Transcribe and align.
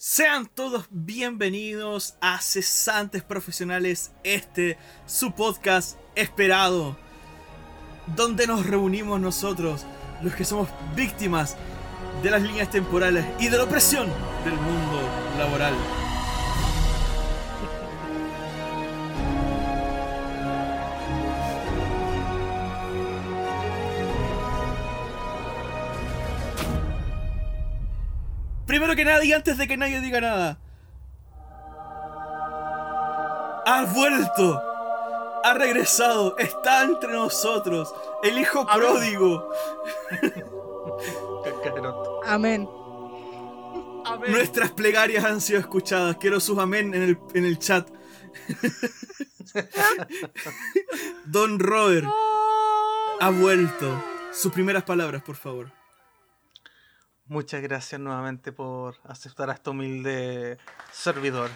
Sean 0.00 0.46
todos 0.46 0.86
bienvenidos 0.90 2.14
a 2.20 2.40
Cesantes 2.40 3.24
Profesionales, 3.24 4.12
este, 4.22 4.78
su 5.06 5.32
podcast 5.32 5.98
esperado, 6.14 6.96
donde 8.14 8.46
nos 8.46 8.64
reunimos 8.64 9.18
nosotros, 9.18 9.84
los 10.22 10.36
que 10.36 10.44
somos 10.44 10.68
víctimas 10.94 11.56
de 12.22 12.30
las 12.30 12.42
líneas 12.42 12.70
temporales 12.70 13.26
y 13.40 13.48
de 13.48 13.56
la 13.56 13.64
opresión 13.64 14.06
del 14.44 14.54
mundo 14.54 15.02
laboral. 15.36 15.74
Que 28.98 29.04
nada 29.04 29.24
y 29.24 29.32
antes 29.32 29.56
de 29.56 29.68
que 29.68 29.76
nadie 29.76 30.00
diga 30.00 30.20
nada. 30.20 30.58
Ha 33.64 33.84
vuelto. 33.94 34.60
Ha 35.44 35.54
regresado. 35.54 36.36
Está 36.36 36.82
entre 36.82 37.12
nosotros. 37.12 37.94
El 38.24 38.38
hijo 38.38 38.66
pródigo. 38.66 39.50
Amén. 42.26 42.68
Nuestras 44.26 44.72
plegarias 44.72 45.24
han 45.24 45.40
sido 45.40 45.60
escuchadas. 45.60 46.16
Quiero 46.16 46.40
sus 46.40 46.58
amén 46.58 46.92
en 46.92 47.02
el, 47.02 47.18
en 47.34 47.44
el 47.44 47.60
chat. 47.60 47.88
Don 51.24 51.60
Robert 51.60 52.08
ha 53.20 53.30
vuelto. 53.30 54.04
Sus 54.32 54.52
primeras 54.52 54.82
palabras, 54.82 55.22
por 55.22 55.36
favor. 55.36 55.77
Muchas 57.28 57.60
gracias 57.62 58.00
nuevamente 58.00 58.52
por 58.52 58.96
aceptar 59.04 59.50
a 59.50 59.54
este 59.54 59.70
humilde 59.70 60.58
servidor. 60.90 61.50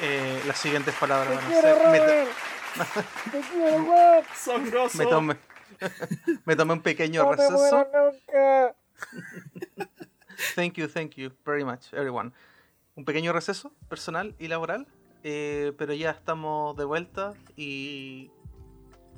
Eh, 0.00 0.42
las 0.46 0.58
siguientes 0.58 0.94
palabras 0.94 1.36
van 1.36 1.44
a 1.52 1.60
ser. 1.60 1.88
Me, 1.88 2.00
Te 3.30 3.40
quiero, 3.48 3.76
weón. 3.84 4.24
Sonroso. 4.34 4.98
me 4.98 5.06
tomé, 5.06 5.36
me 6.44 6.56
tomé 6.56 6.72
un 6.74 6.80
pequeño 6.82 7.24
No 7.24 7.32
receso. 7.32 7.86
nunca. 7.92 8.74
Thank 10.54 10.74
you, 10.74 10.86
thank 10.86 11.12
you 11.16 11.30
very 11.46 11.64
much, 11.64 11.92
everyone. 11.92 12.32
Un 12.94 13.04
pequeño 13.06 13.32
receso 13.32 13.72
personal 13.88 14.34
y 14.38 14.48
laboral, 14.48 14.86
eh, 15.22 15.72
pero 15.78 15.94
ya 15.94 16.10
estamos 16.10 16.76
de 16.76 16.84
vuelta 16.84 17.32
y 17.56 18.30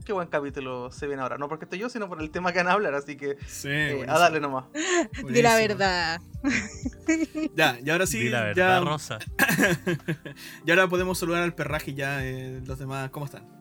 qué 0.08 0.14
buen 0.14 0.28
capítulo 0.28 0.90
se 0.90 1.06
viene 1.06 1.20
ahora. 1.20 1.36
No 1.36 1.50
porque 1.50 1.66
estoy 1.66 1.80
yo, 1.80 1.90
sino 1.90 2.08
por 2.08 2.22
el 2.22 2.30
tema 2.30 2.50
que 2.50 2.60
van 2.60 2.68
a 2.68 2.72
hablar, 2.72 2.94
así 2.94 3.18
que 3.18 3.36
Sí, 3.46 3.68
eh, 3.68 4.06
a 4.08 4.18
darle 4.18 4.40
nomás. 4.40 4.64
Di 5.28 5.42
la 5.42 5.54
verdad. 5.54 6.22
Ya, 7.54 7.78
y 7.84 7.90
ahora 7.90 8.06
sí, 8.06 8.20
Di 8.20 8.30
la 8.30 8.44
verdad, 8.44 8.80
ya, 8.80 8.88
Rosa. 8.88 9.18
y 10.66 10.70
ahora 10.70 10.88
podemos 10.88 11.18
saludar 11.18 11.42
al 11.42 11.54
perraje 11.54 11.90
y 11.90 11.94
ya 11.94 12.24
eh, 12.24 12.62
los 12.64 12.78
demás, 12.78 13.10
¿cómo 13.10 13.26
están? 13.26 13.46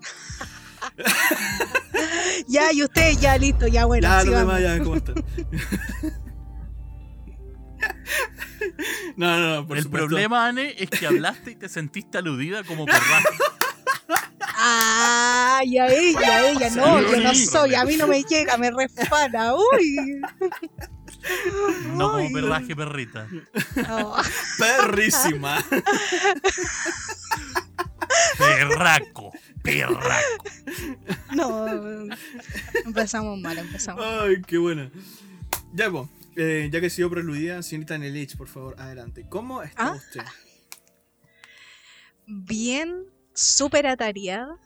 Ya, 2.48 2.72
y 2.72 2.84
ustedes 2.84 3.20
ya 3.20 3.38
listo, 3.38 3.68
ya 3.68 3.84
bueno. 3.86 4.08
ya, 4.08 4.24
los 4.24 4.40
demás 4.40 4.62
ya, 4.62 4.80
¿cómo 4.82 4.96
están? 4.96 5.16
no, 9.18 9.40
no, 9.40 9.56
no, 9.56 9.68
por 9.68 9.76
el 9.78 9.84
supuesto. 9.84 10.08
problema, 10.08 10.48
Anne, 10.48 10.76
es 10.78 10.90
que 10.90 11.08
hablaste 11.08 11.52
y 11.52 11.56
te 11.56 11.68
sentiste 11.68 12.20
aludida 12.20 12.64
como 12.64 12.86
perraje. 12.86 13.38
Ah, 14.60 15.62
y 15.64 15.78
a 15.78 15.88
ella, 15.88 16.28
a 16.38 16.50
ella, 16.50 16.70
no, 16.72 17.00
yo 17.02 17.20
no 17.22 17.36
soy, 17.36 17.76
a 17.76 17.86
mí 17.86 17.96
no 17.96 18.08
me 18.08 18.24
llega, 18.24 18.58
me 18.58 18.72
refana, 18.72 19.54
uy. 19.56 20.22
No 21.94 22.12
como 22.12 22.18
Ay. 22.18 22.34
perraje 22.34 22.76
perrita. 22.76 23.28
No. 23.88 24.16
Perrísima. 24.58 25.64
Perraco. 28.38 29.32
Perraco. 29.62 30.44
No, 31.36 31.68
empezamos 32.86 33.40
mal, 33.40 33.58
empezamos. 33.58 34.04
Ay, 34.06 34.42
qué 34.46 34.58
buena. 34.58 34.90
Ya, 35.74 35.92
pues, 35.92 36.08
eh, 36.38 36.70
ya 36.72 36.80
que 36.80 36.88
he 36.88 36.90
sido 36.90 37.10
preludida, 37.10 37.62
señorita 37.62 37.98
Nelich, 37.98 38.38
por 38.38 38.48
favor, 38.48 38.76
adelante. 38.80 39.26
¿Cómo 39.30 39.62
está 39.64 39.88
Ah. 39.88 39.92
usted? 39.96 40.22
Bien, 42.26 43.04
súper 43.38 43.86
atareada. 43.86 44.58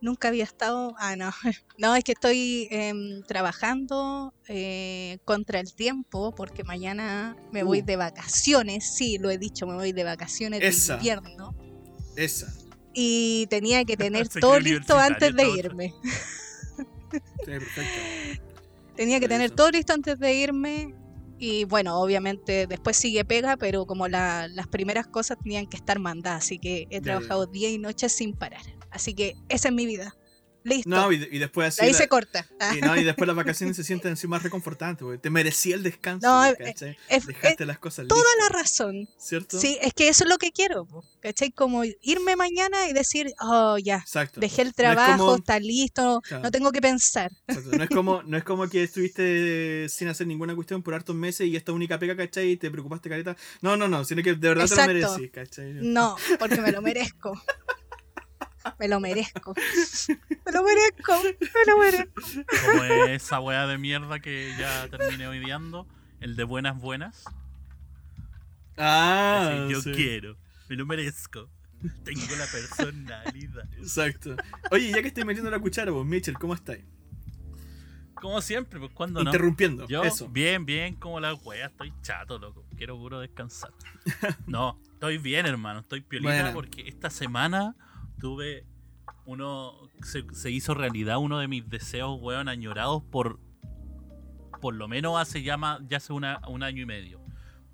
Nunca 0.00 0.28
había 0.28 0.44
estado. 0.44 0.94
Ah, 0.98 1.14
no. 1.16 1.30
No, 1.78 1.94
es 1.96 2.04
que 2.04 2.12
estoy 2.12 2.68
em, 2.70 3.22
trabajando 3.24 4.32
eh, 4.48 5.18
contra 5.24 5.58
el 5.60 5.74
tiempo 5.74 6.32
porque 6.34 6.62
mañana 6.62 7.36
me 7.52 7.62
voy 7.64 7.80
Uh. 7.80 7.84
de 7.84 7.96
vacaciones. 7.96 8.94
Sí, 8.94 9.18
lo 9.18 9.28
he 9.30 9.38
dicho, 9.38 9.66
me 9.66 9.74
voy 9.74 9.92
de 9.92 10.04
vacaciones 10.04 10.60
Esa. 10.62 10.94
de 10.94 10.98
invierno. 10.98 11.54
Esa. 12.16 12.52
Y 12.92 13.46
tenía 13.50 13.84
que 13.84 13.96
tener 13.96 14.28
todo 14.40 14.58
listo 14.60 14.96
antes 14.96 15.34
de 15.34 15.48
irme. 15.48 15.94
Sí, 17.10 17.22
perfecto. 17.44 18.42
Tenía 18.96 19.18
que 19.20 19.26
tener 19.28 19.50
todo 19.50 19.70
listo 19.72 19.92
antes 19.92 20.16
de 20.18 20.34
irme. 20.34 20.94
Y 21.38 21.64
bueno, 21.64 22.00
obviamente 22.00 22.66
después 22.66 22.96
sigue 22.96 23.24
pega, 23.24 23.56
pero 23.56 23.86
como 23.86 24.08
la- 24.08 24.48
las 24.48 24.68
primeras 24.68 25.06
cosas 25.06 25.36
tenían 25.42 25.66
que 25.66 25.76
estar 25.76 25.98
mandadas, 25.98 26.44
así 26.44 26.58
que 26.58 26.86
he 26.90 27.00
trabajado 27.00 27.46
día 27.46 27.70
y 27.70 27.78
noche 27.78 28.08
sin 28.08 28.34
parar. 28.34 28.62
Así 28.90 29.14
que 29.14 29.34
esa 29.48 29.68
es 29.68 29.74
mi 29.74 29.86
vida. 29.86 30.14
Listo. 30.64 30.88
No, 30.88 31.12
y, 31.12 31.16
y 31.30 31.38
después 31.38 31.68
así. 31.68 31.82
Ahí 31.84 31.92
la- 31.92 31.98
se 31.98 32.08
corta. 32.08 32.46
Y, 32.76 32.80
no, 32.80 32.96
y 32.96 33.04
después 33.04 33.26
las 33.26 33.36
vacaciones 33.36 33.76
se 33.76 33.84
sienten 33.84 34.14
así 34.14 34.26
más 34.26 34.42
reconfortantes, 34.42 35.02
porque 35.04 35.18
te 35.18 35.30
merecía 35.30 35.76
el 35.76 35.82
descanso. 35.82 36.26
No, 36.26 36.52
¿cachai? 36.56 36.96
es- 37.08 37.26
Dejaste 37.26 37.66
las 37.66 37.78
cosas 37.78 38.08
toda 38.08 38.20
listas, 38.22 38.50
la 38.50 38.58
razón. 38.58 39.08
¿Cierto? 39.18 39.58
Sí, 39.60 39.78
es 39.82 39.92
que 39.94 40.08
eso 40.08 40.24
es 40.24 40.30
lo 40.30 40.38
que 40.38 40.50
quiero. 40.52 40.86
¿Cachai? 41.20 41.50
Como 41.52 41.82
irme 42.02 42.34
mañana 42.36 42.88
y 42.88 42.92
decir, 42.94 43.26
oh, 43.40 43.76
ya, 43.78 43.96
Exacto. 43.98 44.40
dejé 44.40 44.62
el 44.62 44.68
No 44.68 44.70
es 44.70 44.76
trabajo, 44.76 45.18
como- 45.18 45.36
está 45.36 45.60
listo, 45.60 46.20
Claro. 46.26 46.42
no 46.42 46.50
tengo 46.50 46.72
que 46.72 46.80
pensar. 46.80 47.30
Exacto. 47.46 47.76
No 47.76 47.84
es 47.84 47.90
como, 47.90 48.22
no 48.22 48.36
es 48.38 48.44
como 48.44 48.68
que 48.68 48.82
estuviste 48.84 49.86
sin 49.90 50.08
hacer 50.08 50.26
ninguna 50.26 50.54
cuestión 50.54 50.82
por 50.82 50.94
hartos 50.94 51.14
meses 51.14 51.46
y 51.46 51.56
esta 51.56 51.72
única 51.72 51.98
pega, 51.98 52.16
¿cachai? 52.16 52.52
Y 52.52 52.56
te 52.56 52.70
preocupaste, 52.70 53.08
careta. 53.10 53.36
No, 53.60 53.76
no, 53.76 53.86
no, 53.88 54.04
sino 54.04 54.22
que 54.22 54.34
de 54.34 54.48
verdad 54.48 54.64
te 54.66 54.72
Exacto. 54.72 54.92
lo 54.92 54.98
mereces, 55.12 55.30
¿cachai? 55.30 55.72
No, 55.74 56.16
porque 56.38 56.60
me 56.62 56.72
lo 56.72 56.80
merezco. 56.80 57.32
Me 58.78 58.88
lo 58.88 59.00
merezco. 59.00 59.54
Me 60.46 60.52
lo 60.52 60.62
merezco. 60.62 61.22
Me 61.22 61.64
lo 61.66 61.78
merezco. 61.78 62.22
Como 62.66 62.84
esa 63.06 63.40
weá 63.40 63.66
de 63.66 63.78
mierda 63.78 64.20
que 64.20 64.54
ya 64.58 64.88
terminé 64.88 65.28
odiando. 65.28 65.86
El 66.20 66.36
de 66.36 66.44
buenas 66.44 66.80
buenas. 66.80 67.24
Ah, 68.76 69.66
yo 69.70 69.80
sí. 69.80 69.92
quiero. 69.92 70.36
Me 70.68 70.76
lo 70.76 70.86
merezco. 70.86 71.50
Tengo 72.04 72.36
la 72.36 72.46
personalidad. 72.46 73.68
Exacto. 73.76 74.36
Oye, 74.70 74.90
ya 74.90 75.02
que 75.02 75.08
estoy 75.08 75.24
metiendo 75.24 75.50
la 75.50 75.58
cuchara, 75.58 75.90
vos, 75.90 76.06
Mitchell, 76.06 76.34
¿cómo 76.34 76.54
estáis? 76.54 76.84
Como 78.14 78.40
siempre, 78.40 78.80
pues 78.80 78.90
cuando 78.92 79.22
no. 79.22 79.28
Interrumpiendo. 79.28 79.86
Yo, 79.86 80.02
Eso. 80.02 80.28
bien, 80.28 80.64
bien, 80.64 80.94
como 80.96 81.20
la 81.20 81.34
wea, 81.34 81.66
estoy 81.66 81.92
chato, 82.00 82.38
loco. 82.38 82.64
Quiero 82.76 82.96
puro 82.96 83.20
descansar. 83.20 83.70
No, 84.46 84.80
estoy 84.94 85.18
bien, 85.18 85.44
hermano. 85.44 85.80
Estoy 85.80 86.00
piolita 86.00 86.52
porque 86.54 86.88
esta 86.88 87.10
semana 87.10 87.76
tuve 88.18 88.66
uno. 89.26 89.72
Se, 90.02 90.24
se 90.32 90.50
hizo 90.50 90.74
realidad 90.74 91.18
uno 91.18 91.38
de 91.38 91.48
mis 91.48 91.68
deseos, 91.68 92.18
weón, 92.20 92.48
añorados 92.48 93.02
por. 93.10 93.40
Por 94.60 94.74
lo 94.74 94.88
menos 94.88 95.20
hace 95.20 95.42
ya, 95.42 95.56
más, 95.56 95.80
ya 95.88 95.98
hace 95.98 96.12
una, 96.12 96.40
un 96.48 96.62
año 96.62 96.82
y 96.82 96.86
medio. 96.86 97.20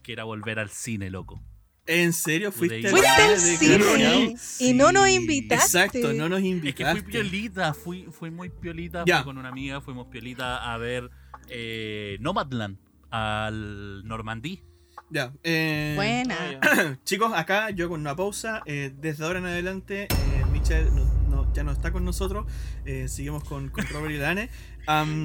Que 0.03 0.13
era 0.13 0.25
volver 0.25 0.59
al 0.59 0.71
cine, 0.71 1.11
loco. 1.11 1.41
¿En 1.87 2.13
serio? 2.13 2.53
¿Fuiste 2.53 2.89
Fuiste 2.89 3.09
al 3.09 3.39
cine. 3.39 4.35
Y 4.61 4.75
no 4.75 4.93
nos 4.93 5.09
invitaste. 5.09 5.79
Exacto, 5.79 6.13
no 6.13 6.29
nos 6.29 6.39
Es 6.39 6.45
que 6.45 6.49
invitaste. 6.49 7.03
fui 7.03 7.11
piolita, 7.13 7.75
fui, 7.75 8.07
fui 8.11 8.31
muy 8.31 8.49
piolita, 8.49 9.05
Ya. 9.07 9.19
fui 9.19 9.25
con 9.25 9.39
una 9.39 9.49
amiga, 9.49 9.81
fuimos 9.81 10.07
piolita 10.09 10.73
a 10.73 10.79
ver 10.79 11.11
eh, 11.49 12.17
Nomadland 12.21 12.79
al 13.11 14.05
Normandí. 14.05 14.63
Ya. 15.11 15.33
Eh, 15.43 15.93
Buena. 15.97 16.37
Ah. 16.63 16.97
Chicos, 17.05 17.33
acá 17.35 17.71
yo 17.71 17.89
con 17.89 18.01
una 18.01 18.15
pausa. 18.17 18.63
eh, 18.67 18.93
desde 19.01 19.25
ahora 19.25 19.41
en 19.41 19.47
adelante, 19.47 20.05
eh, 20.05 20.45
Michelle 20.53 20.91
no- 20.91 21.05
no- 21.29 21.53
ya 21.53 21.65
no 21.65 21.73
está 21.73 21.91
con 21.93 22.05
nosotros. 22.05 22.47
eh, 22.85 23.09
seguimos 23.09 23.43
con, 23.45 23.69
con 23.71 23.85
Robert 23.89 24.15
y 24.15 24.19
Dane. 24.19 24.51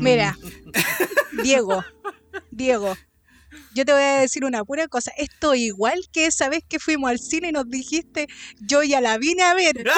Mira, 0.01 0.37
Diego, 1.43 1.83
Diego, 2.51 2.95
yo 3.73 3.85
te 3.85 3.93
voy 3.93 4.01
a 4.01 4.19
decir 4.21 4.45
una 4.45 4.63
pura 4.63 4.87
cosa. 4.87 5.11
Esto 5.17 5.55
igual 5.55 5.99
que 6.11 6.25
esa 6.25 6.49
vez 6.49 6.63
que 6.67 6.79
fuimos 6.79 7.09
al 7.09 7.19
cine 7.19 7.49
y 7.49 7.51
nos 7.51 7.69
dijiste, 7.69 8.27
yo 8.59 8.83
ya 8.83 9.01
la 9.01 9.17
vine 9.17 9.43
a 9.43 9.53
ver. 9.53 9.85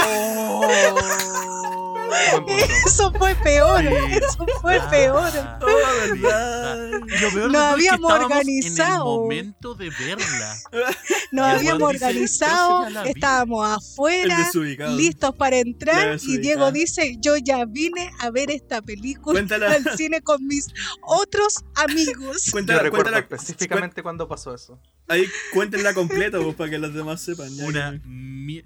Oh. 2.09 2.48
Eso 2.86 3.12
fue 3.18 3.36
peor, 3.36 3.81
Sí. 3.81 4.15
eso 4.15 4.45
fue 4.62 4.80
peor. 4.89 5.30
ah. 5.36 6.88
Lo 7.21 7.31
peor 7.31 7.51
Nos 7.51 7.51
todo 7.51 7.51
es 7.51 7.51
que 7.51 7.57
habíamos 7.57 8.12
organizado. 8.13 9.04
En 9.04 9.07
el 9.07 9.45
momento 9.45 9.74
de 9.75 9.89
verla. 9.89 10.56
Nos 11.31 11.45
habíamos 11.48 11.92
dice, 11.94 12.06
organizado, 12.06 12.88
estábamos 13.06 13.68
afuera, 13.77 14.50
listos 14.95 15.36
para 15.36 15.57
entrar 15.57 16.18
y 16.21 16.38
Diego 16.38 16.71
dice, 16.71 17.18
yo 17.19 17.36
ya 17.38 17.65
vine 17.65 18.09
a 18.19 18.30
ver 18.31 18.51
esta 18.51 18.81
película 18.81 19.33
Cuéntala. 19.39 19.71
al 19.71 19.98
cine 19.98 20.21
con 20.21 20.45
mis 20.48 20.68
otros 21.01 21.56
amigos. 21.75 22.45
Cuéntala, 22.51 22.89
cuéntala, 22.89 23.27
específicamente 23.52 24.04
cuando 24.04 24.28
pasó 24.28 24.54
eso. 24.54 24.80
Ahí 25.08 25.26
cuéntenla 25.54 25.94
completa 25.94 26.40
pues, 26.42 26.56
para 26.56 26.70
que 26.70 26.78
los 26.80 26.94
demás 26.94 27.22
sepan. 27.22 27.50
ya 27.56 27.66
Una 27.66 28.02
mi- 28.06 28.64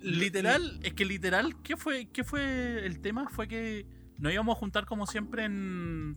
literal, 0.00 0.78
es 0.82 0.92
que 0.94 1.04
literal, 1.04 1.60
¿qué 1.62 1.76
fue, 1.76 2.08
¿qué 2.12 2.24
fue 2.24 2.84
el 2.86 3.00
tema? 3.00 3.28
Fue 3.30 3.48
que 3.48 3.86
nos 4.18 4.32
íbamos 4.32 4.56
a 4.56 4.58
juntar 4.58 4.86
como 4.86 5.06
siempre 5.06 5.44
en, 5.44 6.16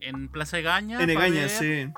en 0.00 0.28
Plaza 0.28 0.56
de 0.58 0.62
Gaña. 0.64 1.02
En 1.02 1.10
Egaña, 1.10 1.48
sí. 1.48 1.88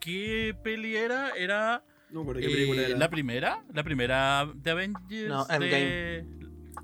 ¿Qué 0.00 0.54
peli 0.62 0.96
era? 0.96 1.30
Era 1.30 1.82
No 2.10 2.26
qué 2.26 2.32
película 2.40 2.82
eh, 2.82 2.86
era. 2.90 2.98
la 2.98 3.08
primera, 3.10 3.64
la 3.72 3.82
primera 3.82 4.48
de 4.54 4.70
Avengers. 4.70 5.28
No, 5.28 5.44
de... 5.46 6.26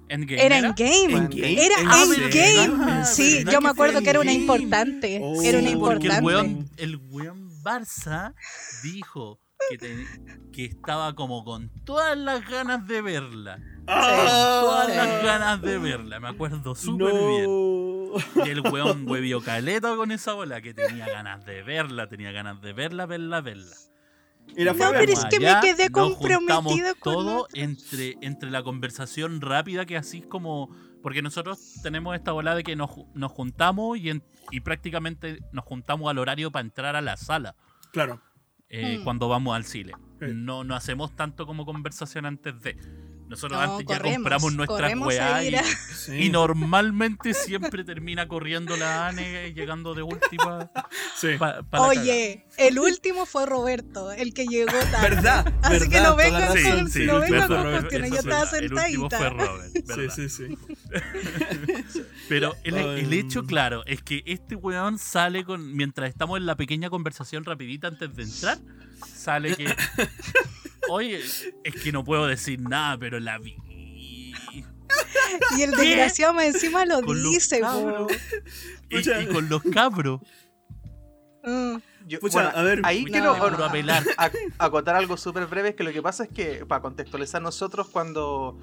Endgame. 0.08 0.44
Era 0.44 0.58
¿era? 0.58 0.68
Endgame. 0.68 1.12
Endgame. 1.16 1.64
Era 1.66 1.74
Ah, 1.86 2.02
Endgame. 2.04 2.68
verdad, 2.78 3.04
Sí, 3.04 3.36
verdad 3.38 3.52
yo 3.52 3.60
me 3.60 3.68
acuerdo 3.68 4.00
que 4.02 4.10
era 4.10 4.20
una 4.20 4.32
Endgame. 4.32 4.60
importante. 4.62 5.20
Oh, 5.22 5.40
Era 5.42 5.58
una 5.58 5.68
Sí, 5.70 5.76
porque 5.76 6.06
el 6.08 6.14
importante. 6.14 6.24
weón, 6.26 6.70
el 6.78 6.96
weón 7.10 7.49
Barça 7.62 8.34
dijo 8.82 9.40
que, 9.68 9.78
te- 9.78 10.06
que 10.52 10.64
estaba 10.66 11.14
como 11.14 11.44
con 11.44 11.70
todas 11.84 12.16
las 12.16 12.48
ganas 12.48 12.86
de 12.86 13.02
verla. 13.02 13.58
¡Ah! 13.86 14.60
Todas 14.62 14.86
Sí. 14.90 14.96
las 14.96 15.24
ganas 15.24 15.62
de 15.62 15.78
verla, 15.78 16.20
me 16.20 16.28
acuerdo 16.28 16.74
súper 16.74 17.12
bien. 17.12 17.50
Y 18.44 18.48
el 18.50 18.60
weón 18.60 19.08
huevió 19.08 19.40
caleta 19.40 19.94
con 19.96 20.10
esa 20.10 20.32
bola, 20.32 20.60
que 20.60 20.74
tenía 20.74 21.06
ganas 21.08 21.44
de 21.44 21.62
verla, 21.62 22.08
tenía 22.08 22.32
ganas 22.32 22.60
de 22.60 22.72
verla, 22.72 23.06
verla, 23.06 23.40
verla. 23.40 23.76
Y 24.56 24.64
la 24.64 24.72
No, 24.72 24.90
pero 24.90 25.12
es 25.12 25.24
que 25.26 25.38
me 25.38 25.54
quedé 25.60 25.90
comprometida 25.90 26.94
con 26.94 27.12
todo 27.14 27.48
entre, 27.52 28.16
entre 28.20 28.50
la 28.50 28.62
conversación 28.64 29.40
rápida 29.40 29.86
que 29.86 29.96
así 29.96 30.22
como... 30.22 30.70
Porque 31.02 31.22
nosotros 31.22 31.80
tenemos 31.82 32.14
esta 32.14 32.32
bola 32.32 32.54
de 32.54 32.62
que 32.62 32.76
nos, 32.76 32.90
nos 33.14 33.32
juntamos 33.32 33.98
y, 33.98 34.10
en- 34.10 34.22
y 34.50 34.60
prácticamente 34.60 35.38
nos 35.52 35.64
juntamos 35.64 36.10
al 36.10 36.18
horario 36.18 36.50
para 36.50 36.62
entrar 36.62 36.96
a 36.96 37.00
la 37.00 37.16
sala 37.16 37.54
Claro. 37.92 38.20
eh, 38.68 38.98
Mm. 38.98 39.04
cuando 39.04 39.28
vamos 39.28 39.56
al 39.56 39.64
cine. 39.64 39.92
Sí. 40.20 40.26
No, 40.34 40.64
no 40.64 40.74
hacemos 40.74 41.14
tanto 41.16 41.46
como 41.46 41.64
conversación 41.64 42.26
antes 42.26 42.60
de. 42.62 42.76
Nosotros 43.30 43.60
No, 43.64 43.76
antes 43.78 43.86
ya 43.86 44.00
compramos 44.02 44.52
nuestras 44.54 44.92
a 44.92 45.44
y, 45.44 45.54
Sí. 45.96 46.28
normalmente 46.30 47.32
siempre 47.32 47.84
termina 47.84 48.26
corriendo 48.26 48.76
la 48.76 49.06
ANE 49.06 49.52
llegando 49.54 49.94
de 49.94 50.02
última. 50.02 50.68
Sí. 51.16 51.28
pa- 51.38 51.62
pa 51.62 51.78
la 51.78 51.84
Oye, 51.86 52.44
el 52.56 52.78
último 52.80 53.26
fue 53.26 53.46
Roberto, 53.46 54.10
el 54.10 54.34
que 54.34 54.46
llegó 54.46 54.72
tarde. 54.90 55.10
¿Verdad? 55.14 55.54
Así 55.62 55.72
¿verdad? 55.74 55.88
que 55.88 56.00
no 56.00 56.16
razón, 56.40 56.78
con- 56.80 56.90
sí, 56.90 57.06
no 57.06 57.22
fue 57.22 57.38
con 57.46 57.48
Robert. 57.62 57.80
cuestiones, 57.80 58.10
yo 58.10 58.16
es 58.16 58.24
estaba 58.24 58.44
verdad, 58.50 58.58
El 58.58 58.72
último 58.72 59.10
sentadita. 59.10 59.18
fue 59.18 59.30
Robert, 59.46 59.72
Sí, 59.74 59.82
¿verdad? 59.86 60.14
sí, 60.16 60.28
sí. 60.28 62.04
Pero 62.28 62.56
el, 62.64 62.74
el 62.76 63.12
hecho, 63.12 63.44
claro, 63.44 63.84
es 63.86 64.02
que 64.02 64.22
este 64.26 64.56
weón 64.56 64.98
sale 64.98 65.44
con. 65.44 65.74
Mientras 65.76 66.08
estamos 66.10 66.38
en 66.38 66.46
la 66.46 66.56
pequeña 66.56 66.90
conversación 66.90 67.44
rapidita 67.44 67.86
antes 67.88 68.14
de 68.16 68.22
entrar, 68.24 68.58
sale 69.14 69.54
que. 69.56 69.66
Oye, 70.90 71.20
es 71.20 71.74
que 71.82 71.92
no 71.92 72.04
puedo 72.04 72.26
decir 72.26 72.60
nada, 72.60 72.98
pero 72.98 73.20
la 73.20 73.38
vi. 73.38 73.56
Y 75.56 75.62
el 75.62 75.70
¿Qué? 75.72 75.82
desgraciado 75.82 76.34
más 76.34 76.44
encima 76.46 76.84
lo 76.84 77.00
Con 77.02 77.22
dice. 77.22 77.60
Y, 78.90 78.98
y 78.98 79.26
con 79.26 79.48
los 79.48 79.62
cabros. 79.62 80.20
Mm. 81.44 81.76
Yo- 82.06 82.18
Pucha, 82.20 82.42
bueno, 82.42 82.50
a 82.58 82.62
ver. 82.62 82.80
ahí 82.84 83.04
No. 83.04 83.10
quiero 83.12 83.64
apelar. 83.64 84.04
a- 84.16 84.30
acotar 84.58 84.96
algo 84.96 85.16
súper 85.16 85.46
breve, 85.46 85.70
es 85.70 85.74
que 85.76 85.84
lo 85.84 85.92
que 85.92 86.02
pasa 86.02 86.24
es 86.24 86.30
que, 86.30 86.66
para 86.66 86.82
contextualizar 86.82 87.40
nosotros, 87.40 87.88
cuando 87.88 88.58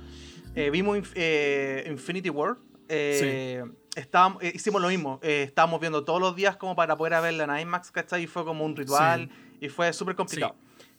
eh, 0.56 0.70
vimos 0.70 0.98
Inf- 0.98 1.14
eh, 1.16 1.88
Infinity 1.90 2.30
War, 2.30 2.58
eh, 2.90 3.64
estábamos, 3.96 4.44
eh, 4.44 4.52
hicimos 4.54 4.82
lo 4.82 4.90
mismo, 4.90 5.20
eh, 5.24 5.44
estábamos 5.48 5.80
viendo 5.80 6.04
todos 6.04 6.20
los 6.20 6.36
días 6.36 6.58
como 6.58 6.76
para 6.76 6.98
poder 6.98 7.22
verla 7.22 7.46
en 7.46 7.60
IMAX, 7.62 7.92
¿cachai? 7.92 8.24
Y 8.24 8.28
fue 8.28 8.44
como 8.44 8.66
un 8.66 8.76
ritual 8.76 9.30
y 9.62 9.70
fue 9.70 9.92
súper 9.94 10.16
complicado. 10.16 10.56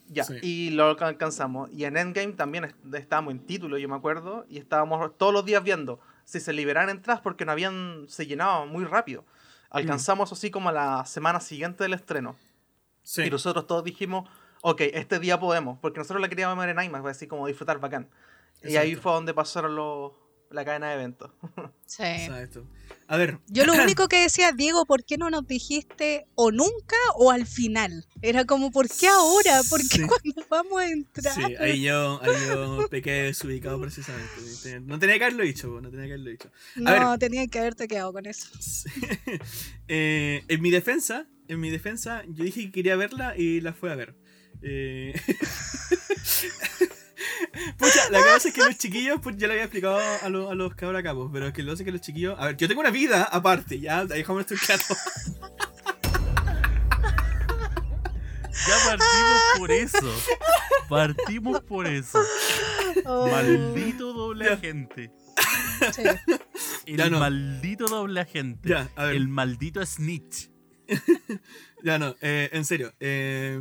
Ya, 0.08 0.25
Sí. 0.25 0.34
y 0.43 0.70
lo 0.70 0.87
alca- 0.88 1.06
alcanzamos. 1.06 1.70
Y 1.70 1.84
en 1.84 1.96
Endgame 1.96 2.32
también 2.32 2.64
est- 2.64 2.94
estábamos 2.94 3.32
en 3.32 3.40
título, 3.40 3.76
yo 3.78 3.88
me 3.88 3.96
acuerdo, 3.96 4.46
y 4.49 4.58
estábamos 4.58 5.16
todos 5.19 5.32
los 5.34 5.44
días 5.44 5.62
viendo 5.62 6.00
si 6.25 6.40
se 6.40 6.52
liberaran 6.52 6.88
entradas 6.90 7.20
porque 7.20 7.44
no 7.44 7.52
habían, 7.52 8.06
se 8.08 8.26
llenaba 8.26 8.64
muy 8.66 8.84
rápido. 8.84 9.25
Alcanzamos 9.70 10.32
así 10.32 10.50
como 10.50 10.70
a 10.70 10.72
la 10.72 11.05
semana 11.05 11.40
siguiente 11.40 11.84
del 11.84 11.93
estreno. 11.94 12.37
Sí. 13.02 13.22
Y 13.25 13.31
nosotros 13.31 13.66
todos 13.66 13.84
dijimos, 13.84 14.28
ok, 14.62 14.81
este 14.94 15.19
día 15.19 15.38
podemos, 15.38 15.78
porque 15.78 15.99
nosotros 15.99 16.20
la 16.22 16.28
queríamos 16.28 16.56
ver 16.58 16.70
en 16.70 16.82
IMAX, 16.82 17.06
así 17.06 17.26
como 17.26 17.46
disfrutar 17.46 17.78
bacán. 17.78 18.08
Y 18.62 18.76
ahí 18.76 18.88
Exacto. 18.90 19.02
fue 19.02 19.12
donde 19.12 19.34
pasaron 19.34 19.76
los, 19.76 20.12
la 20.50 20.64
cadena 20.64 20.88
de 20.88 20.94
eventos. 20.94 21.30
Sí. 21.86 22.02
Exacto. 22.02 22.66
A 23.06 23.16
ver. 23.16 23.38
Yo 23.48 23.64
lo 23.64 23.72
único 23.82 24.08
que 24.08 24.20
decía, 24.22 24.52
Diego, 24.52 24.84
¿por 24.86 25.04
qué 25.04 25.16
no 25.18 25.30
nos 25.30 25.46
dijiste 25.46 26.26
o 26.34 26.50
nunca 26.50 26.96
o 27.16 27.30
al 27.30 27.46
final? 27.46 28.06
Era 28.22 28.44
como, 28.44 28.70
¿por 28.70 28.88
qué 28.88 29.08
ahora? 29.08 29.60
¿Por 29.68 29.80
qué 29.80 29.98
Sí. 29.98 30.02
cuando 30.02 30.46
vamos 30.48 30.80
a 30.80 30.88
entrar? 30.88 31.34
Sí, 31.34 31.56
ahí 31.56 31.82
yo, 31.82 32.20
ahí 32.22 32.32
yo 32.48 32.88
pequé 32.90 33.10
desubicado 33.24 33.80
precisamente. 33.80 34.80
No 34.80 34.98
tenía 34.98 35.18
que 35.18 35.24
haberlo 35.24 35.44
dicho, 35.44 35.80
no 35.80 35.90
tenía 35.90 36.06
que 36.06 36.12
haberlo 36.12 36.30
dicho. 36.30 36.50
no, 36.76 37.18
tenía 37.18 37.46
que 37.46 37.58
haberte 37.58 37.88
quedado 37.88 38.12
con 38.12 38.26
eso. 38.26 38.48
Sí. 38.60 38.88
Eh, 39.90 40.44
en 40.48 40.60
mi 40.60 40.70
defensa, 40.70 41.26
en 41.48 41.60
mi 41.60 41.70
defensa, 41.70 42.22
yo 42.28 42.44
dije 42.44 42.60
que 42.64 42.72
quería 42.72 42.94
verla 42.96 43.34
y 43.38 43.62
la 43.62 43.72
fui 43.72 43.88
a 43.88 43.94
ver. 43.94 44.14
Eh... 44.60 45.14
Pucha, 47.76 48.10
la 48.10 48.20
cosa 48.20 48.48
es 48.48 48.54
que 48.54 48.62
los 48.64 48.76
chiquillos, 48.78 49.20
pues 49.22 49.36
ya 49.36 49.46
le 49.46 49.54
había 49.54 49.64
explicado 49.64 49.98
a, 50.22 50.28
los- 50.28 50.50
a 50.50 50.54
los 50.54 50.74
cabros 50.74 51.00
acá, 51.00 51.14
pues, 51.14 51.28
pero 51.32 51.46
es 51.48 51.52
que 51.52 51.62
lo 51.62 51.72
hace 51.72 51.84
que 51.84 51.92
los 51.92 52.00
chiquillos. 52.00 52.36
A 52.38 52.46
ver, 52.46 52.56
yo 52.56 52.68
tengo 52.68 52.80
una 52.80 52.90
vida 52.90 53.24
aparte, 53.24 53.80
ya, 53.80 54.04
déjame 54.04 54.40
estoy 54.42 54.56
claro. 54.58 54.82
Ya 58.66 58.74
partimos 58.86 59.40
por 59.58 59.70
eso. 59.70 60.14
Partimos 60.88 61.60
por 61.60 61.86
eso. 61.86 62.20
Oh, 63.04 63.28
Maldito 63.28 64.12
doble 64.12 64.50
agente. 64.50 65.10
sí. 65.94 66.02
El 66.86 66.96
Ya 66.96 67.08
no. 67.08 67.20
maldito 67.20 67.86
doble 67.86 68.20
agente. 68.20 68.68
Ya, 68.68 68.88
a 68.96 69.04
ver. 69.04 69.16
El 69.16 69.28
maldito 69.28 69.84
snitch. 69.86 70.50
Ya 71.82 71.98
no, 71.98 72.16
eh, 72.20 72.48
en 72.52 72.64
serio. 72.64 72.92
eh, 73.00 73.58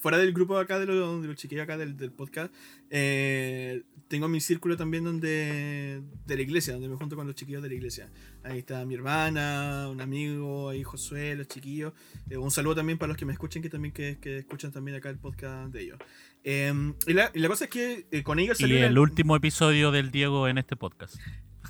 fuera 0.00 0.18
del 0.18 0.32
grupo 0.32 0.58
acá 0.58 0.78
de 0.78 0.86
los, 0.86 1.22
de 1.22 1.28
los 1.28 1.36
chiquillos 1.36 1.62
acá 1.62 1.76
del, 1.76 1.96
del 1.96 2.10
podcast, 2.10 2.52
eh, 2.90 3.82
tengo 4.08 4.26
mi 4.28 4.40
círculo 4.40 4.76
también 4.76 5.04
donde 5.04 6.00
de 6.26 6.36
la 6.36 6.42
iglesia, 6.42 6.72
donde 6.72 6.88
me 6.88 6.96
junto 6.96 7.14
con 7.14 7.26
los 7.26 7.36
chiquillos 7.36 7.62
de 7.62 7.68
la 7.68 7.74
iglesia. 7.74 8.10
Ahí 8.42 8.58
está 8.60 8.84
mi 8.86 8.94
hermana, 8.94 9.88
un 9.90 10.00
amigo, 10.00 10.70
ahí 10.70 10.82
Josué, 10.82 11.36
los 11.36 11.46
chiquillos. 11.46 11.92
Eh, 12.30 12.38
un 12.38 12.50
saludo 12.50 12.76
también 12.76 12.98
para 12.98 13.08
los 13.08 13.16
que 13.16 13.26
me 13.26 13.32
escuchen, 13.32 13.62
que 13.62 13.68
también 13.68 13.92
que, 13.92 14.18
que 14.18 14.38
escuchan 14.38 14.72
también 14.72 14.96
acá 14.96 15.10
el 15.10 15.18
podcast 15.18 15.72
de 15.72 15.82
ellos. 15.82 15.98
Eh, 16.42 16.72
y, 17.06 17.12
la, 17.12 17.30
y 17.34 17.40
la 17.40 17.48
cosa 17.48 17.64
es 17.64 17.70
que 17.70 18.06
eh, 18.10 18.22
con 18.22 18.38
ellos 18.38 18.60
Y 18.60 18.76
el 18.76 18.98
último 18.98 19.36
episodio 19.36 19.90
del 19.90 20.10
Diego 20.10 20.48
en 20.48 20.58
este 20.58 20.76
podcast. 20.76 21.16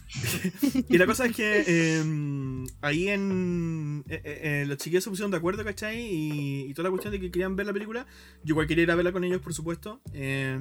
Y 0.89 0.99
la 0.99 1.07
cosa 1.07 1.27
es 1.27 1.37
que 1.37 1.65
eh, 1.67 2.03
ahí 2.81 3.09
en. 3.09 4.05
eh, 4.09 4.21
eh, 4.25 4.41
eh, 4.43 4.65
los 4.67 4.79
chiquillos 4.79 5.05
se 5.05 5.11
pusieron 5.11 5.31
de 5.31 5.37
acuerdo, 5.37 5.65
¿cachai? 5.65 6.01
Y, 6.01 6.63
y 6.69 6.75
toda 6.75 6.85
la 6.85 6.91
cuestión 6.91 7.13
de 7.13 7.21
que 7.21 7.31
querían 7.31 7.57
ver 7.57 7.67
la 7.67 7.73
película. 7.73 8.07
Yo 8.43 8.53
igual 8.53 8.67
quería 8.67 8.85
ir 8.85 8.91
a 8.91 8.95
verla 8.95 9.13
con 9.13 9.25
ellos, 9.25 9.41
por 9.41 9.53
supuesto. 9.55 10.01
Eh, 10.15 10.59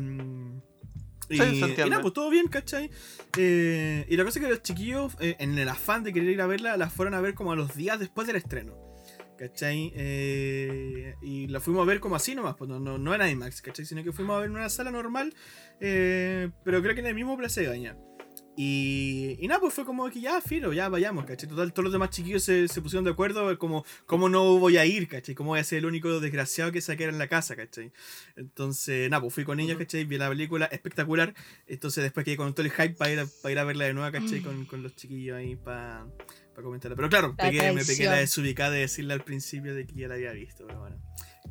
y, 1.29 1.37
Sí, 1.37 1.61
nada, 1.89 2.01
pues 2.01 2.13
todo 2.13 2.29
bien, 2.29 2.47
¿cachai? 2.47 2.89
Eh, 3.37 4.05
y 4.07 4.15
la 4.15 4.23
cosa 4.23 4.39
es 4.39 4.45
que 4.45 4.49
los 4.51 4.63
chiquillos, 4.63 5.13
eh, 5.19 5.35
en 5.39 5.57
el 5.57 5.67
afán 5.67 6.03
de 6.03 6.13
querer 6.13 6.29
ir 6.29 6.41
a 6.41 6.47
verla, 6.47 6.77
la 6.77 6.89
fueron 6.89 7.13
a 7.13 7.21
ver 7.21 7.33
como 7.33 7.51
a 7.51 7.55
los 7.55 7.75
días 7.75 7.99
después 7.99 8.27
del 8.27 8.37
estreno. 8.37 8.75
¿Cachai? 9.37 9.91
Eh, 9.95 11.13
y 11.21 11.47
la 11.47 11.59
fuimos 11.59 11.83
a 11.83 11.85
ver 11.85 11.99
como 11.99 12.15
así 12.15 12.33
nomás, 12.33 12.55
pues 12.55 12.69
no, 12.69 12.79
no, 12.79 12.97
no 12.97 13.13
en 13.13 13.29
IMAX, 13.29 13.61
¿cachai? 13.61 13.85
Sino 13.85 14.03
que 14.03 14.11
fuimos 14.11 14.35
a 14.35 14.39
ver 14.39 14.49
en 14.49 14.55
una 14.55 14.69
sala 14.69 14.89
normal, 14.89 15.31
pero 15.79 16.81
creo 16.81 16.95
que 16.95 17.01
en 17.01 17.05
el 17.07 17.13
mismo 17.15 17.37
Plaza 17.37 17.61
de 17.61 17.67
Gaña. 17.67 17.95
Y, 18.59 19.37
y 19.39 19.47
nada, 19.47 19.61
pues 19.61 19.75
fue 19.75 19.85
como 19.85 20.09
que 20.09 20.19
ya, 20.19 20.41
filo, 20.41 20.73
ya 20.73 20.89
vayamos, 20.89 21.25
¿cachai? 21.25 21.47
Total, 21.47 21.71
todos 21.71 21.83
los 21.83 21.93
demás 21.93 22.09
chiquillos 22.09 22.41
se, 22.43 22.67
se 22.67 22.81
pusieron 22.81 23.05
de 23.05 23.11
acuerdo, 23.11 23.55
como, 23.59 23.85
¿cómo 24.07 24.29
no 24.29 24.57
voy 24.57 24.77
a 24.77 24.85
ir, 24.85 25.07
¿cachai? 25.07 25.35
¿Cómo 25.35 25.51
voy 25.51 25.59
a 25.59 25.63
ser 25.63 25.77
el 25.77 25.85
único 25.85 26.19
desgraciado 26.19 26.71
que 26.71 26.81
se 26.81 26.97
queda 26.97 27.09
en 27.09 27.19
la 27.19 27.27
casa, 27.27 27.55
¿cachai? 27.55 27.91
Entonces, 28.35 29.09
nada, 29.11 29.21
pues 29.21 29.33
fui 29.35 29.43
con 29.43 29.59
ellos. 29.59 29.77
¿cachai? 29.77 30.05
Vi 30.05 30.17
la 30.17 30.27
película 30.29 30.65
espectacular. 30.65 31.35
Entonces, 31.67 32.03
después 32.03 32.23
quedé 32.25 32.35
con 32.37 32.53
todo 32.55 32.65
el 32.65 32.71
hype 32.71 32.95
para 32.95 33.11
ir 33.11 33.19
a, 33.19 33.27
para 33.41 33.51
ir 33.51 33.59
a 33.59 33.63
verla 33.63 33.85
de 33.85 33.93
nuevo, 33.93 34.11
¿cachai? 34.11 34.41
Con, 34.41 34.65
con 34.65 34.81
los 34.81 34.95
chiquillos 34.95 35.37
ahí 35.37 35.55
para 35.55 36.05
comentarla. 36.55 36.95
Pero 36.95 37.09
claro, 37.09 37.35
La 37.37 37.51
pegué- 37.51 37.73
me 37.73 37.85
pegué 37.85 38.05
la 38.05 38.15
desubicada 38.21 38.71
de 38.71 38.79
decirle 38.79 39.13
al 39.13 39.23
principio 39.23 39.75
de 39.75 39.85
que 39.85 39.93
ya 39.93 40.07
la 40.07 40.15
había 40.15 40.31
visto, 40.31 40.65
pero 40.65 40.79
bueno. 40.79 40.97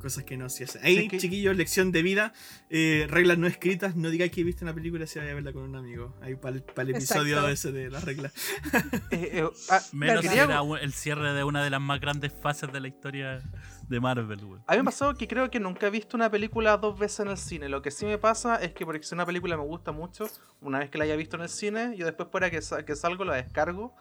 Cosas 0.06 0.24
que 0.24 0.36
no 0.36 0.48
se 0.48 0.64
hacen. 0.64 0.82
Ahí, 0.84 1.08
que- 1.08 1.18
chiquillos, 1.18 1.56
lección 1.56 1.92
de 1.92 2.02
vida, 2.02 2.32
eh, 2.70 3.06
reglas 3.10 3.38
no 3.38 3.46
escritas, 3.46 3.96
no 3.96 4.10
digáis 4.10 4.32
que 4.32 4.42
viste 4.44 4.64
una 4.64 4.74
película 4.74 5.06
si 5.06 5.18
vais 5.18 5.30
a 5.30 5.34
verla 5.34 5.52
con 5.52 5.62
un 5.64 5.76
amigo. 5.76 6.14
Ahí 6.22 6.34
para 6.36 6.56
el, 6.56 6.62
para 6.62 6.88
el 6.88 6.96
episodio 6.96 7.34
Exacto. 7.36 7.48
ese 7.50 7.72
de 7.72 7.90
las 7.90 8.04
reglas. 8.04 8.32
Eh, 9.10 9.30
eh, 9.40 9.48
ah, 9.70 9.80
Menos 9.92 10.24
si 10.24 10.36
era 10.38 10.60
el 10.80 10.92
cierre 10.92 11.32
de 11.32 11.44
una 11.44 11.62
de 11.62 11.70
las 11.70 11.80
más 11.80 12.00
grandes 12.00 12.32
fases 12.42 12.72
de 12.72 12.80
la 12.80 12.88
historia 12.88 13.42
de 13.88 14.00
Marvel, 14.00 14.44
weón. 14.44 14.62
A 14.66 14.72
mí 14.72 14.78
me 14.78 14.84
pasó 14.84 15.14
que 15.14 15.28
creo 15.28 15.50
que 15.50 15.60
nunca 15.60 15.86
he 15.86 15.90
visto 15.90 16.16
una 16.16 16.30
película 16.30 16.76
dos 16.76 16.98
veces 16.98 17.20
en 17.20 17.28
el 17.28 17.36
cine. 17.36 17.68
Lo 17.68 17.82
que 17.82 17.90
sí 17.90 18.04
me 18.04 18.18
pasa 18.18 18.56
es 18.56 18.72
que 18.72 18.84
porque 18.84 19.02
si 19.04 19.14
una 19.14 19.24
película 19.26 19.56
me 19.56 19.62
gusta 19.64 19.92
mucho, 19.92 20.28
una 20.60 20.78
vez 20.80 20.90
que 20.90 20.98
la 20.98 21.04
haya 21.04 21.16
visto 21.16 21.36
en 21.36 21.42
el 21.42 21.48
cine, 21.48 21.94
yo 21.96 22.04
después 22.06 22.28
fuera 22.30 22.50
que, 22.50 22.60
sa- 22.62 22.84
que 22.84 22.96
salgo 22.96 23.24
la 23.24 23.34
descargo 23.36 23.94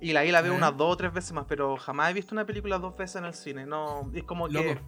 y 0.00 0.12
la, 0.12 0.20
ahí 0.20 0.30
la 0.30 0.40
veo 0.42 0.54
Ah. 0.54 0.56
unas 0.56 0.76
dos 0.76 0.92
o 0.92 0.96
tres 0.96 1.12
veces 1.12 1.32
más, 1.32 1.44
pero 1.48 1.76
jamás 1.76 2.10
he 2.10 2.14
visto 2.14 2.34
una 2.34 2.44
película 2.46 2.78
dos 2.78 2.96
veces 2.96 3.16
en 3.16 3.24
el 3.26 3.34
cine. 3.34 3.66
No, 3.66 4.10
es 4.14 4.24
como 4.24 4.46
que, 4.48 4.54
Loco. 4.54 4.80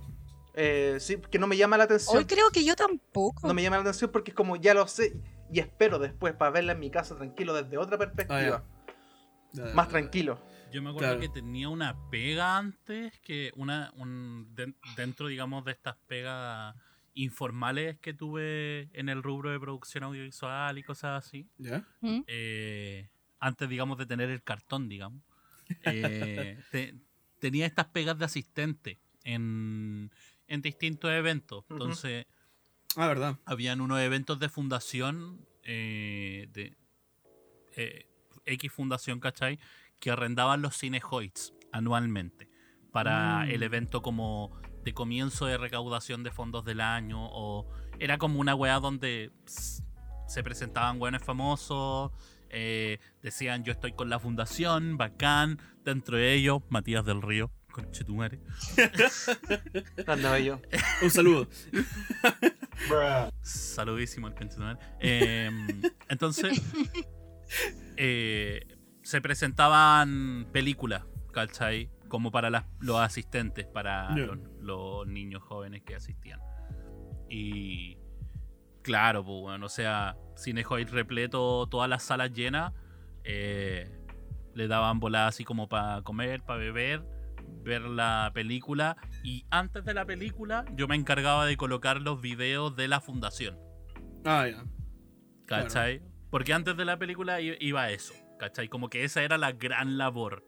Eh, 0.60 0.96
sí, 1.00 1.18
que 1.30 1.38
no 1.38 1.46
me 1.46 1.56
llama 1.56 1.76
la 1.78 1.84
atención. 1.84 2.16
Hoy 2.18 2.24
creo 2.26 2.50
que 2.50 2.64
yo 2.64 2.74
tampoco. 2.76 3.46
No 3.46 3.54
me 3.54 3.62
llama 3.62 3.76
la 3.76 3.82
atención 3.82 4.10
porque 4.10 4.32
es 4.32 4.34
como 4.34 4.56
ya 4.56 4.74
lo 4.74 4.86
sé 4.88 5.20
y 5.52 5.60
espero 5.60 5.98
después 5.98 6.34
para 6.34 6.50
verla 6.50 6.72
en 6.72 6.80
mi 6.80 6.90
casa 6.90 7.16
tranquilo 7.16 7.54
desde 7.54 7.78
otra 7.78 7.96
perspectiva, 7.96 8.64
Ah, 9.58 9.72
más 9.74 9.88
tranquilo. 9.88 10.38
Yo 10.70 10.82
me 10.82 10.90
acuerdo 10.90 11.08
Claro. 11.08 11.20
que 11.20 11.28
tenía 11.30 11.68
una 11.70 11.96
pega 12.10 12.58
antes, 12.58 13.18
que 13.20 13.50
una 13.56 13.90
un, 13.96 14.54
den- 14.54 14.76
dentro, 14.96 15.28
digamos, 15.28 15.64
de 15.64 15.72
estas 15.72 15.96
pegas 16.06 16.74
informales 17.14 17.98
que 18.00 18.12
tuve 18.12 18.90
en 18.92 19.08
el 19.08 19.22
rubro 19.22 19.50
de 19.50 19.58
producción 19.58 20.04
audiovisual 20.04 20.76
y 20.76 20.82
cosas 20.82 21.24
así, 21.26 21.48
¿Ya? 21.56 21.82
¿Mm? 22.02 22.20
eh, 22.26 23.08
antes, 23.40 23.68
digamos, 23.68 23.96
de 23.98 24.06
tener 24.06 24.28
el 24.28 24.42
cartón, 24.42 24.88
digamos, 24.88 25.22
eh, 25.84 26.58
te- 26.70 26.94
tenía 27.38 27.64
estas 27.66 27.86
pegas 27.86 28.18
de 28.18 28.24
asistente 28.26 28.98
en, 29.24 30.10
en 30.48 30.60
distintos 30.62 31.10
eventos. 31.12 31.64
Entonces, 31.70 32.26
Ah, 32.96 33.06
verdad. 33.06 33.38
habían 33.44 33.80
unos 33.80 34.00
eventos 34.00 34.38
de 34.40 34.48
fundación, 34.48 35.46
eh, 35.62 36.48
de 36.52 36.76
eh, 37.76 38.06
X 38.46 38.72
Fundación, 38.72 39.20
¿cachai? 39.20 39.58
Que 40.00 40.10
arrendaban 40.10 40.62
los 40.62 40.74
cines 40.76 41.02
Hoyts 41.08 41.52
anualmente 41.70 42.48
para 42.92 43.44
Mm. 43.44 43.50
el 43.50 43.62
evento 43.62 44.02
como 44.02 44.58
de 44.84 44.94
comienzo 44.94 45.46
de 45.46 45.58
recaudación 45.58 46.22
de 46.24 46.30
fondos 46.30 46.64
del 46.64 46.80
año 46.80 47.18
o 47.30 47.70
era 48.00 48.16
como 48.18 48.40
una 48.40 48.54
weá 48.54 48.80
donde 48.80 49.30
se 50.26 50.42
presentaban 50.42 51.00
weones 51.00 51.22
famosos, 51.22 52.10
eh, 52.48 52.98
decían 53.22 53.64
yo 53.64 53.72
estoy 53.72 53.92
con 53.92 54.08
la 54.08 54.18
fundación, 54.18 54.96
bacán, 54.96 55.60
dentro 55.84 56.16
de 56.16 56.32
ellos 56.34 56.62
Matías 56.70 57.04
del 57.04 57.20
Río, 57.22 57.50
conchetumare. 57.82 58.40
Grande 59.96 60.30
bello. 60.30 60.60
Un 61.02 61.10
saludo. 61.10 61.48
Saludísimo 63.42 64.26
al 64.26 64.34
conchetumare. 64.34 64.78
Eh, 65.00 65.50
entonces, 66.08 66.60
eh, 67.96 68.66
se 69.02 69.20
presentaban 69.20 70.46
películas, 70.52 71.04
¿cachai? 71.32 71.90
Como 72.08 72.30
para 72.30 72.50
las- 72.50 72.64
los 72.80 72.96
asistentes, 73.00 73.66
para 73.66 74.10
los, 74.16 74.38
los 74.60 75.06
niños 75.06 75.42
jóvenes 75.42 75.82
que 75.82 75.94
asistían. 75.94 76.40
Y 77.28 77.98
claro, 78.82 79.24
pues 79.24 79.40
bueno, 79.40 79.66
o 79.66 79.68
sea, 79.68 80.16
Cinejoy 80.36 80.84
repleto, 80.84 81.66
todas 81.68 81.88
las 81.90 82.02
salas 82.02 82.32
llenas, 82.32 82.72
eh, 83.24 83.90
le 84.54 84.68
daban 84.68 85.00
voladas 85.00 85.34
así 85.34 85.44
como 85.44 85.68
para 85.68 86.02
comer, 86.02 86.42
para 86.42 86.58
beber, 86.58 87.02
ver 87.62 87.82
la 87.82 88.30
película. 88.34 88.96
Y 89.22 89.44
antes 89.50 89.84
de 89.84 89.94
la 89.94 90.04
película, 90.04 90.64
yo 90.74 90.88
me 90.88 90.96
encargaba 90.96 91.46
de 91.46 91.56
colocar 91.56 92.00
los 92.00 92.20
videos 92.20 92.74
de 92.76 92.88
la 92.88 93.00
fundación. 93.00 93.58
Ah, 94.24 94.46
ya. 94.48 94.64
¿Cachai? 95.46 96.02
Porque 96.30 96.52
antes 96.52 96.76
de 96.76 96.84
la 96.84 96.98
película 96.98 97.40
iba 97.40 97.90
eso, 97.90 98.14
¿cachai? 98.38 98.68
Como 98.68 98.90
que 98.90 99.04
esa 99.04 99.22
era 99.22 99.38
la 99.38 99.52
gran 99.52 99.96
labor. 99.96 100.44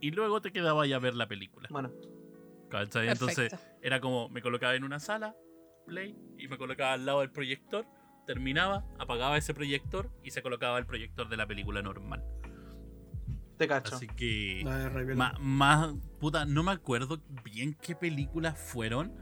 Y 0.00 0.10
luego 0.10 0.40
te 0.40 0.52
quedaba 0.52 0.86
ya 0.86 0.96
a 0.96 0.98
ver 0.98 1.14
la 1.14 1.28
película, 1.28 1.68
Bueno, 1.70 1.92
¿cachai? 2.70 3.08
Entonces 3.08 3.54
era 3.82 4.00
como, 4.00 4.28
me 4.30 4.40
colocaba 4.42 4.74
en 4.74 4.84
una 4.84 5.00
sala, 5.00 5.34
play, 5.86 6.16
y 6.38 6.48
me 6.48 6.56
colocaba 6.56 6.94
al 6.94 7.04
lado 7.04 7.20
del 7.20 7.30
proyector, 7.30 7.86
terminaba, 8.26 8.84
apagaba 8.98 9.36
ese 9.36 9.52
proyector 9.52 10.10
y 10.22 10.30
se 10.30 10.42
colocaba 10.42 10.78
el 10.78 10.86
proyector 10.86 11.28
de 11.28 11.36
la 11.36 11.46
película 11.46 11.82
normal. 11.82 12.24
Te 13.56 13.68
cacho. 13.68 13.96
Así 13.96 14.06
que... 14.06 14.62
Ma- 15.14 15.36
más, 15.40 15.94
puta, 16.20 16.44
no 16.44 16.62
me 16.62 16.72
acuerdo 16.72 17.22
bien 17.44 17.76
qué 17.80 17.94
películas 17.94 18.58
fueron, 18.58 19.12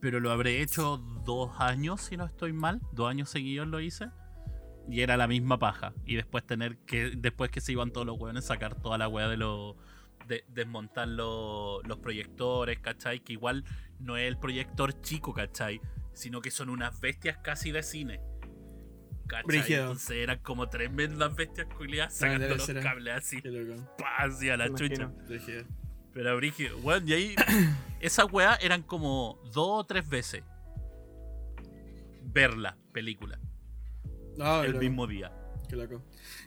pero 0.00 0.20
lo 0.20 0.30
habré 0.30 0.62
hecho 0.62 0.98
dos 1.24 1.60
años, 1.60 2.00
si 2.00 2.16
no 2.16 2.24
estoy 2.24 2.52
mal. 2.52 2.80
Dos 2.92 3.08
años 3.08 3.30
seguidos 3.30 3.68
lo 3.68 3.80
hice. 3.80 4.10
Y 4.88 5.00
era 5.00 5.16
la 5.16 5.28
misma 5.28 5.58
paja. 5.58 5.94
Y 6.04 6.16
después 6.16 6.44
tener 6.44 6.78
que, 6.78 7.12
después 7.16 7.50
que 7.50 7.60
se 7.60 7.72
iban 7.72 7.92
todos 7.92 8.06
los 8.06 8.18
hueones, 8.18 8.44
sacar 8.44 8.74
toda 8.74 8.98
la 8.98 9.08
hueá 9.08 9.28
de 9.28 9.36
los. 9.36 9.76
De, 10.26 10.44
desmontar 10.48 11.08
los, 11.08 11.86
los 11.86 11.98
proyectores, 11.98 12.78
¿cachai? 12.78 13.20
Que 13.20 13.32
igual 13.32 13.64
no 13.98 14.16
es 14.16 14.28
el 14.28 14.38
proyector 14.38 15.00
chico, 15.00 15.34
¿cachai? 15.34 15.80
Sino 16.12 16.40
que 16.40 16.50
son 16.50 16.68
unas 16.68 17.00
bestias 17.00 17.38
casi 17.38 17.72
de 17.72 17.82
cine. 17.82 18.20
¿Cachai? 19.32 19.72
Entonces 19.74 20.10
eran 20.18 20.38
como 20.40 20.68
tremendas 20.68 21.34
bestias 21.34 21.66
culiadas 21.76 22.14
sacando 22.14 22.44
debe 22.44 22.56
los 22.56 22.66
ser, 22.66 22.80
cables 22.80 23.14
así. 23.14 23.40
¡pah! 23.98 24.16
hacia 24.24 24.56
la 24.56 24.72
chucha. 24.74 25.10
Pero 26.14 26.36
brígido, 26.36 26.76
weón, 26.78 27.08
y 27.08 27.12
ahí 27.14 27.34
esas 28.00 28.30
weas 28.30 28.62
eran 28.62 28.82
como 28.82 29.40
dos 29.54 29.80
o 29.80 29.84
tres 29.84 30.06
veces 30.08 30.42
ver 32.24 32.56
la 32.56 32.76
película 32.92 33.38
Ah, 34.40 34.62
el 34.64 34.72
loco. 34.72 34.82
mismo 34.84 35.06
día. 35.06 35.30
Qué 35.68 35.76
loco. 35.76 36.02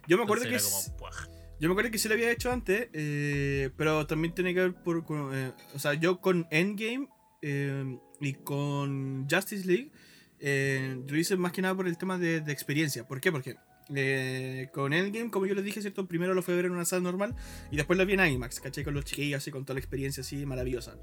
Yo 0.08 0.18
me 0.18 0.24
acuerdo 0.24 0.44
que 0.44 0.50
Entonces 0.56 0.76
s- 0.76 0.90
era 0.90 0.98
como, 0.98 0.98
puaj. 0.98 1.28
Yo 1.60 1.68
me 1.70 1.74
acuerdo 1.74 1.92
que 1.92 1.98
sí 2.00 2.08
lo 2.08 2.16
había 2.16 2.32
hecho 2.32 2.52
antes, 2.52 2.90
eh, 2.94 3.70
pero 3.78 4.06
también 4.08 4.34
tiene 4.34 4.54
que 4.54 4.60
ver 4.62 4.74
por. 4.74 5.04
con, 5.06 5.30
eh, 5.36 5.52
o 5.74 5.80
sea, 5.80 5.94
yo 5.94 6.20
con 6.20 6.48
Endgame 6.52 7.08
eh, 7.42 7.98
y 8.20 8.34
con 8.34 9.28
Justice 9.30 9.66
League, 9.68 9.92
eh, 10.40 11.02
lo 11.08 11.18
hice 11.18 11.36
más 11.38 11.52
que 11.52 11.62
nada 11.62 11.76
por 11.76 11.88
el 11.88 11.98
tema 11.98 12.18
de, 12.18 12.42
de 12.42 12.52
experiencia. 12.52 13.08
¿Por 13.08 13.22
qué? 13.22 13.32
Porque 13.32 13.56
eh, 13.94 14.70
con 14.74 14.94
Endgame, 14.94 15.30
como 15.30 15.46
yo 15.46 15.54
les 15.54 15.64
dije, 15.64 15.82
¿cierto? 15.82 16.08
Primero 16.08 16.34
lo 16.34 16.42
fui 16.42 16.54
a 16.54 16.58
ver 16.58 16.66
en 16.66 16.72
una 16.72 16.86
sala 16.86 17.04
normal 17.04 17.36
y 17.72 17.76
después 17.76 17.98
lo 17.98 18.06
vi 18.06 18.14
en 18.14 18.26
IMAX, 18.26 18.60
¿cachai? 18.60 18.84
Con 18.84 18.94
los 18.94 19.06
chiquillos, 19.06 19.38
así, 19.38 19.52
con 19.52 19.64
toda 19.64 19.76
la 19.76 19.80
experiencia 19.80 20.22
así 20.22 20.46
maravillosa. 20.46 20.98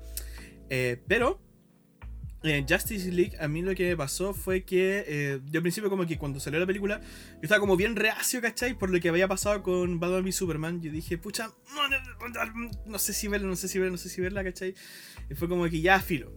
Eh, 0.69 1.01
pero. 1.07 1.41
En 2.45 2.67
Justice 2.67 3.13
League, 3.13 3.37
a 3.39 3.47
mí 3.47 3.63
lo 3.63 3.73
que 3.73 3.91
me 3.91 3.97
pasó 3.97 4.35
fue 4.35 4.65
que 4.65 5.05
eh, 5.07 5.41
yo 5.45 5.59
al 5.59 5.63
principio 5.63 5.89
como 5.89 6.05
que 6.05 6.19
cuando 6.19 6.41
salió 6.41 6.59
la 6.59 6.67
película, 6.67 7.01
yo 7.01 7.41
estaba 7.43 7.61
como 7.61 7.77
bien 7.77 7.95
reacio, 7.95 8.41
¿cachai? 8.41 8.77
Por 8.77 8.91
lo 8.91 8.99
que 8.99 9.09
había 9.09 9.29
pasado 9.29 9.63
con 9.63 10.01
Batman 10.01 10.25
v 10.25 10.33
Superman. 10.33 10.83
Yo 10.83 10.91
dije, 10.91 11.19
pucha, 11.19 11.53
no, 11.73 11.89
no, 11.89 12.71
no 12.85 12.99
sé 12.99 13.13
si 13.13 13.29
verla, 13.29 13.47
no 13.47 13.55
sé 13.55 13.69
si 13.69 13.79
verla, 13.79 13.93
no 13.93 13.97
sé 13.97 14.09
si 14.09 14.21
verla, 14.21 14.43
¿cachai? 14.43 14.75
Y 15.31 15.37
fue 15.37 15.49
como 15.49 15.69
que 15.69 15.81
ya 15.81 16.01
filo. 16.01 16.33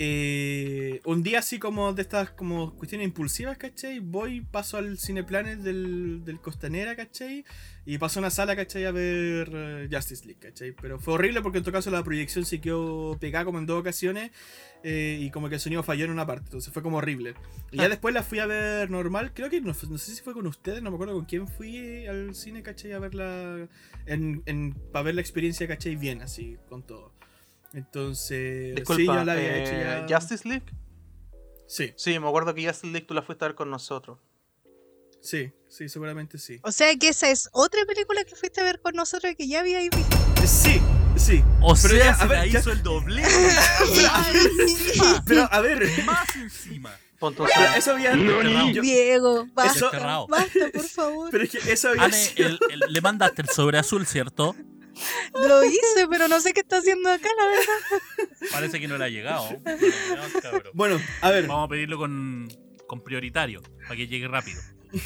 Eh, 0.00 1.00
un 1.06 1.24
día 1.24 1.40
así 1.40 1.58
como 1.58 1.92
de 1.92 2.02
estas 2.02 2.30
como 2.30 2.72
cuestiones 2.76 3.04
impulsivas, 3.06 3.58
¿cachai? 3.58 3.98
Voy, 3.98 4.42
paso 4.42 4.76
al 4.76 4.96
Cineplanet 4.96 5.58
del, 5.58 6.24
del 6.24 6.40
Costanera, 6.40 6.94
¿cachai? 6.94 7.44
Y 7.84 7.98
paso 7.98 8.20
a 8.20 8.22
una 8.22 8.30
sala, 8.30 8.54
¿cachai? 8.54 8.84
A 8.84 8.92
ver 8.92 9.50
eh, 9.52 9.88
Justice 9.90 10.24
League, 10.24 10.38
¿cachai? 10.38 10.70
Pero 10.70 11.00
fue 11.00 11.14
horrible 11.14 11.42
porque 11.42 11.58
en 11.58 11.64
todo 11.64 11.72
caso 11.72 11.90
la 11.90 12.04
proyección 12.04 12.44
se 12.44 12.60
quedó 12.60 13.18
pegada 13.18 13.44
como 13.44 13.58
en 13.58 13.66
dos 13.66 13.80
ocasiones 13.80 14.30
eh, 14.84 15.18
y 15.20 15.32
como 15.32 15.48
que 15.48 15.56
el 15.56 15.60
sonido 15.60 15.82
falló 15.82 16.04
en 16.04 16.12
una 16.12 16.24
parte, 16.24 16.44
entonces 16.44 16.72
fue 16.72 16.80
como 16.80 16.98
horrible. 16.98 17.34
Y 17.72 17.78
ya 17.78 17.88
después 17.88 18.14
la 18.14 18.22
fui 18.22 18.38
a 18.38 18.46
ver 18.46 18.90
normal, 18.90 19.32
creo 19.34 19.50
que 19.50 19.60
no 19.60 19.74
sé 19.74 20.14
si 20.14 20.22
fue 20.22 20.32
con 20.32 20.46
ustedes, 20.46 20.80
no 20.80 20.90
me 20.90 20.94
acuerdo 20.94 21.14
con 21.14 21.24
quién 21.24 21.48
fui 21.48 22.06
al 22.06 22.36
cine, 22.36 22.62
¿cachai? 22.62 22.92
A 22.92 23.00
verla, 23.00 23.68
en, 24.06 24.42
en, 24.46 24.74
para 24.92 25.02
ver 25.02 25.16
la 25.16 25.22
experiencia, 25.22 25.66
¿cachai? 25.66 25.96
Bien, 25.96 26.22
así, 26.22 26.56
con 26.68 26.84
todo. 26.84 27.17
Entonces, 27.72 28.74
Disculpa, 28.76 29.00
sí, 29.00 29.06
yo 29.06 29.24
la 29.24 29.32
había 29.32 29.56
eh, 29.56 29.62
hecho 29.62 30.06
ya. 30.08 30.18
Justice 30.18 30.48
League. 30.48 30.66
Sí, 31.66 31.92
Sí, 31.96 32.18
me 32.18 32.28
acuerdo 32.28 32.54
que 32.54 32.66
Justice 32.66 32.92
League 32.92 33.06
tú 33.06 33.14
la 33.14 33.22
fuiste 33.22 33.44
a 33.44 33.48
ver 33.48 33.54
con 33.54 33.70
nosotros. 33.70 34.18
sí, 35.20 35.52
sí, 35.68 35.88
seguramente 35.88 36.38
sí. 36.38 36.58
O 36.62 36.72
sea 36.72 36.94
que 36.96 37.08
esa 37.08 37.30
es 37.30 37.48
otra 37.52 37.84
película 37.86 38.24
que 38.24 38.34
fuiste 38.36 38.60
a 38.60 38.64
ver 38.64 38.80
con 38.80 38.94
nosotros 38.94 39.34
que 39.36 39.46
ya 39.46 39.60
habíais 39.60 39.90
visto. 39.94 40.16
Sí, 40.46 40.80
sí. 41.16 41.44
O 41.60 41.74
Pero 41.74 41.94
sea, 41.94 41.98
ya, 42.04 42.10
a 42.12 42.18
se 42.18 42.26
ver, 42.28 42.38
la 42.38 42.46
ya- 42.46 42.58
hizo 42.60 42.72
el 42.72 42.82
doble. 42.82 43.22
Pero 45.26 45.48
a 45.52 45.60
ver, 45.60 46.04
Más 46.04 46.36
encima. 46.36 46.90
Segundo. 47.18 47.46
eso 47.76 47.90
había. 47.92 48.14
Yo- 48.72 48.80
Diego, 48.80 49.46
basta, 49.52 49.90
basta, 50.28 50.70
por 50.72 50.88
favor. 50.88 51.28
pero 51.32 51.42
es 51.44 51.50
que 51.50 51.72
eso 51.72 51.88
había 51.88 52.04
Ane, 52.04 52.16
sido- 52.16 52.46
el- 52.48 52.58
el- 52.70 52.92
le 52.92 53.00
mandaste 53.00 53.42
el 53.42 53.48
sobre 53.48 53.76
azul, 53.76 54.06
¿cierto? 54.06 54.54
Lo 55.34 55.64
hice, 55.64 56.06
pero 56.10 56.28
no 56.28 56.40
sé 56.40 56.52
qué 56.52 56.60
está 56.60 56.78
haciendo 56.78 57.10
acá, 57.10 57.28
la 57.38 57.46
verdad. 57.46 58.50
Parece 58.52 58.80
que 58.80 58.88
no 58.88 58.98
le 58.98 59.04
ha 59.04 59.08
llegado. 59.08 59.48
No. 59.64 60.60
Bueno, 60.74 61.00
a 61.20 61.30
ver. 61.30 61.46
Vamos 61.46 61.66
a 61.66 61.68
pedirlo 61.68 61.98
con, 61.98 62.48
con 62.86 63.02
prioritario, 63.02 63.62
para 63.82 63.96
que 63.96 64.06
llegue 64.06 64.26
rápido. 64.28 64.60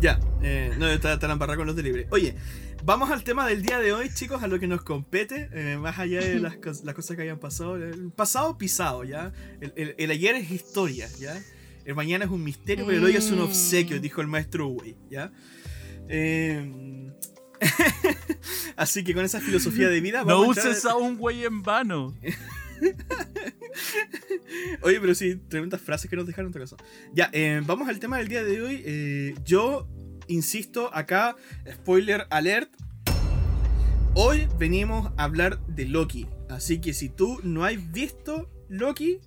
Ya, 0.00 0.20
eh, 0.42 0.72
no, 0.78 0.86
está, 0.88 1.14
está 1.14 1.26
la 1.26 1.36
con 1.56 1.66
los 1.66 1.74
delibres. 1.74 2.06
Oye, 2.10 2.36
vamos 2.84 3.10
al 3.10 3.24
tema 3.24 3.48
del 3.48 3.62
día 3.62 3.80
de 3.80 3.92
hoy, 3.92 4.08
chicos, 4.14 4.44
a 4.44 4.46
lo 4.46 4.60
que 4.60 4.68
nos 4.68 4.82
compete, 4.82 5.48
eh, 5.52 5.76
más 5.76 5.98
allá 5.98 6.20
de 6.20 6.38
las, 6.38 6.56
las 6.84 6.94
cosas 6.94 7.16
que 7.16 7.22
hayan 7.24 7.40
pasado. 7.40 7.74
El 7.76 8.12
pasado 8.12 8.56
pisado, 8.58 9.02
¿ya? 9.02 9.32
El, 9.60 9.72
el- 9.74 9.94
el 9.98 10.10
ayer 10.12 10.36
es 10.36 10.52
historia, 10.52 11.08
¿ya? 11.18 11.36
El 11.84 11.96
mañana 11.96 12.26
es 12.26 12.30
un 12.30 12.44
misterio, 12.44 12.86
pero 12.86 12.98
el 12.98 13.04
hoy 13.06 13.16
es 13.16 13.28
un 13.32 13.40
obsequio, 13.40 13.96
Mm. 13.96 14.00
dijo 14.00 14.20
el 14.20 14.28
maestro 14.28 14.68
Uwey, 14.68 14.94
¿ya? 15.10 15.32
Eh, 16.08 17.10
Así 18.76 19.02
que 19.04 19.14
con 19.14 19.24
esa 19.24 19.40
filosofía 19.40 19.88
de 19.88 20.00
vida 20.00 20.20
No 20.20 20.40
vamos 20.40 20.56
a 20.58 20.60
entrar- 20.60 20.72
uses 20.72 20.84
a 20.84 20.96
un 20.96 21.16
güey 21.16 21.44
en 21.44 21.62
vano. 21.62 22.14
Oye, 24.82 25.00
pero 25.00 25.14
sí, 25.14 25.36
tremendas 25.48 25.80
frases 25.80 26.08
que 26.10 26.16
nos 26.16 26.26
dejaron 26.26 26.50
otra 26.50 26.60
cosa. 26.62 26.76
Ya, 27.12 27.30
eh, 27.32 27.60
vamos 27.64 27.88
al 27.88 27.98
tema 27.98 28.18
del 28.18 28.28
día 28.28 28.42
de 28.44 28.62
hoy. 28.62 28.82
Eh, 28.84 29.34
yo 29.44 29.88
insisto 30.28 30.90
acá, 30.94 31.36
spoiler 31.70 32.26
alert. 32.30 32.70
Hoy 34.14 34.48
venimos 34.58 35.12
a 35.16 35.24
hablar 35.24 35.64
de 35.66 35.84
Loki. 35.86 36.26
Así 36.48 36.80
que 36.80 36.92
si 36.94 37.08
tú 37.08 37.40
no 37.42 37.64
has 37.64 37.92
visto 37.92 38.50
Loki, 38.68 39.20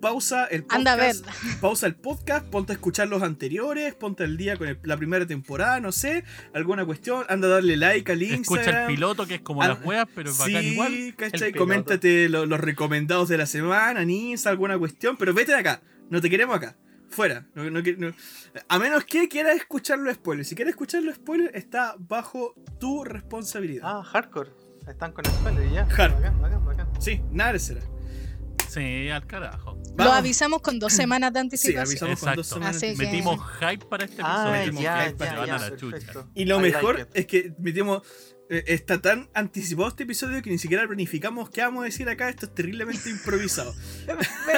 pausa 0.00 0.46
el 0.46 0.62
podcast. 0.62 0.78
Anda 0.78 0.92
a 0.92 0.96
verla. 0.96 1.32
Pausa 1.60 1.86
el 1.86 1.94
podcast, 1.94 2.46
ponte 2.46 2.72
a 2.72 2.74
escuchar 2.74 3.08
los 3.08 3.22
anteriores, 3.22 3.94
ponte 3.94 4.24
al 4.24 4.36
día 4.36 4.56
con 4.56 4.68
el- 4.68 4.78
la 4.82 4.96
primera 4.96 5.26
temporada, 5.26 5.78
no 5.80 5.92
sé, 5.92 6.24
alguna 6.54 6.84
cuestión, 6.86 7.24
anda 7.28 7.46
a 7.48 7.50
darle 7.50 7.76
like 7.76 8.10
al 8.10 8.22
Instagram. 8.22 8.60
Escucha 8.64 8.80
el 8.82 8.86
piloto 8.86 9.26
que 9.26 9.36
es 9.36 9.40
como 9.42 9.62
las 9.62 9.84
weas, 9.84 10.06
pero 10.14 10.30
es 10.30 10.38
bacán 10.38 10.62
Sí, 10.62 10.68
igual. 10.68 11.14
Coméntate 11.56 12.28
lo- 12.28 12.46
los 12.46 12.60
recomendados 12.60 13.28
de 13.28 13.38
la 13.38 13.46
semana, 13.46 14.04
Nisa, 14.04 14.50
alguna 14.50 14.78
cuestión, 14.78 15.16
pero 15.16 15.34
vete 15.34 15.52
de 15.52 15.58
acá. 15.58 15.82
No 16.08 16.20
te 16.20 16.28
queremos 16.30 16.56
acá. 16.56 16.76
Fuera. 17.10 17.46
No- 17.54 17.68
no 17.70 17.82
que- 17.82 17.96
no- 17.96 18.12
A 18.68 18.78
menos 18.78 19.04
que 19.04 19.28
quieras 19.28 19.56
escuchar 19.56 19.98
los 19.98 20.14
spoilers. 20.14 20.48
Si 20.48 20.54
quieres 20.54 20.72
escuchar 20.72 21.02
los 21.02 21.16
spoilers, 21.16 21.54
está 21.54 21.94
bajo 21.98 22.54
tu 22.78 23.04
responsabilidad. 23.04 23.82
Ah, 23.84 24.02
hardcore. 24.04 24.50
Están 24.88 25.12
con 25.12 25.24
spoiler 25.24 25.70
ya. 25.72 25.86
Hardcore. 25.86 26.30
Bacán, 26.30 26.40
bacán, 26.40 26.64
bacán. 26.64 26.88
Sí, 27.02 27.20
nada 27.30 27.58
será. 27.58 27.80
Sí, 28.68 29.08
al 29.08 29.26
carajo. 29.26 29.79
Lo 30.04 30.12
avisamos 30.12 30.60
con 30.62 30.78
dos 30.78 30.92
semanas 30.92 31.32
de 31.32 31.38
Sí, 31.38 31.44
anticipación. 31.44 31.80
avisamos 31.86 32.20
con 32.20 32.34
dos 32.36 32.46
Exacto. 32.46 32.54
semanas. 32.54 32.76
Así 32.76 32.86
de 32.86 32.94
que- 32.96 33.02
anticipación. 33.06 33.36
Metimos 33.38 33.60
hype 33.60 33.86
para 33.86 34.04
este 34.04 34.22
Ah, 34.24 34.32
episodio. 34.32 34.60
metimos 34.60 34.82
ya, 34.82 35.04
hype 35.04 35.16
para 35.16 35.30
ya, 35.30 35.46
ya, 35.46 35.58
la 35.70 35.76
chucha. 35.76 36.26
Y 36.34 36.44
lo 36.44 36.58
I 36.58 36.62
mejor 36.62 37.08
es 37.14 37.26
que 37.26 37.54
metimos. 37.58 38.02
eh, 38.52 38.64
está 38.66 39.00
tan 39.00 39.30
anticipado 39.32 39.86
este 39.86 40.02
episodio 40.02 40.42
que 40.42 40.50
ni 40.50 40.58
siquiera 40.58 40.84
planificamos 40.84 41.50
qué 41.50 41.60
vamos 41.60 41.82
a 41.82 41.84
decir 41.84 42.08
acá. 42.08 42.28
Esto 42.28 42.46
es 42.46 42.54
terriblemente 42.54 43.08
improvisado. 43.10 43.72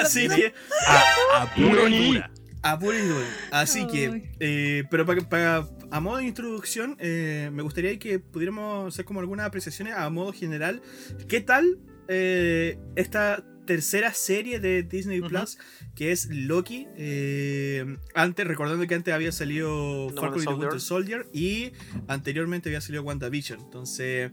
Así 0.02 0.28
que. 0.28 0.54
A, 0.88 1.42
a 1.42 1.54
pura 1.54 1.88
y. 1.90 2.16
A 2.64 2.78
y 2.80 3.08
dura. 3.08 3.26
Así 3.50 3.87
que, 3.88 4.30
eh, 4.40 4.84
pero 4.90 5.04
para, 5.04 5.20
para- 5.28 5.68
a 5.90 6.00
modo 6.00 6.18
de 6.18 6.25
introducción, 6.25 6.96
eh, 7.00 7.50
me 7.52 7.62
gustaría 7.62 7.99
que 7.99 8.18
pudiéramos 8.18 8.94
hacer 8.94 9.04
como 9.04 9.20
algunas 9.20 9.46
apreciaciones 9.46 9.94
a 9.94 10.08
modo 10.11 10.32
general. 10.32 10.80
¿Qué 11.28 11.40
tal 11.42 11.78
eh, 12.08 12.78
esta 12.96 13.44
tercera 13.66 14.12
serie 14.12 14.59
de 14.61 14.83
Disney. 14.83 15.21
Plus, 15.21 15.59
que 15.95 16.12
es 16.12 16.28
Loki? 16.31 16.87
Eh, 16.97 17.97
antes, 18.14 18.47
recordando 18.47 18.87
que 18.87 18.95
antes 18.95 19.12
había 19.14 19.33
salido 19.33 20.09
The 20.09 20.21
Falcon 20.21 20.42
y 20.42 20.47
the 20.47 20.54
Winter 20.54 20.81
Soldier 20.81 21.26
y 21.33 21.73
anteriormente 22.09 22.69
había 22.69 22.81
salido 22.81 23.02
WandaVision. 23.04 23.61
Entonces, 23.61 24.31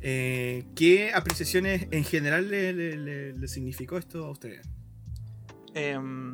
eh, 0.00 0.64
¿qué 0.74 1.12
apreciaciones 1.14 1.86
en 1.90 2.04
general 2.04 2.50
le, 2.50 2.72
le- 2.72 2.96
le- 2.96 3.32
le 3.32 3.48
significó 3.48 3.96
esto 3.96 4.24
a 4.26 4.30
ustedes? 4.30 4.66
Em, 5.74 6.32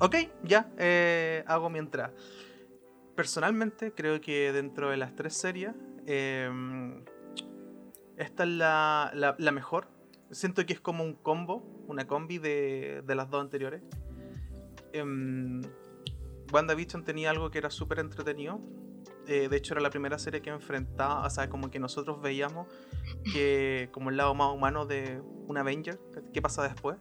ok, 0.00 0.16
ya, 0.44 0.70
eh, 0.78 1.44
hago 1.46 1.70
mi 1.70 1.78
entrada. 1.78 2.12
Personalmente, 3.14 3.92
creo 3.92 4.20
que 4.20 4.52
dentro 4.52 4.90
de 4.90 4.96
las 4.96 5.14
tres 5.16 5.34
series, 5.34 5.72
em, 6.06 7.02
esta 8.16 8.44
es 8.44 8.48
la, 8.50 9.10
la- 9.14 9.34
la 9.38 9.52
mejor. 9.52 9.88
Siento 10.30 10.64
que 10.66 10.72
es 10.74 10.80
como 10.80 11.04
un 11.04 11.14
combo, 11.14 11.62
una 11.88 12.06
combi 12.06 12.38
de, 12.38 13.02
de 13.06 13.14
las 13.14 13.30
dos 13.30 13.40
anteriores. 13.40 13.82
Em, 14.92 15.62
WandaVision 16.52 17.04
tenía 17.04 17.30
algo 17.30 17.50
que 17.50 17.58
era 17.58 17.70
súper 17.70 17.98
entretenido. 17.98 18.60
Eh, 19.26 19.48
de 19.48 19.56
hecho, 19.56 19.74
era 19.74 19.82
la 19.82 19.90
primera 19.90 20.18
serie 20.18 20.40
que 20.40 20.50
enfrentaba, 20.50 21.26
o 21.26 21.30
sea, 21.30 21.48
como 21.50 21.70
que 21.70 21.78
nosotros 21.78 22.20
veíamos 22.22 22.66
que 23.32 23.88
como 23.92 24.08
el 24.10 24.16
lado 24.16 24.34
más 24.34 24.54
humano 24.54 24.86
de 24.86 25.20
un 25.46 25.56
Avenger, 25.58 25.98
qué 26.32 26.40
pasa 26.42 26.62
después. 26.62 26.96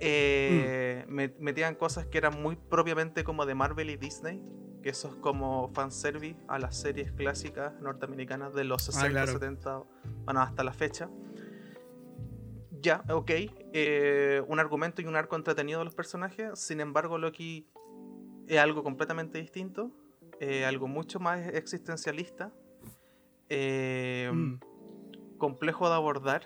Eh, 0.00 1.04
me- 1.08 1.34
metían 1.38 1.74
cosas 1.74 2.06
que 2.06 2.18
eran 2.18 2.40
muy 2.42 2.56
propiamente 2.56 3.24
como 3.24 3.44
de 3.46 3.54
Marvel 3.54 3.90
y 3.90 3.96
Disney, 3.96 4.42
que 4.82 4.90
eso 4.90 5.08
es 5.08 5.14
como 5.16 5.68
fanservice 5.74 6.38
a 6.48 6.58
las 6.58 6.76
series 6.76 7.12
clásicas 7.12 7.74
norteamericanas 7.82 8.54
de 8.54 8.64
los 8.64 8.82
60, 8.82 9.10
claro. 9.10 9.32
70, 9.32 9.82
bueno, 10.24 10.40
hasta 10.40 10.64
la 10.64 10.72
fecha. 10.72 11.08
Ya, 12.82 13.04
ok. 13.08 13.30
eh, 13.72 14.42
un 14.48 14.58
argumento 14.58 15.02
y 15.02 15.06
un 15.06 15.16
arco 15.16 15.36
entretenido 15.36 15.78
de 15.80 15.84
los 15.84 15.94
personajes. 15.94 16.58
Sin 16.58 16.80
embargo, 16.80 17.18
Loki 17.18 17.66
es 18.48 18.58
algo 18.58 18.82
completamente 18.82 19.38
distinto. 19.38 19.90
eh, 20.42 20.64
algo 20.64 20.88
mucho 20.88 21.20
más 21.20 21.46
existencialista. 21.48 22.50
eh, 23.50 24.30
Mm. 24.32 24.58
complejo 25.38 25.88
de 25.88 25.94
abordar 25.96 26.42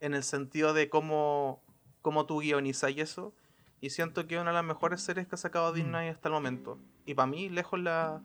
en 0.00 0.14
el 0.14 0.22
sentido 0.24 0.72
de 0.72 0.88
cómo, 0.88 1.62
cómo 2.02 2.24
tú 2.26 2.40
guionizas 2.40 2.90
y 2.92 3.00
eso. 3.02 3.34
Y 3.80 3.90
siento 3.90 4.26
que 4.26 4.34
es 4.36 4.40
una 4.40 4.50
de 4.50 4.54
las 4.54 4.64
mejores 4.64 5.00
series 5.02 5.28
que 5.28 5.34
ha 5.34 5.38
sacado 5.38 5.72
Disney 5.72 6.08
hasta 6.08 6.28
el 6.28 6.32
momento. 6.34 6.78
Y 7.06 7.14
para 7.14 7.26
mí, 7.26 7.48
lejos 7.50 7.78
la, 7.78 8.22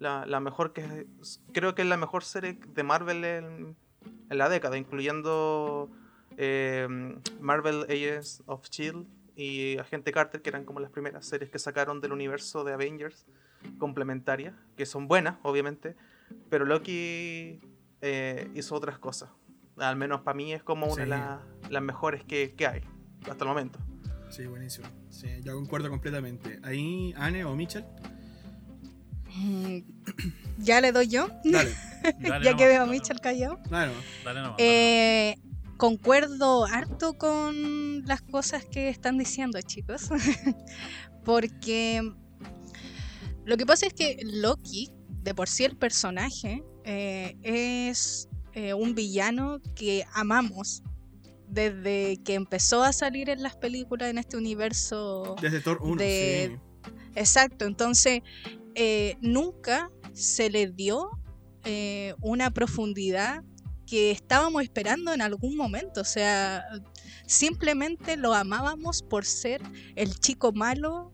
la, 0.00 0.26
la 0.26 0.40
mejor 0.40 0.72
que 0.72 1.06
creo 1.52 1.74
que 1.74 1.82
es 1.82 1.88
la 1.88 1.96
mejor 1.96 2.24
serie 2.24 2.58
de 2.74 2.82
Marvel 2.82 3.24
en, 3.24 3.76
en 4.28 4.38
la 4.38 4.48
década, 4.48 4.76
incluyendo 4.76 5.88
eh, 6.36 6.86
Marvel 7.40 7.84
Agents 7.88 8.42
of 8.46 8.68
Shield 8.70 9.06
y 9.36 9.78
Agente 9.78 10.12
Carter, 10.12 10.42
que 10.42 10.50
eran 10.50 10.64
como 10.64 10.80
las 10.80 10.90
primeras 10.90 11.24
series 11.26 11.50
que 11.50 11.58
sacaron 11.58 12.00
del 12.00 12.12
universo 12.12 12.64
de 12.64 12.72
Avengers 12.74 13.26
complementarias, 13.78 14.54
que 14.76 14.86
son 14.86 15.08
buenas, 15.08 15.36
obviamente, 15.42 15.96
pero 16.50 16.64
Loki 16.64 17.60
eh, 18.00 18.50
hizo 18.54 18.74
otras 18.74 18.98
cosas. 18.98 19.30
Al 19.78 19.96
menos 19.96 20.20
para 20.20 20.36
mí 20.36 20.52
es 20.52 20.62
como 20.62 20.86
una 20.86 21.02
de 21.04 21.08
las, 21.08 21.40
las 21.70 21.82
mejores 21.82 22.24
que, 22.24 22.54
que 22.56 22.66
hay 22.66 22.82
hasta 23.28 23.44
el 23.44 23.48
momento. 23.48 23.78
Sí, 24.30 24.46
buenísimo. 24.46 24.86
Sí, 25.10 25.28
yo 25.42 25.54
concuerdo 25.54 25.88
completamente. 25.90 26.58
Ahí, 26.62 27.14
Anne 27.16 27.44
o 27.44 27.54
Mitchell, 27.54 27.84
Mm, 29.34 29.78
¿Ya 30.58 30.80
le 30.82 30.92
doy 30.92 31.08
yo? 31.08 31.26
dale, 31.44 31.70
Dale 32.02 32.22
ya 32.22 32.30
nomás, 32.50 32.54
que 32.56 32.66
veo 32.66 32.76
a 32.76 32.78
dale 32.80 32.90
Mitchell 32.90 33.20
callado. 33.20 33.58
claro. 33.66 33.92
nomás, 33.92 34.04
Dale 34.24 34.40
nomás. 34.42 34.56
Eh, 34.58 35.38
concuerdo 35.82 36.64
harto 36.64 37.14
con 37.14 38.04
las 38.06 38.22
cosas 38.22 38.64
que 38.64 38.88
están 38.88 39.18
diciendo, 39.18 39.60
chicos. 39.62 40.10
Porque 41.24 42.08
lo 43.44 43.56
que 43.56 43.66
pasa 43.66 43.88
es 43.88 43.92
que 43.92 44.18
Loki, 44.22 44.92
de 45.24 45.34
por 45.34 45.48
sí 45.48 45.64
el 45.64 45.76
personaje, 45.76 46.62
eh, 46.84 47.36
es 47.42 48.28
eh, 48.52 48.74
un 48.74 48.94
villano 48.94 49.60
que 49.74 50.04
amamos 50.14 50.84
desde 51.48 52.16
que 52.18 52.34
empezó 52.34 52.84
a 52.84 52.92
salir 52.92 53.28
en 53.28 53.42
las 53.42 53.56
películas 53.56 54.08
en 54.08 54.18
este 54.18 54.36
universo 54.36 55.34
Desde 55.42 55.60
Thor 55.60 55.80
1, 55.82 55.96
De- 55.96 56.60
sí. 56.84 56.90
Exacto, 57.16 57.64
entonces 57.64 58.20
eh, 58.76 59.16
nunca 59.20 59.90
se 60.12 60.48
le 60.48 60.68
dio 60.68 61.10
eh, 61.64 62.14
una 62.20 62.52
profundidad 62.52 63.42
que 63.92 64.10
estábamos 64.10 64.62
esperando 64.62 65.12
en 65.12 65.20
algún 65.20 65.54
momento. 65.54 66.00
O 66.00 66.04
sea, 66.04 66.64
simplemente 67.26 68.16
lo 68.16 68.32
amábamos 68.32 69.02
por 69.02 69.26
ser 69.26 69.60
el 69.96 70.18
chico 70.18 70.50
malo, 70.52 71.12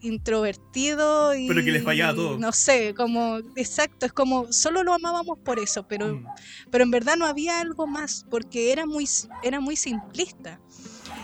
introvertido 0.00 1.34
y... 1.34 1.48
Pero 1.48 1.64
que 1.64 1.72
les 1.72 1.82
fallaba 1.82 2.14
todo. 2.14 2.38
No 2.38 2.52
sé, 2.52 2.94
como... 2.94 3.38
Exacto, 3.56 4.06
es 4.06 4.12
como... 4.12 4.52
Solo 4.52 4.84
lo 4.84 4.94
amábamos 4.94 5.40
por 5.44 5.58
eso, 5.58 5.88
pero 5.88 6.06
Mm. 6.06 6.24
pero 6.70 6.84
en 6.84 6.92
verdad 6.92 7.16
no 7.16 7.26
había 7.26 7.58
algo 7.58 7.88
más 7.88 8.24
porque 8.30 8.70
era 8.70 8.86
muy, 8.86 9.08
era 9.42 9.58
muy 9.58 9.74
simplista. 9.74 10.60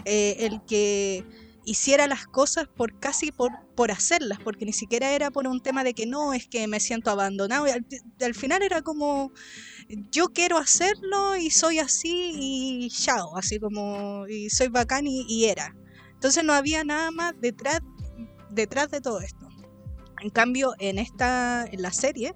Eh, 0.04 0.38
el 0.40 0.60
que 0.66 1.24
hiciera 1.64 2.08
las 2.08 2.26
cosas 2.26 2.66
por 2.66 2.98
casi 2.98 3.30
por, 3.30 3.52
por 3.76 3.92
hacerlas, 3.92 4.38
porque 4.42 4.64
ni 4.64 4.72
siquiera 4.72 5.12
era 5.12 5.30
por 5.30 5.46
un 5.46 5.60
tema 5.60 5.84
de 5.84 5.94
que 5.94 6.06
no, 6.06 6.32
es 6.32 6.48
que 6.48 6.66
me 6.66 6.80
siento 6.80 7.10
abandonado. 7.10 7.66
al 7.66 8.34
final 8.34 8.62
era 8.62 8.82
como, 8.82 9.32
yo 9.88 10.28
quiero 10.28 10.58
hacerlo 10.58 11.36
y 11.36 11.50
soy 11.50 11.78
así 11.78 12.32
y 12.34 12.90
chao, 12.90 13.36
así 13.36 13.58
como, 13.58 14.24
soy 14.50 14.68
bacán 14.68 15.06
y, 15.06 15.24
y 15.28 15.46
era. 15.46 15.74
Entonces 16.14 16.44
no 16.44 16.52
había 16.52 16.82
nada 16.84 17.10
más 17.10 17.34
detrás, 17.40 17.80
detrás 18.50 18.90
de 18.90 19.00
todo 19.00 19.20
esto. 19.20 19.46
En 20.20 20.30
cambio, 20.30 20.74
en 20.78 20.98
esta, 20.98 21.66
en 21.70 21.82
la 21.82 21.92
serie, 21.92 22.34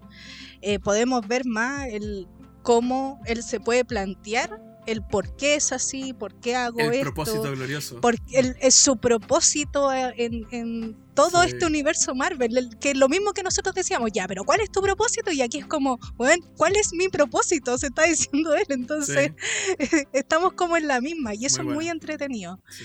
eh, 0.61 0.79
podemos 0.79 1.27
ver 1.27 1.47
más 1.47 1.87
el 1.89 2.29
cómo 2.63 3.19
él 3.27 3.43
se 3.43 3.59
puede 3.59 3.85
plantear 3.85 4.61
el 4.87 5.03
por 5.03 5.37
qué 5.37 5.55
es 5.57 5.73
así, 5.73 6.12
por 6.12 6.35
qué 6.40 6.57
hago 6.57 6.81
El 6.81 6.93
esto. 6.93 7.03
propósito 7.03 7.43
glorioso. 7.53 8.01
Porque 8.01 8.21
el, 8.38 8.57
es 8.61 8.75
su 8.75 8.97
propósito 8.97 9.93
eh, 9.93 10.14
en, 10.16 10.47
en 10.51 10.97
todo 11.14 11.43
Sí. 11.43 11.51
este 11.51 11.66
universo 11.66 12.14
Marvel, 12.14 12.57
el- 12.57 12.79
que 12.79 12.90
es 12.93 12.97
lo 12.97 13.09
mismo 13.09 13.33
que 13.33 13.43
nosotros 13.43 13.75
decíamos, 13.75 14.11
ya, 14.12 14.27
pero 14.27 14.45
¿cuál 14.45 14.61
es 14.61 14.71
tu 14.71 14.81
propósito? 14.81 15.31
Y 15.33 15.43
aquí 15.43 15.59
es 15.59 15.66
como, 15.66 15.99
bueno, 16.16 16.45
¿cuál 16.57 16.77
es 16.77 16.93
mi 16.93 17.09
propósito? 17.09 17.77
Se 17.79 17.88
está 17.88 18.03
diciendo 18.33 18.55
él, 18.55 18.64
entonces 18.69 19.33
estamos 20.12 20.53
como 20.55 20.77
en 20.77 20.87
la 20.88 21.01
misma 21.01 21.35
y 21.35 21.45
eso 21.47 21.62
Muy 21.62 21.71
es 21.73 21.75
muy 21.77 21.88
entretenido. 21.88 22.59
Sí. 22.71 22.85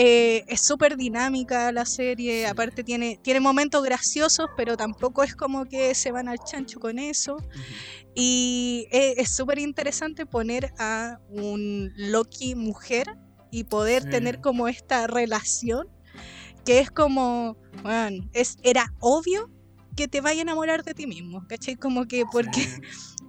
Eh, 0.00 0.44
es 0.46 0.60
súper 0.64 0.96
dinámica 0.96 1.72
la 1.72 1.84
serie, 1.84 2.46
aparte 2.46 2.84
tiene, 2.84 3.18
tiene 3.20 3.40
momentos 3.40 3.82
graciosos, 3.82 4.46
pero 4.56 4.76
tampoco 4.76 5.24
es 5.24 5.34
como 5.34 5.64
que 5.64 5.92
se 5.96 6.12
van 6.12 6.28
al 6.28 6.38
chancho 6.38 6.78
con 6.78 7.00
eso. 7.00 7.34
Ujú. 7.34 7.48
Y 8.14 8.86
eh, 8.92 9.14
es 9.18 9.34
súper 9.34 9.58
interesante 9.58 10.24
poner 10.24 10.72
a 10.78 11.18
un 11.28 11.92
Loki 11.96 12.54
mujer 12.54 13.08
y 13.50 13.64
poder 13.64 14.04
Sí. 14.04 14.10
tener 14.10 14.40
como 14.40 14.68
esta 14.68 15.08
relación 15.08 15.88
que 16.64 16.78
es 16.78 16.90
como, 16.92 17.56
weón, 17.84 18.30
es, 18.34 18.56
era 18.62 18.94
obvio 19.00 19.50
que 19.96 20.06
te 20.06 20.20
vaya 20.20 20.40
a 20.40 20.42
enamorar 20.42 20.84
de 20.84 20.94
ti 20.94 21.08
mismo, 21.08 21.44
¿cachai? 21.48 21.74
Como 21.74 22.06
que 22.06 22.24
porque 22.30 22.60
Sí. 22.60 22.80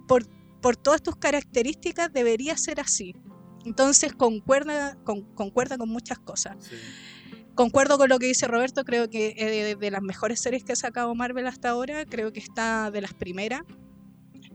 por, 0.06 0.24
por 0.60 0.76
todas 0.76 1.02
tus 1.02 1.16
características 1.16 2.12
debería 2.12 2.56
ser 2.56 2.78
así. 2.78 3.14
Entonces 3.64 4.12
concuerda 4.14 4.96
con, 5.04 5.22
concuerda 5.34 5.78
con 5.78 5.88
muchas 5.88 6.18
cosas. 6.18 6.56
Sí. 6.60 6.76
Concuerdo 7.54 7.98
con 7.98 8.08
lo 8.08 8.18
que 8.18 8.26
dice 8.26 8.46
Roberto, 8.48 8.84
creo 8.84 9.10
que 9.10 9.34
de, 9.34 9.76
de 9.76 9.90
las 9.90 10.02
mejores 10.02 10.40
series 10.40 10.64
que 10.64 10.72
ha 10.72 10.76
sacado 10.76 11.14
Marvel 11.14 11.46
hasta 11.46 11.70
ahora, 11.70 12.06
creo 12.06 12.32
que 12.32 12.40
está 12.40 12.90
de 12.90 13.02
las 13.02 13.12
primeras. 13.12 13.62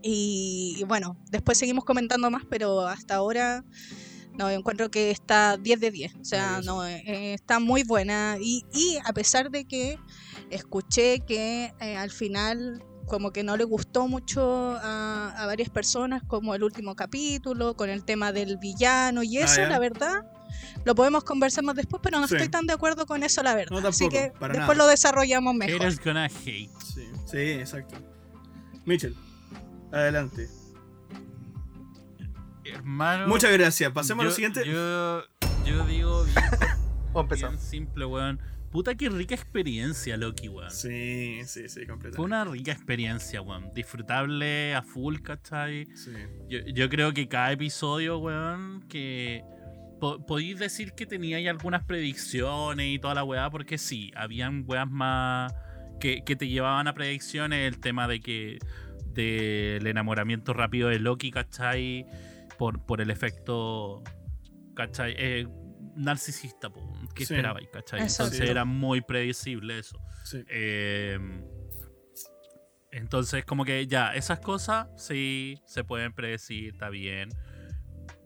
Y, 0.01 0.75
y 0.79 0.83
bueno, 0.85 1.17
después 1.29 1.57
seguimos 1.57 1.85
comentando 1.85 2.31
más, 2.31 2.43
pero 2.49 2.87
hasta 2.87 3.15
ahora 3.15 3.63
no 4.37 4.49
encuentro 4.49 4.89
que 4.89 5.11
está 5.11 5.57
10 5.57 5.79
de 5.79 5.91
10. 5.91 6.15
O 6.15 6.25
sea, 6.25 6.61
no, 6.63 6.85
eh, 6.85 7.33
está 7.33 7.59
muy 7.59 7.83
buena. 7.83 8.37
Y, 8.39 8.65
y 8.73 8.97
a 9.03 9.13
pesar 9.13 9.49
de 9.49 9.65
que 9.65 9.97
escuché 10.49 11.19
que 11.21 11.73
eh, 11.79 11.95
al 11.95 12.11
final 12.11 12.83
como 13.05 13.31
que 13.31 13.43
no 13.43 13.55
le 13.57 13.63
gustó 13.63 14.07
mucho 14.07 14.75
a, 14.81 15.33
a 15.37 15.45
varias 15.45 15.69
personas, 15.69 16.23
como 16.27 16.55
el 16.55 16.63
último 16.63 16.95
capítulo, 16.95 17.75
con 17.75 17.89
el 17.89 18.03
tema 18.03 18.31
del 18.31 18.57
villano 18.57 19.23
y 19.23 19.37
Ah, 19.37 19.45
eso, 19.45 19.61
la 19.61 19.79
verdad, 19.79 20.25
lo 20.85 20.95
podemos 20.95 21.23
conversar 21.23 21.63
más 21.63 21.75
después, 21.75 22.01
pero 22.03 22.19
no 22.19 22.27
Sí. 22.27 22.35
estoy 22.35 22.49
tan 22.49 22.65
de 22.67 22.73
acuerdo 22.73 23.05
con 23.05 23.23
eso, 23.23 23.43
la 23.43 23.53
verdad. 23.55 23.79
No, 23.81 23.87
Así 23.87 24.09
que 24.09 24.31
para 24.39 24.53
después 24.53 24.77
nada. 24.77 24.85
lo 24.85 24.87
desarrollamos 24.91 25.53
mejor. 25.55 25.75
Haters 25.75 25.99
gonna 26.03 26.25
hate. 26.25 26.69
Sí, 26.83 27.07
sí, 27.25 27.37
exacto. 27.37 27.95
Mitchell, 28.85 29.15
adelante. 29.91 30.47
Hermano. 32.63 33.27
Muchas 33.27 33.51
gracias. 33.51 33.91
Pasemos 33.91 34.23
a 34.23 34.25
yo, 34.25 34.29
lo 34.29 34.35
siguiente. 34.35 34.65
Yo, 34.65 35.21
yo 35.65 35.85
digo 35.85 36.23
bien, 37.13 37.27
bien 37.29 37.59
simple, 37.59 38.05
weón. 38.05 38.39
Puta 38.75 38.93
que 38.93 39.07
rica 39.07 39.35
experiencia, 39.35 40.17
Loki, 40.17 40.49
weón. 40.49 40.69
Sí, 40.69 41.39
sí, 41.45 41.69
sí, 41.69 41.85
completamente. 41.85 42.17
Fue 42.17 42.25
una 42.25 42.43
rica 42.43 42.73
experiencia, 42.73 43.41
weón. 43.41 43.71
Disfrutable 43.73 44.75
a 44.75 44.81
full, 44.81 45.19
¿cachai? 45.21 45.85
Sí. 45.95 46.11
Yo, 46.49 46.59
yo 46.59 46.89
creo 46.89 47.13
que 47.13 47.29
cada 47.29 47.53
episodio, 47.53 48.17
weón, 48.17 48.83
que 48.89 49.43
po- 50.01 50.25
podéis 50.25 50.59
decir 50.59 50.91
que 50.91 51.05
teníais 51.05 51.47
algunas 51.47 51.85
predicciones 51.85 52.85
y 52.93 52.99
toda 52.99 53.15
la 53.15 53.23
weá, 53.23 53.49
porque 53.49 53.77
sí, 53.77 54.11
habían 54.13 54.65
weas 54.67 54.89
más 54.91 55.53
que, 56.01 56.23
que 56.25 56.35
te 56.35 56.49
llevaban 56.49 56.89
a 56.89 56.93
predicciones, 56.93 57.65
el 57.73 57.79
tema 57.79 58.09
de 58.09 58.19
que 58.19 58.59
del 59.13 59.87
enamoramiento 59.87 60.51
rápido 60.51 60.89
de 60.89 60.99
Loki, 60.99 61.31
¿cachai? 61.31 62.05
Por, 62.57 62.85
por 62.85 62.99
el 62.99 63.09
efecto, 63.09 64.03
¿cachai? 64.75 65.15
Eh, 65.17 65.47
narcisista, 65.95 66.69
po, 66.69 66.93
que 67.15 67.25
Sí. 67.25 67.33
esperabais, 67.33 67.67
¿cachai? 67.71 68.01
Exacto. 68.01 68.23
Entonces 68.33 68.49
era 68.49 68.65
muy 68.65 69.01
predecible 69.01 69.79
eso. 69.79 69.99
Sí. 70.23 70.43
Eh, 70.49 71.17
entonces, 72.91 73.43
como 73.45 73.65
que 73.65 73.87
ya, 73.87 74.13
esas 74.15 74.39
cosas 74.39 74.87
sí 74.97 75.59
se 75.65 75.83
pueden 75.83 76.13
predecir, 76.13 76.73
está 76.73 76.89
bien. 76.89 77.29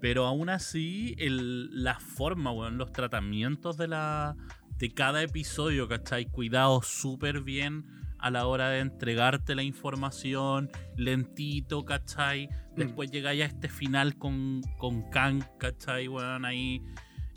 Pero 0.02 0.26
aún 0.26 0.50
así, 0.50 1.16
el- 1.18 1.84
la 1.84 2.00
forma, 2.00 2.52
weón, 2.52 2.78
los 2.78 2.92
tratamientos 2.92 3.78
de, 3.78 3.88
la, 3.88 4.36
de 4.78 4.94
cada 4.94 5.24
episodio, 5.24 5.88
¿cachai? 5.88 6.26
Cuidados 6.26 6.88
súper 6.88 7.42
bien 7.42 7.86
a 8.20 8.30
la 8.32 8.46
hora 8.46 8.70
de 8.70 8.80
entregarte 8.80 9.56
la 9.56 9.64
información, 9.64 10.70
lentito, 10.98 11.84
¿cachai? 11.86 12.50
Después 12.76 13.10
llegáis 13.12 13.42
a 13.42 13.46
este 13.46 13.70
final 13.70 14.18
con, 14.18 14.62
con 14.78 15.10
Kang, 15.10 15.44
¿cachai? 15.58 16.08
Weón, 16.08 16.46
ahí. 16.46 16.82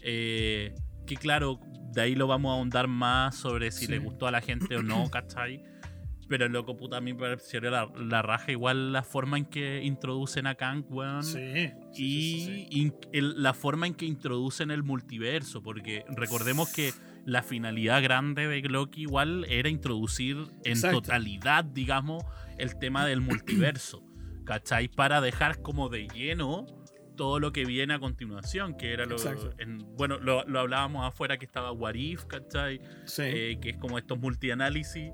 eh, 0.05 0.75
que 1.17 1.21
claro, 1.23 1.61
de 1.93 2.01
ahí 2.03 2.15
lo 2.15 2.27
vamos 2.27 2.51
a 2.51 2.55
ahondar 2.55 2.89
más 2.89 3.37
sobre 3.37 3.71
si 3.71 3.87
Sí. 3.87 3.93
le 3.93 3.99
gustó 3.99 4.27
a 4.27 4.31
la 4.31 4.41
gente 4.41 4.77
o 4.77 4.83
no, 4.83 5.05
¿cachai? 5.11 5.63
Pero 6.29 6.49
loco, 6.49 6.77
puta, 6.79 6.97
a 6.97 7.01
mí 7.03 7.13
me 7.13 7.19
pareció 7.19 7.61
la, 7.61 7.91
la 7.95 8.23
raja 8.23 8.53
igual 8.53 8.93
la 8.93 9.03
forma 9.03 9.37
en 9.37 9.45
que 9.45 9.83
introducen 9.83 10.47
a 10.47 10.55
Kang, 10.55 10.85
weón. 10.89 11.23
Sí. 11.23 11.71
Y 11.95 12.45
sí, 12.47 12.67
in- 12.71 12.95
el- 13.13 13.43
la 13.43 13.53
forma 13.53 13.87
en 13.87 13.93
que 13.95 14.07
introducen 14.07 14.71
el 14.71 14.83
multiverso, 14.83 15.63
porque 15.63 16.05
recordemos 16.17 16.73
que 16.73 16.93
la 17.27 17.43
finalidad 17.43 18.03
grande 18.03 18.49
de 18.49 18.61
Loki 18.63 19.03
igual 19.03 19.45
era 19.49 19.69
introducir 19.69 20.39
en 20.65 20.73
Exacto. 20.73 21.03
totalidad, 21.03 21.65
digamos, 21.65 22.25
el 22.59 22.79
tema 22.79 23.05
del 23.05 23.21
multiverso, 23.21 24.03
¿cachai? 24.45 24.89
Para 24.89 25.21
dejar 25.21 25.61
como 25.61 25.91
de 25.91 26.09
lleno 26.09 26.65
todo 27.17 27.39
lo 27.41 27.53
que 27.53 27.65
viene 27.65 27.95
a 27.95 27.99
continuación, 27.99 28.77
que 28.77 28.93
era 28.93 29.07
lo... 29.07 29.17
En- 29.59 29.79
bueno, 29.97 30.19
lo, 30.19 30.45
lo 30.45 30.61
hablábamos 30.61 31.07
afuera 31.07 31.37
que 31.39 31.45
estaba 31.45 31.73
What 31.73 31.95
If, 31.95 32.25
¿cachai? 32.25 32.81
Sí. 33.05 33.23
Eh, 33.25 33.59
que 33.61 33.71
es 33.71 33.77
como 33.77 33.99
estos 33.99 34.19
multianálisis. 34.19 35.11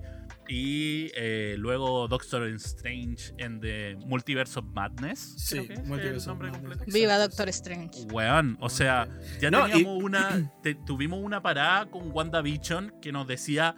Y 0.51 1.11
eh, 1.15 1.57
luego 1.59 2.09
Doctor 2.09 2.49
Strange 2.55 3.35
en 3.37 3.61
The 3.61 3.97
Multiverse 4.07 4.59
of 4.59 4.65
Madness. 4.67 5.35
Sí, 5.37 5.57
creo 5.57 5.67
que 5.69 5.73
es 5.75 5.87
Multiverse 5.87 6.09
el 6.11 6.17
of 6.21 6.27
nombre 6.29 6.47
Madness, 6.51 6.61
completo. 6.61 6.85
exacto. 6.85 6.99
Viva 6.99 7.19
Doctor 7.19 7.49
Strange. 7.51 8.01
Weón, 8.13 8.57
o 8.61 8.69
sea, 8.71 9.09
ya 9.41 9.51
No, 9.51 9.69
y- 9.69 9.73
teníamos 9.73 10.03
una. 10.03 10.53
te- 10.63 10.75
tuvimos 10.75 11.21
una 11.23 11.43
parada 11.43 11.91
con 11.91 12.11
WandaVision 12.13 12.95
que 13.03 13.13
nos 13.13 13.27
decía: 13.27 13.77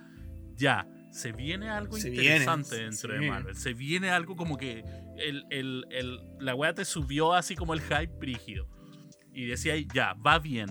ya, 0.55 0.87
se 1.11 1.33
viene 1.33 1.69
algo 1.69 1.97
Se 1.97 2.09
interesante 2.09 2.77
viene, 2.77 2.91
dentro 2.91 3.13
de 3.13 3.21
Marvel. 3.29 3.57
Se 3.57 3.75
viene 3.75 4.11
algo 4.11 4.37
como 4.37 4.57
que 4.57 4.85
el, 5.19 5.45
el- 5.51 5.85
el- 5.91 6.21
la 6.39 6.55
weá 6.55 6.73
te 6.75 6.85
subió 6.85 7.33
así 7.35 7.55
como 7.57 7.75
el 7.75 7.81
hype 7.81 8.07
brígido. 8.19 8.67
Y 9.33 9.47
decía: 9.47 9.75
ya, 9.95 10.15
va 10.15 10.39
bien. 10.39 10.71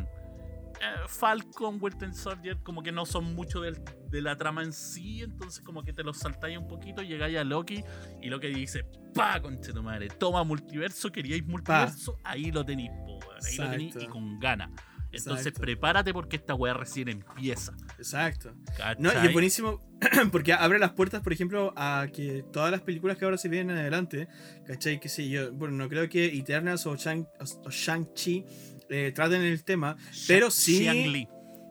Eh, 0.81 0.95
Falcon, 1.07 1.77
Winter 1.81 2.13
Soldier, 2.13 2.57
como 2.63 2.81
que 2.81 2.91
no 2.91 3.05
son 3.05 3.35
mucho 3.35 3.59
del- 3.61 3.81
de 4.09 4.21
la 4.21 4.37
trama 4.37 4.63
en 4.63 4.71
sí, 4.71 5.21
entonces 5.21 5.61
como 5.61 5.83
que 5.83 5.91
te 5.91 6.03
los 6.03 6.17
saltáis 6.17 6.57
un 6.57 6.67
poquito, 6.67 7.01
llegáis 7.01 7.37
a 7.37 7.43
Loki 7.43 7.83
y 8.21 8.29
Loki 8.29 8.47
dice, 8.47 8.85
pa, 9.13 9.41
conche 9.41 9.73
tu 9.73 9.83
madre, 9.83 10.07
toma 10.07 10.43
multiverso, 10.45 11.11
queríais 11.11 11.45
multiverso, 11.45 12.17
ahí 12.23 12.49
lo 12.51 12.63
tenéis, 12.65 12.91
po, 13.05 13.19
ahí 13.45 13.57
lo 13.57 13.69
tenéis 13.71 13.95
y 14.03 14.07
con 14.07 14.39
gana. 14.39 14.71
Entonces 15.11 15.47
Exacto. 15.47 15.61
prepárate 15.61 16.13
porque 16.13 16.35
esta 16.35 16.53
weá 16.53 16.73
recién 16.73 17.09
empieza. 17.09 17.73
Exacto. 17.97 18.53
¿cachai? 18.77 18.95
No, 18.99 19.11
y 19.11 19.27
es 19.27 19.33
buenísimo 19.33 19.81
porque 20.31 20.53
abre 20.53 20.77
las 20.79 20.91
puertas, 20.91 21.21
por 21.21 21.33
ejemplo, 21.33 21.73
a 21.75 22.07
que 22.13 22.43
todas 22.53 22.71
las 22.71 22.81
películas 22.81 23.17
que 23.17 23.25
ahora 23.25 23.37
se 23.37 23.49
vienen 23.49 23.75
adelante, 23.77 24.27
¿cachai? 24.67 24.99
Que 24.99 25.09
sé 25.09 25.27
yo, 25.27 25.51
bueno, 25.53 25.75
no 25.75 25.89
creo 25.89 26.07
que 26.09 26.25
Eternals 26.25 26.85
o 26.85 26.95
Shang- 26.95 27.27
o 27.65 27.69
Shang-Chi 27.71 28.45
eh, 28.89 29.11
traten 29.13 29.41
el 29.41 29.63
tema, 29.63 29.97
pero 30.27 30.51
sí, 30.51 31.27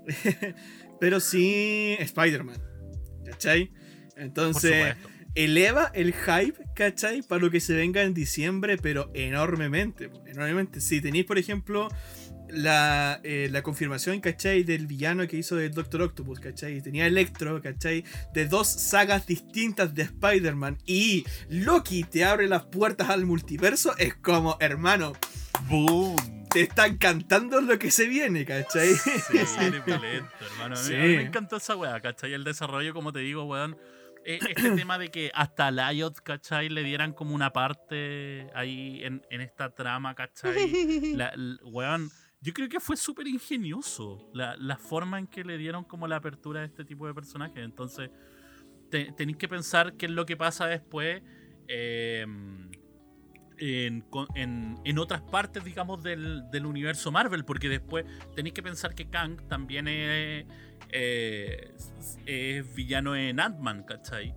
pero 1.01 1.20
sí 1.20 1.96
Spider-Man, 1.98 2.61
¿cachai? 3.24 3.72
Entonces, 4.16 4.96
eleva 5.35 5.90
el 5.94 6.12
hype, 6.12 6.59
¿cachai? 6.74 7.22
Para 7.22 7.42
lo 7.42 7.51
que 7.51 7.61
se 7.61 7.74
venga 7.74 8.03
en 8.03 8.14
diciembre, 8.14 8.77
pero 8.79 9.11
enormemente. 9.14 10.11
Enormemente. 10.27 10.81
Si 10.81 11.01
tenéis, 11.01 11.24
por 11.24 11.38
ejemplo, 11.38 11.88
la, 12.50 13.20
eh, 13.24 13.48
la 13.50 13.62
confirmación, 13.62 14.20
¿cachai? 14.20 14.62
Del 14.62 14.87
villano 14.87 15.26
que 15.26 15.37
hizo 15.37 15.56
del 15.56 15.72
Doctor 15.72 16.02
Octopus, 16.02 16.40
¿cachai? 16.40 16.80
Tenía 16.82 17.06
Electro, 17.06 17.61
¿cachai? 17.62 18.04
De 18.32 18.46
dos 18.46 18.68
sagas 18.68 19.26
distintas 19.26 19.94
de 19.94 20.02
Spider-Man. 20.02 20.78
Y 20.87 21.24
Loki 21.50 22.04
te 22.04 22.24
abre 22.24 22.48
las 22.48 22.64
puertas 22.66 23.11
al 23.11 23.26
multiverso. 23.26 23.96
Es 23.98 24.14
como, 24.14 24.56
hermano, 24.61 25.12
¡Boom! 25.68 26.16
te 26.50 26.62
están 26.62 26.96
cantando 26.96 27.61
lo 27.61 27.78
que 27.78 27.90
se 27.90 28.06
viene, 28.06 28.44
¿cachai? 28.46 28.94
Sí, 28.94 29.11
viene 29.61 29.80
pulento, 29.80 30.30
hermano. 30.52 30.76
A 30.76 30.78
mí, 30.78 30.84
Sí. 30.87 30.94
a 30.94 30.98
mí 30.98 31.16
me 31.16 31.22
encantó 31.22 31.56
esa 31.58 31.76
weá, 31.76 32.00
¿cachai? 32.00 32.32
El 32.32 32.44
desarrollo, 32.44 32.94
como 32.94 33.12
te 33.12 33.18
digo, 33.20 33.44
weón. 33.44 33.76
eh, 34.24 34.38
Este 34.56 34.70
tema 34.72 34.98
de 34.98 35.08
que 35.11 35.30
hasta 35.34 35.70
Lyot, 35.70 36.20
¿cachai? 36.22 36.70
Le 36.70 36.82
dieran 36.84 37.12
como 37.12 37.34
una 37.34 37.52
parte 37.52 38.46
ahí 38.54 39.00
en, 39.04 39.22
en 39.30 39.42
esta 39.42 39.68
trama, 39.74 40.14
¿cachai? 40.14 41.12
La- 41.14 41.34
weón, 41.64 42.11
yo 42.40 42.53
creo 42.53 42.68
que 42.68 42.81
fue 42.81 42.96
súper 42.96 43.27
ingenioso 43.27 44.31
la, 44.33 44.57
la 44.57 44.77
forma 44.77 45.18
en 45.18 45.27
que 45.27 45.42
le 45.44 45.59
dieron 45.59 45.85
como 45.85 46.07
la 46.07 46.16
apertura 46.16 46.61
a 46.61 46.64
este 46.64 46.85
tipo 46.85 47.07
de 47.07 47.14
personajes. 47.14 47.59
Entonces, 47.64 48.11
te- 48.90 49.12
tenéis 49.12 49.37
que 49.38 49.48
pensar 49.48 49.94
qué 49.94 50.07
es 50.07 50.12
lo 50.12 50.24
que 50.27 50.37
pasa 50.37 50.66
después. 50.66 51.22
eh, 51.68 52.24
en, 53.61 54.05
en- 54.37 54.77
en 54.85 54.98
otras 54.98 55.20
partes, 55.22 55.64
digamos, 55.64 56.01
del, 56.05 56.48
del 56.53 56.64
universo 56.64 57.11
Marvel, 57.11 57.44
porque 57.44 57.68
después 57.68 58.05
tenéis 58.37 58.55
que 58.55 58.62
pensar 58.62 58.94
que 58.94 59.11
Kang 59.11 59.48
también 59.48 59.88
es, 59.88 60.46
eh, 60.90 61.74
es 62.24 62.74
villano 62.77 63.16
en 63.16 63.40
Ant-Man, 63.40 63.83
¿cachai? 63.83 64.33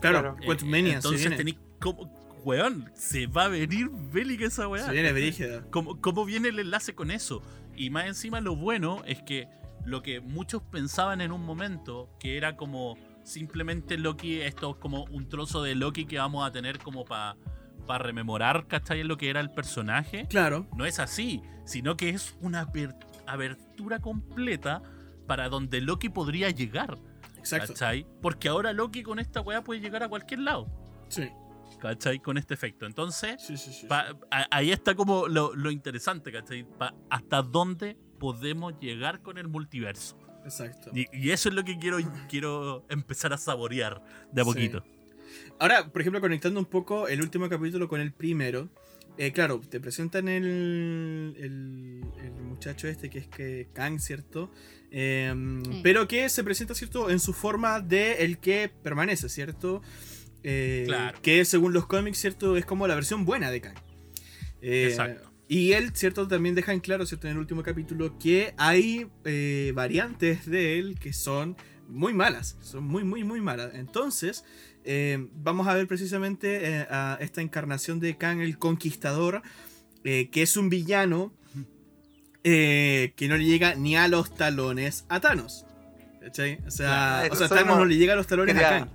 Claro, 0.00 0.20
Claro. 0.20 0.36
Eh, 0.40 0.46
Quantumania, 0.46 0.94
entonces 0.94 1.36
tenéis 1.36 1.58
como, 1.80 2.19
weón, 2.44 2.90
se 2.94 3.26
va 3.26 3.44
a 3.44 3.48
venir 3.48 3.88
bélica 3.90 4.46
esa 4.46 4.68
weá. 4.68 4.86
Se 4.86 4.92
viene 4.92 5.12
brígida. 5.12 5.62
¿Cómo, 5.70 6.00
cómo 6.00 6.24
viene 6.24 6.48
el 6.48 6.58
enlace 6.58 6.94
con 6.94 7.10
eso? 7.10 7.42
Y 7.76 7.90
más 7.90 8.06
encima 8.06 8.40
lo 8.40 8.56
bueno 8.56 9.02
es 9.06 9.22
que 9.22 9.48
lo 9.84 10.02
que 10.02 10.20
muchos 10.20 10.62
pensaban 10.62 11.20
en 11.20 11.32
un 11.32 11.44
momento, 11.44 12.10
que 12.18 12.36
era 12.36 12.56
como 12.56 12.96
simplemente 13.24 13.96
Loki, 13.98 14.40
esto 14.40 14.70
es 14.72 14.76
como 14.76 15.04
un 15.04 15.28
trozo 15.28 15.62
de 15.62 15.74
Loki 15.74 16.04
que 16.04 16.18
vamos 16.18 16.46
a 16.46 16.52
tener 16.52 16.78
como 16.78 17.04
para 17.04 17.36
rememorar, 17.98 18.66
¿cachai? 18.66 19.02
Lo 19.02 19.16
que 19.16 19.30
era 19.30 19.40
el 19.40 19.50
personaje. 19.50 20.26
Claro. 20.28 20.66
No 20.76 20.84
es 20.86 20.98
así, 20.98 21.42
sino 21.64 21.96
que 21.96 22.10
es 22.10 22.36
una 22.40 22.66
abertura 23.26 24.00
completa 24.00 24.82
para 25.26 25.48
donde 25.48 25.80
Loki 25.80 26.08
podría 26.08 26.50
llegar, 26.50 26.98
Exacto. 27.38 27.72
¿cachai? 27.72 28.06
Porque 28.20 28.48
ahora 28.48 28.72
Loki 28.72 29.02
con 29.02 29.18
esta 29.18 29.40
weá 29.40 29.62
puede 29.62 29.80
llegar 29.80 30.02
a 30.02 30.08
cualquier 30.08 30.40
lado, 30.40 30.66
Sí. 31.08 31.28
¿Cachai? 31.78 32.18
Con 32.20 32.38
este 32.38 32.54
efecto. 32.54 32.86
Entonces, 32.86 33.36
Sí, 33.42 33.56
sí, 33.56 33.72
sí. 33.72 33.86
Pa- 33.86 34.16
a- 34.30 34.46
ahí 34.50 34.70
está 34.72 34.94
como 34.94 35.28
lo, 35.28 35.54
lo 35.54 35.70
interesante, 35.70 36.32
¿cachai? 36.32 36.64
Pa- 36.78 36.94
hasta 37.10 37.42
dónde 37.42 37.96
podemos 38.18 38.74
llegar 38.80 39.22
con 39.22 39.38
el 39.38 39.48
multiverso. 39.48 40.18
Exacto. 40.44 40.90
Y, 40.94 41.06
y 41.12 41.30
eso 41.30 41.48
es 41.50 41.54
lo 41.54 41.64
que 41.64 41.78
quiero, 41.78 41.98
quiero 42.28 42.84
empezar 42.88 43.32
a 43.32 43.38
saborear 43.38 44.02
de 44.32 44.40
a 44.40 44.44
Sí. 44.44 44.50
poquito. 44.50 44.84
Ahora, 45.58 45.86
por 45.92 46.00
ejemplo, 46.00 46.20
conectando 46.20 46.58
un 46.58 46.66
poco 46.66 47.06
el 47.08 47.20
último 47.22 47.48
capítulo 47.48 47.88
con 47.88 48.00
el 48.00 48.12
primero. 48.12 48.68
eh, 49.18 49.32
claro, 49.32 49.60
te 49.60 49.80
presentan 49.80 50.28
el, 50.28 50.44
el, 51.36 52.00
el 52.24 52.32
muchacho 52.42 52.88
este 52.88 53.10
que 53.10 53.18
es 53.18 53.28
que 53.28 53.68
Kang, 53.74 53.98
¿cierto? 54.00 54.50
Eh, 54.90 55.34
Pero 55.82 56.08
que 56.08 56.28
se 56.30 56.42
presenta, 56.42 56.74
¿cierto? 56.74 57.10
En 57.10 57.20
su 57.20 57.32
forma 57.34 57.80
de 57.80 58.24
el 58.24 58.38
que 58.38 58.70
permanece, 58.82 59.28
¿cierto? 59.28 59.82
Eh, 60.42 60.84
Claro. 60.86 61.18
Que 61.22 61.44
según 61.44 61.72
los 61.72 61.86
cómics, 61.86 62.18
¿cierto? 62.18 62.56
Es 62.56 62.64
como 62.64 62.86
la 62.86 62.94
versión 62.94 63.24
buena 63.24 63.50
de 63.50 63.60
Kang. 63.60 63.76
Eh, 64.62 64.88
Exacto. 64.90 65.30
Y 65.48 65.72
él, 65.72 65.90
¿cierto? 65.94 66.28
También 66.28 66.54
deja 66.54 66.72
en 66.72 66.80
claro, 66.80 67.04
¿cierto? 67.06 67.26
En 67.26 67.32
el 67.32 67.38
último 67.38 67.62
capítulo 67.62 68.18
que 68.18 68.54
hay 68.56 69.08
eh, 69.24 69.72
variantes 69.74 70.46
de 70.46 70.78
él 70.78 70.96
que 71.00 71.12
son 71.12 71.56
muy 71.88 72.14
malas. 72.14 72.56
Son 72.60 72.84
muy, 72.84 73.02
muy, 73.02 73.24
muy 73.24 73.40
malas. 73.40 73.72
Entonces, 73.74 74.44
eh, 74.84 75.26
vamos 75.34 75.66
a 75.66 75.74
ver 75.74 75.88
precisamente 75.88 76.60
eh, 76.62 76.86
a 76.88 77.18
esta 77.20 77.40
encarnación 77.42 77.98
de 77.98 78.16
Kang 78.16 78.40
el 78.40 78.58
Conquistador, 78.58 79.42
eh, 80.04 80.28
que 80.30 80.42
es 80.42 80.56
un 80.56 80.68
villano 80.70 81.34
eh, 82.44 83.12
que 83.16 83.28
no 83.28 83.36
le 83.36 83.44
llega 83.44 83.74
ni 83.74 83.96
a 83.96 84.06
los 84.08 84.34
talones 84.34 85.04
a 85.08 85.20
Thanos. 85.20 85.66
¿Cachai? 86.20 86.60
O 86.66 86.70
sea, 86.70 87.22
Claro, 87.26 87.32
o 87.34 87.36
sea 87.36 87.48
Thanos 87.48 87.78
no 87.78 87.84
le 87.86 87.96
llega 87.96 88.12
a 88.12 88.16
los 88.16 88.26
talones 88.28 88.56
a 88.56 88.60
Kang. 88.60 88.88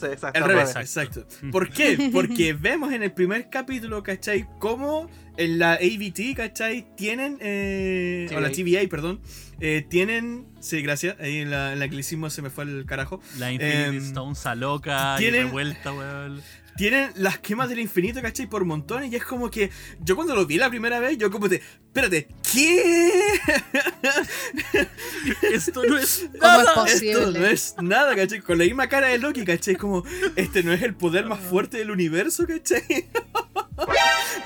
Sí, 0.00 0.06
exacto. 0.06 0.38
Al 0.42 0.48
revés, 0.48 0.74
exacto. 0.76 1.26
¿Por 1.52 1.70
qué? 1.70 2.10
Porque 2.12 2.52
vemos 2.54 2.92
en 2.92 3.02
el 3.02 3.12
primer 3.12 3.50
capítulo, 3.50 4.02
¿cachai? 4.02 4.46
Cómo 4.58 5.08
en 5.36 5.58
la 5.58 5.74
ABT, 5.74 6.34
¿cachai? 6.36 6.86
Tienen. 6.96 7.38
Eh, 7.40 8.28
o 8.34 8.40
la 8.40 8.50
TVA. 8.50 8.88
Perdón. 8.88 9.20
eh, 9.60 9.84
tienen. 9.88 10.46
Sí, 10.60 10.80
gracias. 10.82 11.16
Ahí 11.20 11.38
en 11.38 11.50
la, 11.50 11.72
en 11.72 11.78
la 11.78 11.84
anglicismo 11.86 12.30
se 12.30 12.42
me 12.42 12.50
fue 12.50 12.64
el 12.64 12.84
carajo. 12.86 13.20
La 13.38 13.52
Infinity 13.52 13.76
Em, 13.76 13.96
Stone 13.98 14.34
a 14.44 14.54
loca 14.54 15.14
y 15.16 15.22
tienen- 15.22 15.46
revuelta, 15.46 15.92
weón. 15.92 16.40
Tienen 16.76 17.10
las 17.16 17.38
quemas 17.38 17.68
del 17.68 17.80
infinito, 17.80 18.22
¿cachai? 18.22 18.46
Por 18.46 18.64
montones. 18.64 19.12
Y 19.12 19.16
es 19.16 19.24
como 19.24 19.50
que. 19.50 19.70
Yo 20.00 20.16
cuando 20.16 20.34
lo 20.34 20.46
vi 20.46 20.56
la 20.56 20.70
primera 20.70 20.98
vez, 20.98 21.18
yo 21.18 21.30
como 21.30 21.48
de. 21.48 21.60
Espérate, 21.92 22.28
¿qué? 22.52 23.20
Esto 25.52 25.82
no 25.84 25.98
es 25.98 26.28
¿Cómo 26.40 26.86
es 26.86 27.02
nada. 27.02 27.24
Esto 27.24 27.30
no 27.32 27.46
es 27.46 27.74
nada, 27.82 28.14
¿cachai? 28.14 28.40
Con 28.40 28.58
la 28.58 28.64
misma 28.64 28.88
cara 28.88 29.08
de 29.08 29.18
Loki, 29.18 29.44
¿cachai? 29.44 29.74
Como, 29.74 30.04
este 30.36 30.62
no 30.62 30.72
es 30.72 30.82
el 30.82 30.94
poder 30.94 31.26
más 31.26 31.40
fuerte 31.40 31.78
del 31.78 31.90
universo, 31.90 32.46
¿cachai? 32.46 33.08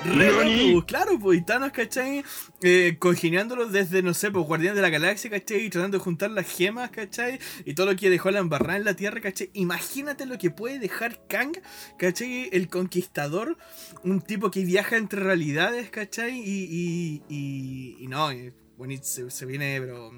Re 0.05 0.31
loco, 0.31 0.73
pues, 0.73 0.85
claro, 0.85 1.19
pues, 1.19 1.39
y 1.39 1.41
Thanos, 1.43 1.71
¿cachai? 1.71 2.23
Eh, 2.61 2.95
congeniándolo 2.99 3.67
desde, 3.67 4.01
no 4.01 4.13
sé, 4.13 4.31
pues, 4.31 4.45
Guardianes 4.45 4.75
de 4.75 4.81
la 4.81 4.89
Galaxia, 4.89 5.29
¿cachai? 5.29 5.65
Y 5.65 5.69
tratando 5.69 5.97
de 5.97 6.03
juntar 6.03 6.31
las 6.31 6.47
gemas, 6.47 6.89
¿cachai? 6.91 7.39
Y 7.65 7.73
todo 7.73 7.87
lo 7.87 7.95
que 7.95 8.09
dejó 8.09 8.31
la 8.31 8.39
embarrada 8.39 8.77
en 8.77 8.85
la 8.85 8.95
Tierra, 8.95 9.21
¿cachai? 9.21 9.49
Imagínate 9.53 10.25
lo 10.25 10.37
que 10.37 10.51
puede 10.51 10.79
dejar 10.79 11.19
Kang, 11.27 11.57
¿cachai? 11.97 12.49
El 12.51 12.69
Conquistador, 12.69 13.57
un 14.03 14.21
tipo 14.21 14.51
que 14.51 14.63
viaja 14.63 14.97
entre 14.97 15.21
realidades, 15.21 15.89
¿cachai? 15.89 16.39
Y, 16.39 17.21
y, 17.29 17.34
y, 17.35 18.03
y 18.03 18.07
no, 18.07 18.31
y, 18.31 18.53
bueno, 18.77 18.93
y 18.93 18.97
se, 18.97 19.29
se 19.29 19.45
viene, 19.45 19.79
pero... 19.81 20.11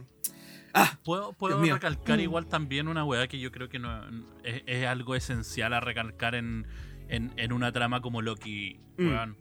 Ah, 0.74 1.00
Puedo, 1.04 1.34
puedo 1.34 1.60
recalcar 1.62 2.18
Mm. 2.20 2.22
igual 2.22 2.46
también 2.46 2.88
una 2.88 3.04
weá 3.04 3.28
que 3.28 3.40
yo 3.40 3.52
creo 3.52 3.68
que 3.70 3.80
no, 3.80 3.90
es, 4.44 4.62
es 4.68 4.86
algo 4.86 5.16
esencial 5.16 5.74
a 5.74 5.80
recalcar 5.80 6.36
en, 6.36 6.68
en, 7.08 7.34
en 7.38 7.52
una 7.54 7.72
trama 7.72 8.02
como 8.02 8.22
Loki. 8.22 8.80
Mm. 8.98 9.08
weón. 9.08 9.38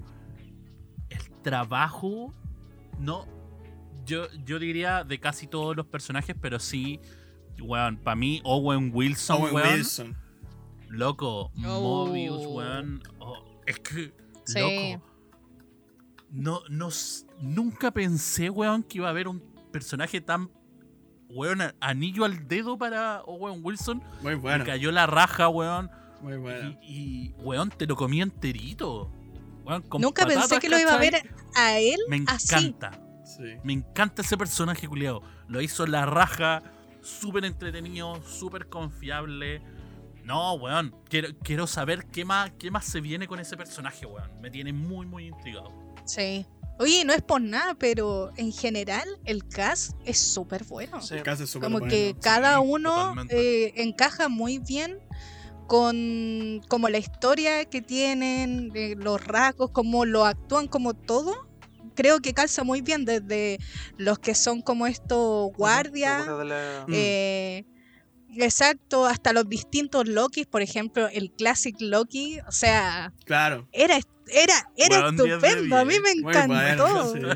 El 1.10 1.30
trabajo, 1.42 2.32
no, 2.98 3.26
yo, 4.06 4.28
yo 4.44 4.58
diría 4.58 5.04
de 5.04 5.18
casi 5.20 5.46
todos 5.46 5.76
los 5.76 5.86
personajes, 5.86 6.34
pero 6.40 6.58
sí, 6.58 7.00
weón, 7.60 7.98
para 7.98 8.16
mí 8.16 8.40
Owen 8.44 8.90
Wilson, 8.94 9.42
Owen 9.42 9.54
weón, 9.54 9.72
Wilson. 9.74 10.16
loco, 10.88 11.50
Oh. 11.66 12.06
Mobius, 12.06 12.46
weón, 12.46 13.02
oh, 13.18 13.60
es 13.66 13.78
que, 13.80 14.12
Sí. 14.44 14.58
loco, 14.60 15.04
no, 16.36 16.60
no, 16.68 16.90
nunca 17.40 17.90
pensé, 17.90 18.50
weón, 18.50 18.82
que 18.82 18.98
iba 18.98 19.06
a 19.06 19.10
haber 19.10 19.26
un 19.26 19.40
personaje 19.72 20.20
tan, 20.20 20.50
weón, 21.30 21.62
anillo 21.80 22.26
al 22.26 22.46
dedo 22.46 22.76
para 22.76 23.22
Owen 23.22 23.60
Wilson. 23.64 24.02
Muy 24.22 24.32
Me 24.32 24.34
bueno. 24.34 24.64
cayó 24.64 24.92
la 24.92 25.06
raja, 25.06 25.48
weón. 25.48 25.90
Muy 26.20 26.36
bueno. 26.36 26.78
Y, 26.82 27.28
y, 27.28 27.34
weón, 27.38 27.70
te 27.70 27.86
lo 27.86 27.96
comí 27.96 28.20
enterito. 28.20 29.10
Weón, 29.64 29.82
con 29.82 30.02
Nunca 30.02 30.26
pensé 30.26 30.58
que 30.58 30.68
lo 30.68 30.78
iba 30.78 30.92
a 30.92 30.98
ver 30.98 31.14
a 31.54 31.78
él 31.78 31.98
Me 32.08 32.22
así. 32.26 32.54
encanta. 32.54 32.90
Sí. 33.24 33.56
Me 33.64 33.72
encanta 33.72 34.20
ese 34.20 34.36
personaje, 34.36 34.86
culiado. 34.86 35.22
Lo 35.48 35.62
hizo 35.62 35.86
la 35.86 36.04
raja, 36.04 36.62
súper 37.02 37.46
entretenido, 37.46 38.22
súper 38.22 38.68
confiable. 38.68 39.62
No, 40.22 40.52
weón. 40.54 40.94
Quiero, 41.08 41.28
quiero 41.42 41.66
saber 41.66 42.06
qué 42.06 42.26
más, 42.26 42.50
qué 42.58 42.70
más 42.70 42.84
se 42.84 43.00
viene 43.00 43.26
con 43.26 43.40
ese 43.40 43.56
personaje, 43.56 44.04
weón. 44.04 44.30
Me 44.42 44.50
tiene 44.50 44.74
muy, 44.74 45.06
muy 45.06 45.28
intrigado. 45.28 45.85
Sí. 46.06 46.46
Oye, 46.78 47.04
no 47.04 47.12
es 47.14 47.22
por 47.22 47.40
nada, 47.40 47.74
pero 47.74 48.30
en 48.36 48.52
general 48.52 49.08
el 49.24 49.46
cast 49.48 49.92
es 50.04 50.18
súper 50.18 50.64
bueno. 50.64 51.00
Sí. 51.00 51.16
Casi 51.24 51.46
súper 51.46 51.66
Como 51.68 51.78
bueno. 51.78 51.90
que 51.90 52.14
cada 52.20 52.56
Sí, 52.58 52.64
uno 52.66 53.14
eh, 53.30 53.72
encaja 53.76 54.28
muy 54.28 54.58
bien 54.58 54.98
con 55.66 56.60
como 56.68 56.88
la 56.88 56.98
historia 56.98 57.64
que 57.64 57.82
tienen, 57.82 58.70
eh, 58.74 58.94
los 58.98 59.24
rasgos, 59.24 59.70
cómo 59.72 60.04
lo 60.04 60.24
actúan, 60.26 60.68
como 60.68 60.94
todo. 60.94 61.34
Creo 61.94 62.20
que 62.20 62.34
calza 62.34 62.62
muy 62.62 62.82
bien 62.82 63.04
desde 63.06 63.58
los 63.96 64.18
que 64.18 64.34
son 64.34 64.60
como 64.60 64.86
estos 64.86 65.50
guardias, 65.56 66.26
Lo 66.26 66.38
de 66.38 66.44
la- 66.44 66.84
Mm. 66.86 66.92
eh, 66.94 67.64
exacto, 68.36 69.06
hasta 69.06 69.32
los 69.32 69.48
distintos 69.48 70.06
Lokis, 70.06 70.46
por 70.46 70.60
ejemplo, 70.62 71.08
el 71.08 71.32
Classic 71.32 71.74
Loki, 71.80 72.38
o 72.46 72.52
sea, 72.52 73.12
Claro. 73.24 73.66
era, 73.72 73.98
era, 74.28 74.54
era 74.76 75.00
Weón, 75.00 75.16
10 75.16 75.28
de 75.28 75.34
estupendo, 75.48 75.76
a 75.76 75.84
mí 75.84 75.90
10. 75.98 76.02
me 76.02 76.10
encantó. 76.12 77.10
bueno. 77.10 77.34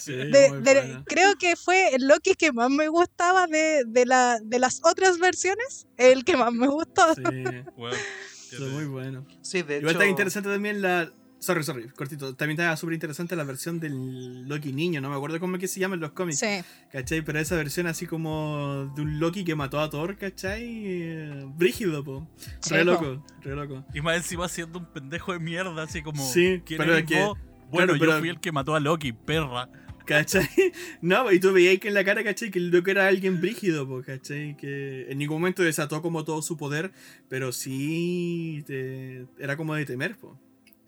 Sí, 0.00 0.12
De- 0.12 0.48
muy 0.50 0.60
de- 0.62 0.74
bueno. 0.74 1.04
creo 1.06 1.34
que 1.38 1.56
fue 1.56 1.94
el 1.94 2.06
Loki 2.08 2.34
que 2.34 2.52
más 2.52 2.70
me 2.70 2.88
gustaba 2.88 3.46
de, 3.46 3.84
de, 3.86 4.06
la, 4.06 4.38
de 4.42 4.58
las 4.58 4.80
otras 4.84 5.18
versiones, 5.18 5.86
el 5.96 6.24
que 6.24 6.36
más 6.36 6.52
me 6.52 6.68
gustó. 6.68 7.14
Sí, 7.14 7.22
muy 8.60 8.84
bueno. 8.86 9.26
Sí, 9.42 9.62
de 9.62 9.78
Igual 9.78 9.90
hecho. 9.94 10.00
está 10.00 10.06
interesante 10.10 10.48
también 10.50 10.80
la. 10.82 11.12
Sorry, 11.40 11.62
sorry, 11.62 11.88
cortito. 11.90 12.34
También 12.34 12.58
está 12.58 12.76
súper 12.76 12.94
interesante 12.94 13.36
la 13.36 13.44
versión 13.44 13.78
del 13.78 14.48
Loki 14.48 14.72
niño. 14.72 15.00
No 15.00 15.08
me 15.08 15.14
acuerdo 15.16 15.38
cómo 15.38 15.54
es 15.56 15.60
que 15.60 15.68
se 15.68 15.78
llama 15.78 15.94
en 15.94 16.00
los 16.00 16.10
cómics. 16.10 16.40
Sí, 16.40 16.46
¿Cachai? 16.90 17.22
Pero 17.22 17.38
esa 17.38 17.54
versión 17.54 17.86
así 17.86 18.06
como 18.06 18.92
de 18.96 19.02
un 19.02 19.20
Loki 19.20 19.44
que 19.44 19.54
mató 19.54 19.78
a 19.78 19.88
Thor, 19.88 20.16
¿cachai? 20.18 20.62
Eh, 20.64 21.44
Brígido, 21.56 22.02
po. 22.02 22.28
Sí, 22.60 22.74
Re 22.74 22.80
po. 22.84 22.90
loco, 22.90 23.24
re 23.42 23.54
loco. 23.54 23.84
Y 23.94 24.00
más 24.00 24.16
encima 24.16 24.48
siendo 24.48 24.80
un 24.80 24.86
pendejo 24.86 25.32
de 25.32 25.38
mierda, 25.38 25.82
así 25.84 26.02
como. 26.02 26.26
Sí, 26.28 26.60
¿quién 26.66 26.78
pero 26.78 26.96
es 26.96 27.04
que-? 27.04 27.14
Bueno, 27.14 27.34
claro, 27.70 27.96
pero- 28.00 28.12
yo 28.14 28.18
fui 28.18 28.28
el 28.30 28.40
que 28.40 28.50
mató 28.50 28.74
a 28.74 28.80
Loki, 28.80 29.12
perra. 29.12 29.68
¿Cachai? 30.06 30.48
No, 31.02 31.30
y 31.30 31.38
tú 31.38 31.52
veías 31.52 31.78
que 31.78 31.88
en 31.88 31.94
la 31.94 32.02
cara, 32.02 32.24
¿cachai? 32.24 32.50
Que 32.50 32.58
el 32.58 32.70
loco 32.70 32.90
era 32.90 33.06
alguien 33.06 33.40
brígido, 33.40 33.86
po, 33.86 34.02
¿cachai? 34.02 34.56
Que 34.56 35.06
en 35.08 35.18
ningún 35.18 35.36
momento 35.36 35.62
desató 35.62 36.00
como 36.02 36.24
todo 36.24 36.40
su 36.42 36.56
poder, 36.56 36.90
pero 37.28 37.52
sí 37.52 38.64
te- 38.66 39.26
era 39.38 39.56
como 39.56 39.74
de 39.74 39.84
temer, 39.84 40.16
po. 40.16 40.36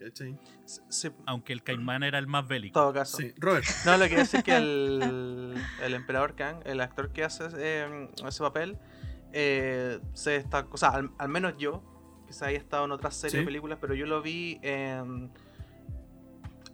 ¿Cachai? 0.01 0.37
Sí, 0.89 1.07
en 1.07 1.13
Aunque 1.25 1.53
el 1.53 1.63
caimán 1.63 2.03
era 2.03 2.17
el 2.19 2.27
más 2.27 2.47
bélico. 2.47 2.73
todo 2.79 2.93
caso. 2.93 3.17
Sí, 3.17 3.33
Robert. 3.37 3.65
No, 3.85 3.97
lo 3.97 4.07
que 4.09 4.15
decir 4.17 4.39
es 4.39 4.43
que 4.43 4.55
el, 4.57 5.55
el 5.81 5.93
emperador 5.93 6.35
Kang, 6.35 6.57
el 6.65 6.81
actor 6.81 7.11
que 7.11 7.23
hace 7.23 7.45
eh, 7.57 8.09
ese 8.25 8.43
papel, 8.43 8.77
eh, 9.33 9.99
se 10.13 10.35
está, 10.35 10.65
o 10.71 10.77
sea, 10.77 10.89
al, 10.89 11.11
al 11.17 11.29
menos 11.29 11.53
yo, 11.57 11.83
quizá 12.27 12.47
haya 12.47 12.57
estado 12.57 12.85
en 12.85 12.91
otras 12.91 13.15
series 13.15 13.33
Sí. 13.33 13.39
o 13.41 13.45
películas, 13.45 13.77
pero 13.81 13.93
yo 13.93 14.05
lo 14.05 14.21
vi 14.21 14.59
en 14.61 15.31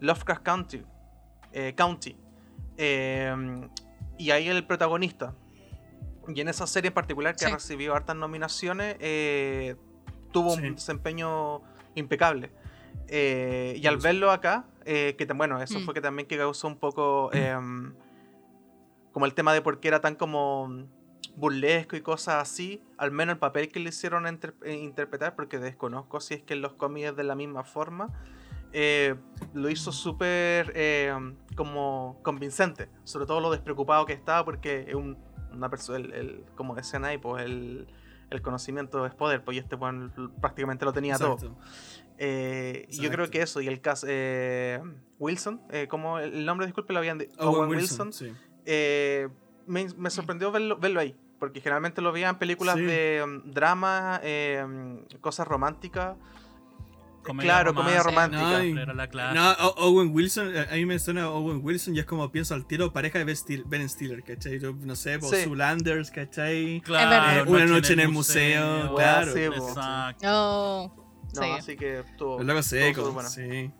Lovecraft 0.00 0.42
County. 0.42 0.82
eh, 1.52 1.74
County. 1.76 2.16
Eh, 2.76 3.34
y 4.18 4.30
ahí 4.30 4.48
el 4.48 4.66
protagonista. 4.66 5.34
Y 6.28 6.40
en 6.40 6.48
esa 6.48 6.66
serie 6.66 6.88
en 6.88 6.94
particular 6.94 7.34
que 7.34 7.46
Sí. 7.46 7.50
recibió 7.52 7.94
hartas 7.94 8.14
nominaciones, 8.16 8.96
eh, 9.00 9.76
tuvo 10.30 10.54
Sí. 10.56 10.62
un 10.66 10.74
desempeño 10.74 11.62
impecable. 11.94 12.50
Eh, 13.06 13.78
y 13.80 13.86
al 13.86 13.96
verlo 13.98 14.30
acá, 14.30 14.66
eh, 14.84 15.14
que 15.16 15.24
bueno, 15.26 15.60
eso 15.62 15.78
Mm. 15.80 15.84
fue 15.84 15.94
que 15.94 16.00
también 16.00 16.26
que 16.28 16.36
causó 16.36 16.66
un 16.66 16.76
poco 16.78 17.30
em, 17.32 17.94
como 19.12 19.26
el 19.26 19.34
tema 19.34 19.52
de 19.54 19.62
por 19.62 19.80
qué 19.80 19.88
era 19.88 20.00
tan 20.00 20.14
como 20.14 20.86
burlesco 21.36 21.96
y 21.96 22.00
cosas 22.00 22.42
así, 22.42 22.82
al 22.96 23.10
menos 23.12 23.34
el 23.34 23.38
papel 23.38 23.68
que 23.68 23.80
le 23.80 23.90
hicieron 23.90 24.26
a 24.26 24.28
inter- 24.28 24.54
eh, 24.64 24.74
interpretar, 24.74 25.36
porque 25.36 25.58
desconozco 25.58 26.20
si 26.20 26.34
es 26.34 26.42
que 26.42 26.54
en 26.54 26.62
los 26.62 26.72
cómics 26.74 27.14
de 27.16 27.22
la 27.24 27.34
misma 27.34 27.64
forma, 27.64 28.08
eh, 28.72 29.14
lo 29.54 29.70
hizo 29.70 29.92
súper 29.92 30.72
eh, 30.74 31.14
como 31.54 32.18
convincente, 32.22 32.88
sobre 33.04 33.24
todo 33.26 33.40
lo 33.40 33.50
despreocupado 33.50 34.04
que 34.04 34.12
estaba, 34.12 34.44
porque 34.44 34.84
es 34.88 34.94
un, 34.94 35.16
una 35.52 35.70
persona, 35.70 35.98
el, 35.98 36.12
el- 36.12 36.44
como 36.56 36.74
decían 36.74 37.04
ahí, 37.04 37.18
pues 37.18 37.44
el, 37.44 37.86
el 38.30 38.42
conocimiento 38.42 39.06
es 39.06 39.14
poder, 39.14 39.42
pues 39.44 39.56
y 39.56 39.60
este 39.60 39.76
pues, 39.76 39.94
prácticamente 40.40 40.84
lo 40.84 40.92
tenía 40.92 41.16
todo. 41.18 41.56
Eh, 42.18 42.86
yo 42.90 43.10
creo 43.10 43.30
que 43.30 43.42
eso, 43.42 43.60
y 43.60 43.68
el 43.68 43.80
caso 43.80 44.06
eh, 44.08 44.80
Wilson, 45.18 45.60
eh, 45.70 45.86
como 45.88 46.18
el 46.18 46.44
nombre, 46.44 46.66
disculpe, 46.66 46.92
lo 46.92 46.98
habían 46.98 47.18
de 47.18 47.30
Owen 47.38 47.68
Wilson. 47.70 48.12
sí. 48.12 48.32
eh, 48.66 49.28
me, 49.66 49.86
me 49.96 50.10
sorprendió 50.10 50.50
verlo, 50.50 50.76
verlo 50.78 50.98
ahí, 51.00 51.14
porque 51.38 51.60
generalmente 51.60 52.00
lo 52.02 52.10
veía 52.10 52.28
en 52.30 52.36
películas 52.38 52.76
Sí. 52.76 52.82
de 52.82 53.22
um, 53.24 53.50
drama, 53.52 54.20
eh, 54.24 54.62
um, 54.64 55.04
cosas 55.20 55.46
románticas. 55.46 56.16
Comedia 57.22 57.50
claro, 57.52 57.74
comedia 57.74 58.02
romántica. 58.02 58.42
No, 58.42 58.64
y- 58.64 58.70
Era 58.78 58.94
la 58.94 59.08
clase. 59.08 59.34
No, 59.34 59.50
O- 59.52 59.88
Owen 59.88 60.10
Wilson, 60.14 60.50
a 60.56 60.74
mí 60.74 60.86
me 60.86 60.98
suena 60.98 61.24
a 61.24 61.30
Owen 61.30 61.60
Wilson 61.62 61.94
y 61.94 61.98
es 61.98 62.06
como 62.06 62.30
pienso 62.32 62.54
al 62.54 62.66
tiro 62.66 62.90
pareja 62.92 63.18
de 63.18 63.24
Ben 63.26 63.36
Still- 63.36 63.64
Ben 63.66 63.86
Stiller, 63.88 64.22
¿cachai? 64.22 64.58
Yo 64.58 64.72
no 64.72 64.96
sé, 64.96 65.18
por 65.18 65.28
Sí. 65.28 65.44
¿cachai? 66.10 66.80
Claro, 66.84 67.10
verdad. 67.10 67.48
Una 67.48 67.66
noche 67.66 67.92
en 67.92 68.00
el 68.00 68.08
museo, 68.08 68.94
claro. 68.94 69.32
Sí. 69.34 69.40
Exacto. 69.40 70.26
Oh, 70.30 71.07
No, 71.34 71.42
sí. 71.42 71.48
así 71.58 71.76
que 71.76 72.00
estuvo. 72.00 72.38
Súper 72.40 72.62
secos, 72.64 73.14
buena. 73.14 73.28
sí. 73.28 73.70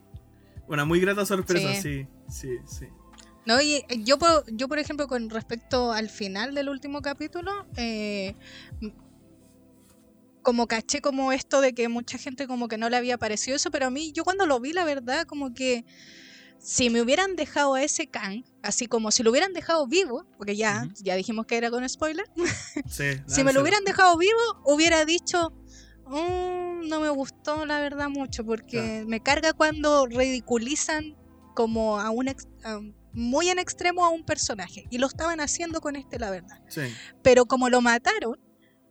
Una 0.67 0.85
muy 0.85 1.01
grata 1.01 1.25
sorpresa, 1.25 1.73
sí, 1.75 2.07
Sí. 2.29 2.29
sí, 2.29 2.59
sí. 2.79 2.87
No, 3.47 3.61
y 3.63 3.77
eh, 3.77 3.85
yo, 4.05 4.19
yo, 4.49 4.69
por 4.69 4.79
ejemplo, 4.79 5.09
con 5.09 5.31
respecto 5.31 5.93
al 5.93 6.11
final 6.11 6.55
del 6.55 6.69
último 6.69 7.01
capítulo, 7.01 7.51
eh, 7.77 8.35
m- 8.83 8.95
como 10.43 10.67
caché 10.67 11.01
como 11.01 11.33
esto 11.33 11.61
de 11.61 11.73
que 11.75 11.89
mucha 11.89 12.19
gente 12.19 12.47
como 12.47 12.69
que 12.69 12.79
no 12.79 12.89
le 12.91 12.97
había 12.97 13.19
parecido 13.19 13.57
eso, 13.57 13.71
pero 13.71 13.87
a 13.87 13.91
mí, 13.91 14.13
yo 14.13 14.25
cuando 14.25 14.47
lo 14.47 14.61
vi, 14.61 14.73
la 14.73 14.85
verdad, 14.85 15.25
como 15.27 15.53
que 15.55 15.85
si 16.59 16.91
me 16.91 17.01
hubieran 17.03 17.37
dejado 17.37 17.75
a 17.75 17.83
ese 17.83 18.09
Kang, 18.09 18.45
así 18.63 18.87
como 18.87 19.11
si 19.11 19.23
lo 19.23 19.31
hubieran 19.31 19.53
dejado 19.53 19.87
vivo, 19.87 20.27
porque 20.37 20.57
ya, 20.57 20.87
ya 21.03 21.15
dijimos 21.17 21.47
que 21.47 21.57
era 21.57 21.71
con 21.71 21.89
spoiler, 21.89 22.25
sí 22.87 23.05
si 23.27 23.45
me 23.45 23.53
lo 23.53 23.61
hubieran 23.63 23.85
dejado 23.85 24.17
vivo, 24.19 24.39
hubiera 24.65 25.05
dicho, 25.05 25.53
"Mm, 26.09 26.89
no 26.89 27.01
me 27.01 27.09
gustó 27.11 27.65
la 27.67 27.81
verdad 27.81 28.09
mucho, 28.09 28.45
porque 28.45 29.05
me 29.07 29.21
carga 29.21 29.53
cuando 29.53 30.07
ridiculizan 30.07 31.17
como 31.55 31.99
a 32.01 32.11
un 32.11 32.29
ex- 32.29 32.47
a- 32.65 32.81
muy 33.13 33.49
en 33.49 33.59
extremo 33.59 34.05
a 34.05 34.11
un 34.11 34.25
personaje. 34.25 34.85
Y 34.91 34.99
lo 34.99 35.07
estaban 35.07 35.41
haciendo 35.41 35.81
con 35.81 35.97
este, 35.97 36.19
la 36.19 36.31
verdad. 36.31 36.61
Sí, 36.69 36.83
Pero 37.23 37.47
como 37.47 37.69
lo 37.69 37.81
mataron, 37.81 38.39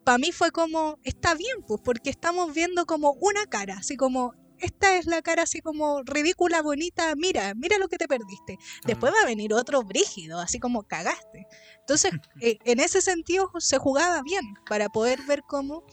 para 0.03 0.17
mí 0.17 0.31
fue 0.31 0.51
como, 0.51 0.99
está 1.03 1.33
bien, 1.35 1.57
pues, 1.67 1.81
porque 1.83 2.09
estamos 2.09 2.53
viendo 2.53 2.85
como 2.85 3.11
una 3.19 3.45
cara, 3.45 3.75
así 3.79 3.95
como... 3.97 4.33
Esta 4.59 4.97
es 4.97 5.05
la 5.05 5.21
cara 5.21 5.43
así 5.43 5.61
como 5.61 6.01
ridícula, 6.01 6.63
bonita, 6.63 7.13
mira, 7.15 7.53
mira 7.53 7.77
lo 7.77 7.87
que 7.87 7.97
te 7.97 8.07
perdiste. 8.07 8.57
Después 8.87 9.13
va 9.13 9.21
a 9.21 9.25
venir 9.27 9.53
otro 9.53 9.83
brígido, 9.83 10.39
así 10.39 10.57
como 10.59 10.81
cagaste. 10.81 11.45
Entonces, 11.81 12.11
eh, 12.41 12.57
en 12.65 12.79
ese 12.79 13.01
sentido 13.01 13.51
se 13.59 13.77
jugaba 13.77 14.23
bien 14.23 14.41
para 14.67 14.89
poder 14.89 15.21
ver 15.27 15.43
cómo 15.47 15.83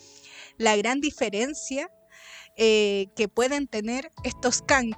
la 0.59 0.77
gran 0.77 1.01
diferencia 1.01 1.91
eh, 2.57 3.09
que 3.17 3.29
pueden 3.29 3.67
tener 3.67 4.11
estos 4.23 4.63
Kang 4.63 4.95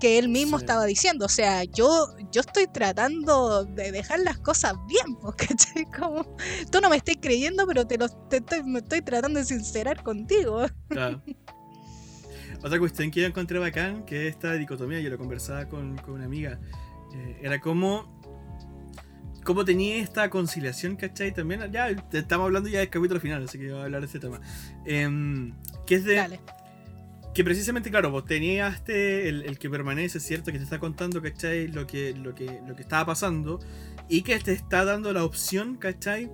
que 0.00 0.18
él 0.18 0.28
mismo 0.30 0.58
Sí. 0.58 0.64
estaba 0.64 0.86
diciendo. 0.86 1.26
O 1.26 1.28
sea, 1.28 1.64
yo, 1.64 2.06
yo 2.32 2.40
estoy 2.40 2.66
tratando 2.66 3.64
de 3.64 3.92
dejar 3.92 4.20
las 4.20 4.38
cosas 4.38 4.74
bien, 4.88 5.16
¿cachai? 5.36 5.84
Como, 5.86 6.24
tú 6.72 6.80
no 6.80 6.88
me 6.88 6.96
estás 6.96 7.16
creyendo, 7.20 7.66
pero 7.66 7.86
te, 7.86 7.98
lo, 7.98 8.08
te 8.08 8.38
estoy, 8.38 8.62
me 8.62 8.78
estoy 8.78 9.02
tratando 9.02 9.38
de 9.38 9.44
sincerar 9.44 10.02
contigo. 10.02 10.66
claro. 10.88 11.20
Otra 12.62 12.78
cuestión 12.78 13.10
que 13.10 13.20
yo 13.22 13.26
encontré 13.26 13.58
bacán, 13.58 14.04
que 14.04 14.28
es 14.28 14.34
esta 14.34 14.52
dicotomía, 14.52 15.00
yo 15.00 15.08
lo 15.08 15.16
conversaba 15.16 15.66
con, 15.66 15.96
con 15.96 16.14
una 16.14 16.26
amiga, 16.26 16.60
eh, 17.14 17.38
era 17.42 17.58
como 17.58 18.19
cómo 19.44 19.64
tenía 19.64 19.96
esta 19.96 20.28
conciliación, 20.30 20.96
¿cachai? 20.96 21.32
También, 21.32 21.70
ya 21.72 21.88
estamos 22.12 22.46
hablando 22.46 22.68
ya 22.68 22.80
del 22.80 22.90
capítulo 22.90 23.20
final, 23.20 23.44
así 23.44 23.58
que 23.58 23.70
voy 23.70 23.80
a 23.80 23.84
hablar 23.84 24.00
de 24.00 24.06
este 24.06 24.20
tema. 24.20 24.40
Em, 24.84 25.52
que 25.86 25.96
es 25.96 26.04
de... 26.04 26.16
Dale. 26.16 26.40
que 27.34 27.44
precisamente, 27.44 27.90
claro, 27.90 28.10
vos 28.10 28.24
tenías 28.24 28.76
este, 28.76 29.28
el, 29.28 29.42
el 29.42 29.58
que 29.58 29.70
permanece, 29.70 30.20
¿cierto? 30.20 30.52
Que 30.52 30.58
te 30.58 30.64
está 30.64 30.78
contando, 30.78 31.22
¿cachai? 31.22 31.68
Lo 31.68 31.86
que, 31.86 32.14
lo 32.14 32.34
que, 32.34 32.60
lo 32.66 32.74
que 32.74 32.82
estaba 32.82 33.06
pasando 33.06 33.60
y 34.08 34.22
que 34.22 34.38
te 34.40 34.52
está 34.52 34.84
dando 34.84 35.12
la 35.12 35.24
opción, 35.24 35.76
¿cachai? 35.76 36.30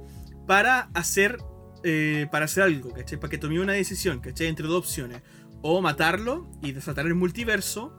Para 0.47 0.88
hacer, 0.95 1.38
eh, 1.85 2.27
para 2.31 2.47
hacer 2.47 2.62
algo, 2.62 2.92
¿cachai? 2.92 3.21
Para 3.21 3.31
que 3.31 3.38
tome 3.38 3.61
una 3.61 3.75
decisión, 3.75 4.21
¿cachai? 4.21 4.47
Entre 4.47 4.66
dos 4.66 4.79
opciones. 4.79 5.23
O 5.62 5.81
matarlo 5.83 6.51
y 6.62 6.73
desatar 6.73 7.07
el 7.07 7.14
multiverso, 7.14 7.92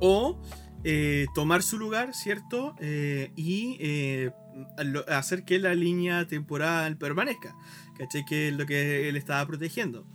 o 0.00 0.40
eh, 0.84 1.26
tomar 1.34 1.62
su 1.62 1.78
lugar, 1.78 2.14
¿cierto? 2.14 2.76
Eh, 2.80 3.32
y 3.36 3.76
eh, 3.80 4.30
hacer 5.08 5.44
que 5.44 5.58
la 5.58 5.74
línea 5.74 6.26
temporal 6.26 6.96
permanezca, 6.96 7.56
¿cachai? 7.98 8.24
Que 8.24 8.48
es 8.48 8.54
lo 8.54 8.66
que 8.66 9.08
él 9.08 9.16
estaba 9.16 9.46
protegiendo. 9.46 10.06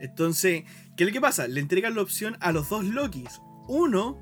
Entonces, 0.00 0.64
¿qué 0.96 1.04
es 1.04 1.08
lo 1.08 1.12
que 1.12 1.20
pasa? 1.20 1.46
Le 1.48 1.60
entregan 1.60 1.94
la 1.94 2.02
opción 2.02 2.36
a 2.40 2.52
los 2.52 2.68
dos 2.68 2.84
Lokis. 2.84 3.40
Uno, 3.68 4.18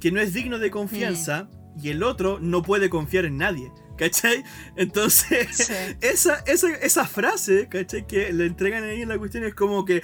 que 0.00 0.10
no 0.12 0.20
es 0.20 0.32
digno 0.32 0.58
de 0.58 0.70
confianza, 0.70 1.48
y 1.80 1.90
el 1.90 2.02
otro 2.02 2.38
no 2.40 2.62
puede 2.62 2.88
confiar 2.88 3.24
en 3.26 3.36
nadie. 3.36 3.70
¿Cachai? 3.98 4.44
Entonces, 4.76 5.48
Sí. 5.56 5.72
esa, 6.02 6.40
esa, 6.46 6.70
esa 6.70 7.06
frase, 7.06 7.66
¿cachai? 7.68 8.06
Que 8.06 8.30
le 8.32 8.44
entregan 8.46 8.84
ahí 8.84 9.02
en 9.02 9.08
la 9.08 9.18
cuestión 9.18 9.44
es 9.44 9.54
como 9.54 9.84
que. 9.84 10.02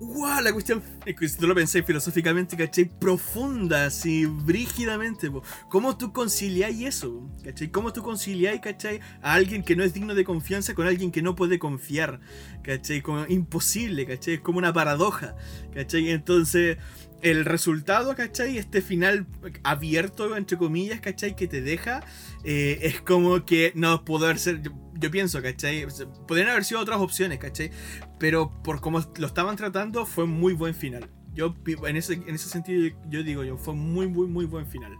¡Wow! 0.00 0.40
La 0.42 0.52
cuestión, 0.52 0.82
si 1.04 1.36
tú 1.36 1.46
lo 1.46 1.54
pensáis 1.54 1.84
filosóficamente, 1.84 2.56
¿cachai? 2.56 2.84
Profunda, 2.84 3.86
así, 3.86 4.26
brígidamente. 4.26 5.30
¿Cómo 5.68 5.96
tú 5.96 6.12
conciliáis 6.12 6.82
eso? 6.82 7.30
¿cachai? 7.42 7.70
¿Cómo 7.70 7.92
tú 7.92 8.02
conciliáis, 8.02 8.60
¿cachai? 8.60 9.00
A 9.22 9.34
alguien 9.34 9.62
que 9.62 9.76
no 9.76 9.84
es 9.84 9.94
digno 9.94 10.14
de 10.14 10.24
confianza 10.24 10.74
con 10.74 10.86
alguien 10.86 11.10
que 11.10 11.22
no 11.22 11.36
puede 11.36 11.58
confiar, 11.58 12.20
¿cachai? 12.62 13.02
Como 13.02 13.24
imposible, 13.26 14.06
¿cachai? 14.06 14.34
Es 14.34 14.40
como 14.40 14.58
una 14.58 14.72
paradoja, 14.72 15.36
¿cachai? 15.72 16.10
Entonces, 16.10 16.78
el 17.24 17.44
resultado, 17.46 18.14
¿cachai? 18.14 18.58
Este 18.58 18.82
final 18.82 19.26
abierto, 19.64 20.36
entre 20.36 20.58
comillas, 20.58 21.00
¿cachai? 21.00 21.34
Que 21.34 21.48
te 21.48 21.62
deja, 21.62 22.04
eh, 22.44 22.78
es 22.82 23.00
como 23.00 23.44
que 23.46 23.72
no 23.74 24.04
pudo 24.04 24.26
haber 24.26 24.38
ser. 24.38 24.60
Yo, 24.62 24.70
yo 24.94 25.10
pienso, 25.10 25.42
¿cachai? 25.42 25.86
Podrían 26.28 26.50
haber 26.50 26.64
sido 26.64 26.80
otras 26.80 27.00
opciones, 27.00 27.38
¿cachai? 27.38 27.70
Pero 28.18 28.50
por 28.62 28.80
cómo 28.82 29.00
lo 29.16 29.26
estaban 29.26 29.56
tratando, 29.56 30.04
fue 30.04 30.26
muy 30.26 30.52
buen 30.52 30.74
final. 30.74 31.10
Yo, 31.32 31.54
en 31.86 31.96
ese, 31.96 32.12
en 32.12 32.34
ese 32.34 32.48
sentido, 32.48 32.94
yo 33.08 33.22
digo 33.22 33.42
yo, 33.42 33.56
fue 33.56 33.74
muy, 33.74 34.06
muy, 34.06 34.26
muy 34.28 34.44
buen 34.44 34.66
final. 34.66 34.92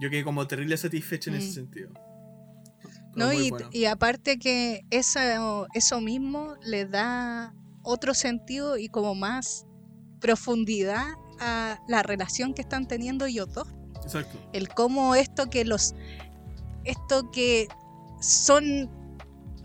Yo 0.00 0.08
quedé 0.10 0.22
como 0.24 0.46
terrible 0.46 0.76
satisfecho 0.76 1.30
en 1.30 1.36
ese 1.36 1.48
Mm. 1.48 1.52
sentido. 1.52 1.90
No, 3.14 3.32
y, 3.32 3.50
bueno. 3.50 3.68
y 3.72 3.84
aparte 3.86 4.38
que 4.38 4.82
eso, 4.90 5.66
eso 5.74 6.00
mismo 6.00 6.54
le 6.64 6.86
da 6.86 7.52
otro 7.82 8.14
sentido 8.14 8.78
y 8.78 8.88
como 8.88 9.14
más 9.14 9.66
profundidad 10.20 11.04
a 11.42 11.80
la 11.88 12.02
relación 12.02 12.54
que 12.54 12.62
están 12.62 12.86
teniendo 12.86 13.26
ellos 13.26 13.52
dos. 13.52 13.68
Exacto. 14.02 14.38
El 14.52 14.68
cómo 14.68 15.14
esto 15.14 15.50
que 15.50 15.64
los. 15.64 15.94
Esto 16.84 17.30
que 17.30 17.68
son. 18.20 18.90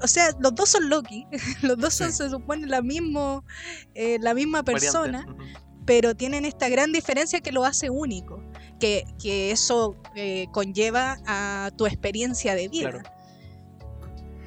O 0.02 0.08
sea, 0.08 0.30
los 0.40 0.54
dos 0.54 0.70
son 0.70 0.90
Loki. 0.90 1.26
Los 1.64 1.78
dos 1.78 1.94
son, 1.94 2.12
Sí. 2.12 2.18
se 2.18 2.30
supone, 2.30 2.68
la, 2.68 2.82
mismo, 2.84 3.44
eh, 3.96 4.18
la 4.22 4.34
misma 4.36 4.64
persona 4.64 5.26
pero 5.88 6.16
tienen 6.16 6.44
esta 6.44 6.68
gran 6.68 6.92
diferencia 6.92 7.40
que 7.40 7.54
lo 7.54 7.64
hace 7.64 7.90
único, 7.90 8.44
que, 8.78 9.06
que 9.24 9.52
eso 9.52 9.96
eh, 10.16 10.48
conlleva 10.52 11.16
a 11.26 11.72
tu 11.78 11.86
experiencia 11.88 12.56
de 12.56 12.68
vida, 12.68 12.92
Claro. 12.92 13.10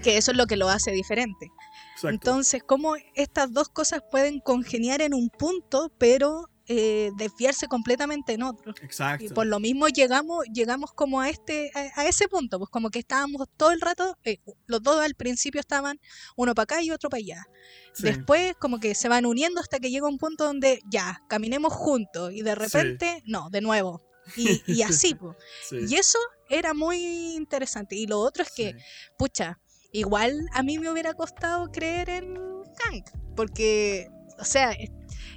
que 0.03 0.19
eso 0.19 0.33
es 0.33 0.37
lo 0.37 0.47
que 0.47 0.59
lo 0.59 0.69
hace 0.69 0.91
diferente. 0.91 1.47
Exacto. 1.95 2.09
Entonces, 2.11 2.63
cómo 2.63 2.95
estas 3.15 3.55
dos 3.55 3.71
cosas 3.71 4.03
pueden 4.11 4.41
congeniar 4.41 5.01
en 5.01 5.15
un 5.15 5.31
punto, 5.31 5.91
pero 5.97 6.50
eh, 6.73 7.11
desviarse 7.17 7.67
completamente 7.67 8.33
en 8.35 8.45
otro. 8.45 8.73
Exacto. 8.81 9.25
Y 9.25 9.29
por 9.31 9.45
lo 9.45 9.59
mismo 9.59 9.89
llegamos, 9.89 10.45
llegamos 10.55 10.93
como 10.93 11.21
a 11.21 11.29
este, 11.29 11.73
a, 11.75 12.03
a 12.03 12.07
ese 12.07 12.29
punto, 12.29 12.61
pues 12.61 12.71
como 12.71 12.91
que 12.91 13.01
estábamos 13.01 13.49
todo 13.57 13.73
el 13.73 13.81
rato, 13.81 14.17
eh, 14.23 14.39
los 14.67 14.81
dos 14.81 15.01
al 15.01 15.17
principio 15.17 15.61
estaban 15.61 15.99
uno 16.37 16.55
para 16.55 16.63
acá 16.63 16.81
y 16.81 16.93
otro 16.93 17.11
para 17.11 17.19
allá. 17.19 17.45
Sí. 17.93 18.05
Después 18.05 18.55
como 18.61 18.79
que 18.79 18.95
se 18.95 19.09
van 19.09 19.27
uniendo 19.27 19.61
hasta 19.61 19.81
que 19.81 19.91
llega 19.91 20.07
un 20.07 20.19
punto 20.19 20.45
donde 20.45 20.81
ya, 20.89 21.25
caminemos 21.29 21.73
juntos 21.73 22.33
y 22.33 22.43
de 22.43 22.55
repente, 22.55 23.21
no, 23.27 23.51
de 23.51 23.63
nuevo. 23.63 24.01
Y, 24.37 24.63
y 24.69 24.83
así, 24.83 25.17
pues. 25.17 25.37
Sí. 25.69 25.77
Y 25.89 25.97
eso 25.97 26.21
era 26.49 26.73
muy 26.73 27.35
interesante. 27.35 27.97
Y 27.97 28.07
lo 28.07 28.21
otro 28.21 28.45
es 28.45 28.53
que, 28.53 28.77
pucha, 29.19 29.59
igual 29.91 30.47
a 30.53 30.63
mí 30.63 30.79
me 30.79 30.89
hubiera 30.89 31.15
costado 31.15 31.67
creer 31.73 32.11
en 32.11 32.37
Hank, 32.79 33.11
porque, 33.35 34.09
o 34.39 34.45
sea, 34.45 34.73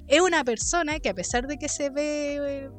es, 0.08 0.22
una 0.22 0.44
persona 0.44 1.00
que 1.00 1.10
a 1.10 1.14
pesar 1.14 1.48
de 1.48 1.58
que 1.58 1.70
se 1.70 1.90
ve, 1.90 2.66
eh, 2.66 2.70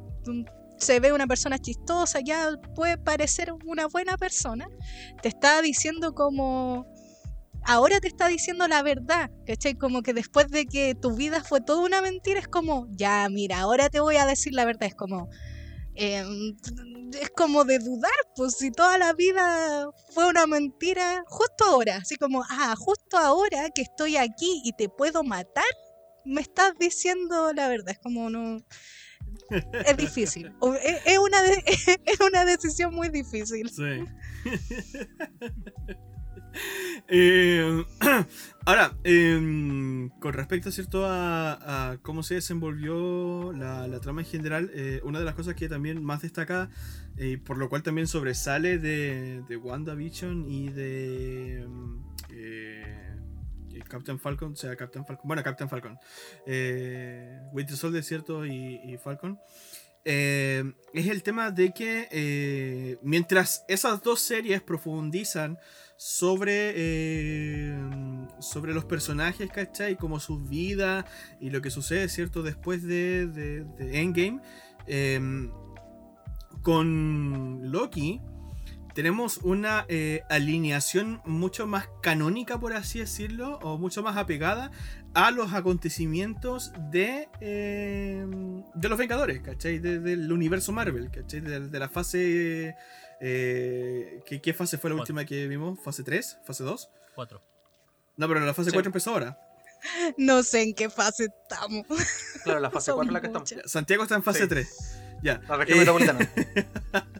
se 0.77 0.99
ve 0.99 1.13
una 1.13 1.27
persona 1.27 1.57
chistosa, 1.59 2.19
ya 2.21 2.51
puede 2.75 2.97
parecer 2.97 3.53
una 3.65 3.87
buena 3.87 4.17
persona, 4.17 4.67
te 5.21 5.29
está 5.29 5.61
diciendo 5.61 6.13
como... 6.13 6.85
Ahora 7.67 7.99
te 7.99 8.07
está 8.07 8.27
diciendo 8.27 8.67
la 8.67 8.83
verdad, 8.83 9.31
¿cachai? 9.47 9.73
Como 9.73 10.03
que 10.03 10.13
después 10.13 10.49
de 10.49 10.67
que 10.67 10.93
tu 10.93 11.15
vida 11.15 11.43
fue 11.43 11.61
toda 11.61 11.83
una 11.83 11.99
mentira, 11.99 12.39
es 12.39 12.47
como, 12.47 12.85
ya, 12.91 13.27
mira, 13.27 13.59
ahora 13.59 13.89
te 13.89 13.99
voy 13.99 14.17
a 14.17 14.27
decir 14.27 14.53
la 14.53 14.65
verdad. 14.65 14.83
Es 14.83 14.93
como, 14.93 15.29
em, 15.95 16.55
es 17.19 17.31
como 17.35 17.63
de 17.65 17.79
dudar, 17.79 18.11
pues 18.35 18.57
si 18.57 18.69
toda 18.69 18.99
la 18.99 19.13
vida 19.13 19.89
fue 20.13 20.29
una 20.29 20.45
mentira, 20.45 21.23
justo 21.27 21.65
ahora, 21.65 21.97
así 21.97 22.17
como, 22.17 22.43
ah, 22.47 22.75
justo 22.77 23.17
ahora 23.17 23.71
que 23.73 23.81
estoy 23.81 24.17
aquí 24.17 24.61
y 24.63 24.73
te 24.73 24.87
puedo 24.87 25.23
matar, 25.23 25.65
me 26.25 26.41
estás 26.41 26.77
diciendo 26.79 27.53
la 27.53 27.67
verdad, 27.67 27.89
es 27.89 27.99
como 27.99 28.29
no... 28.29 28.61
Es 29.85 29.97
difícil, 29.97 30.53
O- 30.59 30.73
es, 30.75 31.17
una 31.19 31.37
es 32.05 32.19
una 32.19 32.45
decisión 32.45 32.93
muy 32.93 33.09
difícil. 33.09 33.69
Sí. 33.69 34.03
Eh, 37.09 37.83
ahora, 38.65 38.95
em, 39.03 40.09
con 40.21 40.31
respecto 40.33 40.71
¿cierto? 40.71 41.05
A, 41.05 41.91
a 41.91 41.97
cómo 41.97 42.23
se 42.23 42.35
desenvolvió 42.35 43.51
la, 43.53 43.87
la 43.87 43.99
trama 43.99 44.21
en 44.21 44.27
general, 44.27 44.71
eh, 44.73 45.01
una 45.03 45.19
de 45.19 45.25
las 45.25 45.35
cosas 45.35 45.55
que 45.55 45.67
también 45.67 46.01
más 46.03 46.21
destaca, 46.21 46.69
eh, 47.17 47.37
por 47.43 47.57
lo 47.57 47.67
cual 47.67 47.83
también 47.83 48.07
sobresale 48.07 48.77
de, 48.77 49.43
de 49.49 49.57
WandaVision 49.57 50.49
y 50.49 50.69
de 50.69 51.67
Captain 53.81 54.19
Falcon, 54.19 54.55
sea, 54.55 54.75
Captain 54.75 55.05
Falcon, 55.05 55.27
bueno, 55.27 55.43
Captain 55.43 55.69
Falcon, 55.69 55.97
eh, 56.45 57.39
Winter 57.53 57.75
Soldier, 57.75 58.03
¿cierto? 58.03 58.45
Y, 58.45 58.97
Falcon. 59.03 59.39
eh, 60.05 60.63
es 60.93 61.07
el 61.07 61.23
tema 61.23 61.51
de 61.51 61.71
que 61.71 62.07
eh, 62.11 62.97
mientras 63.01 63.65
esas 63.67 64.01
dos 64.03 64.19
series 64.21 64.61
profundizan 64.61 65.57
sobre, 65.97 66.73
eh, 66.75 67.77
sobre 68.39 68.73
los 68.73 68.85
personajes, 68.85 69.49
¿cachai? 69.49 69.95
Como 69.97 70.19
sus 70.19 70.47
vidas 70.49 71.05
y 71.39 71.49
lo 71.49 71.61
que 71.61 71.69
sucede, 71.71 72.07
¿cierto? 72.09 72.43
Después 72.43 72.83
de, 72.83 73.27
de- 73.27 73.65
Endgame. 74.01 74.41
con 76.61 77.71
Loki 77.71 78.21
tenemos 78.95 79.37
una 79.43 79.85
eh, 79.89 80.23
alineación 80.29 81.21
mucho 81.25 81.67
más 81.67 81.87
canónica, 82.01 82.57
por 82.59 82.73
así 82.73 82.99
decirlo, 82.99 83.59
o 83.61 83.77
mucho 83.77 84.01
más 84.01 84.17
apegada 84.17 84.71
a 85.13 85.29
los 85.31 85.53
acontecimientos 85.53 86.71
de, 86.91 87.29
eh, 87.41 88.25
de 88.73 88.89
los 88.89 88.97
Vengadores, 88.97 89.41
¿cachai? 89.41 89.77
De- 89.79 89.99
del 89.99 90.31
universo 90.31 90.71
Marvel, 90.71 91.11
¿cachai? 91.11 91.41
De, 91.41 91.59
de 91.69 91.79
la 91.79 91.89
fase... 91.89 92.75
eh, 93.21 94.21
¿qué, 94.25 94.41
qué 94.41 94.53
fase 94.53 94.77
fue 94.77 94.89
la 94.89 94.95
Cuatro. 94.95 95.13
última 95.13 95.25
que 95.25 95.47
vimos? 95.47 95.77
¿Fase 95.83 96.03
3? 96.03 96.39
¿Fase 96.45 96.63
2? 96.63 96.89
Cuatro. 97.13 97.41
No, 98.17 98.27
pero 98.27 98.39
la 98.39 98.53
fase 98.53 98.69
Sí. 98.71 98.73
4 98.73 98.89
empezó 98.89 99.11
ahora. 99.11 99.37
No 100.17 100.41
sé 100.41 100.63
en 100.63 100.73
qué 100.73 100.89
fase 100.89 101.25
estamos. 101.25 101.85
Claro, 102.43 102.59
la 102.59 102.71
fase 102.71 102.87
Son 102.87 102.95
4 102.95 103.09
es 103.09 103.13
la 103.13 103.21
que 103.21 103.27
estamos. 103.31 103.51
muchas. 103.51 103.71
Santiago 103.71 104.03
está 104.03 104.15
en 104.15 104.23
fase 104.23 104.43
Sí. 104.43 104.47
3. 104.47 105.01
Ya. 105.21 105.41
La 105.47 105.57
región 105.57 105.77
Eh, 105.77 105.79
metropolitana. 105.81 106.29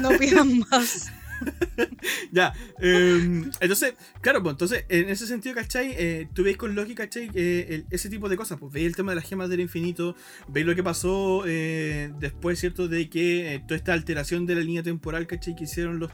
No 0.00 0.10
pidan 0.18 0.60
más. 0.70 1.10
Ya, 2.32 2.54
em, 2.80 3.50
entonces, 3.60 3.92
claro, 4.22 4.42
pues 4.42 4.54
entonces, 4.54 4.86
en 4.88 5.10
ese 5.10 5.26
sentido, 5.26 5.54
¿cachai? 5.54 5.94
Eh, 5.98 6.28
tú 6.32 6.42
veis 6.42 6.56
con 6.56 6.74
Loki, 6.74 6.94
¿cachai? 6.94 7.30
Eh, 7.34 7.66
el- 7.68 7.86
ese 7.90 8.08
tipo 8.08 8.28
de 8.30 8.38
cosas, 8.38 8.58
pues 8.58 8.72
veis 8.72 8.86
el 8.86 8.96
tema 8.96 9.12
de 9.12 9.16
las 9.16 9.28
gemas 9.28 9.50
del 9.50 9.60
infinito, 9.60 10.16
veis 10.48 10.64
lo 10.66 10.74
que 10.74 10.82
pasó 10.82 11.44
eh, 11.46 12.10
después, 12.18 12.58
¿cierto? 12.58 12.88
De 12.88 13.10
que 13.10 13.54
eh, 13.54 13.58
toda 13.60 13.76
esta 13.76 13.92
alteración 13.92 14.46
de 14.46 14.54
la 14.54 14.62
línea 14.62 14.82
temporal, 14.82 15.26
¿cachai? 15.26 15.54
Que 15.54 15.64
hicieron 15.64 15.98
los, 15.98 16.10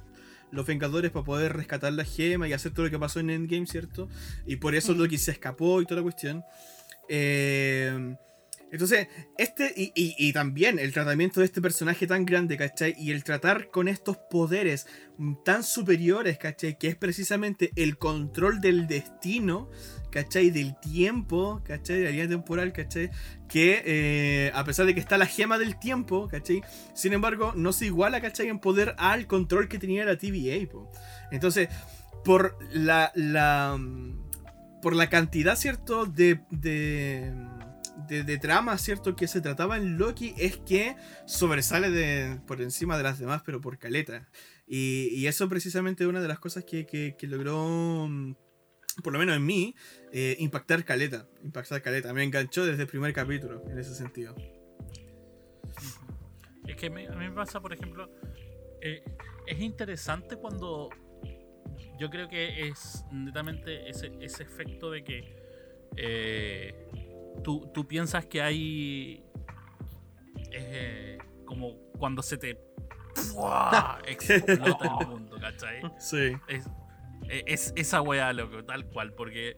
los 0.51 0.67
Vengadores 0.67 1.13
para 1.13 1.25
poder 1.25 1.53
rescatar 1.57 1.93
la 1.93 2.05
gema 2.05 2.49
y 2.49 2.53
hacer 2.53 2.73
todo 2.73 2.87
lo 2.87 2.91
que 2.91 2.99
pasó 2.99 3.21
en 3.21 3.31
Endgame, 3.31 3.67
¿cierto? 3.69 4.09
Y 4.45 4.57
por 4.57 4.75
eso. 4.75 4.93
Loki 4.93 5.19
se 5.19 5.31
escapó 5.31 5.81
y 5.81 5.85
toda 5.87 6.01
la 6.01 6.03
cuestión. 6.03 6.43
Eh, 7.09 8.17
entonces, 8.73 9.07
este, 9.37 9.73
y, 9.77 9.93
y- 9.95 10.33
también 10.33 10.79
el 10.79 10.93
tratamiento 10.95 11.41
de 11.41 11.47
este 11.47 11.61
personaje 11.61 12.07
tan 12.07 12.25
grande, 12.25 12.57
¿cachai? 12.57 12.95
Y 12.99 13.11
el 13.11 13.23
tratar 13.23 13.69
con 13.69 13.87
estos 13.87 14.17
poderes 14.31 14.87
tan 15.45 15.63
superiores, 15.63 16.39
¿cachai? 16.39 16.79
Que 16.79 16.89
es 16.89 16.97
precisamente 16.97 17.71
el 17.77 17.99
control 17.99 18.63
del 18.63 18.87
destino, 18.87 19.69
¿cachai? 20.11 20.51
Del 20.51 20.75
tiempo, 20.81 21.61
¿cachai? 21.65 21.99
De 21.99 22.05
la 22.05 22.11
línea 22.13 22.29
temporal, 22.29 22.73
¿cachai? 22.73 23.11
Que 23.47 23.83
eh, 23.85 24.53
a 24.55 24.65
pesar 24.65 24.87
de 24.87 24.95
que 24.95 25.01
está 25.01 25.19
la 25.19 25.27
gema 25.27 25.59
del 25.59 25.79
tiempo, 25.79 26.27
¿cachai? 26.29 26.63
Sin 26.95 27.13
embargo, 27.13 27.53
no 27.55 27.75
se 27.75 27.85
iguala, 27.85 28.23
¿cachai? 28.23 28.49
En 28.49 28.59
poder 28.59 28.95
al 28.97 29.27
control 29.27 29.69
que 29.69 29.79
tenía 29.79 30.07
la 30.07 30.17
TVA, 30.17 30.67
po. 30.71 30.91
Entonces, 31.31 31.69
por 32.25 32.57
la, 32.73 33.13
la 33.15 33.79
por 34.81 34.97
la 34.97 35.09
cantidad, 35.09 35.55
¿cierto? 35.57 36.07
De, 36.07 36.41
de, 36.51 37.33
de, 38.23 38.39
trama, 38.39 38.77
¿cierto? 38.79 39.17
Que 39.17 39.27
se 39.29 39.41
trataba 39.41 39.77
en 39.77 39.97
Loki 39.97 40.35
es 40.37 40.57
que 40.59 40.97
sobresale 41.27 41.91
de, 41.91 42.41
por 42.47 42.61
encima 42.61 42.97
de 42.97 43.03
las 43.05 43.19
demás, 43.19 43.43
pero 43.47 43.61
por 43.61 43.79
caleta. 43.79 44.29
Y, 44.67 45.27
eso 45.27 45.49
precisamente 45.49 46.05
es 46.05 46.09
una 46.09 46.21
de 46.21 46.29
las 46.29 46.39
cosas 46.39 46.65
que, 46.65 46.85
que- 46.87 47.15
que 47.19 47.27
logró, 47.27 48.07
mm, 48.09 48.35
por 49.03 49.13
lo 49.13 49.19
menos 49.19 49.37
en 49.37 49.45
mí, 49.47 49.75
eh, 50.13 50.37
impactar 50.39 50.85
caleta. 50.85 51.27
Impactar 51.43 51.81
caleta. 51.83 52.13
Me 52.13 52.23
enganchó 52.25 52.65
desde 52.67 52.83
el 52.83 52.89
primer 52.89 53.13
capítulo, 53.13 53.63
en 53.71 53.79
ese 53.79 53.95
sentido. 53.95 54.35
Es 56.67 56.77
que 56.77 56.91
me- 56.91 57.09
a 57.09 57.13
mí 57.13 57.29
me 57.29 57.33
pasa, 57.35 57.61
por 57.61 57.73
ejemplo, 57.73 58.09
eh, 58.81 59.03
es 59.47 59.61
interesante 59.61 60.37
cuando 60.37 60.91
yo 61.99 62.11
creo 62.11 62.29
que 62.29 62.69
es 62.69 63.05
netamente 63.13 63.89
ese, 63.89 64.13
ese 64.21 64.43
efecto 64.43 64.91
de 64.91 65.05
que 65.05 65.43
eh, 65.97 66.75
tú, 67.43 67.71
tú 67.73 67.87
piensas 67.87 68.27
que 68.27 68.43
hay 68.43 69.25
eh, 70.51 71.19
como 71.45 71.77
cuando 71.99 72.23
se 72.23 72.39
te 72.39 72.59
explota 74.07 74.99
el 75.01 75.07
mundo, 75.09 75.37
¿cachai? 75.41 75.83
Sí. 75.99 76.33
es, 76.49 76.67
e, 77.29 77.45
es 77.47 77.73
esa 77.77 78.03
weá, 78.03 78.33
loco, 78.33 78.65
tal 78.65 78.87
cual, 78.87 79.13
porque 79.15 79.57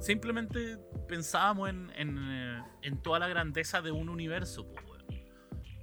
simplemente 0.00 0.78
pensábamos 1.06 1.70
en, 1.70 1.90
en, 1.96 2.18
eh, 2.18 2.62
en 2.82 3.02
toda 3.02 3.18
la 3.18 3.28
grandeza 3.28 3.80
de 3.82 3.90
un 3.90 4.08
universo, 4.08 4.62
weón. 4.62 4.88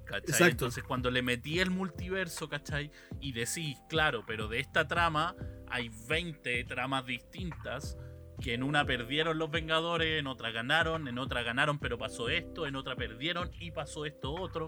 ¿Cachai? 0.06 0.30
Exacto. 0.30 0.52
Entonces 0.52 0.84
cuando 0.84 1.10
le 1.10 1.24
metí 1.24 1.60
el 1.60 1.72
multiverso, 1.72 2.48
¿cachai? 2.48 2.92
Y 3.20 3.34
decís, 3.34 3.78
claro, 3.90 4.24
pero 4.28 4.48
de 4.48 4.60
esta 4.60 4.88
trama 4.88 5.36
hay 5.68 5.90
20 6.08 6.64
tramas 6.66 7.06
distintas 7.06 7.98
que 8.42 8.54
en 8.54 8.64
una 8.64 8.86
perdieron 8.86 9.38
los 9.38 9.50
Vengadores, 9.50 10.20
en 10.20 10.28
otra 10.28 10.52
ganaron, 10.52 11.08
en 11.08 11.18
otra 11.18 11.44
ganaron 11.44 11.80
pero 11.80 11.98
pasó 11.98 12.30
esto, 12.30 12.68
en 12.68 12.76
otra 12.76 12.96
perdieron 12.96 13.52
y 13.60 13.72
pasó 13.72 14.06
esto 14.06 14.34
otro. 14.34 14.68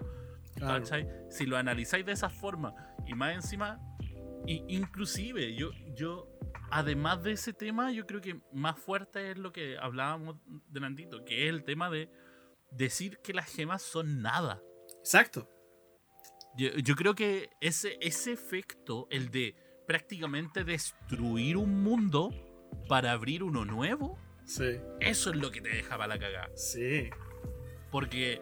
Si 1.30 1.46
lo 1.46 1.58
analizáis 1.58 2.06
de 2.06 2.14
esa 2.14 2.30
forma 2.30 2.74
y 3.06 3.14
más 3.14 3.36
encima, 3.36 3.80
y 4.46 4.64
inclusive 4.68 5.54
yo, 5.56 5.72
yo, 5.96 6.28
además 6.72 7.22
de 7.24 7.34
ese 7.34 7.54
tema, 7.54 7.92
yo 7.92 8.06
creo 8.08 8.22
que 8.22 8.40
más 8.54 8.80
fuerte 8.80 9.32
es 9.32 9.38
lo 9.38 9.52
que 9.52 9.78
hablábamos 9.78 10.38
delantito, 10.70 11.24
que 11.26 11.48
es 11.48 11.54
el 11.54 11.64
tema 11.64 11.90
de 11.90 12.10
decir 12.72 13.20
que 13.24 13.34
las 13.34 13.54
gemas 13.54 13.82
son 13.82 14.22
nada. 14.22 14.62
Exacto. 15.00 15.50
Yo, 16.58 16.70
yo 16.78 16.96
creo 16.96 17.14
que 17.14 17.50
ese, 17.62 17.98
ese 18.02 18.32
efecto, 18.32 19.08
el 19.12 19.30
de 19.30 19.56
prácticamente 19.86 20.64
destruir 20.64 21.56
un 21.58 21.84
mundo 21.84 22.32
para 22.88 23.12
abrir 23.12 23.44
uno 23.44 23.66
nuevo, 23.66 24.18
Sí. 24.46 24.78
eso 25.02 25.30
es 25.32 25.36
lo 25.38 25.52
que 25.52 25.62
te 25.62 25.70
dejaba 25.70 26.08
la 26.08 26.18
cagada. 26.18 26.50
Sí. 26.56 27.10
Porque, 27.92 28.42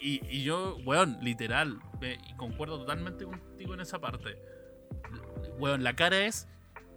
y, 0.00 0.14
y- 0.16 0.26
y 0.30 0.42
yo, 0.44 0.76
weón, 0.84 1.18
literal, 1.22 1.78
eh, 2.00 2.16
y 2.28 2.34
concuerdo 2.36 2.78
totalmente 2.78 3.24
contigo 3.24 3.74
en 3.74 3.80
esa 3.80 4.00
parte. 4.00 4.36
Weón, 5.58 5.82
la 5.84 5.94
cara 5.94 6.26
es 6.26 6.48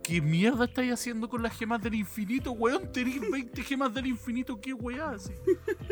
¿qué 0.04 0.22
mierda 0.22 0.66
estáis 0.66 0.94
haciendo 0.94 1.28
con 1.28 1.44
las 1.44 1.58
gemas 1.58 1.82
del 1.84 1.94
infinito, 1.96 2.52
weón? 2.54 2.92
Tenéis 2.94 3.20
20 3.32 3.62
gemas 3.64 3.94
del 3.94 4.08
infinito, 4.08 4.60
¿qué 4.62 4.74
weá? 4.74 5.12
así? 5.12 5.34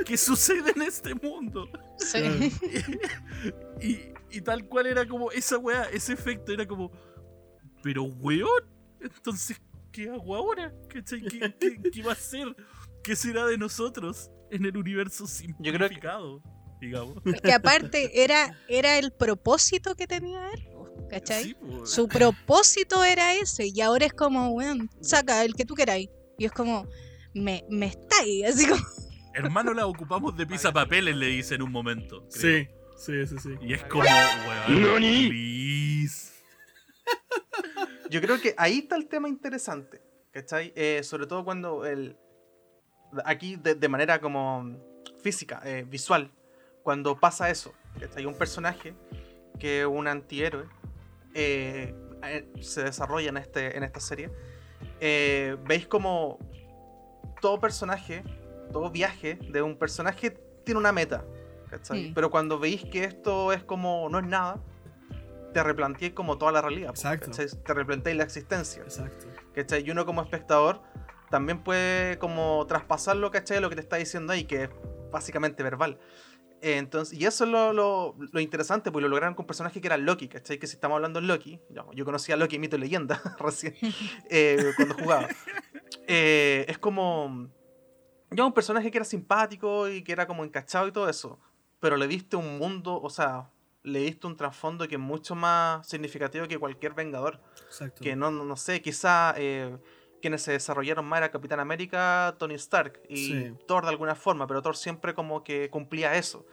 ¿Qué 0.06 0.16
sucede 0.18 0.72
en 0.76 0.82
este 0.84 1.14
mundo? 1.16 1.68
Sí. 1.98 2.20
y, 3.82 4.00
y 4.38 4.42
tal 4.42 4.66
cual 4.68 4.88
era 4.88 5.06
como 5.08 5.32
esa 5.32 5.58
weá, 5.58 5.84
ese 5.92 6.14
efecto 6.14 6.54
era 6.54 6.66
como, 6.66 6.92
pero 7.84 8.04
weón, 8.04 8.64
entonces, 9.02 9.62
¿qué 9.96 10.10
hago 10.10 10.36
ahora? 10.36 10.74
¿Cachai? 10.90 11.22
¿Qué, 11.22 11.56
qué, 11.60 11.82
qué 11.92 12.04
va 12.04 12.12
a 12.12 12.16
ser? 12.16 12.48
¿Qué 13.04 13.16
será 13.16 13.46
de 13.46 13.58
nosotros 13.58 14.30
en 14.52 14.66
el 14.66 14.76
universo 14.78 15.26
Yo 15.26 15.72
creo 15.72 15.88
que- 15.90 15.96
simplificado? 15.96 16.42
Digamos. 16.82 17.16
Porque 17.24 17.54
aparte 17.54 18.22
era, 18.24 18.54
era 18.68 18.98
el 19.00 19.12
propósito 19.14 19.96
que 19.96 20.06
tenía 20.08 20.52
él, 20.52 20.68
¿cachai? 21.10 21.44
Sí. 21.46 21.56
Su 21.86 22.08
propósito 22.10 23.04
era 23.04 23.34
ese 23.36 23.68
y 23.74 23.80
ahora 23.82 24.06
es 24.06 24.14
como, 24.14 24.50
weón, 24.50 24.90
saca 25.02 25.44
el 25.46 25.56
que 25.56 25.64
tú 25.66 25.74
queráis. 25.74 26.10
Y 26.38 26.46
es 26.46 26.52
como, 26.52 26.86
me, 27.34 27.64
me 27.70 27.86
estáis, 27.88 28.46
así 28.46 28.68
como, 28.68 28.84
Hermano, 29.34 29.74
la 29.74 29.88
ocupamos 29.88 30.36
de 30.38 30.46
pisapapeles, 30.46 31.16
le 31.16 31.28
dice 31.28 31.56
en 31.56 31.62
un 31.62 31.72
momento. 31.72 32.28
creo. 32.34 32.66
Sí, 32.98 33.26
sí, 33.26 33.26
sí, 33.28 33.36
sí. 33.42 33.50
Y 33.62 33.74
es 33.74 33.84
como, 33.86 34.04
weón, 34.68 35.02
please. 35.30 36.34
Yo 38.10 38.22
creo 38.22 38.40
que 38.40 38.54
ahí 38.58 38.80
está 38.80 38.96
el 38.96 39.08
tema 39.08 39.28
interesante, 39.30 40.02
¿cachai? 40.32 40.74
Eh, 40.76 41.02
sobre 41.04 41.28
todo 41.28 41.44
cuando 41.44 41.86
el... 41.86 42.18
Aquí 43.24 43.56
de, 43.56 43.76
de 43.76 43.88
manera 43.90 44.20
como 44.20 44.76
física, 45.22 45.62
eh, 45.64 45.86
visual, 45.88 46.32
cuando 46.84 47.20
pasa 47.20 47.50
eso, 47.50 47.74
¿cachai? 48.00 48.26
Un 48.26 48.36
personaje 48.36 48.94
que 49.60 49.82
es 49.82 49.88
un 49.88 50.08
antihéroe 50.08 50.66
eh, 51.34 51.96
eh, 52.24 52.52
se 52.62 52.84
desarrolla 52.84 53.30
en, 53.30 53.38
este, 53.38 53.78
en 53.78 53.84
esta 53.84 54.00
serie. 54.00 54.30
eh, 55.00 55.58
Veis 55.66 55.88
como 55.88 56.38
todo 57.42 57.60
personaje, 57.60 58.24
todo 58.72 58.90
viaje 58.90 59.36
de 59.36 59.62
un 59.62 59.78
personaje 59.78 60.32
tiene 60.64 60.80
una 60.80 60.92
meta, 60.92 61.24
¿cachai? 61.70 62.10
Mm. 62.10 62.14
Pero 62.14 62.30
cuando 62.30 62.60
veis 62.60 62.84
que 62.86 63.04
esto 63.04 63.54
es 63.54 63.64
como 63.64 64.10
no 64.10 64.20
es 64.20 64.26
nada, 64.26 64.62
te 65.56 65.64
replanteáis 65.64 66.14
como 66.14 66.38
toda 66.38 66.52
la 66.52 66.62
realidad. 66.62 66.90
Exacto. 66.90 67.28
¿cachai? 67.32 67.48
Te 67.64 67.74
replanteáis 67.74 68.18
la 68.18 68.26
existencia. 68.26 68.84
Exacto. 68.84 69.26
¿cachai? 69.54 69.88
Y 69.88 69.90
uno 69.92 70.06
como 70.06 70.22
espectador 70.22 70.82
también 71.30 71.64
puede 71.64 72.20
como 72.20 72.66
traspasarlo, 72.68 73.32
¿cachai? 73.32 73.62
Lo 73.62 73.70
que 73.70 73.76
te 73.76 73.82
está 73.82 73.96
diciendo 73.96 74.34
ahí, 74.34 74.44
que 74.44 74.64
es 74.64 74.70
básicamente 75.14 75.64
verbal. 75.64 75.98
Eh, 76.62 76.76
entonces, 76.78 77.18
y 77.18 77.26
eso 77.26 77.46
es 77.46 77.50
lo, 77.52 77.72
lo- 77.72 78.16
lo 78.34 78.40
interesante, 78.42 78.92
porque 78.92 79.04
lo 79.04 79.08
lograron 79.10 79.34
con 79.34 79.44
un 79.44 79.48
personaje 79.48 79.80
que 79.80 79.88
era 79.88 79.96
Loki, 79.96 80.28
¿cachai? 80.28 80.58
Que 80.60 80.68
si 80.68 80.76
estamos 80.76 80.96
hablando 80.96 81.22
de 81.22 81.28
Loki, 81.28 81.62
yo, 81.70 81.90
yo 81.94 82.04
conocí 82.04 82.34
a 82.34 82.36
Loki, 82.36 82.60
mito 82.60 82.76
y 82.76 82.80
leyenda, 82.80 83.22
recién, 83.40 83.76
eh, 84.30 84.74
cuando 84.76 84.96
jugaba. 84.96 85.28
Eh, 86.08 86.66
es 86.68 86.78
como... 86.80 87.50
Ya 88.32 88.44
un 88.44 88.54
personaje 88.54 88.92
que 88.92 88.98
era 88.98 89.06
simpático 89.06 89.88
y 89.88 90.04
que 90.04 90.12
era 90.12 90.28
como 90.28 90.44
encachado 90.44 90.88
y 90.88 90.92
todo 90.92 91.08
eso, 91.08 91.40
pero 91.80 91.96
le 91.96 92.08
diste 92.08 92.36
un 92.36 92.58
mundo, 92.58 93.00
o 93.02 93.10
sea, 93.10 93.50
le 93.86 94.00
diste 94.00 94.28
un 94.28 94.36
trasfondo 94.36 94.88
que 94.88 94.96
es 94.96 95.02
mucho 95.02 95.36
más 95.36 95.88
significativo 95.88 96.48
que 96.48 96.58
cualquier 96.58 96.94
Vengador 96.94 97.40
Exacto. 97.66 98.02
que 98.04 98.16
no, 98.16 98.32
no, 98.32 98.56
sé, 98.58 98.82
quizá 98.82 99.34
eh, 99.38 99.78
quienes 100.22 100.42
se 100.42 100.52
desarrollaron 100.54 101.06
más 101.06 101.18
era 101.20 101.32
Capitán 101.32 101.60
América, 101.60 102.36
Tony 102.40 102.56
Stark 102.56 103.02
y 103.08 103.16
Sí. 103.28 103.54
Thor 103.68 103.84
de 103.84 103.90
alguna 103.92 104.16
forma, 104.16 104.48
pero 104.48 104.62
Thor 104.62 104.76
siempre 104.76 105.14
como 105.14 105.44
que 105.44 105.70
cumplía 105.70 106.16
eso. 106.16 106.46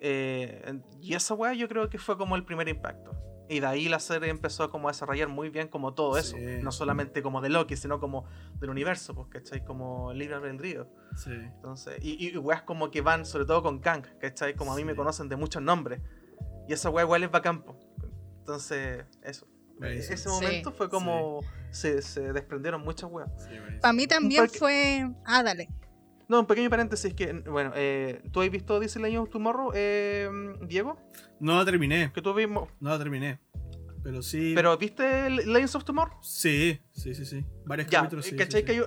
Eh, 0.00 0.80
y 1.00 1.14
esa 1.14 1.34
weá 1.34 1.54
yo 1.54 1.68
creo 1.68 1.88
que 1.88 1.98
fue 1.98 2.18
como 2.18 2.36
el 2.36 2.44
primer 2.44 2.68
impacto. 2.68 3.12
Y 3.48 3.60
de 3.60 3.66
ahí 3.66 3.88
la 3.90 3.98
serie 4.00 4.30
empezó 4.30 4.70
como 4.70 4.88
a 4.88 4.92
desarrollar 4.92 5.28
muy 5.28 5.50
bien 5.50 5.68
como 5.68 5.92
todo 5.92 6.16
eso. 6.16 6.36
Sí. 6.36 6.42
No 6.62 6.72
solamente 6.72 7.22
como 7.22 7.42
de 7.42 7.50
Loki, 7.50 7.76
sino 7.76 8.00
como 8.00 8.26
del 8.58 8.70
universo, 8.70 9.14
pues, 9.14 9.28
¿cachai? 9.28 9.62
Como 9.64 10.12
libre 10.14 10.34
albedrío. 10.36 10.88
Sí. 11.14 11.30
Entonces, 11.30 11.98
y, 12.02 12.28
y 12.28 12.36
weas 12.38 12.62
como 12.62 12.90
que 12.90 13.02
van, 13.02 13.26
sobre 13.26 13.44
todo 13.44 13.62
con 13.62 13.80
Kang, 13.80 14.06
¿cachai? 14.18 14.54
Como 14.54 14.72
a 14.72 14.76
mí 14.76 14.84
me 14.84 14.92
Sí. 14.92 14.96
conocen 14.96 15.28
de 15.28 15.36
muchos 15.36 15.62
nombres. 15.62 16.00
Y 16.68 16.72
esa 16.72 16.90
wea 16.90 17.04
igual 17.04 17.22
es 17.24 17.30
bacán, 17.30 17.62
po. 17.62 17.76
Entonces, 18.40 19.04
eso. 19.22 19.46
Buenísimo. 19.78 20.14
Ese 20.14 20.28
Sí. 20.28 20.28
momento 20.28 20.72
fue 20.72 20.88
como 20.88 21.40
se, 21.70 22.00
se 22.02 22.32
desprendieron 22.32 22.82
muchas 22.82 23.10
weas. 23.10 23.28
Sí, 23.42 23.50
para 23.80 23.92
mí 23.92 24.06
también 24.06 24.44
Porque- 24.44 24.58
fue, 24.58 25.10
ah, 25.24 25.42
dale. 25.42 25.68
No, 26.28 26.40
un 26.40 26.46
pequeño 26.46 26.70
paréntesis 26.70 27.12
que, 27.12 27.32
bueno, 27.32 27.72
eh, 27.74 28.22
¿tú 28.32 28.40
has 28.40 28.50
visto 28.50 28.80
Disney 28.80 29.04
Legends 29.10 29.28
of 29.28 29.32
Tomorrow, 29.32 29.72
eh, 29.74 30.30
Diego? 30.66 30.96
No 31.40 31.58
la 31.58 31.64
terminé. 31.66 32.12
Que 32.14 32.22
tú 32.22 32.32
vimos. 32.32 32.70
No 32.80 32.90
la 32.90 32.98
terminé. 32.98 33.40
Pero 34.02 34.22
sí. 34.22 34.52
¿Pero 34.54 34.76
viste 34.78 35.28
Legends 35.28 35.74
of 35.74 35.84
Tomorrow? 35.84 36.16
Sí, 36.22 36.80
sí, 36.92 37.14
sí, 37.14 37.26
sí. 37.26 37.44
Varios 37.66 37.88
Ya, 37.88 37.98
capítulos, 38.00 38.24
sí. 38.26 38.36
¿cachai? 38.36 38.60
sí, 38.60 38.66
que 38.66 38.72
hay, 38.72 38.80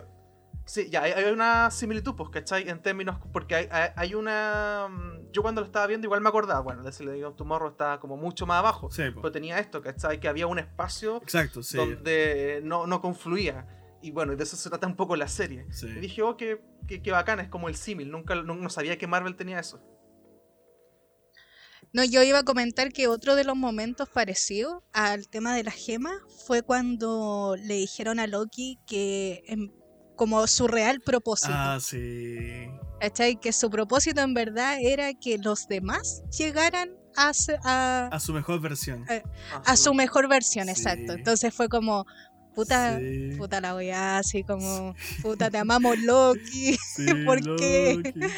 sí, 0.68 0.90
ya, 0.92 1.02
hay, 1.02 1.14
hay 1.14 1.32
una 1.32 1.72
similitud, 1.72 2.14
pues, 2.16 2.30
¿cachai? 2.30 2.70
En 2.70 2.82
términos, 2.82 3.18
porque 3.34 3.56
hay, 3.56 3.68
hay, 3.72 3.90
hay 3.96 4.14
una... 4.14 4.88
mm, 4.90 5.32
Yo 5.32 5.42
cuando 5.42 5.62
lo 5.62 5.66
estaba 5.66 5.88
viendo 5.88 6.06
igual 6.06 6.22
me 6.22 6.30
acordaba, 6.30 6.60
bueno, 6.60 6.84
Disney 6.84 7.08
Legends 7.08 7.30
of 7.32 7.36
Tomorrow 7.38 7.70
está 7.72 8.00
como 8.00 8.16
mucho 8.18 8.46
más 8.46 8.60
abajo. 8.60 8.92
Sí. 8.92 9.04
Pero 9.16 9.32
tenía 9.32 9.58
esto, 9.60 9.82
¿cachai? 9.82 10.20
Que 10.20 10.28
había 10.28 10.46
un 10.46 10.60
espacio 10.60 11.18
Exacto, 11.24 11.64
sí. 11.64 11.78
donde 11.78 12.62
no, 12.64 12.86
no 12.86 13.02
confluía. 13.02 13.68
Y 14.02 14.12
bueno, 14.12 14.34
y 14.34 14.36
de 14.36 14.44
eso 14.44 14.56
se 14.56 14.70
trata 14.70 14.86
un 14.86 14.96
poco 14.96 15.16
la 15.16 15.28
serie. 15.28 15.66
sí. 15.72 15.88
Y 15.88 16.00
dije, 16.00 16.22
oh, 16.22 16.38
qué, 16.38 16.62
qué, 16.88 17.02
qué 17.02 17.12
bacán, 17.12 17.40
es 17.40 17.50
como 17.50 17.68
el 17.68 17.76
símil. 17.76 18.12
Nunca 18.12 18.36
no, 18.36 18.54
no 18.54 18.70
sabía 18.70 18.98
que 18.98 19.08
Marvel 19.08 19.36
tenía 19.36 19.60
eso. 19.60 19.82
No, 21.94 22.04
yo 22.04 22.22
iba 22.22 22.40
a 22.40 22.44
comentar 22.44 22.92
que 22.92 23.08
otro 23.08 23.36
de 23.36 23.44
los 23.46 23.56
momentos 23.56 24.10
parecidos 24.10 24.84
al 24.92 25.30
tema 25.30 25.56
de 25.56 25.64
las 25.64 25.74
gemas 25.76 26.16
fue 26.46 26.62
cuando 26.62 27.56
le 27.58 27.76
dijeron 27.76 28.20
a 28.20 28.28
Loki 28.28 28.78
que 28.86 29.44
em, 29.48 29.72
como 30.18 30.46
su 30.48 30.68
real 30.68 31.00
propósito, 31.00 31.54
Ah, 31.56 31.78
sí. 31.82 32.68
¿cachai? 33.00 33.40
Que 33.40 33.54
su 33.54 33.70
propósito 33.70 34.20
en 34.22 34.34
verdad 34.34 34.78
era 34.82 35.14
que 35.14 35.38
los 35.38 35.68
demás 35.70 36.24
llegaran 36.38 36.90
a, 37.16 37.32
a, 37.64 38.08
A 38.12 38.20
su 38.20 38.34
mejor 38.34 38.60
versión. 38.60 39.06
Eh, 39.10 39.24
a 39.66 39.78
su 39.78 39.94
mejor 39.94 40.28
versión, 40.28 40.66
Sí. 40.66 40.72
exacto. 40.72 41.14
Entonces 41.14 41.54
fue 41.54 41.70
como, 41.70 42.06
puta, 42.54 43.00
Sí. 43.00 43.36
puta 43.38 43.62
la 43.62 43.76
weá, 43.76 44.18
así 44.18 44.44
como, 44.44 44.94
puta, 45.22 45.50
te 45.50 45.58
amamos 45.58 45.98
Loki. 46.00 46.78
Sí, 46.96 47.06
¿por 47.26 47.40
qué? 47.58 47.96
Loki. 48.16 48.34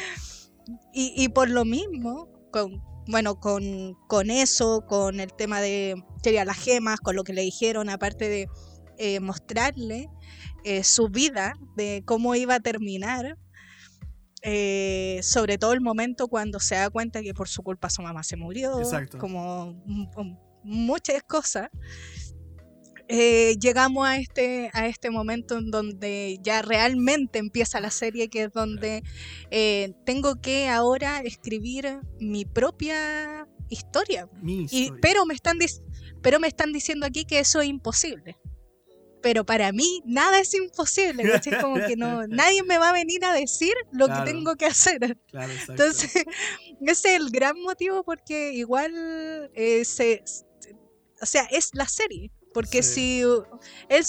Y, 0.92 1.12
y 1.16 1.28
por 1.30 1.48
lo 1.50 1.64
mismo, 1.64 2.28
con, 2.52 2.82
bueno, 3.08 3.40
con, 3.40 3.94
con 4.08 4.30
eso, 4.30 4.84
con 4.86 5.18
el 5.20 5.32
tema 5.32 5.60
de 5.60 5.96
sería 6.22 6.44
las 6.44 6.58
gemas, 6.58 7.00
con 7.00 7.16
lo 7.16 7.24
que 7.24 7.32
le 7.32 7.42
dijeron, 7.42 7.88
aparte 7.88 8.28
de 8.28 8.48
eh, 8.98 9.18
mostrarle 9.20 10.08
eh, 10.64 10.84
su 10.84 11.08
vida, 11.08 11.54
de 11.76 12.02
cómo 12.06 12.34
iba 12.34 12.54
a 12.56 12.60
terminar, 12.60 13.36
eh, 14.42 15.20
sobre 15.22 15.58
todo 15.58 15.72
el 15.74 15.80
momento 15.80 16.28
cuando 16.28 16.60
se 16.60 16.74
da 16.76 16.88
cuenta 16.90 17.20
que 17.22 17.34
por 17.34 17.48
su 17.48 17.62
culpa 17.62 17.90
su 17.90 18.00
mamá 18.02 18.22
se 18.22 18.36
murió, 18.36 18.78
Exacto. 18.80 19.18
como 19.18 19.82
muchas 20.62 21.22
cosas. 21.22 21.68
eh, 23.12 23.56
llegamos 23.58 24.06
a 24.06 24.18
este, 24.18 24.70
a 24.72 24.86
este 24.86 25.10
momento 25.10 25.58
en 25.58 25.70
donde 25.72 26.38
ya 26.42 26.62
realmente 26.62 27.40
empieza 27.40 27.80
la 27.80 27.90
serie, 27.90 28.28
que 28.28 28.44
es 28.44 28.52
donde 28.52 29.02
eh, 29.50 29.94
tengo 30.06 30.40
que 30.40 30.68
ahora 30.68 31.18
escribir 31.20 31.98
mi 32.20 32.44
propia 32.44 33.48
historia. 33.68 34.28
Mi 34.40 34.60
Y, 34.70 34.84
historia. 34.84 34.98
pero, 35.02 35.26
me 35.26 35.34
están 35.34 35.58
pero 36.22 36.38
me 36.38 36.46
están 36.46 36.72
diciendo 36.72 37.04
aquí 37.04 37.24
que 37.24 37.40
eso 37.40 37.60
es 37.60 37.68
imposible. 37.68 38.36
Pero 39.22 39.44
para 39.44 39.70
mí 39.72 40.02
nada 40.04 40.40
es 40.40 40.54
imposible. 40.54 41.30
¿cachai? 41.30 41.60
Como 41.60 41.76
que 41.76 41.96
no, 41.96 42.26
nadie 42.28 42.62
me 42.62 42.78
va 42.78 42.90
a 42.90 42.92
venir 42.92 43.24
a 43.24 43.32
decir 43.32 43.74
lo 43.92 44.06
Claro. 44.06 44.24
que 44.24 44.30
tengo 44.32 44.56
que 44.56 44.66
hacer. 44.66 45.18
Claro. 45.30 45.52
Entonces, 45.68 46.12
ese 46.80 47.14
es 47.14 47.20
el 47.20 47.30
gran 47.30 47.60
motivo 47.60 48.02
porque 48.04 48.52
igual 48.52 49.50
eh, 49.54 49.84
se, 49.84 50.22
o 51.20 51.26
sea, 51.26 51.44
es 51.50 51.70
la 51.74 51.86
serie. 51.88 52.30
Porque 52.52 52.82
Sí. 52.82 52.94
si 52.94 53.20
él 53.88 54.04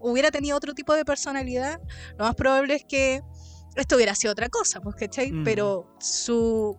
hubiera 0.00 0.30
tenido 0.30 0.56
otro 0.56 0.74
tipo 0.74 0.94
de 0.94 1.04
personalidad, 1.06 1.80
lo 2.18 2.24
más 2.26 2.34
probable 2.34 2.74
es 2.74 2.84
que 2.84 3.22
esto 3.76 3.96
hubiera 3.96 4.14
sido 4.14 4.32
otra 4.32 4.48
cosa, 4.50 4.80
pues, 4.80 4.94
¿cachai? 4.96 5.32
Mm. 5.32 5.44
Pero 5.44 5.96
su 6.00 6.76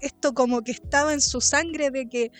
esto 0.00 0.34
como 0.34 0.62
que 0.62 0.72
estaba 0.72 1.12
en 1.12 1.20
su 1.20 1.40
sangre 1.40 1.90
de 1.90 2.08
que 2.08 2.30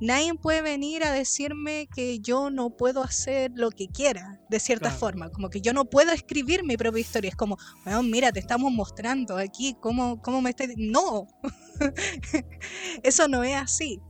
nadie 0.00 0.34
puede 0.34 0.62
venir 0.62 1.04
a 1.04 1.12
decirme 1.12 1.88
que 1.94 2.18
yo 2.20 2.50
no 2.50 2.70
puedo 2.70 3.02
hacer 3.02 3.50
lo 3.54 3.70
que 3.70 3.88
quiera, 3.88 4.40
de 4.48 4.60
cierta 4.60 4.88
Claro. 4.88 4.98
forma, 4.98 5.30
como 5.30 5.48
que 5.50 5.60
yo 5.60 5.72
no 5.72 5.84
puedo 5.86 6.12
escribir 6.12 6.64
mi 6.64 6.76
propia 6.76 7.00
historia, 7.00 7.30
es 7.30 7.36
como, 7.36 7.56
bueno, 7.84 8.02
mira, 8.02 8.32
te 8.32 8.40
estamos 8.40 8.72
mostrando 8.72 9.36
aquí 9.36 9.76
cómo, 9.80 10.20
cómo 10.22 10.40
me 10.42 10.50
estás... 10.50 10.68
No, 10.76 11.26
eso 13.02 13.28
no 13.28 13.42
es 13.44 13.56
así. 13.56 14.00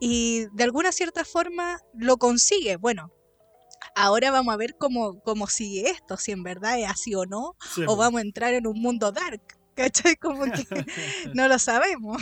Y 0.00 0.46
de 0.52 0.64
alguna 0.64 0.90
cierta 0.92 1.24
forma 1.24 1.78
lo 1.94 2.16
consigue. 2.16 2.76
Bueno, 2.76 3.12
ahora 3.94 4.30
vamos 4.32 4.52
a 4.52 4.56
ver 4.56 4.74
cómo, 4.76 5.20
cómo 5.20 5.46
sigue 5.46 5.90
esto, 5.90 6.16
si 6.16 6.32
en 6.32 6.42
verdad 6.42 6.78
es 6.78 6.88
así 6.88 7.14
o 7.14 7.24
no, 7.24 7.56
Sí, 7.74 7.82
o 7.86 7.96
vamos 7.96 8.18
a 8.18 8.22
entrar 8.22 8.52
en 8.54 8.66
un 8.66 8.80
mundo 8.80 9.12
dark. 9.12 9.40
¿Cachai? 9.74 10.16
Como 10.16 10.44
que 10.44 10.66
no 11.34 11.48
lo 11.48 11.58
sabemos. 11.58 12.20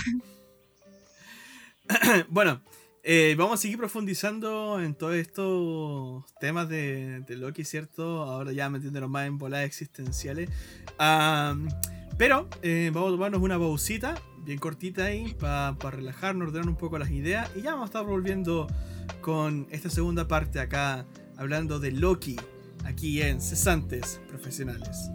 bueno, 2.28 2.62
eh, 3.02 3.34
vamos 3.38 3.54
a 3.54 3.62
seguir 3.62 3.78
profundizando 3.78 4.80
en 4.80 4.94
todos 4.94 5.14
estos 5.14 6.24
temas 6.38 6.68
de, 6.68 7.20
de 7.20 7.36
Loki, 7.36 7.64
¿cierto? 7.64 8.22
Ahora 8.22 8.52
ya 8.52 8.68
metiéndonos 8.68 9.08
más 9.08 9.26
en 9.26 9.38
voladas 9.38 9.66
existenciales. 9.66 10.50
Am, 10.98 11.68
pero 12.18 12.48
eh, 12.62 12.90
vamos 12.92 13.08
a 13.08 13.12
tomarnos 13.12 13.40
una 13.40 13.58
pausita, 13.58 14.14
bien 14.44 14.58
cortita 14.58 15.04
ahí, 15.06 15.34
para 15.38 15.74
relajarnos, 15.90 16.48
ordenar 16.48 16.68
un 16.68 16.76
poco 16.76 16.98
las 16.98 17.10
ideas. 17.10 17.50
Y 17.56 17.62
ya 17.62 17.72
vamos 17.72 17.84
a 17.84 17.86
estar 17.86 18.04
volviendo 18.04 18.66
con 19.22 19.66
esta 19.70 19.88
segunda 19.88 20.28
parte 20.28 20.60
acá, 20.60 21.06
hablando 21.38 21.80
de 21.80 21.92
Loki, 21.92 22.36
aquí 22.84 23.22
en 23.22 23.40
Cesantes 23.40 24.20
Profesionales. 24.28 25.10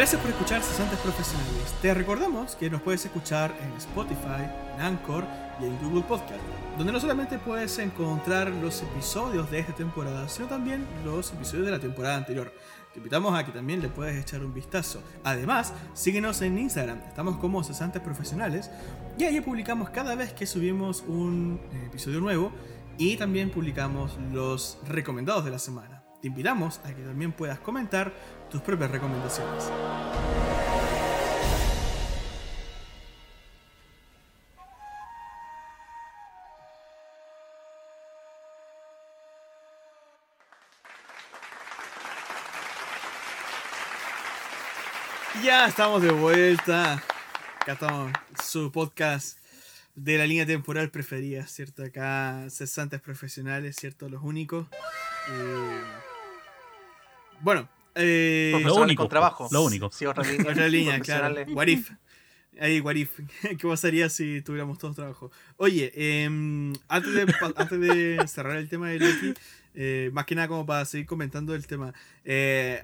Gracias 0.00 0.22
por 0.22 0.30
escuchar 0.30 0.62
Cesantes 0.62 0.98
Profesionales. 1.00 1.74
Te 1.82 1.92
recordamos 1.92 2.56
que 2.56 2.70
nos 2.70 2.80
puedes 2.80 3.04
escuchar 3.04 3.54
en 3.62 3.70
Spotify, 3.76 4.48
en 4.74 4.80
Anchor 4.80 5.26
y 5.60 5.66
en 5.66 5.76
Google 5.76 6.04
Podcast, 6.04 6.40
donde 6.78 6.90
no 6.90 6.98
solamente 6.98 7.38
puedes 7.38 7.78
encontrar 7.78 8.48
los 8.48 8.80
episodios 8.80 9.50
de 9.50 9.58
esta 9.58 9.74
temporada, 9.74 10.26
sino 10.30 10.48
también 10.48 10.86
los 11.04 11.30
episodios 11.34 11.66
de 11.66 11.72
la 11.72 11.80
temporada 11.80 12.16
anterior. 12.16 12.50
Te 12.94 12.98
invitamos 12.98 13.38
a 13.38 13.44
que 13.44 13.52
también 13.52 13.82
le 13.82 13.90
puedas 13.90 14.16
echar 14.16 14.42
un 14.42 14.54
vistazo. 14.54 15.02
Además, 15.22 15.74
síguenos 15.92 16.40
en 16.40 16.58
Instagram, 16.58 17.00
estamos 17.06 17.36
como 17.36 17.62
Cesantes 17.62 18.00
Profesionales 18.00 18.70
y 19.18 19.24
ahí 19.24 19.42
publicamos 19.42 19.90
cada 19.90 20.14
vez 20.14 20.32
que 20.32 20.46
subimos 20.46 21.04
un 21.08 21.60
episodio 21.84 22.20
nuevo 22.20 22.52
y 22.96 23.18
también 23.18 23.50
publicamos 23.50 24.18
los 24.32 24.78
recomendados 24.88 25.44
de 25.44 25.50
la 25.50 25.58
semana. 25.58 25.99
Te 26.20 26.28
invitamos 26.28 26.80
a 26.84 26.94
que 26.94 27.02
también 27.02 27.32
puedas 27.32 27.58
comentar 27.60 28.12
tus 28.50 28.60
propias 28.60 28.90
recomendaciones. 28.90 29.70
Ya 45.42 45.66
estamos 45.66 46.02
de 46.02 46.10
vuelta. 46.10 47.02
Acá 47.60 47.72
estamos, 47.72 48.12
su 48.44 48.70
podcast 48.70 49.38
de 49.94 50.18
la 50.18 50.26
línea 50.26 50.44
temporal 50.44 50.90
preferida, 50.90 51.46
¿cierto? 51.46 51.82
Acá, 51.82 52.44
cesantes 52.50 53.00
profesionales, 53.00 53.76
¿cierto? 53.76 54.10
Los 54.10 54.22
únicos. 54.22 54.66
Eh, 55.30 55.80
Bueno, 57.40 57.68
eh, 57.94 58.50
Profesionales 58.52 58.84
único, 58.84 59.02
con 59.04 59.10
trabajo. 59.10 59.48
lo 59.50 59.62
único. 59.62 59.90
Sí, 59.92 60.06
otra 60.06 60.24
línea. 60.24 60.50
otra 60.50 60.68
línea, 60.68 61.00
claro. 61.00 61.34
What 61.52 61.66
if. 61.66 61.90
Ahí, 62.60 62.80
what 62.80 62.94
if. 62.94 63.18
¿Qué 63.58 63.66
pasaría 63.68 64.08
si 64.08 64.42
tuviéramos 64.42 64.78
todos 64.78 64.96
trabajo? 64.96 65.30
Oye, 65.56 65.92
em, 65.94 66.72
antes, 66.88 67.14
de, 67.14 67.34
antes 67.56 67.80
de 67.80 68.28
cerrar 68.28 68.56
el 68.56 68.68
tema 68.68 68.88
de 68.90 68.98
Loki, 68.98 69.34
eh, 69.74 70.10
más 70.12 70.24
que 70.26 70.34
nada 70.34 70.48
como 70.48 70.66
para 70.66 70.84
seguir 70.84 71.06
comentando 71.06 71.54
el 71.54 71.66
tema. 71.66 71.94
eh. 72.24 72.82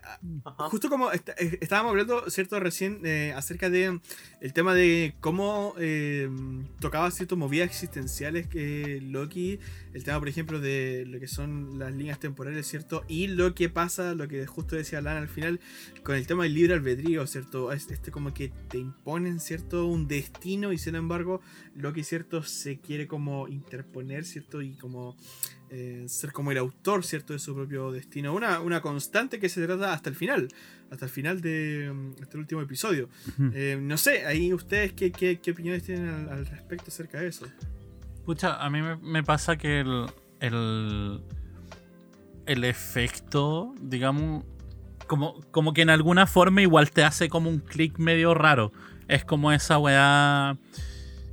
Justo 0.70 0.89
como 0.89 1.11
est- 1.12 1.28
eh, 1.39 1.59
estábamos 1.61 1.91
hablando, 1.91 2.30
¿cierto? 2.30 2.59
Recién 2.61 3.01
eh, 3.05 3.32
acerca 3.37 3.68
de 3.70 4.01
el 4.41 4.53
tema 4.53 4.74
de 4.74 5.14
cómo 5.20 5.74
tocaba 6.80 7.11
ciertas 7.11 7.39
movidas 7.39 7.68
existenciales 7.68 8.47
que 8.47 9.01
Loki, 9.03 9.59
el 9.95 10.05
tema, 10.05 10.18
por 10.18 10.28
ejemplo, 10.28 10.61
de 10.61 11.05
lo 11.07 11.18
que 11.20 11.26
son 11.28 11.78
las 11.78 11.93
líneas 11.93 12.20
temporales, 12.20 12.66
¿cierto? 12.66 13.05
Y 13.09 13.28
lo 13.28 13.55
que 13.55 13.68
pasa, 13.68 14.14
lo 14.14 14.28
que 14.28 14.47
justo 14.47 14.76
decía 14.76 15.01
Lana 15.01 15.20
al 15.20 15.28
final, 15.28 15.61
con 16.03 16.14
el 16.16 16.26
tema 16.26 16.45
del 16.45 16.55
libre 16.55 16.74
albedrío, 16.74 17.26
¿cierto? 17.26 17.72
Es- 17.72 17.91
Este 17.91 18.11
como 18.11 18.32
que 18.34 18.51
te 18.68 18.78
imponen, 18.78 19.41
¿cierto? 19.41 19.87
Un 19.87 20.07
destino 20.09 20.72
y 20.72 20.78
sin 20.78 20.95
embargo, 20.97 21.41
Loki, 21.74 22.03
¿cierto? 22.05 22.43
Se 22.43 22.78
quiere 22.78 23.07
como 23.07 23.49
interponer, 23.49 24.24
¿cierto? 24.24 24.61
Y 24.62 24.74
como 24.74 25.16
eh, 25.70 26.04
ser 26.08 26.32
como 26.32 26.52
el 26.52 26.58
autor, 26.58 27.04
¿cierto? 27.04 27.32
De 27.32 27.38
su 27.38 27.54
propio 27.54 27.90
destino. 27.92 28.34
Una, 28.34 28.60
una 28.60 28.80
constante 28.80 29.38
que 29.40 29.48
se 29.48 29.64
trata 29.64 29.92
hasta 29.92 30.08
el 30.10 30.16
final, 30.16 30.48
hasta 30.90 31.06
el 31.06 31.10
final 31.10 31.40
de 31.40 31.92
este 32.20 32.38
último 32.38 32.60
episodio. 32.62 33.08
Eh, 33.52 33.78
no 33.80 33.96
sé, 33.96 34.26
ahí 34.26 34.52
ustedes, 34.52 34.92
¿qué, 34.92 35.10
qué, 35.12 35.38
qué 35.40 35.50
opiniones 35.50 35.82
tienen 35.84 36.08
al, 36.08 36.28
al 36.30 36.46
respecto 36.46 36.86
acerca 36.88 37.20
de 37.20 37.28
eso? 37.28 37.46
Pucha, 38.24 38.56
a 38.64 38.70
mí 38.70 38.82
me, 38.82 38.96
me 38.96 39.22
pasa 39.22 39.56
que 39.56 39.80
el, 39.80 40.06
el, 40.40 41.20
el 42.46 42.64
efecto, 42.64 43.74
digamos, 43.80 44.44
como, 45.06 45.40
como 45.50 45.72
que 45.72 45.82
en 45.82 45.90
alguna 45.90 46.26
forma 46.26 46.62
igual 46.62 46.90
te 46.90 47.04
hace 47.04 47.28
como 47.28 47.48
un 47.50 47.58
clic 47.60 47.98
medio 47.98 48.34
raro. 48.34 48.72
Es 49.08 49.24
como 49.24 49.52
esa 49.52 49.78
weá. 49.78 50.56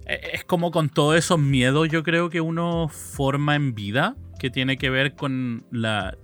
e- 0.06 0.22
Es 0.34 0.44
como 0.44 0.70
con 0.70 0.90
todos 0.90 1.16
esos 1.18 1.40
miedos, 1.40 1.90
yo 1.90 2.04
creo 2.04 2.30
que 2.30 2.42
uno 2.42 2.88
forma 2.90 3.56
en 3.56 3.74
vida, 3.74 4.16
que 4.44 4.50
tiene 4.50 4.78
que 4.78 4.90
ver 4.90 5.16
con 5.16 5.64
la, 5.72 6.18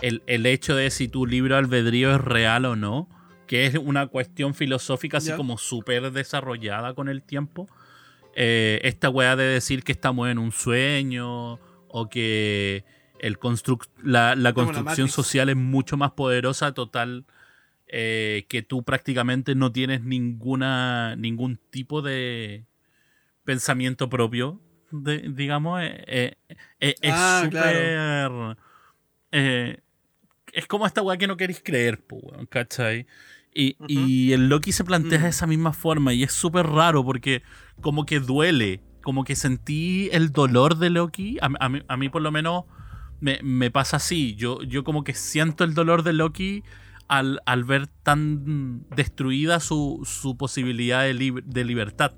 el, 0.00 0.22
el 0.26 0.46
hecho 0.46 0.74
de 0.74 0.88
si 0.88 1.08
tu 1.08 1.26
libro 1.26 1.58
albedrío 1.58 2.14
es 2.14 2.18
real 2.18 2.64
o 2.64 2.74
no, 2.74 3.06
que 3.46 3.66
es 3.66 3.74
una 3.74 4.06
cuestión 4.06 4.54
filosófica 4.54 5.18
así 5.18 5.30
como 5.32 5.58
súper 5.58 6.10
desarrollada 6.10 6.94
con 6.94 7.10
el 7.10 7.22
tiempo. 7.22 7.68
Eh, 8.34 8.80
esta 8.84 9.10
weá 9.10 9.36
de 9.36 9.44
decir 9.44 9.84
que 9.84 9.92
estamos 9.92 10.30
en 10.30 10.38
un 10.38 10.52
sueño 10.52 11.60
o 11.88 12.08
que 12.08 12.86
el 13.18 13.36
la, 14.02 14.34
la 14.36 14.54
construcción 14.54 15.10
social 15.10 15.50
es 15.50 15.56
mucho 15.56 15.98
más 15.98 16.12
poderosa, 16.12 16.72
total, 16.72 17.26
eh, 17.88 18.46
que 18.48 18.62
tú 18.62 18.84
prácticamente 18.84 19.54
no 19.54 19.70
tienes 19.70 20.00
ninguna 20.02 21.14
ningún 21.16 21.58
tipo 21.68 22.00
de 22.00 22.64
pensamiento 23.44 24.08
propio, 24.08 24.62
de- 24.90 25.30
digamos, 25.30 25.80
eh, 25.82 26.04
eh, 26.06 26.36
eh, 26.80 26.94
es 27.00 27.14
Ah, 27.14 27.40
súper... 27.44 28.56
eh, 29.32 29.78
es 30.52 30.66
como 30.66 30.86
esta 30.86 31.02
weá 31.02 31.16
que 31.16 31.26
no 31.26 31.36
queréis 31.36 31.60
creer, 31.64 32.02
weón, 32.10 32.46
¿cachai? 32.46 33.06
Y, 33.54 33.76
y 33.88 34.32
el 34.32 34.48
Loki 34.48 34.72
se 34.72 34.84
plantea 34.84 35.18
Mm. 35.18 35.22
de 35.22 35.28
esa 35.28 35.46
misma 35.46 35.72
forma 35.72 36.12
y 36.14 36.22
es 36.22 36.32
súper 36.32 36.66
raro 36.66 37.04
porque 37.04 37.42
como 37.80 38.06
que 38.06 38.20
duele, 38.20 38.80
como 39.02 39.24
que 39.24 39.34
sentí 39.36 40.08
el 40.12 40.30
dolor 40.32 40.76
de 40.76 40.90
Loki, 40.90 41.38
a, 41.40 41.48
a 41.58 41.68
mí, 41.68 41.82
a 41.88 41.96
mí 41.96 42.08
por 42.08 42.22
lo 42.22 42.30
menos 42.30 42.64
me, 43.20 43.40
me 43.42 43.70
pasa 43.70 43.96
así, 43.96 44.34
yo, 44.36 44.62
yo 44.62 44.84
como 44.84 45.02
que 45.04 45.14
siento 45.14 45.64
el 45.64 45.74
dolor 45.74 46.02
de 46.04 46.12
Loki 46.12 46.62
al, 47.08 47.40
al 47.44 47.64
ver 47.64 47.88
tan 47.88 48.86
destruida 48.94 49.58
su, 49.60 50.00
su 50.04 50.36
posibilidad 50.36 51.02
de, 51.02 51.42
de 51.44 51.64
libertad. 51.64 52.12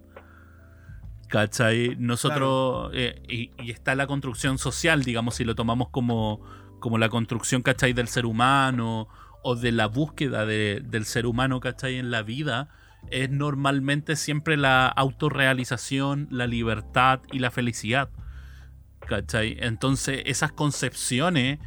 ¿Cachai? 1.33 1.97
Nosotros, 1.99 2.91
eh, 2.93 3.23
y, 3.27 3.51
y 3.63 3.71
está 3.71 3.95
la 3.95 4.07
construcción 4.07 4.59
social, 4.59 5.03
digamos, 5.03 5.37
si 5.37 5.45
lo 5.45 5.55
tomamos 5.55 5.89
como, 5.89 6.43
como 6.79 6.99
la 6.99 7.09
construcción, 7.09 7.63
¿cachai? 7.63 7.95
Del 7.95 8.07
ser 8.09 8.27
humano 8.27 9.09
o 9.43 9.57
de 9.57 9.73
la 9.73 9.87
búsqueda 9.87 10.45
de- 10.45 10.83
del 10.85 11.07
ser 11.07 11.25
humano, 11.25 11.59
¿cachai? 11.59 11.97
En 11.97 12.11
la 12.11 12.21
vida, 12.23 12.69
es 13.11 13.31
normalmente 13.31 14.15
siempre 14.17 14.59
la 14.59 14.87
autorrealización, 14.89 16.29
la 16.31 16.47
libertad 16.47 17.21
y 17.33 17.39
la 17.39 17.51
felicidad. 17.51 18.11
¿Cachai? 19.09 19.57
Entonces, 19.59 20.23
esas 20.27 20.53
concepciones, 20.53 21.59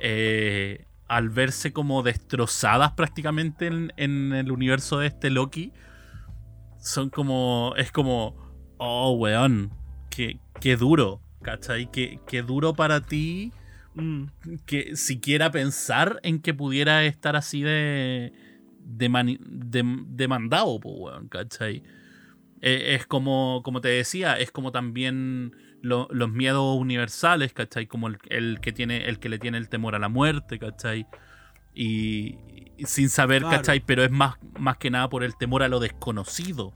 eh, 0.00 0.86
al 1.06 1.28
verse 1.30 1.72
como 1.72 2.02
destrozadas 2.02 2.92
prácticamente 2.92 3.68
en, 3.68 3.92
en 3.96 4.32
el 4.32 4.50
universo 4.50 4.98
de 4.98 5.06
este 5.06 5.30
Loki, 5.30 5.72
son 6.80 7.10
como. 7.10 7.74
Es 7.76 7.92
como. 7.92 8.42
Oh, 8.78 9.12
weón. 9.12 9.70
Qué, 10.10 10.38
qué 10.60 10.76
duro. 10.76 11.20
¿Cachai? 11.42 11.90
Qué, 11.90 12.20
qué 12.26 12.42
duro 12.42 12.74
para 12.74 13.00
ti 13.02 13.52
Mm, 13.96 14.24
que 14.66 14.96
siquiera 14.96 15.52
pensar 15.52 16.18
en 16.24 16.40
que 16.40 16.52
pudiera 16.52 17.04
estar 17.04 17.36
así 17.36 17.62
de. 17.62 18.32
de, 18.80 19.38
de- 19.40 20.02
demandado, 20.08 20.80
po, 20.80 20.90
weón, 20.90 21.28
¿cachai? 21.28 21.82
Eh, 22.60 22.94
es 22.96 23.06
como, 23.06 23.60
como 23.64 23.80
te 23.80 23.88
decía, 23.88 24.38
es 24.38 24.50
como 24.50 24.72
también 24.72 25.54
lo- 25.82 26.08
los 26.10 26.30
miedos 26.32 26.76
universales, 26.78 27.52
¿cachai? 27.52 27.86
Como 27.86 28.08
el, 28.08 28.18
el 28.30 28.60
que 28.60 28.72
tiene, 28.72 29.06
el 29.08 29.18
que 29.20 29.28
le 29.28 29.38
tiene 29.38 29.58
el 29.58 29.68
temor 29.68 29.94
a 29.94 29.98
la 30.00 30.08
muerte, 30.08 30.58
¿cachai? 30.58 31.06
Y, 31.74 32.36
y 32.76 32.84
sin 32.86 33.08
saber, 33.08 33.42
Claro. 33.42 33.56
¿cachai? 33.58 33.80
Pero 33.80 34.02
es 34.04 34.10
más, 34.10 34.36
más 34.58 34.78
que 34.78 34.90
nada 34.90 35.08
por 35.08 35.22
el 35.24 35.36
temor 35.36 35.62
a 35.62 35.68
lo 35.68 35.80
desconocido, 35.80 36.72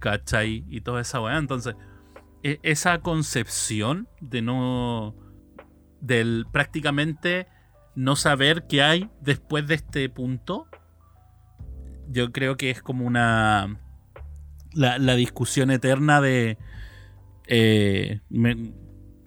¿cachai? 0.00 0.64
Y 0.68 0.80
toda 0.80 1.00
esa 1.02 1.20
weá. 1.20 1.38
Entonces, 1.38 1.76
e- 2.42 2.58
esa 2.62 2.98
concepción 3.00 4.08
de 4.20 4.42
no. 4.42 5.14
del 6.00 6.46
prácticamente 6.50 7.46
no 7.94 8.16
saber 8.16 8.66
qué 8.66 8.82
hay 8.82 9.10
después 9.20 9.66
de 9.66 9.74
este 9.74 10.08
punto, 10.08 10.66
yo 12.08 12.32
creo 12.32 12.56
que 12.56 12.70
es 12.70 12.82
como 12.82 13.04
una. 13.06 13.78
la, 14.72 14.98
la 14.98 15.14
discusión 15.14 15.70
eterna 15.70 16.20
de. 16.20 16.58
eh, 17.46 18.20
me- 18.30 18.72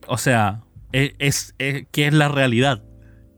o 0.07 0.17
sea, 0.17 0.63
e- 0.91 1.15
es, 1.19 1.55
es- 1.59 1.87
qué 1.91 2.07
es 2.07 2.13
la 2.13 2.27
realidad. 2.29 2.83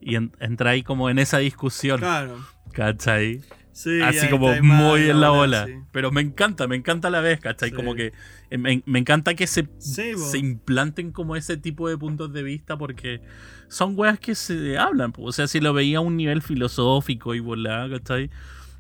Y 0.02 0.16
en- 0.16 0.32
entra 0.40 0.72
ahí 0.72 0.84
como 0.84 1.10
en 1.10 1.20
esa 1.20 1.40
discusión. 1.40 2.00
claro. 2.00 2.38
¿cachai? 2.74 3.42
Sí, 3.78 4.02
Así 4.02 4.30
como 4.30 4.54
muy 4.62 5.10
en 5.10 5.20
la 5.20 5.34
ola. 5.34 5.66
sí. 5.66 5.74
Pero 5.92 6.10
me 6.10 6.22
encanta, 6.22 6.66
me 6.66 6.78
encanta 6.78 7.10
a 7.10 7.12
la 7.12 7.20
vez, 7.20 7.42
¿cachai? 7.42 7.72
Sí. 7.72 7.76
Como 7.76 7.94
que 7.94 8.14
me, 8.50 8.82
me 8.86 9.00
encanta 9.00 9.34
que 9.36 9.48
se, 9.48 9.68
se 9.80 10.38
implanten 10.38 11.12
como 11.12 11.36
ese 11.36 11.58
tipo 11.58 11.90
de 11.90 11.98
puntos 11.98 12.32
de 12.32 12.42
vista 12.42 12.78
porque 12.78 13.20
son 13.68 14.00
weas 14.00 14.18
que 14.18 14.34
se 14.34 14.78
hablan. 14.78 15.12
O 15.18 15.34
sea, 15.34 15.48
si 15.48 15.60
lo 15.60 15.74
veía 15.74 15.98
a 15.98 16.02
un 16.02 16.16
nivel 16.16 16.42
filosófico 16.42 17.36
y 17.36 17.42
volá, 17.42 17.90
¿cachai? 17.90 18.30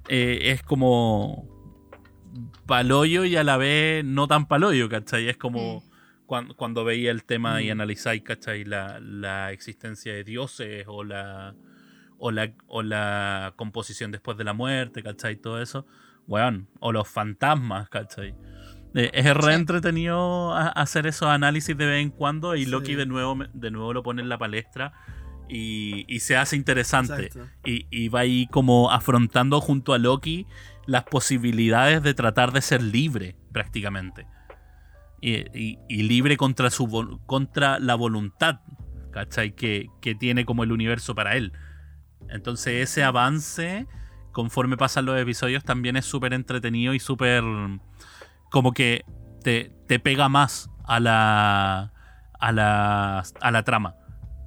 Eh, 0.07 0.51
es 0.51 0.63
como 0.63 1.45
paloyo 2.65 3.25
y 3.25 3.35
a 3.35 3.43
la 3.43 3.57
vez 3.57 4.03
no 4.05 4.27
tan 4.27 4.47
paloyo, 4.47 4.87
¿cachai? 4.87 5.27
Es 5.27 5.35
como 5.37 5.83
cuan- 6.25 6.53
cuando, 6.55 6.83
veía 6.85 7.11
el 7.11 7.23
tema 7.25 7.61
y 7.61 7.67
Mm. 7.67 7.71
analizáis, 7.71 8.21
¿cachai? 8.23 8.63
La, 8.63 8.99
la 9.01 9.51
existencia 9.51 10.13
de 10.13 10.23
dioses 10.23 10.85
o 10.87 11.03
la, 11.03 11.53
o, 12.17 12.31
la, 12.31 12.51
o 12.67 12.81
la 12.83 13.53
composición 13.55 14.11
después 14.11 14.37
de 14.37 14.43
la 14.43 14.53
muerte, 14.53 15.03
¿cachai? 15.03 15.35
Todo 15.35 15.61
eso. 15.61 15.85
Weón, 16.27 16.67
o 16.79 16.91
los 16.91 17.07
fantasmas, 17.07 17.89
¿cachai? 17.89 18.33
Eh, 18.95 19.11
es 19.13 19.35
re 19.35 19.53
entretenido 19.53 20.53
a- 20.53 20.69
hacer 20.69 21.05
esos 21.05 21.27
análisis 21.27 21.77
de 21.77 21.85
vez 21.85 22.01
en 22.01 22.09
cuando 22.09 22.55
y 22.55 22.63
Sí. 22.65 22.71
Loki 22.71 22.95
de 22.95 23.05
nuevo, 23.05 23.37
de 23.53 23.69
nuevo 23.71 23.93
lo 23.93 24.01
pone 24.03 24.21
en 24.21 24.29
la 24.29 24.37
palestra 24.37 24.93
y, 25.49 26.05
y 26.07 26.21
se 26.21 26.37
hace 26.37 26.55
interesante. 26.55 27.29
Y, 27.65 27.85
y 27.91 28.07
va 28.09 28.21
ahí 28.21 28.47
como 28.47 28.89
afrontando 28.91 29.59
junto 29.61 29.93
a 29.93 29.97
Loki 29.99 30.47
las 30.87 31.03
posibilidades 31.03 32.01
de 32.01 32.13
tratar 32.13 32.51
de 32.53 32.61
ser 32.61 32.81
libre, 32.81 33.35
prácticamente. 33.51 34.25
Y, 35.21 35.77
y- 35.89 36.03
libre 36.03 36.37
contra, 36.37 36.69
su, 36.69 37.19
contra 37.25 37.79
la 37.79 37.95
voluntad, 37.95 38.61
¿cachai? 39.11 39.53
Que, 39.55 39.87
que 40.01 40.15
tiene 40.15 40.45
como 40.45 40.63
el 40.63 40.71
universo 40.71 41.13
para 41.15 41.35
él. 41.35 41.51
Entonces 42.29 42.89
ese 42.89 43.03
avance, 43.03 43.87
conforme 44.31 44.77
pasan 44.77 45.05
los 45.05 45.19
episodios, 45.19 45.63
también 45.63 45.95
es 45.97 46.05
súper 46.05 46.33
entretenido 46.33 46.93
y 46.93 46.99
súper... 46.99 47.43
como 48.51 48.71
que 48.73 49.03
te, 49.43 49.71
te 49.87 49.99
pega 49.99 50.29
más 50.29 50.69
a 50.85 50.99
la, 50.99 51.91
a 52.39 52.51
la, 52.51 53.23
a 53.41 53.51
la 53.51 53.63
trama. 53.63 53.95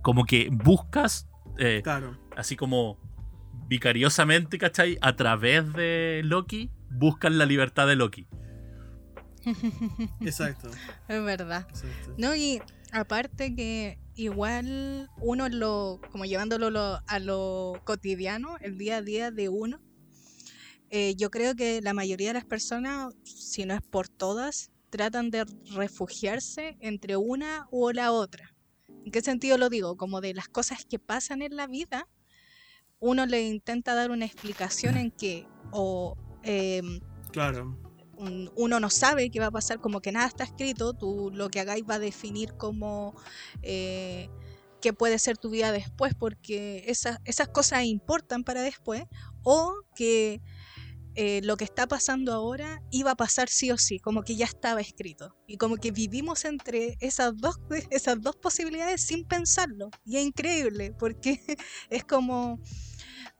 Como 0.03 0.25
que 0.25 0.49
buscas... 0.53 1.29
eh, 1.59 1.81
Claro. 1.83 2.17
así 2.37 2.57
como 2.57 2.99
vicariosamente, 3.69 4.57
¿cachai? 4.59 4.97
A 5.03 5.15
través 5.17 5.73
de 5.75 6.23
Loki, 6.25 6.71
buscan 6.91 7.37
la 7.39 7.45
libertad 7.47 7.87
de 7.87 7.97
Loki. 7.97 8.27
Exacto. 10.21 10.71
Es 11.09 11.23
verdad. 11.25 11.67
exacto. 11.69 12.15
No, 12.19 12.35
y 12.35 12.61
aparte 12.93 13.55
que 13.55 13.99
igual 14.15 15.09
uno 15.21 15.49
lo, 15.49 16.01
como 16.11 16.25
llevándolo 16.25 16.71
lo- 16.71 17.01
a 17.07 17.19
lo 17.19 17.81
cotidiano, 17.85 18.57
el 18.61 18.77
día 18.79 18.99
a 18.99 19.03
día 19.03 19.31
de 19.31 19.49
uno, 19.49 19.81
eh, 20.91 21.15
yo 21.17 21.31
creo 21.31 21.55
que 21.55 21.81
la 21.83 21.93
mayoría 21.95 22.29
de 22.29 22.35
las 22.35 22.45
personas, 22.47 23.15
si 23.25 23.65
no 23.67 23.75
es 23.75 23.83
por 23.83 24.09
todas, 24.09 24.71
tratan 24.91 25.31
de 25.31 25.45
refugiarse 25.75 26.77
entre 26.81 27.17
una 27.17 27.67
o 27.71 27.93
la 27.93 28.11
otra. 28.13 28.55
¿En 29.05 29.13
qué 29.13 29.21
sentido 29.21 29.59
lo 29.59 29.69
digo? 29.69 29.97
Como 29.97 30.21
de 30.21 30.33
las 30.35 30.49
cosas 30.49 30.85
que 30.89 30.99
pasan 30.99 31.43
en 31.43 31.57
la 31.57 31.67
vida, 31.67 32.09
uno 33.01 33.27
le 33.27 33.47
intenta 33.47 33.95
dar 33.95 34.11
una 34.11 34.25
explicación 34.25 34.97
en 34.97 35.11
que 35.11 35.47
o 35.71 36.17
em, 36.43 37.01
Claro. 37.33 37.77
Un- 38.19 38.51
uno 38.57 38.81
no 38.81 38.91
sabe 38.91 39.31
qué 39.31 39.41
va 39.41 39.47
a 39.47 39.51
pasar, 39.51 39.81
como 39.81 40.01
que 40.01 40.13
nada 40.13 40.27
está 40.27 40.45
escrito, 40.45 40.93
tú 40.93 41.31
lo 41.33 41.49
que 41.49 41.61
hagáis 41.61 41.85
va 41.89 41.95
a 41.95 41.99
definir 41.99 42.55
como 42.57 43.15
eh, 43.63 44.29
qué 44.81 44.93
puede 44.93 45.19
ser 45.19 45.39
tu 45.39 45.51
vida 45.51 45.73
después, 45.73 46.15
porque 46.15 46.85
esas, 46.87 47.19
esas 47.25 47.49
cosas 47.49 47.85
importan 47.85 48.45
para 48.45 48.63
después, 48.63 49.05
o 49.43 49.73
que 49.95 50.41
eh, 51.15 51.41
lo 51.43 51.57
que 51.57 51.65
está 51.65 51.87
pasando 51.89 52.33
ahora 52.33 52.81
iba 52.91 53.11
a 53.13 53.17
pasar 53.17 53.49
sí 53.49 53.71
o 53.73 53.79
sí, 53.79 53.99
como 53.99 54.23
que 54.23 54.37
ya 54.37 54.45
estaba 54.45 54.81
escrito, 54.81 55.35
y 55.47 55.57
como 55.57 55.77
que 55.77 55.91
vivimos 55.91 56.45
entre 56.45 56.97
esas 57.01 57.37
dos, 57.37 57.57
esas 57.91 58.21
dos 58.21 58.37
posibilidades 58.37 59.03
sin 59.03 59.25
pensarlo, 59.25 59.91
y 60.05 60.17
es 60.17 60.25
increíble, 60.27 60.93
porque 60.99 61.41
es 61.91 62.05
como, 62.05 62.61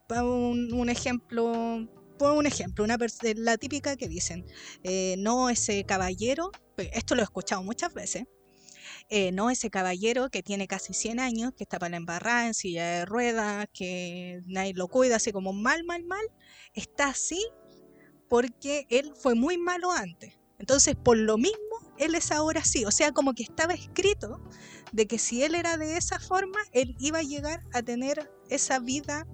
un 0.09 0.89
ejemplo, 0.89 1.87
por 2.19 2.33
un 2.33 2.45
ejemplo, 2.45 2.83
una 2.83 2.97
eh, 3.23 3.33
la 3.35 3.57
típica 3.57 3.95
que 3.95 4.07
dicen, 4.07 4.45
eh, 4.83 5.15
no 5.17 5.49
ese 5.49 5.83
caballero, 5.85 6.51
pe- 6.75 6.91
esto 6.93 7.15
lo 7.15 7.21
he 7.21 7.23
escuchado 7.23 7.63
muchas 7.63 7.91
veces, 7.93 8.25
eh, 9.09 9.31
no 9.31 9.49
ese 9.49 9.71
caballero 9.71 10.29
que 10.29 10.43
tiene 10.43 10.67
casi 10.67 10.93
100 10.93 11.19
años, 11.19 11.53
que 11.57 11.63
está 11.63 11.79
para 11.79 11.91
la 11.91 11.97
embarrada, 11.97 12.45
en 12.45 12.53
silla 12.53 12.85
de 12.85 13.05
ruedas, 13.05 13.67
que 13.73 14.41
nadie 14.45 14.73
lo 14.75 14.87
cuida, 14.87 15.15
así 15.15 15.31
como 15.31 15.53
mal, 15.53 15.83
mal, 15.83 16.03
mal, 16.03 16.25
está 16.75 17.07
así 17.07 17.43
porque 18.27 18.85
él 18.89 19.13
fue 19.19 19.33
muy 19.33 19.57
malo 19.57 19.91
antes. 19.91 20.37
Entonces, 20.59 20.95
por 20.95 21.17
lo 21.17 21.37
mismo, 21.37 21.57
él 21.97 22.13
es 22.15 22.31
ahora 22.31 22.59
así. 22.59 22.85
O 22.85 22.91
sea, 22.91 23.11
como 23.11 23.33
que 23.33 23.43
estaba 23.43 23.73
escrito 23.73 24.39
de 24.91 25.07
que 25.07 25.17
si 25.17 25.41
él 25.43 25.55
era 25.55 25.77
de 25.77 25.97
esa 25.97 26.19
forma, 26.19 26.59
él 26.73 26.95
iba 26.99 27.19
a 27.19 27.23
llegar 27.23 27.61
a 27.73 27.81
tener 27.81 28.29
esa 28.49 28.79
vida 28.79 29.25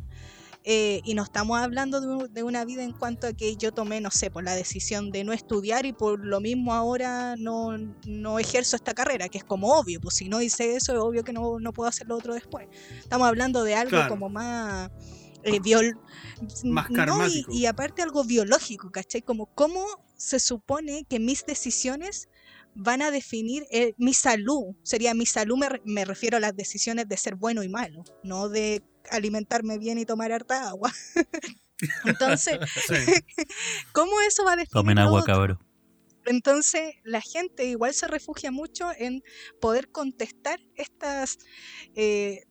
eh, 0.68 1.00
y 1.04 1.14
no 1.14 1.24
estamos 1.24 1.60
hablando 1.60 2.02
de, 2.02 2.28
de 2.30 2.44
una 2.44 2.66
vida 2.66 2.84
en 2.84 2.92
cuanto 2.94 3.28
a 3.28 3.34
que 3.34 3.56
yo 3.56 3.72
tomé, 3.72 4.02
no 4.02 4.10
sé, 4.12 4.32
por 4.32 4.44
la 4.44 4.56
decisión 4.56 5.12
de 5.12 5.24
no 5.24 5.32
estudiar 5.32 5.86
y 5.86 5.94
por 5.94 6.26
lo 6.26 6.42
mismo 6.42 6.74
ahora 6.74 7.36
no, 7.38 7.78
no 8.06 8.40
ejerzo 8.40 8.76
esta 8.76 8.94
carrera, 8.96 9.30
que 9.30 9.38
es 9.38 9.44
como 9.44 9.78
obvio, 9.78 10.02
pues 10.02 10.16
si 10.16 10.28
no 10.28 10.42
hice 10.42 10.76
eso 10.76 10.94
es 10.94 11.00
obvio 11.00 11.24
que 11.24 11.34
no, 11.34 11.60
no 11.60 11.72
puedo 11.72 11.88
hacer 11.88 12.08
lo 12.08 12.18
otro 12.18 12.34
después. 12.34 12.68
Estamos 12.98 13.28
hablando 13.28 13.64
de 13.64 13.76
algo 13.76 13.90
Claro. 13.92 14.10
como 14.10 14.30
más... 14.30 14.90
eh, 15.44 15.60
Más 16.64 16.90
no, 16.90 17.28
y- 17.28 17.46
y, 17.52 17.66
aparte 17.68 18.02
algo 18.02 18.24
biológico, 18.24 18.90
¿cachai? 18.92 19.22
Como 19.22 19.46
cómo 19.54 19.86
se 20.18 20.40
supone 20.40 21.06
que 21.08 21.20
mis 21.20 21.46
decisiones 21.46 22.28
van 22.76 23.02
a 23.02 23.10
definir 23.10 23.66
eh, 23.72 23.94
mi 23.98 24.14
salud. 24.14 24.76
Sería 24.84 25.14
mi 25.14 25.26
salud, 25.26 25.58
me, 25.58 25.68
me 25.86 26.06
refiero 26.06 26.38
a 26.38 26.40
las 26.40 26.56
decisiones 26.56 27.08
de 27.08 27.18
ser 27.18 27.36
bueno 27.36 27.64
y 27.64 27.70
malo, 27.70 28.04
no 28.24 28.50
de 28.50 28.84
alimentarme 29.10 29.78
bien 29.78 29.98
y 29.98 30.06
tomar 30.06 30.32
harta 30.32 30.70
agua. 30.70 30.92
Entonces. 32.06 32.60
¿cómo 33.92 34.22
eso 34.22 34.44
va 34.44 34.54
a 34.54 34.56
definir 34.56 34.72
Tomen 34.72 35.00
agua, 35.00 35.24
cabrón. 35.24 35.60
Entonces, 36.26 36.96
la 37.04 37.22
gente 37.22 37.66
igual 37.66 37.94
se 37.94 38.08
refugia 38.08 38.52
mucho 38.52 38.90
en 38.98 39.22
poder 39.62 39.92
contestar 39.92 40.60
estas, 40.76 41.38
eh, 41.96 42.46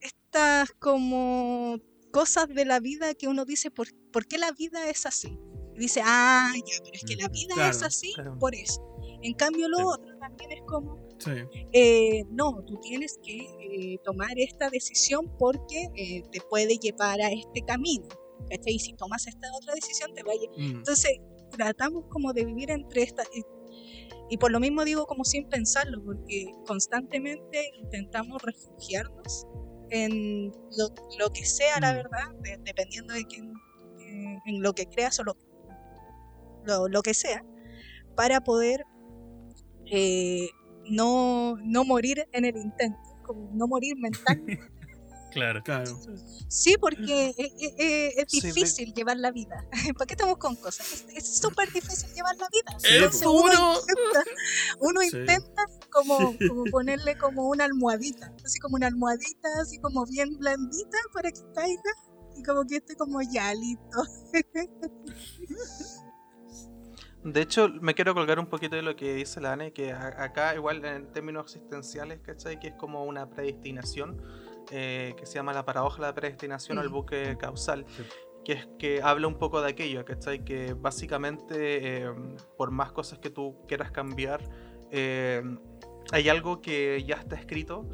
estas 0.00 0.72
como 0.78 1.78
cosas 2.12 2.48
de 2.48 2.66
la 2.66 2.80
vida 2.80 3.14
que 3.14 3.28
uno 3.28 3.46
dice, 3.46 3.70
¿por, 3.70 3.88
por 4.12 4.26
qué 4.26 4.36
la 4.36 4.52
vida 4.52 4.90
es 4.90 5.06
así? 5.06 5.38
Dice, 5.78 6.00
ah, 6.04 6.52
ya, 6.54 6.74
pero 6.82 6.90
es 6.92 7.04
que 7.04 7.16
la 7.16 7.28
vida 7.28 7.70
es 7.70 7.82
así 7.82 8.12
claro. 8.14 8.36
por 8.38 8.54
eso. 8.54 8.82
En 9.22 9.34
cambio, 9.34 9.68
lo 9.68 9.78
Sí. 9.78 9.84
otro 9.86 10.18
también 10.18 10.52
es 10.52 10.62
como, 10.66 10.98
Sí. 11.18 11.30
eh, 11.72 12.24
no, 12.30 12.62
tú 12.64 12.78
tienes 12.80 13.18
que 13.24 13.36
eh, 13.38 13.98
tomar 14.04 14.30
esta 14.38 14.70
decisión 14.70 15.32
porque 15.38 15.88
eh, 15.96 16.22
te 16.30 16.40
puede 16.42 16.76
llevar 16.78 17.20
a 17.20 17.30
este 17.32 17.62
camino. 17.66 18.06
¿cachai? 18.50 18.74
Y 18.74 18.78
si 18.78 18.94
tomas 18.94 19.26
esta 19.26 19.46
otra 19.60 19.74
decisión, 19.74 20.14
te 20.14 20.22
va 20.22 20.32
a 20.32 20.36
Mm. 20.60 20.76
entonces, 20.78 21.10
tratamos 21.50 22.04
como 22.08 22.32
de 22.32 22.44
vivir 22.44 22.70
entre 22.70 23.02
estas... 23.02 23.26
Y, 23.34 23.42
y 24.30 24.38
por 24.38 24.50
lo 24.52 24.60
mismo 24.60 24.84
digo 24.84 25.06
como 25.06 25.24
sin 25.24 25.48
pensarlo, 25.48 26.02
porque 26.04 26.46
constantemente 26.66 27.70
intentamos 27.82 28.40
refugiarnos 28.42 29.46
en 29.90 30.50
lo, 30.76 30.88
lo 31.18 31.30
que 31.32 31.44
sea, 31.44 31.80
la 31.80 31.92
Mm. 31.92 31.96
verdad, 31.96 32.34
de- 32.42 32.58
dependiendo 32.64 33.12
de 33.14 33.24
quién, 33.24 33.52
eh, 34.00 34.38
en 34.46 34.62
lo 34.62 34.72
que 34.72 34.86
creas 34.86 35.18
o 35.18 35.24
lo, 35.24 35.36
lo, 36.68 36.86
lo 36.88 37.02
que 37.02 37.14
sea, 37.14 37.42
para 38.14 38.40
poder 38.42 38.84
eh, 39.90 40.48
no, 40.90 41.56
no 41.64 41.84
morir 41.84 42.26
en 42.32 42.44
el 42.44 42.56
intento, 42.56 42.98
como 43.26 43.50
no 43.54 43.66
morir 43.66 43.96
mentalmente. 43.96 44.60
Claro. 45.30 45.62
Claro. 45.62 45.94
Sí, 46.48 46.76
porque 46.80 47.28
es, 47.28 47.38
es- 47.38 47.74
es- 47.76 48.14
es 48.16 48.24
Sí, 48.28 48.40
de- 48.40 48.46
difícil 48.48 48.94
llevar 48.94 49.18
la 49.18 49.30
vida. 49.30 49.62
¿Para 49.98 50.06
qué 50.06 50.14
estamos 50.14 50.38
con 50.38 50.56
cosas? 50.56 50.90
Es- 50.90 51.06
Es 51.14 51.36
súper 51.38 51.70
difícil 51.70 52.08
llevar 52.14 52.34
la 52.38 52.48
vida. 52.50 52.78
Sí, 52.80 52.88
Entonces 52.96 53.26
uno 53.26 53.52
intenta, 53.74 54.24
uno 54.80 55.00
Sí. 55.02 55.08
intenta 55.18 55.62
como, 55.92 56.34
como 56.48 56.64
ponerle 56.72 57.18
como 57.18 57.46
una 57.50 57.66
almohadita, 57.66 58.34
así 58.42 58.58
como 58.58 58.76
una 58.76 58.86
almohadita, 58.86 59.48
así 59.60 59.78
como 59.80 60.06
bien 60.06 60.30
blandita 60.38 60.98
para 61.12 61.30
que 61.30 61.42
caiga 61.54 61.92
y 62.34 62.42
como 62.42 62.64
que 62.64 62.76
esté 62.76 62.96
como 62.96 63.20
ya 63.20 63.52
listo. 63.54 63.98
De 67.32 67.42
hecho, 67.42 67.68
me 67.80 67.94
quiero 67.94 68.14
colgar 68.14 68.38
un 68.38 68.46
poquito 68.46 68.76
de 68.76 68.82
lo 68.82 68.94
que 68.96 69.14
dice 69.14 69.40
la 69.40 69.52
Ane, 69.52 69.72
que 69.72 69.92
a- 69.92 70.22
acá 70.22 70.54
igual 70.54 70.84
en 70.84 71.12
términos 71.12 71.44
existenciales, 71.44 72.20
¿cachai? 72.20 72.58
Que 72.58 72.68
es 72.68 72.74
como 72.74 73.04
una 73.04 73.28
predestinación, 73.28 74.22
eh, 74.70 75.14
que 75.16 75.26
se 75.26 75.34
llama 75.34 75.52
la 75.52 75.64
paradoja 75.64 75.96
de 76.02 76.08
la 76.08 76.14
predestinación 76.14 76.78
o 76.78 76.82
el 76.82 76.88
buque 76.88 77.36
causal, 77.38 77.84
Sí. 77.96 78.02
que 78.44 78.52
es 78.52 78.68
que 78.78 79.02
habla 79.02 79.26
un 79.26 79.38
poco 79.38 79.60
de 79.60 79.70
aquello, 79.70 80.04
¿cachai? 80.04 80.44
Que 80.44 80.74
básicamente, 80.74 82.04
eh, 82.04 82.10
por 82.56 82.70
más 82.70 82.92
cosas 82.92 83.18
que 83.18 83.30
tú 83.30 83.56
quieras 83.66 83.90
cambiar, 83.90 84.42
eh, 84.90 85.42
hay 86.12 86.28
algo 86.28 86.60
que 86.62 87.02
ya 87.06 87.16
está 87.16 87.36
escrito 87.36 87.88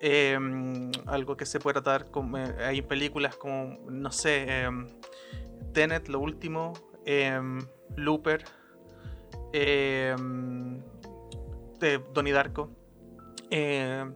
em, 0.00 0.92
algo 1.06 1.36
que 1.36 1.44
se 1.44 1.58
puede 1.58 1.74
tratar, 1.82 2.12
como, 2.12 2.38
eh, 2.38 2.54
hay 2.64 2.82
películas 2.82 3.34
como, 3.34 3.78
no 3.90 4.12
sé, 4.12 4.62
em, 4.62 4.86
Tenet, 5.72 6.08
lo 6.08 6.20
último, 6.20 6.72
em, 7.04 7.58
Looper, 7.96 8.44
em, 9.52 10.80
de 11.80 11.98
Donnie 12.12 12.32
Darko, 12.32 12.70
em, 13.50 14.14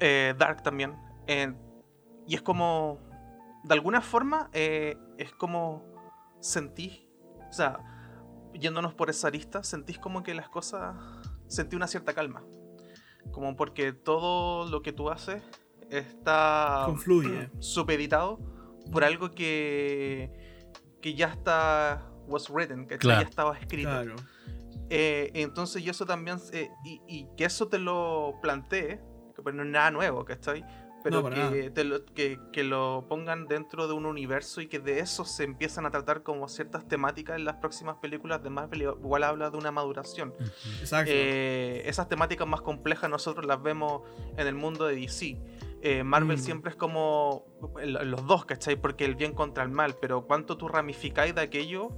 eh, 0.00 0.34
Dark 0.38 0.62
también. 0.62 0.94
eh, 1.26 1.52
y 2.28 2.34
es 2.34 2.42
como, 2.42 2.98
de 3.62 3.74
alguna 3.74 4.00
forma, 4.00 4.50
eh, 4.52 4.96
es 5.16 5.32
como 5.32 5.84
sentís, 6.40 7.06
o 7.48 7.52
sea, 7.52 7.78
yéndonos 8.52 8.94
por 8.94 9.10
esa 9.10 9.28
arista, 9.28 9.62
sentís 9.62 9.98
como 9.98 10.22
que 10.22 10.34
las 10.34 10.48
cosas, 10.48 10.96
sentí 11.46 11.76
una 11.76 11.86
cierta 11.86 12.14
calma. 12.14 12.42
Como 13.30 13.54
porque 13.56 13.92
todo 13.92 14.68
lo 14.68 14.82
que 14.82 14.92
tú 14.92 15.08
haces 15.10 15.42
está 15.90 16.82
Confluye. 16.86 17.50
supeditado 17.60 18.38
por 18.92 19.04
algo 19.04 19.30
que, 19.30 20.64
que 21.00 21.14
ya 21.14 21.28
está 21.28 22.10
was 22.28 22.48
written, 22.50 22.86
que 22.86 22.98
Claro. 22.98 23.22
ya 23.22 23.28
estaba 23.28 23.56
escrito. 23.58 23.88
Claro. 23.90 24.16
Eh, 24.88 25.30
entonces, 25.34 25.82
y 25.82 25.88
eso 25.88 26.06
también, 26.06 26.38
eh, 26.52 26.70
y, 26.84 27.00
y 27.08 27.28
que 27.36 27.44
eso 27.44 27.68
te 27.68 27.78
lo 27.78 28.34
plantee, 28.40 29.00
que 29.34 29.42
pues 29.42 29.54
no 29.54 29.62
es 29.62 29.68
nada 29.68 29.90
nuevo, 29.90 30.24
¿cachai? 30.24 30.64
Pero 31.02 31.22
No, 31.22 31.30
que, 31.30 31.70
te 31.70 31.84
lo, 31.84 32.04
que, 32.04 32.38
que 32.52 32.64
lo 32.64 33.06
pongan 33.08 33.46
dentro 33.46 33.86
de 33.86 33.94
un 33.94 34.06
universo 34.06 34.60
y 34.60 34.66
que 34.66 34.80
de 34.80 34.98
eso 34.98 35.24
se 35.24 35.44
empiezan 35.44 35.86
a 35.86 35.90
tratar 35.90 36.24
como 36.24 36.48
ciertas 36.48 36.88
temáticas 36.88 37.36
en 37.36 37.44
las 37.44 37.56
próximas 37.56 37.96
películas 37.98 38.42
de 38.42 38.50
Marvel, 38.50 38.82
igual 38.82 39.22
habla 39.22 39.50
de 39.50 39.56
una 39.56 39.70
maduración. 39.70 40.34
Exacto. 40.80 41.10
Eh, 41.14 41.82
esas 41.86 42.08
temáticas 42.08 42.48
más 42.48 42.60
complejas 42.60 43.08
nosotros 43.08 43.46
las 43.46 43.62
vemos 43.62 44.02
en 44.36 44.48
el 44.48 44.54
mundo 44.56 44.86
de 44.86 44.96
DC. 44.96 45.38
Eh, 45.82 46.02
Marvel 46.02 46.38
Mm. 46.38 46.40
siempre 46.40 46.70
es 46.70 46.76
como 46.76 47.44
el- 47.80 47.92
los 48.10 48.26
dos, 48.26 48.44
¿cachai? 48.44 48.74
Porque 48.74 49.04
el 49.04 49.14
bien 49.14 49.32
contra 49.32 49.62
el 49.62 49.70
mal, 49.70 49.94
pero 50.00 50.26
cuánto 50.26 50.56
tú 50.56 50.66
ramificáis 50.66 51.34
de 51.36 51.40
aquello, 51.42 51.90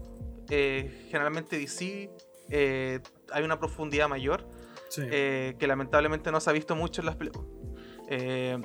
eh, 0.50 1.06
generalmente 1.10 1.58
DC 1.58 2.10
eh, 2.50 3.00
hay 3.32 3.44
una 3.44 3.58
profundidad 3.58 4.08
mayor 4.08 4.48
sí. 4.88 5.02
eh, 5.10 5.56
que 5.58 5.66
lamentablemente 5.66 6.30
no 6.32 6.40
se 6.40 6.50
ha 6.50 6.52
visto 6.52 6.74
mucho 6.76 7.02
en 7.02 7.06
las 7.06 7.16
películas. 7.16 7.46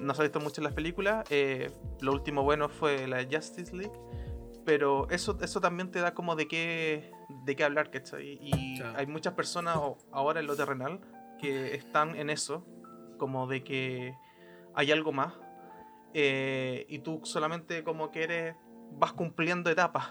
no 0.02 0.14
se 0.14 0.22
ha 0.22 0.24
visto 0.24 0.40
mucho 0.40 0.62
en 0.62 0.66
las 0.66 0.74
películas. 0.74 1.26
eh, 1.30 1.70
lo 2.02 2.12
último 2.14 2.44
bueno 2.44 2.70
fue 2.70 3.08
la 3.08 3.24
Justice 3.30 3.76
League. 3.76 3.94
Pero 4.66 5.10
eso, 5.10 5.38
eso 5.42 5.60
también 5.60 5.92
te 5.92 6.00
da 6.00 6.14
como 6.14 6.38
de 6.38 6.48
qué, 6.48 7.12
de 7.44 7.56
qué 7.58 7.66
hablar, 7.66 7.92
¿cachai? 7.92 8.40
Y 8.42 8.78
Claro. 8.78 8.98
hay 8.98 9.08
muchas 9.08 9.34
personas 9.34 9.78
ahora 10.14 10.40
en 10.40 10.48
lo 10.48 10.56
terrenal 10.56 11.02
que 11.38 11.76
están 11.76 12.16
en 12.16 12.30
eso, 12.30 12.66
como 13.18 13.46
de 13.48 13.62
que 13.66 14.14
hay 14.74 14.92
algo 14.94 15.12
más. 15.12 15.34
eh, 16.14 16.86
y 16.88 17.00
tú 17.00 17.20
solamente 17.24 17.84
como 17.84 18.10
que 18.12 18.24
eres, 18.24 18.56
vas 18.92 19.12
cumpliendo 19.14 19.70
etapas. 19.70 20.10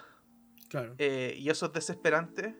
Claro. 0.73 0.97
eh, 0.99 1.37
y 1.39 1.49
eso 1.49 1.67
es 1.67 1.73
desesperante 1.73 2.57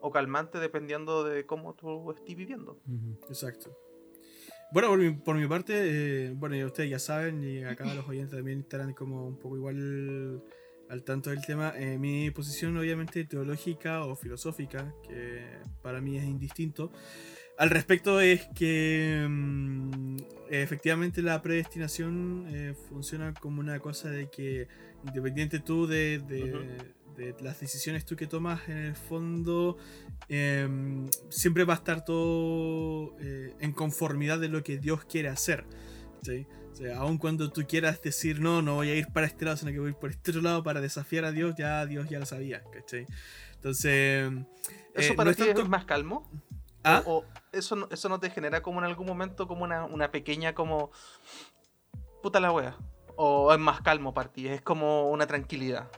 o 0.00 0.12
calmante 0.12 0.58
dependiendo 0.58 1.24
de 1.24 1.44
cómo 1.44 1.74
tú 1.74 2.12
estés 2.12 2.36
viviendo. 2.36 2.80
Exacto. 3.28 3.76
Bueno, 4.70 4.88
por 4.88 4.98
mi, 4.98 5.10
por 5.12 5.36
mi 5.36 5.46
parte, 5.48 5.74
eh, 5.76 6.32
bueno, 6.36 6.54
ya 6.54 6.66
ustedes 6.66 6.90
ya 6.90 6.98
saben, 6.98 7.42
y 7.42 7.64
acá 7.64 7.92
los 7.94 8.06
oyentes 8.08 8.36
también 8.36 8.60
estarán 8.60 8.92
como 8.92 9.26
un 9.26 9.38
poco 9.38 9.56
igual 9.56 10.42
al 10.88 11.02
tanto 11.04 11.30
del 11.30 11.44
tema. 11.44 11.72
Eh, 11.76 11.98
mi 11.98 12.30
posición, 12.30 12.76
obviamente, 12.76 13.24
teológica 13.24 14.04
o 14.04 14.14
filosófica, 14.14 14.94
que 15.02 15.42
para 15.82 16.00
mí 16.00 16.16
es 16.16 16.24
indistinto, 16.24 16.92
al 17.58 17.70
respecto 17.70 18.20
es 18.20 18.46
que 18.54 19.26
mm, 19.28 20.16
efectivamente 20.48 21.22
la 21.22 21.42
predestinación 21.42 22.46
eh, 22.48 22.74
funciona 22.88 23.34
como 23.34 23.60
una 23.60 23.80
cosa 23.80 24.10
de 24.10 24.30
que, 24.30 24.68
independiente 25.04 25.58
tú 25.58 25.86
de. 25.86 26.22
De 27.18 27.34
las 27.42 27.58
decisiones 27.60 28.04
tú 28.06 28.14
que 28.16 28.26
tomas, 28.26 28.68
en 28.68 28.78
el 28.78 28.94
fondo 28.96 29.76
em, 30.28 31.08
siempre 31.30 31.64
va 31.64 31.74
a 31.74 31.76
estar 31.76 32.04
todo 32.04 33.16
eh, 33.20 33.54
en 33.60 33.72
conformidad 33.72 34.38
de 34.38 34.48
lo 34.48 34.62
que 34.62 34.78
Dios 34.78 35.04
quiere 35.04 35.28
hacer. 35.28 35.64
¿sí? 36.22 36.46
O 36.72 36.74
sea, 36.76 36.98
aun 36.98 37.18
cuando 37.18 37.50
tú 37.50 37.62
quieras 37.66 38.00
decir, 38.02 38.40
no, 38.40 38.62
no 38.62 38.76
voy 38.76 38.90
a 38.90 38.94
ir 38.94 39.08
para 39.12 39.26
este 39.26 39.44
lado, 39.44 39.56
sino 39.56 39.72
que 39.72 39.78
voy 39.80 39.88
a 39.88 39.90
ir 39.90 39.96
por 39.96 40.10
este 40.10 40.30
otro 40.30 40.42
lado 40.42 40.62
para 40.62 40.80
desafiar 40.80 41.24
a 41.24 41.32
Dios, 41.32 41.54
ya 41.58 41.84
Dios 41.86 42.08
ya 42.08 42.20
lo 42.20 42.26
sabía. 42.26 42.62
¿cachai? 42.72 43.04
Entonces, 43.54 44.32
¿Eso 44.94 45.12
eh, 45.12 45.16
para 45.16 45.24
no 45.26 45.30
es 45.32 45.36
ti 45.36 45.44
tanto- 45.44 45.62
es 45.62 45.68
más 45.68 45.84
calmo? 45.84 46.30
¿Ah? 46.84 47.02
¿O, 47.04 47.18
o 47.18 47.24
eso, 47.52 47.74
no, 47.74 47.88
eso 47.90 48.08
no 48.08 48.20
te 48.20 48.30
genera 48.30 48.62
como 48.62 48.78
en 48.78 48.84
algún 48.84 49.06
momento 49.06 49.48
como 49.48 49.64
una, 49.64 49.84
una 49.84 50.12
pequeña 50.12 50.54
como... 50.54 50.92
Puta 52.22 52.38
la 52.38 52.52
wea? 52.52 52.76
¿O 53.16 53.52
es 53.52 53.58
más 53.58 53.80
calmo 53.80 54.14
para 54.14 54.30
ti? 54.30 54.46
Es 54.46 54.62
como 54.62 55.10
una 55.10 55.26
tranquilidad. 55.26 55.90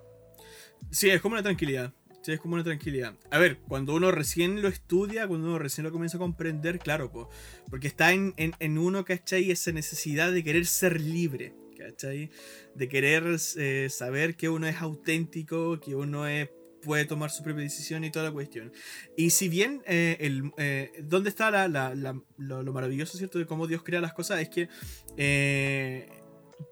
Sí, 0.91 1.11
es 1.11 1.20
como 1.20 1.35
una 1.35 1.43
tranquilidad. 1.43 1.93
Sí, 2.22 2.33
es 2.33 2.41
como 2.41 2.55
una 2.55 2.64
tranquilidad. 2.64 3.14
A 3.31 3.39
ver, 3.39 3.59
cuando 3.66 3.95
uno 3.95 4.11
recién 4.11 4.61
lo 4.61 4.68
estudia, 4.68 5.26
cuando 5.26 5.47
uno 5.49 5.59
recién 5.59 5.85
lo 5.87 5.93
comienza 5.93 6.18
a 6.18 6.20
comprender, 6.20 6.78
claro, 6.78 7.11
po, 7.11 7.31
porque 7.70 7.87
está 7.87 8.12
en, 8.12 8.35
en, 8.37 8.53
en 8.59 8.76
uno, 8.76 9.05
¿cachai? 9.07 9.51
Esa 9.51 9.72
necesidad 9.72 10.31
de 10.31 10.45
querer 10.45 10.66
ser 10.66 11.01
libre, 11.01 11.55
¿cachai? 11.78 12.31
De 12.74 12.89
querer 12.91 13.24
eh, 13.57 13.89
saber 13.91 14.37
que 14.37 14.51
uno 14.51 14.66
es 14.66 14.76
auténtico, 14.76 15.81
que 15.81 15.95
uno 15.95 16.26
es, 16.26 16.51
puede 16.83 17.07
tomar 17.07 17.31
su 17.31 17.43
propia 17.43 17.62
decisión 17.62 18.05
y 18.05 18.11
toda 18.11 18.26
la 18.26 18.33
cuestión. 18.33 18.70
Y 19.16 19.31
si 19.31 19.49
bien, 19.49 19.81
eh, 19.87 20.18
el, 20.20 20.53
eh, 20.59 20.93
¿dónde 21.03 21.31
está 21.31 21.51
la, 21.51 21.68
la- 21.68 22.20
lo 22.37 22.72
maravilloso, 22.74 23.16
¿cierto? 23.16 23.39
De 23.39 23.47
cómo 23.47 23.66
Dios 23.66 23.83
crea 23.83 24.03
las 24.03 24.12
cosas? 24.12 24.43
Es 24.43 24.51
que... 24.51 24.68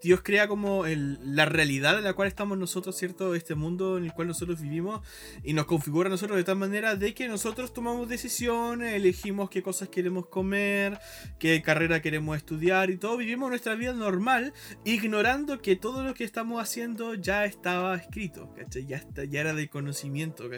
Dios 0.03 0.21
crea 0.23 0.49
como 0.49 0.87
el- 0.87 1.19
la 1.23 1.45
realidad 1.45 1.99
en 1.99 2.05
la 2.05 2.13
cual 2.15 2.29
estamos 2.29 2.59
nosotros, 2.59 2.97
¿cierto? 2.97 3.35
Este 3.35 3.55
mundo 3.55 3.99
en 3.99 4.05
el 4.05 4.13
cual 4.13 4.29
nosotros 4.29 4.61
vivimos 4.61 5.01
y 5.43 5.53
nos 5.53 5.67
configura 5.67 6.09
a 6.09 6.11
nosotros 6.11 6.37
de 6.37 6.45
tal 6.45 6.57
manera 6.57 6.97
de 6.97 7.15
que 7.15 7.29
nosotros 7.29 7.73
tomamos 7.73 8.09
decisiones, 8.09 8.95
elegimos 8.95 9.51
qué 9.51 9.63
cosas 9.63 9.89
queremos 9.89 10.27
comer, 10.27 10.99
qué 11.39 11.63
carrera 11.63 12.03
queremos 12.03 12.37
estudiar 12.37 12.91
y 12.91 12.97
todo, 12.97 13.17
vivimos 13.17 13.49
nuestra 13.49 13.75
vida 13.75 13.93
normal, 13.93 14.53
ignorando 14.85 15.61
que 15.61 15.77
todo 15.77 16.03
lo 16.05 16.15
que 16.15 16.25
estamos 16.25 16.63
haciendo 16.63 17.15
ya 17.15 17.45
estaba 17.45 17.97
escrito. 17.97 18.55
Ya, 18.87 19.03
era 19.41 19.55
de 19.55 19.69
conocimiento. 19.69 20.49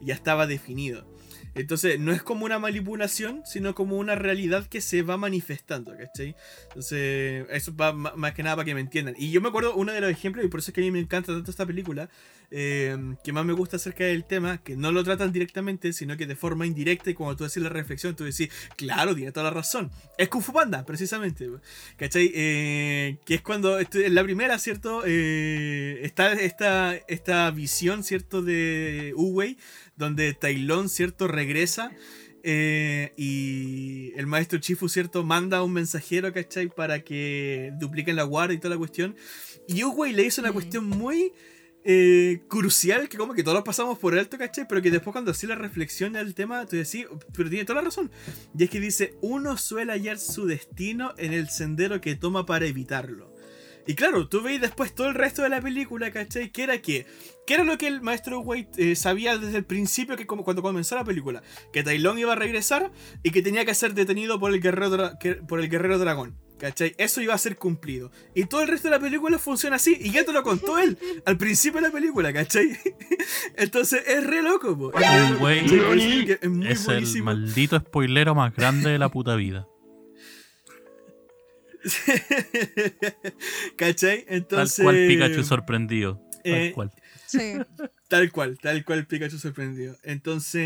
Ya 0.00 0.14
estaba 0.14 0.46
definido. 0.46 1.06
Entonces, 1.54 1.98
no 1.98 2.12
es 2.12 2.22
como 2.22 2.44
una 2.44 2.58
manipulación, 2.58 3.42
sino 3.44 3.74
como 3.74 3.96
una 3.96 4.14
realidad 4.14 4.66
que 4.66 4.80
se 4.80 5.02
va 5.02 5.16
manifestando, 5.16 5.96
¿cachai? 5.96 6.36
Entonces, 6.68 7.46
eso 7.50 7.74
va 7.74 7.92
más 7.92 8.32
que 8.34 8.42
nada 8.42 8.56
para 8.56 8.66
que 8.66 8.74
me 8.74 8.80
entiendan. 8.80 9.14
Y 9.18 9.30
yo 9.30 9.40
me 9.40 9.48
acuerdo 9.48 9.74
uno 9.74 9.92
de 9.92 10.00
los 10.00 10.10
ejemplos, 10.10 10.44
y 10.44 10.48
por 10.48 10.60
eso 10.60 10.70
es 10.70 10.74
que 10.74 10.80
a 10.80 10.84
mí 10.84 10.90
me 10.90 11.00
encanta 11.00 11.32
tanto 11.32 11.50
esta 11.50 11.66
película, 11.66 12.08
eh, 12.52 12.96
que 13.22 13.32
más 13.32 13.44
me 13.44 13.52
gusta 13.52 13.76
acerca 13.76 14.04
del 14.04 14.24
tema, 14.24 14.58
que 14.58 14.76
no 14.76 14.90
lo 14.92 15.04
tratan 15.04 15.32
directamente, 15.32 15.92
sino 15.92 16.16
que 16.16 16.26
de 16.26 16.36
forma 16.36 16.66
indirecta, 16.66 17.10
y 17.10 17.14
cuando 17.14 17.36
tú 17.36 17.44
haces 17.44 17.62
la 17.62 17.68
reflexión, 17.68 18.16
tú 18.16 18.24
decís, 18.24 18.50
claro, 18.76 19.14
tiene 19.14 19.32
toda 19.32 19.44
la 19.44 19.50
razón. 19.50 19.90
Es 20.18 20.28
Kung 20.28 20.44
Panda, 20.44 20.84
precisamente. 20.84 21.48
¿Cachai? 21.96 22.30
Eh, 22.34 23.18
que 23.24 23.36
es 23.36 23.42
cuando, 23.42 23.78
en 23.78 24.14
la 24.14 24.22
primera, 24.22 24.58
¿cierto? 24.58 25.02
Eh, 25.06 26.00
está 26.02 26.32
esta, 26.32 26.94
esta 27.08 27.50
visión, 27.50 28.04
¿cierto? 28.04 28.42
De 28.42 29.12
Uwei, 29.16 29.56
donde 30.00 30.34
Tailón, 30.34 30.88
¿cierto? 30.88 31.28
Regresa. 31.28 31.92
eh, 32.42 33.12
y 33.16 34.12
el 34.16 34.26
maestro 34.26 34.58
Chifu, 34.58 34.88
¿cierto? 34.88 35.22
Manda 35.24 35.62
un 35.62 35.72
mensajero, 35.72 36.32
¿cachai? 36.32 36.68
Para 36.68 37.00
que 37.04 37.72
dupliquen 37.78 38.16
la 38.16 38.22
guardia 38.24 38.56
y 38.56 38.58
toda 38.58 38.74
la 38.74 38.78
cuestión. 38.78 39.14
Y 39.68 39.84
Uwei 39.84 40.12
le 40.12 40.24
hizo 40.24 40.40
una 40.40 40.52
cuestión 40.52 40.86
muy 40.86 41.32
eh, 41.84 42.40
crucial, 42.48 43.08
que 43.08 43.18
como 43.18 43.34
que 43.34 43.42
todos 43.42 43.62
pasamos 43.62 43.98
por 43.98 44.18
alto, 44.18 44.38
¿cachai? 44.38 44.66
Pero 44.68 44.82
que 44.82 44.90
después 44.90 45.12
cuando 45.12 45.30
hacía 45.32 45.50
la 45.50 45.54
reflexión 45.56 46.14
del 46.14 46.34
tema, 46.34 46.64
tú 46.66 46.76
decís, 46.76 47.06
pero 47.34 47.50
tiene 47.50 47.64
toda 47.64 47.80
la 47.80 47.86
razón. 47.86 48.10
Y 48.58 48.64
es 48.64 48.70
que 48.70 48.80
dice, 48.80 49.14
uno 49.20 49.56
suele 49.58 49.92
hallar 49.92 50.18
su 50.18 50.46
destino 50.46 51.12
en 51.18 51.32
el 51.34 51.48
sendero 51.50 52.00
que 52.00 52.16
toma 52.16 52.46
para 52.46 52.66
evitarlo. 52.66 53.29
Y 53.90 53.96
claro, 53.96 54.28
tú 54.28 54.40
veis 54.40 54.60
después 54.60 54.94
todo 54.94 55.08
el 55.08 55.14
resto 55.14 55.42
de 55.42 55.48
la 55.48 55.60
película, 55.60 56.12
¿cachai? 56.12 56.50
Que 56.50 56.62
era 56.62 56.80
que, 56.80 57.08
¿qué 57.44 57.54
era 57.54 57.64
lo 57.64 57.76
que 57.76 57.88
el 57.88 58.00
maestro 58.02 58.38
White 58.38 58.92
eh, 58.92 58.94
sabía 58.94 59.36
desde 59.36 59.56
el 59.56 59.64
principio 59.64 60.16
que 60.16 60.28
como 60.28 60.44
cuando 60.44 60.62
comenzó 60.62 60.94
la 60.94 61.02
película? 61.02 61.42
Que 61.72 61.82
Tai 61.82 61.98
Lung 61.98 62.16
iba 62.16 62.34
a 62.34 62.36
regresar 62.36 62.92
y 63.24 63.32
que 63.32 63.42
tenía 63.42 63.64
que 63.64 63.74
ser 63.74 63.94
detenido 63.94 64.38
por 64.38 64.54
el 64.54 64.60
guerrero, 64.60 65.18
por 65.48 65.58
el 65.58 65.68
guerrero 65.68 65.98
dragón. 65.98 66.38
¿Cachai? 66.56 66.94
Eso 66.98 67.20
iba 67.20 67.34
a 67.34 67.38
ser 67.38 67.56
cumplido. 67.56 68.12
Y 68.32 68.44
todo 68.44 68.62
el 68.62 68.68
resto 68.68 68.86
de 68.86 68.94
la 68.94 69.00
película 69.00 69.40
funciona 69.40 69.74
así. 69.74 69.98
Y 70.00 70.12
ya 70.12 70.24
te 70.24 70.32
lo 70.32 70.44
contó 70.44 70.78
él 70.78 70.96
al 71.26 71.36
principio 71.36 71.80
de 71.80 71.88
la 71.88 71.92
película, 71.92 72.32
¿cachai? 72.32 72.78
Entonces 73.56 74.04
es 74.06 74.24
re 74.24 74.40
loco, 74.40 74.78
po. 74.78 74.92
Es 74.96 75.70
re 75.70 76.38
El 76.42 77.22
maldito 77.24 77.76
spoilero 77.80 78.36
más 78.36 78.54
grande 78.54 78.90
de 78.90 78.98
la 78.98 79.08
puta 79.08 79.34
vida. 79.34 79.66
¿Cachai? 83.76 84.24
Tal 84.24 84.36
Entonces. 84.36 84.82
cual 84.82 84.96
Pikachu 84.96 85.44
sorprendido. 85.44 86.20
Tal 86.42 86.54
eh, 86.54 86.72
cual. 86.72 86.90
Sí. 87.26 87.54
Tal 88.10 88.32
cual, 88.32 88.58
tal 88.58 88.84
cual 88.84 89.06
Pikachu 89.06 89.38
sorprendido. 89.38 89.96
Entonces, 90.02 90.62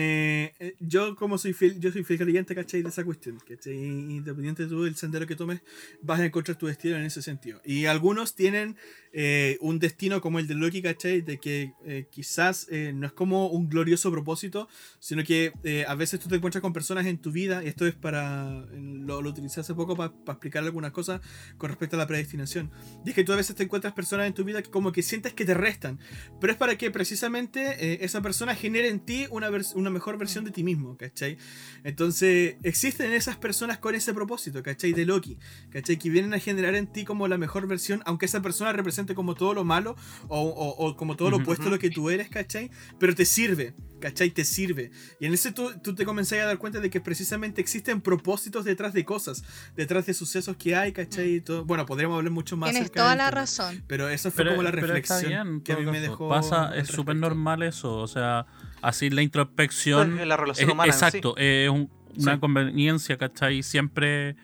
eh, 0.59 0.77
yo 0.81 1.15
como 1.15 1.37
soy 1.37 1.53
fiel, 1.53 1.79
yo 1.79 1.93
soy 1.93 2.03
fiel 2.03 2.19
creyente, 2.19 2.55
¿cachai? 2.55 2.81
De 2.83 2.89
esa 2.89 3.05
cuestión, 3.05 3.39
¿cachai? 3.47 3.75
Independiente 3.75 4.65
tú 4.65 4.85
del 4.85 4.97
sendero 4.97 5.27
que 5.27 5.37
tomes, 5.37 5.61
vas 6.01 6.21
a 6.21 6.25
encontrar 6.25 6.57
tu 6.57 6.69
destino 6.69 6.97
en 6.97 7.03
ese 7.03 7.21
sentido. 7.21 7.61
Y 7.63 7.85
algunos 7.85 8.35
tienen 8.35 8.79
eh, 9.13 9.59
un 9.61 9.79
destino 9.79 10.23
como 10.23 10.39
el 10.39 10.47
de 10.47 10.55
Loki, 10.55 10.81
¿cachai? 10.81 11.21
De 11.21 11.37
que 11.39 11.75
eh, 11.85 12.07
quizás 12.11 12.67
no 12.71 13.07
es 13.07 13.13
como 13.13 13.49
un 13.49 13.69
glorioso 13.69 14.11
propósito, 14.11 14.67
sino 14.99 15.23
que 15.23 15.53
a 15.87 15.95
veces 15.95 16.21
tú 16.21 16.31
te 16.31 16.37
encuentras 16.37 16.63
con 16.63 16.73
personas 16.73 17.05
en 17.05 17.19
tu 17.19 17.31
vida, 17.31 17.63
y 17.63 17.69
esto 17.69 17.87
es 17.87 17.95
para, 17.95 18.65
lo, 18.73 19.21
lo 19.21 19.29
utilicé 19.29 19.61
hace 19.61 19.75
poco 19.75 19.95
para 19.97 20.15
explicar 20.29 20.65
algunas 20.65 20.93
cosas 20.93 21.21
con 21.59 21.69
respecto 21.69 21.97
a 21.97 21.99
la 21.99 22.07
predestinación. 22.07 22.71
Y 23.05 23.11
es 23.11 23.15
que 23.15 23.23
tú 23.23 23.35
a 23.35 23.37
veces 23.37 23.55
te 23.55 23.65
encuentras 23.65 23.93
personas 23.93 24.27
en 24.29 24.33
tu 24.33 24.45
vida 24.45 24.63
que 24.63 24.71
como 24.71 24.93
que 24.93 25.03
sientes 25.03 25.35
que 25.35 25.45
te 25.45 25.53
restan, 25.53 25.99
pero 26.41 26.51
es 26.51 26.59
para 26.59 26.79
que 26.79 26.91
precisamente 26.91 27.34
eh, 27.35 27.99
esa 28.03 28.23
persona 28.23 28.55
genera 28.55 28.89
en 28.89 29.01
ti 29.01 29.27
una, 29.31 29.51
una 29.75 29.91
mejor 29.91 30.19
versión 30.19 30.45
de 30.45 30.51
ti 30.51 30.63
mismo, 30.63 30.97
¿cachai? 30.97 31.37
Entonces, 31.83 32.57
existen 32.63 33.13
esas 33.13 33.37
personas 33.37 33.79
con 33.79 33.95
ese 33.95 34.15
propósito, 34.15 34.63
¿cachai? 34.63 34.93
De 34.93 35.05
Loki, 35.05 35.39
¿cachai? 35.71 35.99
Que 35.99 36.11
vienen 36.11 36.35
a 36.35 36.39
generar 36.39 36.75
en 36.75 36.87
ti 36.87 37.05
como 37.05 37.29
la 37.29 37.39
mejor 37.39 37.67
versión, 37.67 38.03
aunque 38.07 38.27
esa 38.27 38.43
persona 38.43 38.73
represente 38.73 39.15
como 39.15 39.35
todo 39.35 39.55
lo 39.55 39.65
malo 39.65 39.97
o, 40.29 40.95
como 40.97 41.17
todo 41.17 41.31
lo 41.31 41.39
opuesto 41.39 41.67
a 41.67 41.71
lo 41.71 41.79
que 41.79 41.91
tú 41.91 42.11
eres, 42.11 42.29
¿cachai? 42.29 42.71
Pero 42.99 43.15
te 43.15 43.25
sirve, 43.25 43.75
¿cachai? 44.05 44.31
Te 44.31 44.45
sirve. 44.45 44.91
Y 45.19 45.25
en 45.25 45.33
ese 45.33 45.51
tú, 45.51 45.73
tú 45.83 45.95
te 45.95 46.05
comenzás 46.05 46.41
a 46.41 46.45
dar 46.45 46.59
cuenta 46.59 46.79
de 46.79 46.91
que 46.91 47.01
precisamente 47.01 47.63
existen 47.63 48.03
propósitos 48.03 48.67
detrás 48.67 48.93
de 48.93 49.03
cosas, 49.03 49.43
detrás 49.77 50.05
de 50.05 50.13
sucesos 50.13 50.59
que 50.59 50.77
hay, 50.77 50.93
¿cachai? 50.93 51.41
Todo. 51.41 51.65
Bueno, 51.65 51.87
podríamos 51.87 52.19
hablar 52.19 52.31
mucho 52.31 52.55
más. 52.55 52.71
Tienes 52.71 52.93
toda 52.93 53.17
la 53.17 53.31
razón. 53.31 53.83
Pero 53.87 54.11
eso 54.11 54.31
fue 54.31 54.47
como 54.47 54.63
la 54.63 54.71
reflexión 54.71 55.63
que 55.63 55.73
a 55.73 55.77
mí 55.79 55.87
me 55.87 56.01
dejó. 56.01 56.29
Pasa, 56.29 56.77
es 56.77 56.89
súper 56.89 57.17
normal 57.17 57.63
eso, 57.63 57.97
o 57.97 58.07
sea, 58.07 58.47
así 58.83 59.09
la 59.09 59.23
introspección. 59.23 60.17
Pues, 60.17 60.27
la 60.27 60.37
relación 60.37 60.71
humana. 60.71 60.93
exacto, 60.93 61.35
es 61.39 61.71
una 62.19 62.39
conveniencia, 62.39 63.17
¿cachai? 63.17 63.63
Siempre 63.63 64.37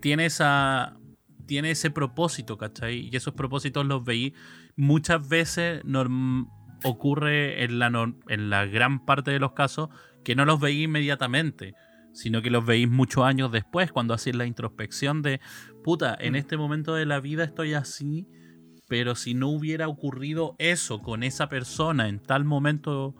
tiene 0.00 0.26
esa 0.26 0.98
tiene 1.46 1.70
ese 1.70 1.90
propósito, 1.90 2.56
¿cachai? 2.58 3.08
Y 3.10 3.16
esos 3.16 3.34
propósitos 3.34 3.84
los 3.86 4.04
veí 4.04 4.34
muchas 4.76 5.26
veces 5.26 5.82
ocurre 6.84 7.64
en 7.64 7.78
la, 7.78 8.12
en 8.28 8.50
la 8.50 8.66
gran 8.66 9.04
parte 9.04 9.30
de 9.30 9.38
los 9.38 9.52
casos 9.52 9.88
que 10.24 10.34
no 10.34 10.44
los 10.44 10.60
veí 10.60 10.84
inmediatamente, 10.84 11.74
sino 12.12 12.42
que 12.42 12.50
los 12.50 12.64
veis 12.64 12.88
muchos 12.88 13.24
años 13.24 13.50
después, 13.50 13.92
cuando 13.92 14.14
hacéis 14.14 14.36
la 14.36 14.46
introspección 14.46 15.22
de, 15.22 15.40
puta, 15.82 16.16
en 16.18 16.34
mm. 16.34 16.36
este 16.36 16.56
momento 16.56 16.94
de 16.94 17.06
la 17.06 17.20
vida 17.20 17.44
estoy 17.44 17.74
así, 17.74 18.28
pero 18.88 19.14
si 19.14 19.34
no 19.34 19.48
hubiera 19.48 19.88
ocurrido 19.88 20.54
eso 20.58 21.00
con 21.00 21.22
esa 21.22 21.48
persona 21.48 22.08
en 22.08 22.20
tal 22.20 22.44
momento 22.44 23.14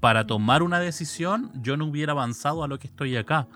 para 0.00 0.26
tomar 0.26 0.62
una 0.62 0.78
decisión, 0.78 1.50
yo 1.62 1.76
no 1.76 1.86
hubiera 1.86 2.12
avanzado 2.12 2.62
a 2.62 2.68
lo 2.68 2.78
que 2.78 2.86
estoy 2.86 3.16
acá. 3.16 3.48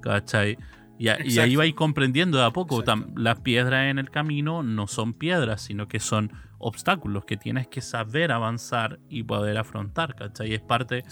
¿Cachai? 0.00 0.56
Y, 1.00 1.38
ahí 1.38 1.56
vais 1.56 1.72
comprendiendo 1.72 2.36
de 2.36 2.44
a 2.44 2.50
poco. 2.50 2.84
Las 3.16 3.40
piedras 3.40 3.90
en 3.90 3.98
el 3.98 4.10
camino 4.10 4.62
no 4.62 4.86
son 4.86 5.14
piedras, 5.14 5.62
sino 5.62 5.88
que 5.88 5.98
son 5.98 6.30
obstáculos 6.58 7.24
que 7.24 7.38
tienes 7.38 7.68
que 7.68 7.80
saber 7.80 8.30
avanzar 8.30 9.00
y 9.08 9.22
poder 9.22 9.56
afrontar, 9.56 10.14
¿cachai? 10.14 10.52
Es 10.52 10.60
parte 10.60 11.02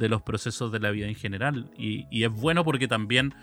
de 0.00 0.08
los 0.08 0.22
procesos 0.22 0.72
de 0.72 0.80
la 0.80 0.90
vida 0.90 1.06
en 1.06 1.14
general. 1.14 1.70
Y, 1.78 2.24
es 2.24 2.32
bueno 2.32 2.64
porque 2.64 2.88
también 2.88 3.36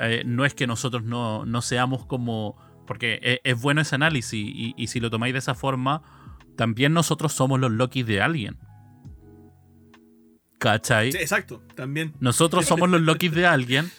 eh, 0.00 0.22
no 0.24 0.44
es 0.44 0.54
que 0.54 0.68
nosotros 0.68 1.02
no, 1.02 1.62
seamos 1.62 2.06
como... 2.06 2.56
Porque 2.86 3.40
es, 3.42 3.60
bueno 3.60 3.80
ese 3.80 3.96
análisis 3.96 4.40
y, 4.40 4.86
si 4.86 5.00
lo 5.00 5.10
tomáis 5.10 5.32
de 5.32 5.40
esa 5.40 5.56
forma, 5.56 6.02
también 6.56 6.92
nosotros 6.92 7.32
somos 7.32 7.58
los 7.58 7.72
Loki 7.72 8.04
de 8.04 8.22
alguien. 8.22 8.56
¿Cachai? 10.58 11.08
exacto, 11.08 11.60
también. 11.74 12.14
Nosotros 12.20 12.66
somos 12.66 12.88
los 12.88 13.00
Loki 13.00 13.30
de 13.30 13.46
alguien 13.46 13.90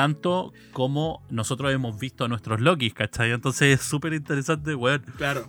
tanto 0.00 0.54
como 0.72 1.22
nosotros 1.28 1.70
hemos 1.74 1.98
visto 1.98 2.24
a 2.24 2.28
nuestros 2.28 2.58
Lokis, 2.62 2.94
¿cachai? 2.94 3.32
Entonces 3.32 3.78
es 3.78 3.86
súper 3.86 4.14
interesante, 4.14 4.74
weón. 4.74 5.04
Claro. 5.18 5.44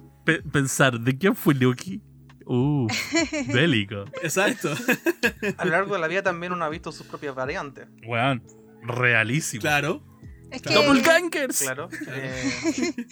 pensar, 0.51 0.99
¿de 0.99 1.17
quién 1.17 1.37
fue 1.37 1.53
Loki? 1.53 2.01
Uh, 2.45 2.85
bélico. 3.53 4.03
Exacto. 4.21 4.73
a 5.57 5.63
lo 5.63 5.71
largo 5.71 5.93
de 5.93 6.01
la 6.01 6.09
vida 6.09 6.21
también 6.21 6.51
uno 6.51 6.65
ha 6.65 6.69
visto 6.69 6.91
sus 6.91 7.07
propias 7.07 7.33
variantes. 7.33 7.87
Weón, 8.05 8.43
realísimo. 8.81 9.61
Claro. 9.61 10.03
Es 10.51 10.61
que... 10.61 10.73
Doppelgangers. 10.73 11.61
Claro. 11.61 11.87
Eh, 12.09 12.51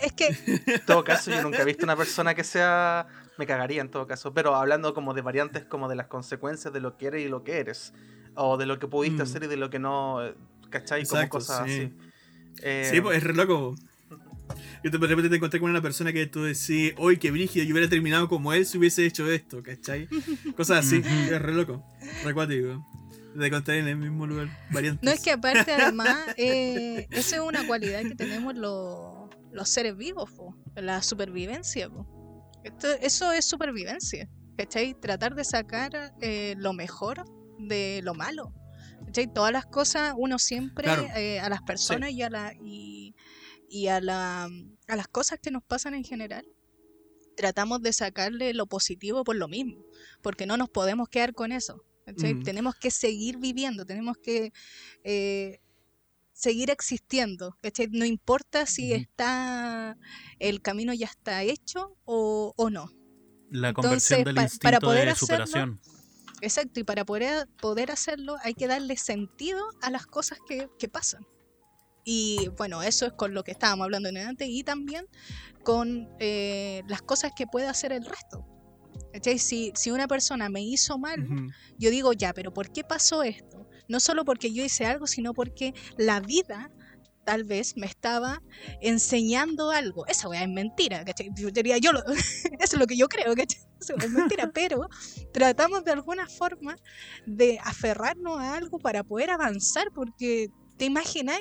es 0.00 0.12
que. 0.12 0.26
En 0.46 0.86
todo 0.86 1.02
caso, 1.02 1.32
yo 1.32 1.42
nunca 1.42 1.62
he 1.62 1.64
visto 1.64 1.84
una 1.84 1.96
persona 1.96 2.36
que 2.36 2.44
sea. 2.44 3.08
Me 3.36 3.48
cagaría 3.48 3.80
en 3.80 3.90
todo 3.90 4.06
caso. 4.06 4.32
Pero 4.32 4.54
hablando 4.54 4.94
como 4.94 5.12
de 5.12 5.22
variantes, 5.22 5.64
como 5.64 5.88
de 5.88 5.96
las 5.96 6.06
consecuencias 6.06 6.72
de 6.72 6.78
lo 6.78 6.96
que 6.96 7.06
eres 7.08 7.26
y 7.26 7.28
lo 7.28 7.42
que 7.42 7.58
eres. 7.58 7.92
O 8.36 8.56
de 8.56 8.66
lo 8.66 8.78
que 8.78 8.86
pudiste 8.86 9.18
mm. 9.18 9.26
hacer 9.26 9.42
y 9.42 9.46
de 9.48 9.56
lo 9.56 9.70
que 9.70 9.80
no. 9.80 10.20
¿Cachai? 10.74 11.04
como 11.04 11.28
cosas 11.28 11.60
así. 11.60 11.92
Eh, 12.60 12.88
sí, 12.90 13.00
pues 13.00 13.18
es 13.18 13.22
re 13.22 13.32
loco. 13.32 13.76
Yo 14.82 14.90
de 14.90 14.98
repente 14.98 15.30
te 15.30 15.36
encontré 15.36 15.60
con 15.60 15.70
una 15.70 15.80
persona 15.80 16.12
que 16.12 16.26
tú 16.26 16.42
decís, 16.42 16.92
hoy 16.98 17.16
qué 17.16 17.30
brígido, 17.30 17.64
yo 17.64 17.72
hubiera 17.72 17.88
terminado 17.88 18.28
como 18.28 18.52
él 18.52 18.66
si 18.66 18.76
hubiese 18.76 19.06
hecho 19.06 19.30
esto, 19.30 19.62
¿cachai? 19.62 20.08
Cosas 20.56 20.84
así, 20.84 20.96
es 20.96 21.40
re 21.40 21.52
loco, 21.52 21.84
re 22.24 22.30
acuático. 22.30 22.84
De 23.34 23.46
encontrar 23.46 23.78
en 23.78 23.88
el 23.88 23.96
mismo 23.96 24.26
lugar, 24.26 24.48
variantes. 24.70 25.02
No 25.02 25.10
es 25.10 25.20
que 25.20 25.30
aparte, 25.30 25.72
además, 25.72 26.18
eh, 26.36 27.06
esa 27.10 27.36
es 27.36 27.42
una 27.42 27.66
cualidad 27.66 28.02
que 28.02 28.14
tenemos 28.14 28.54
los, 28.54 29.28
los 29.52 29.68
seres 29.68 29.96
vivos, 29.96 30.30
la 30.74 31.02
supervivencia. 31.02 31.88
Esto, 32.64 32.88
eso 33.00 33.32
es 33.32 33.44
supervivencia, 33.44 34.28
¿cachai? 34.58 34.94
Tratar 35.00 35.34
de 35.34 35.44
sacar 35.44 36.14
eh, 36.20 36.54
lo 36.58 36.72
mejor 36.74 37.24
de 37.58 38.00
lo 38.02 38.14
malo. 38.14 38.52
Todas 39.34 39.52
las 39.52 39.66
cosas, 39.66 40.14
uno 40.16 40.38
siempre 40.38 40.88
eh, 41.16 41.40
a 41.40 41.48
las 41.48 41.62
personas 41.62 42.10
y, 42.10 42.22
a 42.22 42.30
la, 42.30 42.54
y, 42.60 43.14
a, 43.88 44.00
la, 44.00 44.44
a 44.88 44.96
las 44.96 45.08
cosas 45.08 45.38
que 45.40 45.50
nos 45.50 45.62
pasan 45.62 45.94
en 45.94 46.04
general, 46.04 46.44
tratamos 47.36 47.82
de 47.82 47.92
sacarle 47.92 48.54
lo 48.54 48.66
positivo 48.66 49.24
por 49.24 49.36
lo 49.36 49.48
mismo, 49.48 49.84
porque 50.22 50.46
no 50.46 50.56
nos 50.56 50.68
podemos 50.68 51.08
quedar 51.08 51.34
con 51.34 51.52
eso. 51.52 51.84
Tenemos 52.44 52.74
que 52.74 52.90
seguir 52.90 53.38
viviendo, 53.38 53.86
tenemos 53.86 54.18
que 54.18 54.52
eh, 55.04 55.60
seguir 56.32 56.70
existiendo. 56.70 57.56
No 57.90 58.04
importa 58.04 58.66
si 58.66 58.92
está 58.92 59.96
el 60.38 60.60
camino 60.60 60.92
ya 60.92 61.06
está 61.06 61.42
hecho 61.42 61.96
o, 62.04 62.52
o 62.56 62.70
no. 62.70 62.90
La 63.50 63.72
conversión 63.72 64.24
del 64.24 64.36
instinto 64.36 64.64
para 64.64 64.80
poder 64.80 65.08
de 65.08 65.14
superación. 65.14 65.80
Exacto, 66.44 66.78
y 66.78 66.84
para 66.84 67.06
poder, 67.06 67.48
poder 67.58 67.90
hacerlo 67.90 68.36
hay 68.42 68.52
que 68.52 68.66
darle 68.66 68.98
sentido 68.98 69.62
a 69.80 69.90
las 69.90 70.06
cosas 70.06 70.38
que, 70.46 70.88
pasan. 70.88 71.26
Y 72.04 72.50
bueno, 72.58 72.82
eso 72.82 73.06
es 73.06 73.14
con 73.14 73.32
lo 73.32 73.42
que 73.44 73.52
estábamos 73.52 73.86
hablando 73.86 74.10
en 74.10 74.18
antes 74.18 74.46
y 74.50 74.62
también 74.62 75.06
con 75.62 76.06
eh, 76.20 76.82
las 76.86 77.00
cosas 77.00 77.32
que 77.34 77.46
puede 77.46 77.66
hacer 77.66 77.92
el 77.92 78.04
resto. 78.04 78.46
Si, 79.38 79.72
si 79.74 79.90
una 79.90 80.06
persona 80.06 80.50
me 80.50 80.60
hizo 80.60 80.98
mal, 80.98 81.26
yo 81.78 81.88
digo, 81.88 82.12
ya, 82.12 82.34
pero 82.34 82.52
¿por 82.52 82.70
qué 82.70 82.84
pasó 82.84 83.22
esto? 83.22 83.66
No 83.88 83.98
solo 83.98 84.26
porque 84.26 84.52
yo 84.52 84.62
hice 84.62 84.84
algo, 84.84 85.06
sino 85.06 85.32
porque 85.32 85.72
la 85.96 86.20
vida 86.20 86.70
tal 87.24 87.44
vez 87.44 87.76
me 87.76 87.86
estaba 87.86 88.42
enseñando 88.80 89.70
algo. 89.70 90.06
Esa 90.06 90.28
weá 90.28 90.42
es 90.42 90.48
mentira, 90.48 91.04
¿cachai? 91.04 91.30
Yo 91.34 91.50
diría, 91.50 91.78
yo 91.78 91.90
eso 92.60 92.76
es 92.76 92.78
lo 92.78 92.86
que 92.86 92.96
yo 92.96 93.08
creo, 93.08 93.34
¿cachai? 93.34 93.60
Eso 93.84 93.94
es 93.98 94.10
mentira, 94.10 94.50
pero 94.54 94.88
tratamos 95.34 95.84
de 95.84 95.92
alguna 95.92 96.26
forma 96.26 96.74
de 97.26 97.58
aferrarnos 97.62 98.40
a 98.40 98.56
algo 98.56 98.78
para 98.78 99.04
poder 99.04 99.28
avanzar, 99.28 99.90
porque 99.94 100.48
¿te 100.78 100.86
imaginas? 100.86 101.38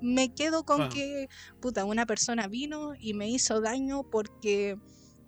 Me 0.00 0.34
quedo 0.34 0.64
con 0.64 0.88
que, 0.88 1.28
puta, 1.60 1.84
una 1.84 2.06
persona 2.06 2.48
vino 2.48 2.94
y 2.98 3.14
me 3.14 3.28
hizo 3.28 3.60
daño 3.60 4.08
porque, 4.10 4.78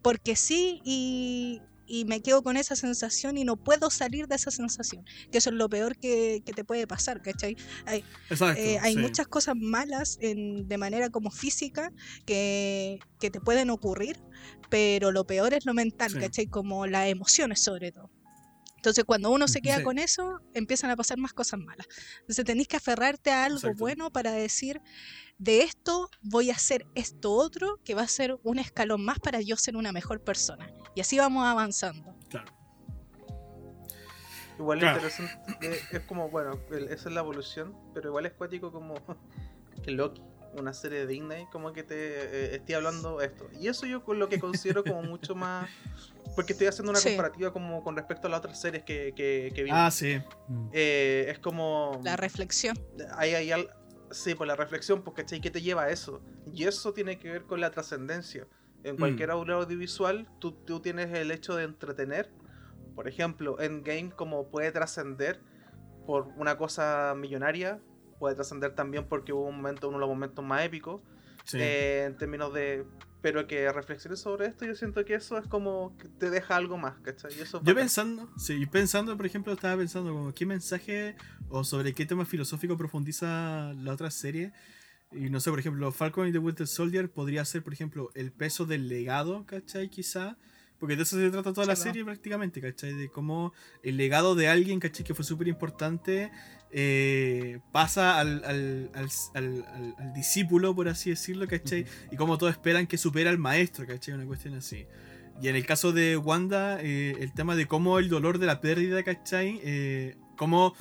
porque 0.03 0.35
sí 0.35 0.81
y, 0.85 1.61
y 1.87 2.05
me 2.05 2.21
quedo 2.21 2.43
con 2.43 2.57
esa 2.57 2.77
sensación 2.77 3.39
y 3.39 3.45
no 3.45 3.57
puedo 3.57 3.91
salir 3.91 4.27
de 4.29 4.37
esa 4.37 4.51
sensación, 4.51 5.05
que 5.31 5.39
eso 5.39 5.51
es 5.51 5.57
lo 5.57 5.69
peor 5.69 5.97
que, 5.97 6.43
te 6.45 6.65
puede 6.65 6.87
pasar, 6.87 7.23
¿cachai? 7.23 7.57
Hay, 7.85 8.05
eh, 8.57 8.79
hay 8.81 8.97
muchas 8.97 9.27
cosas 9.27 9.55
malas 9.57 10.19
en, 10.21 10.69
de 10.69 10.79
manera 10.79 11.11
como 11.11 11.31
física 11.31 11.93
que, 12.25 12.99
te 13.19 13.41
pueden 13.41 13.71
ocurrir, 13.71 14.19
pero 14.71 15.11
lo 15.11 15.27
peor 15.27 15.53
es 15.53 15.67
lo 15.67 15.75
mental, 15.75 16.13
¿cachai? 16.19 16.47
Como 16.47 16.87
las 16.87 17.09
emociones 17.09 17.63
sobre 17.63 17.93
todo. 17.93 18.11
Entonces, 18.87 19.05
cuando 19.05 19.31
uno 19.33 19.49
se 19.49 19.61
queda 19.61 19.83
con 19.83 19.99
eso, 19.99 20.41
empiezan 20.55 20.91
a 20.91 20.97
pasar 20.97 21.19
más 21.19 21.33
cosas 21.33 21.59
malas. 21.59 21.89
Entonces, 22.21 22.45
tenéis 22.45 22.69
que 22.69 22.77
aferrarte 22.77 23.33
a 23.33 23.45
algo 23.45 23.75
bueno 23.75 24.13
para 24.13 24.31
decir, 24.31 24.81
de 25.39 25.63
esto 25.63 26.09
voy 26.23 26.53
a 26.53 26.55
hacer 26.55 26.87
esto 26.95 27.33
otro, 27.33 27.81
que 27.85 27.97
va 27.97 28.03
a 28.03 28.07
ser 28.07 28.39
un 28.45 28.61
escalón 28.61 29.05
más 29.05 29.19
para 29.19 29.41
yo 29.41 29.57
ser 29.57 29.77
una 29.77 29.91
mejor 29.91 30.21
persona. 30.23 30.71
Y 30.95 31.01
así 31.01 31.19
vamos 31.19 31.45
avanzando. 31.45 32.15
Claro. 32.29 32.53
Igual 34.57 34.85
es 34.85 34.95
interesante, 34.95 35.33
eh, 35.63 35.81
es 35.91 36.01
como, 36.03 36.31
bueno, 36.31 36.53
esa 36.71 37.09
es 37.09 37.13
la 37.13 37.23
evolución, 37.23 37.77
pero 37.93 38.11
igual 38.11 38.27
es 38.27 38.35
cuático 38.35 38.71
como 38.71 38.95
que 39.83 39.91
Loki, 39.91 40.23
una 40.57 40.73
serie 40.73 41.01
de 41.01 41.07
Disney, 41.09 41.47
como 41.51 41.73
que 41.73 41.83
te 41.83 41.95
eh, 41.97 42.55
esté 42.55 42.77
hablando 42.77 43.21
esto. 43.21 43.49
Y 43.61 43.67
eso 43.67 43.85
yo 43.85 44.05
lo 44.15 44.29
que 44.29 44.39
considero 44.39 44.85
como 44.85 45.03
mucho 45.03 45.35
más 45.35 45.69
Porque 46.37 46.53
estoy 46.53 46.69
haciendo 46.69 46.91
una 46.91 47.01
Sí. 47.01 47.09
comparativa 47.11 47.53
como 47.53 47.83
con 47.83 47.97
respecto 47.97 48.29
a 48.29 48.31
las 48.31 48.39
otras 48.39 48.61
series 48.61 48.85
que, 48.85 49.13
que, 49.17 49.51
que 49.55 49.63
vimos. 49.65 49.79
Ah, 49.83 49.91
sí. 49.91 50.19
Mm. 50.49 50.69
Eh, 50.73 51.27
es 51.31 51.39
como. 51.41 52.01
La 52.05 52.17
reflexión. 52.17 52.79
hay, 53.17 53.35
hay 53.35 53.51
al- 53.51 53.71
sí, 54.13 54.35
por 54.37 54.47
la 54.47 54.55
reflexión, 54.55 55.03
pues, 55.03 55.17
¿cachai? 55.17 55.41
¿Qué 55.41 55.51
te 55.51 55.61
lleva 55.63 55.85
a 55.85 55.91
eso? 55.91 56.21
Y 56.53 56.65
eso 56.65 56.93
tiene 56.93 57.19
que 57.19 57.31
ver 57.31 57.43
con 57.45 57.61
la 57.61 57.71
trascendencia. 57.71 58.47
En 58.85 58.97
cualquier 58.97 59.31
Mm. 59.31 59.51
audiovisual, 59.51 60.29
tú, 60.39 60.53
tú 60.53 60.81
tienes 60.81 61.13
el 61.13 61.31
hecho 61.33 61.57
de 61.57 61.65
entretener. 61.65 62.31
Por 62.95 63.09
ejemplo, 63.09 63.59
Endgame, 63.61 64.11
como 64.15 64.49
puede 64.49 64.71
trascender 64.71 65.41
por 66.07 66.29
una 66.37 66.57
cosa 66.57 67.15
millonaria, 67.17 67.81
puede 68.21 68.35
trascender 68.37 68.75
también 68.75 69.07
porque 69.09 69.33
hubo 69.33 69.47
un 69.47 69.57
momento, 69.57 69.89
uno 69.89 69.97
de 69.99 70.01
los 70.03 70.09
momentos 70.09 70.45
más 70.45 70.63
épicos, 70.65 71.01
sí. 71.45 71.59
eh, 71.61 72.05
en 72.07 72.17
términos 72.17 72.55
de. 72.55 72.85
Pero 73.27 73.45
que 73.49 73.73
reflexiones 73.73 74.21
sobre 74.21 74.47
esto, 74.47 74.65
yo 74.67 74.77
siento 74.77 75.05
que 75.05 75.15
eso 75.15 75.37
es 75.37 75.49
como 75.49 75.97
que 75.99 76.07
te 76.07 76.31
deja 76.31 76.55
algo 76.55 76.79
más, 76.79 76.95
¿cachai? 77.01 77.33
Y 77.33 77.41
eso 77.41 77.43
es 77.43 77.53
Yo 77.55 77.59
bacán. 77.59 77.75
pensando, 77.75 78.31
sí, 78.39 78.65
pensando, 78.67 79.17
por 79.17 79.27
ejemplo, 79.27 79.53
estaba 79.53 79.77
pensando 79.77 80.13
como 80.13 80.33
qué 80.33 80.47
mensaje 80.47 81.17
o 81.49 81.65
sobre 81.65 81.93
qué 81.93 82.07
tema 82.07 82.25
filosófico 82.25 82.77
profundiza 82.77 83.73
la 83.83 83.95
otra 83.95 84.13
serie. 84.13 84.53
Y 85.11 85.29
no 85.29 85.41
sé, 85.41 85.51
por 85.51 85.59
ejemplo, 85.59 85.91
Falcon 85.91 86.29
y 86.29 86.33
The 86.33 86.39
Winter 86.39 86.69
Soldier 86.69 87.11
podría 87.11 87.45
ser, 87.45 87.65
por 87.65 87.73
ejemplo, 87.73 88.11
el 88.15 88.31
peso 88.31 88.65
del 88.65 88.87
legado, 88.87 89.45
¿cachai? 89.45 89.89
Quizá. 89.89 90.37
Porque 90.79 90.95
de 90.97 91.03
eso 91.05 91.17
se 91.17 91.31
trata 91.31 91.53
toda 91.53 91.67
la 91.67 91.75
serie 91.77 92.05
prácticamente, 92.05 92.61
¿cachai? 92.61 92.93
De 92.93 93.09
cómo 93.09 93.53
el 93.83 93.97
legado 93.97 94.35
de 94.35 94.49
alguien, 94.49 94.79
¿cachai? 94.81 95.05
Que 95.05 95.15
fue 95.15 95.25
súper 95.25 95.49
importante, 95.49 96.31
eh, 96.71 97.61
pasa 97.73 98.19
al, 98.21 98.45
al, 98.45 98.91
al, 98.95 99.15
al- 99.35 100.13
discípulo, 100.15 100.75
por 100.75 100.89
así 100.89 101.11
decirlo, 101.11 101.47
¿cachai? 101.49 101.87
Y 102.11 102.17
cómo 102.17 102.37
todos 102.37 102.53
esperan 102.53 102.87
que 102.87 102.99
supera 102.99 103.31
al 103.31 103.39
maestro, 103.39 103.87
¿cachai? 103.87 104.15
Una 104.15 104.27
cuestión 104.27 104.55
así. 104.55 104.87
Y 105.41 105.49
en 105.49 105.57
el 105.57 105.65
caso 105.67 105.93
de 105.93 106.17
Wanda, 106.17 106.79
eh, 106.81 107.15
el 107.21 107.33
tema 107.33 107.57
de 107.57 107.67
cómo 107.67 107.99
el 107.99 108.09
dolor 108.09 108.39
de 108.39 108.47
la 108.47 108.61
pérdida, 108.61 109.03
¿cachai? 109.03 109.61
Eh, 109.65 110.17
cómo 110.37 110.75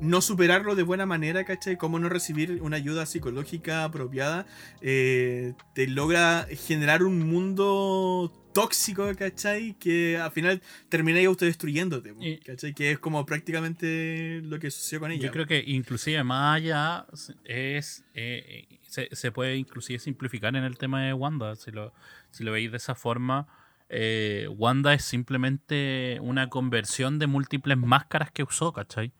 no 0.00 0.20
superarlo 0.20 0.74
de 0.76 0.82
buena 0.82 1.06
manera, 1.06 1.44
¿cachai? 1.44 1.76
Cómo 1.76 1.98
no 1.98 2.08
recibir 2.08 2.60
una 2.62 2.76
ayuda 2.76 3.04
psicológica 3.06 3.84
apropiada, 3.84 4.46
eh, 4.80 5.54
te 5.74 5.86
logra 5.88 6.46
generar 6.66 7.02
un 7.02 7.28
mundo 7.28 8.32
tóxico, 8.58 9.08
¿cachai? 9.16 9.74
Que 9.78 10.18
al 10.18 10.32
final 10.32 10.60
termina 10.88 11.20
autodestruyéndote, 11.26 12.14
¿cachai? 12.44 12.74
Que 12.74 12.92
es 12.92 12.98
como 12.98 13.24
prácticamente 13.24 14.40
lo 14.42 14.58
que 14.58 14.70
sucedió 14.70 15.00
con 15.00 15.12
ella. 15.12 15.22
Yo 15.22 15.30
creo 15.30 15.46
que 15.46 15.62
inclusive 15.64 16.24
más 16.24 16.56
allá 16.56 17.06
es 17.44 18.04
eh, 18.14 18.66
eh, 18.70 18.78
se, 18.88 19.14
se 19.14 19.30
puede 19.30 19.56
inclusive 19.56 20.00
simplificar 20.00 20.56
en 20.56 20.64
el 20.64 20.76
tema 20.76 21.04
de 21.04 21.12
Wanda. 21.12 21.54
Si 21.54 21.70
lo, 21.70 21.92
si 22.30 22.42
lo 22.42 22.50
veis 22.52 22.70
de 22.70 22.78
esa 22.78 22.96
forma, 22.96 23.46
eh, 23.88 24.48
Wanda 24.50 24.92
es 24.92 25.04
simplemente 25.04 26.18
una 26.20 26.48
conversión 26.48 27.18
de 27.18 27.28
múltiples 27.28 27.78
máscaras 27.78 28.32
que 28.32 28.42
usó, 28.42 28.72
¿cachai? 28.72 29.12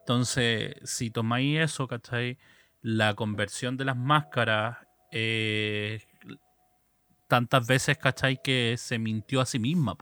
Entonces, 0.00 0.74
si 0.82 1.10
tomáis 1.10 1.60
eso, 1.60 1.86
¿cachai? 1.86 2.36
La 2.82 3.14
conversión 3.14 3.76
de 3.76 3.84
las 3.84 3.96
máscaras, 3.96 4.78
eh, 5.12 6.02
tantas 7.30 7.66
veces, 7.66 7.96
¿cachai? 7.96 8.38
Que 8.44 8.74
se 8.76 8.98
mintió 8.98 9.40
a 9.40 9.46
sí 9.46 9.58
misma, 9.58 9.96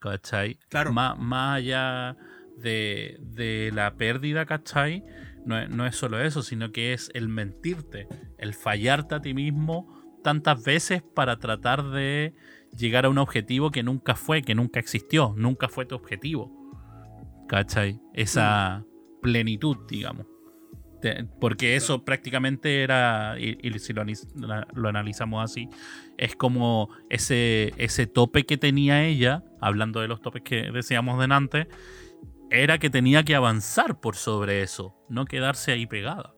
¿cachai? 0.00 0.58
Claro. 0.68 0.92
Má- 0.92 1.14
más 1.14 1.58
allá 1.58 2.16
de, 2.56 3.16
de 3.20 3.70
la 3.72 3.94
pérdida, 3.94 4.44
¿cachai? 4.46 5.04
No, 5.44 5.58
es- 5.58 5.70
no 5.70 5.86
es 5.86 5.94
solo 5.96 6.20
eso, 6.20 6.42
sino 6.42 6.72
que 6.72 6.92
es 6.92 7.10
el 7.14 7.28
mentirte, 7.28 8.08
el 8.38 8.54
fallarte 8.54 9.14
a 9.14 9.20
ti 9.20 9.34
mismo 9.34 10.02
tantas 10.24 10.64
veces 10.64 11.02
para 11.14 11.38
tratar 11.38 11.90
de 11.90 12.34
llegar 12.76 13.04
a 13.04 13.10
un 13.10 13.18
objetivo 13.18 13.70
que 13.70 13.82
nunca 13.82 14.14
fue, 14.14 14.42
que 14.42 14.54
nunca 14.54 14.80
existió, 14.80 15.34
nunca 15.36 15.68
fue 15.68 15.84
tu 15.86 15.94
objetivo. 15.94 16.50
¿Cachai? 17.48 18.00
Esa 18.14 18.84
plenitud, 19.22 19.76
digamos. 19.86 20.26
Te- 21.04 21.24
Porque 21.38 21.76
eso 21.76 22.02
prácticamente 22.02 22.82
era, 22.82 23.36
y, 23.38 23.58
y 23.60 23.78
si 23.78 23.92
lo, 23.92 24.04
lo 24.74 24.88
analizamos 24.88 25.44
así, 25.44 25.68
es 26.16 26.34
como 26.34 26.88
ese, 27.10 27.74
ese 27.76 28.06
tope 28.06 28.46
que 28.46 28.56
tenía 28.56 29.04
ella, 29.04 29.44
hablando 29.60 30.00
de 30.00 30.08
los 30.08 30.22
topes 30.22 30.40
que 30.42 30.70
decíamos 30.72 31.20
delante, 31.20 31.68
era 32.50 32.78
que 32.78 32.88
tenía 32.88 33.22
que 33.22 33.34
avanzar 33.34 34.00
por 34.00 34.16
sobre 34.16 34.62
eso, 34.62 34.96
no 35.10 35.26
quedarse 35.26 35.72
ahí 35.72 35.86
pegada. 35.86 36.32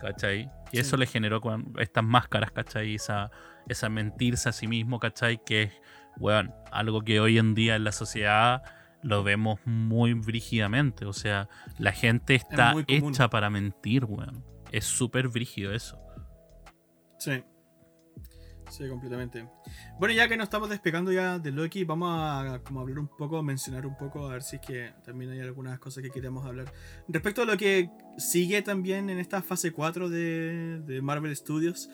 ¿Cachai? 0.00 0.42
Y 0.70 0.76
Sí. 0.76 0.78
eso 0.82 0.96
le 0.96 1.06
generó 1.06 1.40
con 1.40 1.72
estas 1.80 2.04
máscaras, 2.04 2.52
¿cachai? 2.52 2.94
Esa, 2.94 3.32
esa 3.68 3.88
mentirse 3.88 4.48
a 4.48 4.52
sí 4.52 4.68
mismo, 4.68 5.00
¿cachai? 5.00 5.40
Que 5.44 5.62
es, 5.64 5.72
weón, 6.18 6.52
algo 6.70 7.00
que 7.02 7.18
hoy 7.18 7.36
en 7.38 7.56
día 7.56 7.74
en 7.74 7.82
la 7.82 7.90
sociedad 7.90 8.62
lo 9.02 9.22
vemos 9.22 9.60
muy 9.64 10.14
brígidamente. 10.14 11.04
O 11.04 11.12
sea, 11.12 11.48
la 11.78 11.92
gente 11.92 12.34
está 12.34 12.74
hecha 12.86 13.28
para 13.28 13.50
mentir, 13.50 14.04
weón. 14.04 14.44
Es 14.72 14.84
súper 14.84 15.28
brígido 15.28 15.72
eso. 15.72 15.98
Sí. 17.18 17.42
Sí, 18.70 18.88
completamente. 18.88 19.48
Bueno, 19.98 20.14
ya 20.14 20.28
que 20.28 20.36
nos 20.36 20.44
estamos 20.44 20.68
despegando 20.68 21.10
ya 21.10 21.38
de 21.38 21.50
Loki, 21.50 21.84
vamos 21.84 22.10
a 22.12 22.60
como 22.64 22.80
hablar 22.80 22.98
un 22.98 23.08
poco, 23.08 23.42
mencionar 23.42 23.86
un 23.86 23.96
poco, 23.96 24.26
a 24.26 24.32
ver 24.32 24.42
si 24.42 24.56
es 24.56 24.62
que 24.62 24.92
también 25.04 25.30
hay 25.30 25.40
algunas 25.40 25.78
cosas 25.78 26.02
que 26.02 26.10
queremos 26.10 26.44
hablar. 26.46 26.72
Respecto 27.08 27.42
a 27.42 27.44
lo 27.44 27.56
que 27.56 27.90
sigue 28.18 28.62
también 28.62 29.10
en 29.10 29.18
esta 29.18 29.42
fase 29.42 29.72
4 29.72 30.10
de, 30.10 30.80
de 30.80 31.02
Marvel 31.02 31.34
Studios, 31.34 31.88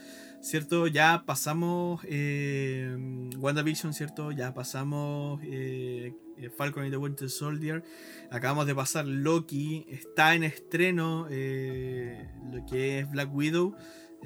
¿cierto? 0.44 0.86
Ya 0.86 1.24
pasamos 1.24 2.02
eh, 2.04 3.30
WandaVision, 3.38 3.94
¿cierto? 3.94 4.30
Ya 4.30 4.52
pasamos 4.52 5.40
eh, 5.44 6.12
Falcon 6.56 6.86
y 6.86 6.90
the 6.90 6.96
Winter 6.96 7.30
Soldier. 7.30 7.82
Acabamos 8.30 8.66
de 8.66 8.74
pasar 8.74 9.06
Loki. 9.06 9.86
Está 9.88 10.34
en 10.34 10.44
estreno 10.44 11.26
eh, 11.30 12.28
lo 12.52 12.64
que 12.66 13.00
es 13.00 13.10
Black 13.10 13.34
Widow. 13.34 13.74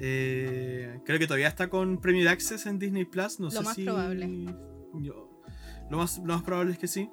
Eh, 0.01 0.99
creo 1.05 1.19
que 1.19 1.27
todavía 1.27 1.47
está 1.47 1.69
con 1.69 1.99
Premier 1.99 2.27
Access 2.29 2.65
en 2.65 2.79
Disney 2.79 3.05
Plus. 3.05 3.39
No 3.39 3.45
Lo 3.47 3.51
sé 3.51 3.61
más 3.61 3.75
si- 3.75 3.83
probable. 3.83 4.45
yo- 4.95 5.41
lo, 5.89 5.97
más, 5.97 6.17
lo 6.19 6.33
más 6.33 6.43
probable 6.43 6.73
es 6.73 6.79
que 6.79 6.87
sí. 6.87 7.09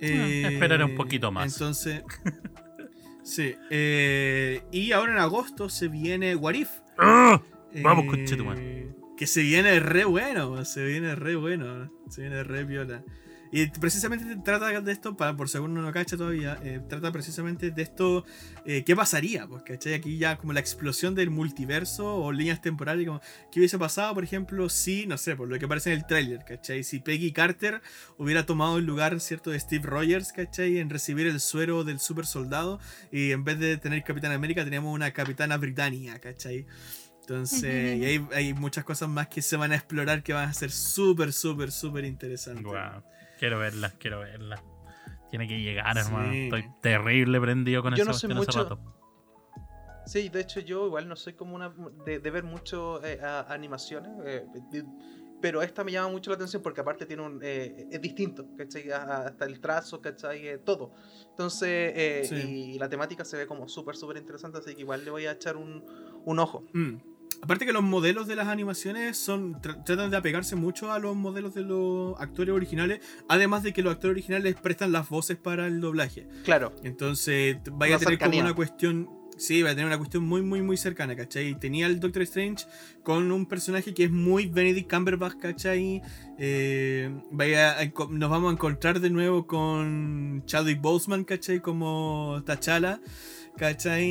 esperaré 0.00 0.84
un 0.84 0.94
poquito 0.94 1.30
más. 1.32 1.52
Entonces. 1.52 2.02
sí. 3.22 3.54
eh, 3.70 4.62
y 4.72 4.92
ahora 4.92 5.12
en 5.12 5.18
agosto 5.18 5.68
se 5.68 5.88
viene 5.88 6.34
What 6.36 6.54
If. 6.54 6.70
¡Ah! 6.98 7.42
Vamos, 7.82 8.04
Eh, 8.04 8.08
conchetumare. 8.08 8.88
Que 9.16 9.26
se 9.26 9.42
viene 9.42 9.78
re 9.80 10.04
bueno, 10.04 10.64
se 10.64 10.84
viene 10.84 11.14
re 11.16 11.34
bueno, 11.36 11.90
se 12.08 12.22
viene 12.22 12.44
re 12.44 12.64
viola. 12.64 13.02
Y 13.50 13.66
precisamente 13.66 14.36
trata 14.44 14.80
de 14.80 14.92
esto, 14.92 15.16
para, 15.16 15.36
por 15.36 15.48
si 15.48 15.56
alguno 15.56 15.80
no 15.80 15.92
cacha 15.92 16.16
todavía, 16.16 16.58
eh, 16.62 16.80
trata 16.88 17.10
precisamente 17.12 17.70
de 17.70 17.82
esto, 17.82 18.24
eh, 18.66 18.84
¿qué 18.84 18.94
pasaría? 18.94 19.48
¿cachai? 19.64 19.94
Aquí 19.94 20.18
ya 20.18 20.36
como 20.36 20.52
la 20.52 20.60
explosión 20.60 21.14
del 21.14 21.30
multiverso 21.30 22.16
o 22.16 22.32
líneas 22.32 22.60
temporales, 22.60 23.06
como, 23.06 23.20
¿qué 23.50 23.60
hubiese 23.60 23.78
pasado, 23.78 24.14
por 24.14 24.24
ejemplo, 24.24 24.68
si, 24.68 25.06
no 25.06 25.16
sé, 25.16 25.34
por 25.34 25.48
lo 25.48 25.58
que 25.58 25.64
aparece 25.64 25.92
en 25.92 25.98
el 25.98 26.06
tráiler, 26.06 26.44
¿cachai? 26.44 26.84
Si 26.84 27.00
Peggy 27.00 27.32
Carter 27.32 27.80
hubiera 28.18 28.44
tomado 28.44 28.78
el 28.78 28.84
lugar, 28.84 29.18
¿cierto?, 29.20 29.50
de 29.50 29.60
Steve 29.60 29.86
Rogers, 29.86 30.32
¿cachai? 30.32 30.78
En 30.78 30.90
recibir 30.90 31.26
el 31.26 31.40
suero 31.40 31.84
del 31.84 32.00
super 32.00 32.26
soldado 32.26 32.80
y 33.10 33.32
en 33.32 33.44
vez 33.44 33.58
de 33.58 33.78
tener 33.78 34.04
Capitán 34.04 34.32
América 34.32 34.64
tenemos 34.64 34.94
una 34.94 35.12
Capitana 35.12 35.56
Britannia, 35.56 36.18
¿cachai? 36.18 36.66
Entonces, 37.20 37.98
y 37.98 38.04
hay, 38.04 38.26
hay 38.34 38.54
muchas 38.54 38.84
cosas 38.84 39.08
más 39.08 39.28
que 39.28 39.40
se 39.40 39.56
van 39.56 39.72
a 39.72 39.76
explorar 39.76 40.22
que 40.22 40.32
van 40.32 40.48
a 40.48 40.52
ser 40.52 40.70
súper, 40.70 41.32
súper, 41.32 41.72
súper 41.72 42.04
interesantes. 42.04 42.64
Guau. 42.64 43.02
Quiero 43.38 43.58
verlas, 43.58 43.94
quiero 43.94 44.20
verlas. 44.20 44.60
Tiene 45.30 45.46
que 45.46 45.60
llegar, 45.60 45.94
Sí. 45.94 46.00
hermano. 46.06 46.32
Estoy 46.32 46.64
terrible 46.80 47.40
prendido 47.40 47.82
con 47.82 47.94
Yo 47.94 48.02
esa 48.02 48.12
no 48.12 48.18
soy 48.18 48.34
cuestión 48.34 48.62
hace 48.64 48.74
mucho- 48.74 48.76
rato. 48.82 48.94
Sí, 50.06 50.28
de 50.30 50.40
hecho 50.40 50.60
yo 50.60 50.86
igual 50.86 51.06
no 51.06 51.16
soy 51.16 51.34
como 51.34 51.54
una 51.54 51.72
de, 52.06 52.18
de 52.18 52.30
ver 52.30 52.42
mucho 52.44 53.04
eh, 53.04 53.20
a- 53.22 53.52
animaciones, 53.52 54.10
eh, 54.24 54.46
de- 54.70 54.84
pero 55.40 55.60
esta 55.62 55.84
me 55.84 55.92
llama 55.92 56.08
mucho 56.08 56.30
la 56.30 56.36
atención 56.36 56.62
porque 56.62 56.80
aparte 56.80 57.04
tiene 57.04 57.22
un 57.22 57.38
eh, 57.42 57.86
es 57.90 58.00
distinto, 58.00 58.46
¿cachai? 58.56 58.90
Hasta 58.90 59.44
el 59.44 59.60
trazo, 59.60 60.00
¿cachai? 60.00 60.48
Eh, 60.48 60.58
todo. 60.58 60.92
Entonces, 61.30 61.92
eh, 61.94 62.22
Sí. 62.24 62.72
y 62.74 62.78
la 62.78 62.88
temática 62.88 63.22
se 63.24 63.36
ve 63.36 63.46
como 63.46 63.68
súper, 63.68 63.96
súper 63.96 64.16
interesante, 64.16 64.58
así 64.58 64.74
que 64.74 64.80
igual 64.80 65.04
le 65.04 65.10
voy 65.10 65.26
a 65.26 65.32
echar 65.32 65.56
un, 65.58 65.84
un 66.24 66.38
ojo. 66.38 66.64
Mm. 66.72 66.94
Aparte 67.42 67.64
que 67.66 67.72
los 67.72 67.82
modelos 67.82 68.26
de 68.26 68.36
las 68.36 68.48
animaciones 68.48 69.16
son 69.16 69.54
tra- 69.62 69.82
tratan 69.84 70.10
de 70.10 70.16
apegarse 70.16 70.56
mucho 70.56 70.92
a 70.92 70.98
los 70.98 71.14
modelos 71.16 71.54
de 71.54 71.62
los 71.62 72.20
actores 72.20 72.54
originales, 72.54 73.00
además 73.28 73.62
de 73.62 73.72
que 73.72 73.82
los 73.82 73.92
actores 73.94 74.12
originales 74.14 74.54
prestan 74.56 74.92
las 74.92 75.08
voces 75.08 75.36
para 75.36 75.66
el 75.66 75.80
doblaje. 75.80 76.26
Claro, 76.44 76.74
Entonces 76.82 77.56
vaya 77.72 77.96
a 77.96 77.98
tener 77.98 78.18
como 78.18 78.38
una 78.40 78.54
cuestión. 78.54 79.08
Sí, 79.36 79.62
va 79.62 79.70
a 79.70 79.72
tener 79.72 79.86
una 79.86 79.98
cuestión 79.98 80.24
muy, 80.24 80.42
muy, 80.42 80.62
muy 80.62 80.76
cercana, 80.76 81.14
¿cachai? 81.14 81.56
Tenía 81.60 81.86
el 81.86 82.00
Doctor 82.00 82.22
Strange 82.22 82.66
con 83.04 83.30
un 83.30 83.46
personaje 83.46 83.94
que 83.94 84.02
es 84.02 84.10
muy 84.10 84.46
Benedict 84.46 84.90
Cumberbatch, 84.92 85.38
¿cachai? 85.38 86.02
Eh, 86.40 87.08
vaya 87.30 87.76
nos 88.10 88.30
vamos 88.30 88.50
a 88.50 88.52
encontrar 88.54 88.98
de 88.98 89.10
nuevo 89.10 89.46
con 89.46 90.42
Chadwick 90.44 90.80
Boseman, 90.80 91.22
¿cachai? 91.22 91.60
Como 91.60 92.42
T'Challa, 92.44 93.00
¿cachai? 93.58 94.04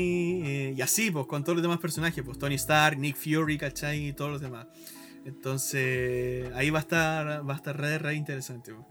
Eh, 0.45 0.73
y 0.77 0.81
así, 0.81 1.09
pues, 1.09 1.25
con 1.25 1.43
todos 1.43 1.55
los 1.55 1.63
demás 1.63 1.79
personajes, 1.79 2.23
pues 2.23 2.37
Tony 2.37 2.55
Stark, 2.55 2.97
Nick 2.99 3.15
Fury, 3.15 3.57
¿cachai? 3.57 4.09
Y 4.09 4.13
todos 4.13 4.31
los 4.31 4.41
demás. 4.41 4.67
Entonces, 5.25 6.51
ahí 6.55 6.69
va 6.69 6.79
a 6.79 6.81
estar, 6.81 7.47
va 7.49 7.53
a 7.53 7.57
estar 7.57 7.77
re, 7.79 7.97
re 7.97 8.15
interesante. 8.15 8.73
po. 8.73 8.87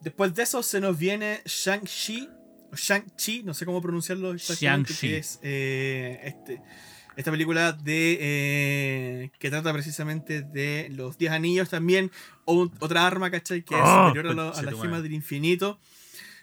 Después 0.00 0.34
de 0.34 0.42
eso 0.42 0.62
se 0.62 0.80
nos 0.80 0.98
viene 0.98 1.40
Shang-Chi, 1.44 2.28
o 2.72 2.76
Shang-Chi, 2.76 3.42
no 3.44 3.54
sé 3.54 3.64
cómo 3.66 3.80
pronunciarlo 3.80 4.32
exactamente, 4.32 4.92
Shang-Chi. 4.92 5.06
que 5.08 5.16
es 5.18 5.38
eh, 5.42 6.20
este, 6.24 6.62
esta 7.16 7.30
película 7.30 7.72
de 7.72 8.18
eh, 8.20 9.30
que 9.38 9.50
trata 9.50 9.72
precisamente 9.72 10.42
de 10.42 10.88
los 10.90 11.18
10 11.18 11.32
anillos 11.32 11.68
también, 11.70 12.10
o 12.44 12.68
otra 12.80 13.06
arma, 13.06 13.30
¿cachai? 13.30 13.62
Que 13.64 13.74
es 13.76 13.80
Oh, 13.84 14.08
superior 14.08 14.32
a, 14.32 14.34
lo- 14.34 14.54
a 14.54 14.62
la 14.62 14.70
gema 14.82 15.00
del 15.02 15.12
infinito. 15.12 15.78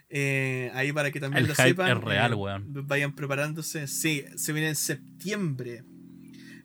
Eh, 0.10 0.72
ahí 0.74 0.92
para 0.92 1.12
que 1.12 1.20
también 1.20 1.44
El 1.44 1.50
lo 1.50 1.56
hype 1.56 1.70
sepan. 1.70 1.98
es 1.98 2.04
real, 2.04 2.32
eh, 2.32 2.36
weón. 2.36 2.88
Vayan 2.88 3.14
preparándose. 3.14 3.88
Sí, 3.88 4.26
se 4.36 4.54
viene 4.54 4.70
en 4.70 4.76
septiembre. 4.76 5.84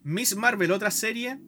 Miss 0.02 0.36
Marvel, 0.36 0.70
otra 0.72 0.90
serie. 0.90 1.38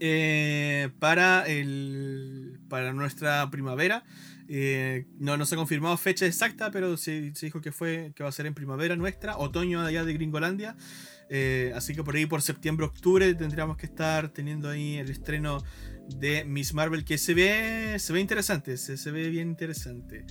eh, 0.00 0.90
para 0.98 1.46
el 1.46 2.60
para 2.68 2.92
nuestra 2.92 3.50
primavera. 3.50 4.04
Eh, 4.50 5.06
no, 5.18 5.36
no 5.36 5.44
se 5.44 5.54
ha 5.56 5.58
confirmado 5.58 5.96
fecha 5.96 6.24
exacta, 6.26 6.70
pero 6.70 6.96
se, 6.96 7.34
se 7.34 7.46
dijo 7.46 7.60
que 7.60 7.70
fue 7.72 8.12
que 8.16 8.22
va 8.22 8.28
a 8.30 8.32
ser 8.32 8.46
en 8.46 8.54
primavera 8.54 8.96
nuestra, 8.96 9.36
otoño 9.36 9.80
allá 9.82 10.04
de 10.04 10.12
Gringolandia. 10.14 10.76
Así 11.74 11.94
que 11.94 12.02
por 12.02 12.16
ahí 12.16 12.24
por 12.26 12.40
septiembre, 12.40 12.86
octubre 12.86 13.34
tendríamos 13.34 13.76
que 13.76 13.84
estar 13.86 14.30
teniendo 14.30 14.70
ahí 14.70 14.96
el 14.96 15.10
estreno 15.10 15.62
de 16.16 16.44
Miss 16.46 16.72
Marvel 16.72 17.04
que 17.04 17.18
se 17.18 17.34
ve 17.34 17.96
se 17.98 18.12
ve 18.14 18.20
interesante, 18.20 18.78
se, 18.78 18.96
se 18.96 19.10
ve 19.10 19.28
bien 19.28 19.48
interesante. 19.50 20.24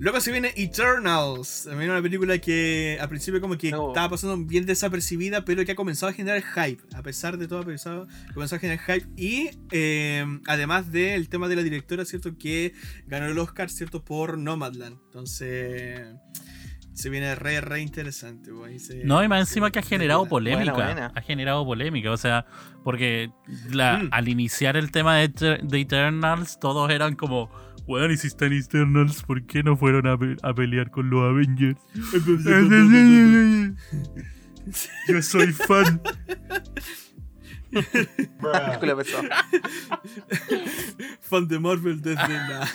Luego 0.00 0.20
se 0.20 0.30
viene 0.30 0.52
Eternals, 0.56 1.64
también 1.68 1.90
una 1.90 2.00
película 2.00 2.38
que 2.38 2.96
al 3.00 3.08
principio 3.08 3.40
como 3.40 3.58
que 3.58 3.68
estaba 3.70 4.08
pasando 4.10 4.36
bien 4.46 4.64
desapercibida, 4.64 5.44
pero 5.44 5.64
que 5.64 5.72
ha 5.72 5.74
comenzado 5.74 6.10
a 6.10 6.12
generar 6.12 6.40
hype, 6.40 6.82
a 6.94 7.02
pesar 7.02 7.36
de 7.36 7.48
todo, 7.48 7.58
ha 7.60 7.62
comenzado, 7.64 8.06
comenzó 8.32 8.54
a 8.56 8.58
generar 8.60 8.78
hype. 8.84 9.08
Y 9.16 9.50
eh, 9.72 10.24
además 10.46 10.92
del 10.92 11.28
tema 11.28 11.48
de 11.48 11.56
la 11.56 11.62
directora, 11.64 12.04
¿cierto? 12.04 12.38
Que 12.38 12.74
ganó 13.06 13.26
el 13.26 13.38
Oscar, 13.38 13.70
¿cierto? 13.70 14.04
Por 14.04 14.38
Nomadland. 14.38 14.98
Entonces, 15.06 16.00
se 16.94 17.10
viene 17.10 17.34
re, 17.34 17.60
re 17.60 17.80
interesante. 17.80 18.52
pues, 18.52 18.86
se- 18.86 19.04
No, 19.04 19.22
y 19.24 19.26
más 19.28 19.40
encima 19.48 19.66
se- 19.66 19.72
que 19.72 19.78
ha 19.80 19.82
generado 19.82 20.26
polémica. 20.26 20.72
Buena, 20.74 20.92
buena. 20.92 21.12
Ha 21.14 21.20
generado 21.22 21.64
polémica. 21.64 22.12
O 22.12 22.16
sea, 22.16 22.46
porque 22.84 23.30
la- 23.70 23.98
Mm. 23.98 24.08
al 24.12 24.28
iniciar 24.28 24.76
el 24.76 24.92
tema 24.92 25.16
de, 25.16 25.28
de 25.62 25.80
Eternals, 25.80 26.58
todos 26.60 26.88
eran 26.90 27.14
como, 27.16 27.50
weón, 27.88 28.12
y 28.12 28.16
si 28.16 28.28
están 28.28 28.52
Eternals, 28.52 29.22
¿por 29.24 29.44
qué 29.46 29.62
no 29.64 29.76
fueron 29.76 30.06
a, 30.06 30.16
pe- 30.16 30.36
a 30.42 30.54
pelear 30.54 30.90
con 30.90 31.10
los 31.10 31.22
Avengers? 31.22 31.78
Yo 35.08 35.22
soy 35.22 35.52
fan. 35.52 36.00
Fan 41.20 41.48
de 41.48 41.58
Marvel 41.58 42.00
desde 42.00 42.28
la. 42.28 42.68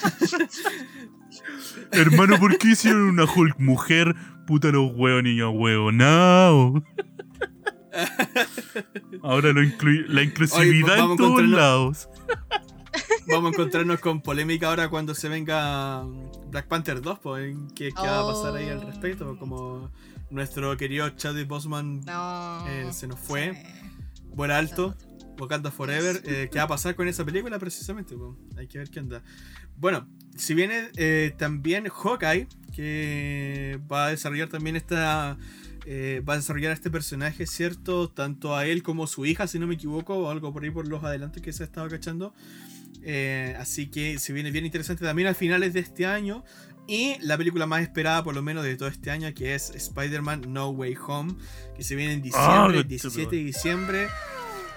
Hermano, 1.91 2.37
¿por 2.39 2.57
qué 2.57 2.69
hicieron 2.69 3.03
una 3.03 3.25
Hulk 3.25 3.59
mujer? 3.59 4.15
Puta 4.45 4.69
los 4.71 4.91
huevos, 4.93 5.23
niño 5.23 5.49
huevo. 5.51 5.91
No. 5.91 6.83
Ahora 9.23 9.53
lo 9.53 9.61
inclui- 9.63 10.05
la 10.07 10.23
inclusividad 10.23 10.97
vamos 10.97 11.11
en 11.11 11.13
a 11.13 11.17
todos 11.17 11.41
encontrarnos- 11.41 11.55
lados. 11.55 12.09
Vamos 13.27 13.51
a 13.51 13.53
encontrarnos 13.55 13.99
con 13.99 14.21
polémica 14.21 14.67
ahora 14.69 14.89
cuando 14.89 15.15
se 15.15 15.29
venga 15.29 16.03
Black 16.49 16.67
Panther 16.67 17.01
2, 17.01 17.19
pues, 17.19 17.55
¿qué, 17.75 17.89
qué 17.89 18.01
va 18.07 18.19
a 18.21 18.25
pasar 18.33 18.55
ahí 18.55 18.69
al 18.69 18.79
Oh. 18.79 18.85
respecto? 18.85 19.25
Pues, 19.25 19.39
Como 19.39 19.91
nuestro 20.29 20.75
querido 20.77 21.09
Chadwick 21.11 21.47
Boseman 21.47 22.01
No. 22.05 22.67
Eh, 22.67 22.89
se 22.91 23.07
nos 23.07 23.19
fue. 23.19 23.53
Sí. 23.53 24.27
vuela 24.35 24.57
alto, 24.57 24.95
Wakanda 25.39 25.71
Forever, 25.71 26.21
eh, 26.25 26.49
¿qué 26.51 26.57
va 26.59 26.65
a 26.65 26.67
pasar 26.67 26.95
con 26.95 27.07
esa 27.07 27.23
película 27.25 27.57
precisamente? 27.59 28.15
pues? 28.15 28.31
Hay 28.57 28.67
que 28.67 28.77
ver 28.79 28.89
qué 28.89 28.99
onda. 28.99 29.21
Bueno, 29.77 30.07
si 30.35 30.53
viene 30.53 30.89
eh, 30.97 31.33
también 31.37 31.87
Hawkeye, 31.87 32.47
que 32.73 33.79
va 33.91 34.07
a 34.07 34.09
desarrollar 34.09 34.49
también 34.49 34.75
esta... 34.75 35.37
eh, 35.85 36.21
va 36.27 36.33
a 36.33 36.37
desarrollar 36.37 36.71
a 36.71 36.73
este 36.75 36.89
personaje, 36.91 37.45
¿cierto? 37.47 38.09
Tanto 38.09 38.55
a 38.55 38.65
él 38.65 38.83
como 38.83 39.03
a 39.05 39.07
su 39.07 39.25
hija, 39.25 39.47
si 39.47 39.57
no 39.59 39.67
me 39.67 39.75
equivoco, 39.75 40.15
o 40.15 40.29
algo 40.29 40.53
por 40.53 40.63
ahí 40.63 40.69
por 40.71 40.87
los 40.87 41.03
adelantos 41.03 41.41
que 41.41 41.51
se 41.53 41.63
ha 41.63 41.65
estado 41.65 41.89
cachando. 41.89 42.33
Eh, 43.05 43.55
así 43.59 43.87
que 43.89 44.17
se 44.19 44.33
viene 44.33 44.51
bien 44.51 44.65
interesante 44.65 45.03
también 45.05 45.27
a 45.27 45.33
finales 45.33 45.73
de 45.73 45.79
este 45.81 46.05
año. 46.05 46.43
Y 46.87 47.15
la 47.21 47.37
película 47.37 47.65
más 47.65 47.81
esperada, 47.81 48.23
por 48.23 48.35
lo 48.35 48.41
menos, 48.41 48.63
de 48.65 48.75
todo 48.75 48.89
este 48.89 49.09
año, 49.09 49.33
que 49.33 49.55
es 49.55 49.69
Spider-Man 49.69 50.43
No 50.51 50.69
Way 50.69 50.95
Home, 51.07 51.35
que 51.77 51.83
se 51.83 51.95
viene 51.95 52.13
en 52.13 52.19
Ah, 52.19 52.67
diciembre, 52.67 52.73
concha 52.75 52.87
17 52.87 53.35
de 53.37 53.43
diciembre. 53.43 54.07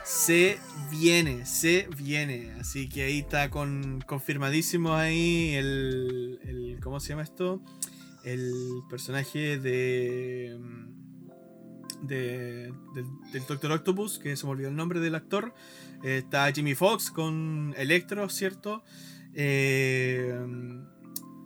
Se 0.04 0.58
viene, 0.88 1.44
se 1.46 1.88
viene. 1.98 2.52
Así 2.60 2.88
que 2.88 3.02
ahí 3.02 3.18
está 3.18 3.50
con, 3.50 4.04
confirmadísimo 4.06 4.94
ahí 4.94 5.54
el, 5.54 6.38
el- 6.44 6.78
¿Cómo 6.80 7.00
se 7.00 7.08
llama 7.08 7.22
esto? 7.24 7.60
El 8.22 8.52
personaje 8.88 9.58
de. 9.58 10.56
de 12.02 12.72
del, 12.94 13.06
del 13.32 13.46
Doctor 13.48 13.72
Octopus, 13.72 14.18
que 14.18 14.36
se 14.36 14.44
me 14.46 14.52
olvidó 14.52 14.68
el 14.68 14.76
nombre 14.76 15.00
del 15.00 15.14
actor. 15.16 15.54
Está 16.02 16.50
Jimmy 16.52 16.74
Fox 16.74 17.10
con 17.10 17.74
Electro, 17.76 18.28
¿cierto? 18.28 18.82
Eh, 19.34 20.34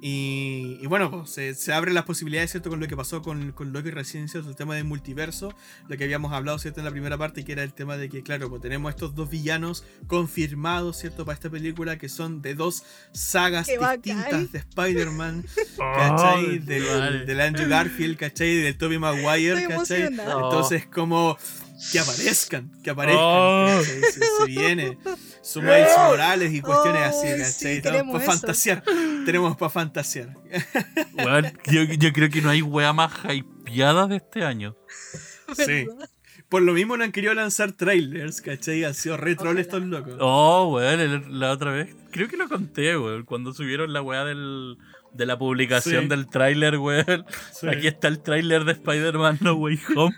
y, 0.02 0.78
y 0.80 0.86
bueno, 0.86 1.10
pues, 1.10 1.30
se, 1.30 1.54
se 1.54 1.72
abren 1.74 1.94
las 1.94 2.04
posibilidades, 2.04 2.50
¿cierto? 2.52 2.70
Con 2.70 2.80
lo 2.80 2.88
que 2.88 2.96
pasó 2.96 3.20
con, 3.20 3.52
con 3.52 3.72
Loki 3.72 3.90
recién, 3.90 4.28
¿cierto? 4.28 4.48
El 4.48 4.56
tema 4.56 4.74
del 4.74 4.84
multiverso, 4.84 5.54
lo 5.88 5.96
que 5.96 6.04
habíamos 6.04 6.32
hablado, 6.32 6.58
¿cierto? 6.58 6.80
En 6.80 6.86
la 6.86 6.90
primera 6.90 7.18
parte, 7.18 7.44
que 7.44 7.52
era 7.52 7.62
el 7.62 7.74
tema 7.74 7.98
de 7.98 8.08
que, 8.08 8.22
claro, 8.22 8.48
pues 8.48 8.62
tenemos 8.62 8.90
estos 8.90 9.14
dos 9.14 9.28
villanos 9.28 9.84
confirmados, 10.06 10.96
¿cierto? 10.98 11.26
Para 11.26 11.34
esta 11.34 11.50
película, 11.50 11.98
que 11.98 12.08
son 12.08 12.40
de 12.40 12.54
dos 12.54 12.82
sagas 13.12 13.66
Qué 13.66 13.76
bacán. 13.76 14.00
distintas 14.02 14.52
de 14.52 14.58
Spider-Man, 14.60 15.44
¿cachai? 15.76 16.60
concha 16.60 17.24
Del, 17.26 17.40
Andrew 17.40 17.68
Garfield, 17.68 18.16
¿cachai? 18.16 18.56
Del 18.56 18.78
Tobey 18.78 18.98
Maguire, 18.98 19.60
Estoy 19.60 19.76
¿cachai? 19.76 20.02
Entonces, 20.04 20.86
como 20.86 21.36
que 21.92 21.98
aparezcan, 21.98 22.70
que 22.82 22.90
aparezcan, 22.90 23.24
Oh. 23.24 23.66
¿cachai? 23.78 24.02
se, 24.12 24.20
se 24.20 24.44
viene. 24.46 24.98
Su 25.42 25.60
Miles 25.62 25.90
Morales 25.96 26.52
y 26.52 26.60
cuestiones 26.60 27.02
así, 27.02 27.26
Ay, 27.26 27.38
¿cachai? 27.40 27.76
sí, 27.76 27.80
para 27.82 28.20
fantasear. 28.20 28.82
Tenemos 29.24 29.56
para 29.56 29.70
fantasear. 29.70 30.34
Yo, 31.70 31.82
yo 31.84 32.12
creo 32.12 32.30
que 32.30 32.40
no 32.42 32.50
hay 32.50 32.62
wea 32.62 32.92
más 32.92 33.12
hypeada 33.32 34.06
de 34.06 34.16
este 34.16 34.44
año. 34.44 34.76
Sí. 35.56 35.84
Por 36.48 36.62
lo 36.62 36.72
mismo 36.72 36.96
no 36.96 37.02
han 37.02 37.10
querido 37.10 37.34
lanzar 37.34 37.72
trailers, 37.72 38.40
¿cachai? 38.40 38.84
Han 38.84 38.94
sido 38.94 39.16
re 39.16 39.34
troll 39.34 39.58
estos 39.58 39.82
locos. 39.82 40.14
Oh, 40.20 40.72
weón, 40.74 41.40
la 41.40 41.50
otra 41.50 41.72
vez. 41.72 41.94
Creo 42.12 42.28
que 42.28 42.36
lo 42.36 42.48
conté, 42.48 42.96
weón. 42.96 43.24
Cuando 43.24 43.52
subieron 43.52 43.92
la 43.92 44.00
weá 44.00 44.24
del, 44.24 44.76
de 45.12 45.26
la 45.26 45.38
publicación 45.38 46.02
Sí. 46.04 46.08
del 46.08 46.26
tráiler, 46.28 46.78
weón. 46.78 47.24
Sí. 47.52 47.68
Aquí 47.68 47.86
está 47.88 48.08
el 48.08 48.20
tráiler 48.20 48.64
de 48.64 48.72
Spider-Man 48.72 49.38
No 49.40 49.54
Way 49.54 49.80
Home. 49.96 50.16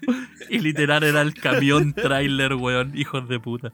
Y 0.51 0.59
literal 0.59 1.03
era 1.03 1.23
el 1.23 1.35
camión 1.35 1.95
tráiler, 1.95 2.55
weón. 2.55 2.97
Hijos 2.97 3.29
de 3.29 3.41
puta. 3.41 3.73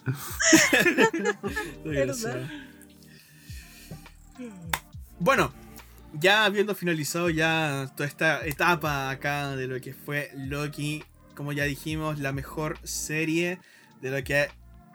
Bueno, 5.19 5.53
ya 6.15 6.45
habiendo 6.45 6.75
finalizado 6.75 7.31
ya 7.31 7.91
toda 7.97 8.09
esta 8.09 8.47
etapa 8.47 9.11
acá 9.11 9.57
de 9.57 9.67
lo 9.67 9.81
que 9.81 9.93
fue 9.95 10.31
Loki, 10.37 11.05
como 11.35 11.53
ya 11.53 11.65
dijimos, 11.65 12.19
la 12.19 12.33
mejor 12.33 12.79
serie 12.85 13.59
de 14.01 14.11
lo 14.11 14.23
que 14.25 14.49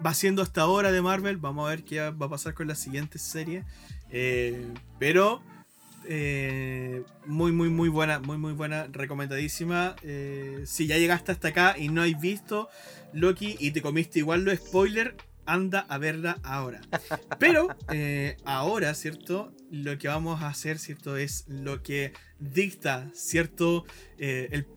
va 0.06 0.14
siendo 0.14 0.42
hasta 0.42 0.62
ahora 0.62 0.92
de 0.92 1.02
Marvel. 1.02 1.38
Vamos 1.38 1.68
a 1.68 1.70
ver 1.70 1.84
qué 1.84 2.00
va 2.10 2.26
a 2.26 2.30
pasar 2.30 2.54
con 2.54 2.68
la 2.68 2.76
siguiente 2.76 3.20
serie. 3.20 3.64
Eh, 4.10 4.68
pero 5.00 5.42
eh, 6.08 7.04
muy, 7.26 7.52
muy, 7.52 7.70
muy 7.70 7.90
buena, 7.90 8.20
muy, 8.20 8.38
muy 8.38 8.54
buena, 8.54 8.88
recomendadísima. 8.92 9.96
Eh, 10.04 10.64
si 10.66 10.88
ya 10.88 10.98
llegaste 10.98 11.32
hasta 11.32 11.50
acá 11.50 11.76
y 11.78 11.90
no 11.90 12.02
has 12.02 12.20
visto 12.20 12.70
Loki 13.14 13.56
y 13.60 13.72
te 13.72 13.82
comiste 13.82 14.20
igual 14.20 14.44
los 14.44 14.56
spoilers, 14.58 15.16
anda 15.46 15.82
a 15.90 15.98
verla 15.98 16.38
ahora. 16.44 16.80
Pero 17.40 17.68
eh, 17.92 18.38
ahora, 18.46 18.94
¿cierto? 18.94 19.54
Lo 19.72 19.98
que 19.98 20.08
vamos 20.08 20.42
a 20.42 20.48
hacer, 20.48 20.80
¿cierto? 20.80 21.18
Es 21.18 21.46
lo 21.50 21.84
que 21.84 22.14
dicta, 22.40 23.10
¿cierto? 23.14 23.86
Eh, 24.18 24.48
el, 24.52 24.68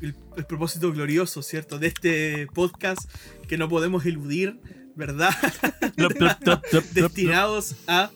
el- 0.00 0.16
el 0.36 0.44
propósito 0.46 0.92
glorioso, 0.92 1.42
¿cierto? 1.42 1.78
De 1.78 1.86
este 1.88 2.46
podcast 2.52 3.08
que 3.46 3.56
no 3.58 3.68
podemos 3.68 4.04
eludir, 4.06 4.58
¿verdad? 4.96 5.30
Destinados 6.94 7.76
a 7.86 8.10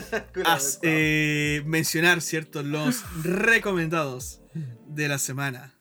Película 0.00 0.52
a 0.52 0.56
pesada. 0.56 0.80
eh, 0.82 1.62
mencionar, 1.66 2.20
¿cierto? 2.20 2.62
Los 2.62 3.04
recomendados 3.22 4.40
de 4.86 5.08
la 5.08 5.18
semana. 5.18 5.73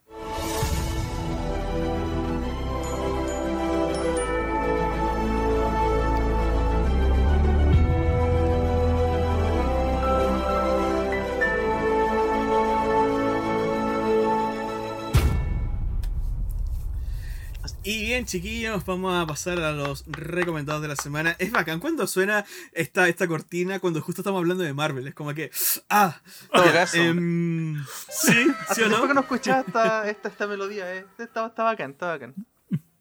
Bien, 18.13 18.25
chiquillos, 18.27 18.85
vamos 18.85 19.15
a 19.15 19.25
pasar 19.25 19.59
a 19.59 19.71
los 19.71 20.05
recomendados 20.05 20.83
de 20.83 20.87
la 20.87 20.95
semana. 20.95 21.35
Es 21.39 21.51
bacán 21.51 21.79
cuando 21.79 22.05
suena 22.05 22.45
esta, 22.71 23.09
esta 23.09 23.27
cortina 23.27 23.79
cuando 23.79 24.01
justo 24.01 24.21
estamos 24.21 24.37
hablando 24.37 24.63
de 24.63 24.71
Marvel. 24.71 25.07
Es 25.07 25.15
como 25.15 25.33
que. 25.33 25.49
¡Ah! 25.89 26.21
Ya, 26.53 26.71
caso. 26.71 26.97
em, 26.97 27.83
sí, 28.11 28.45
¿sí 28.75 28.81
o 28.83 28.89
no? 28.89 29.07
que 29.07 29.15
no 29.15 29.21
escuchaba 29.21 29.61
esta, 29.61 30.07
esta, 30.07 30.29
esta 30.29 30.45
melodía, 30.45 30.93
eh. 30.93 31.07
Está, 31.17 31.47
está 31.47 31.63
bacán, 31.63 31.91
está 31.91 32.05
bacán. 32.05 32.35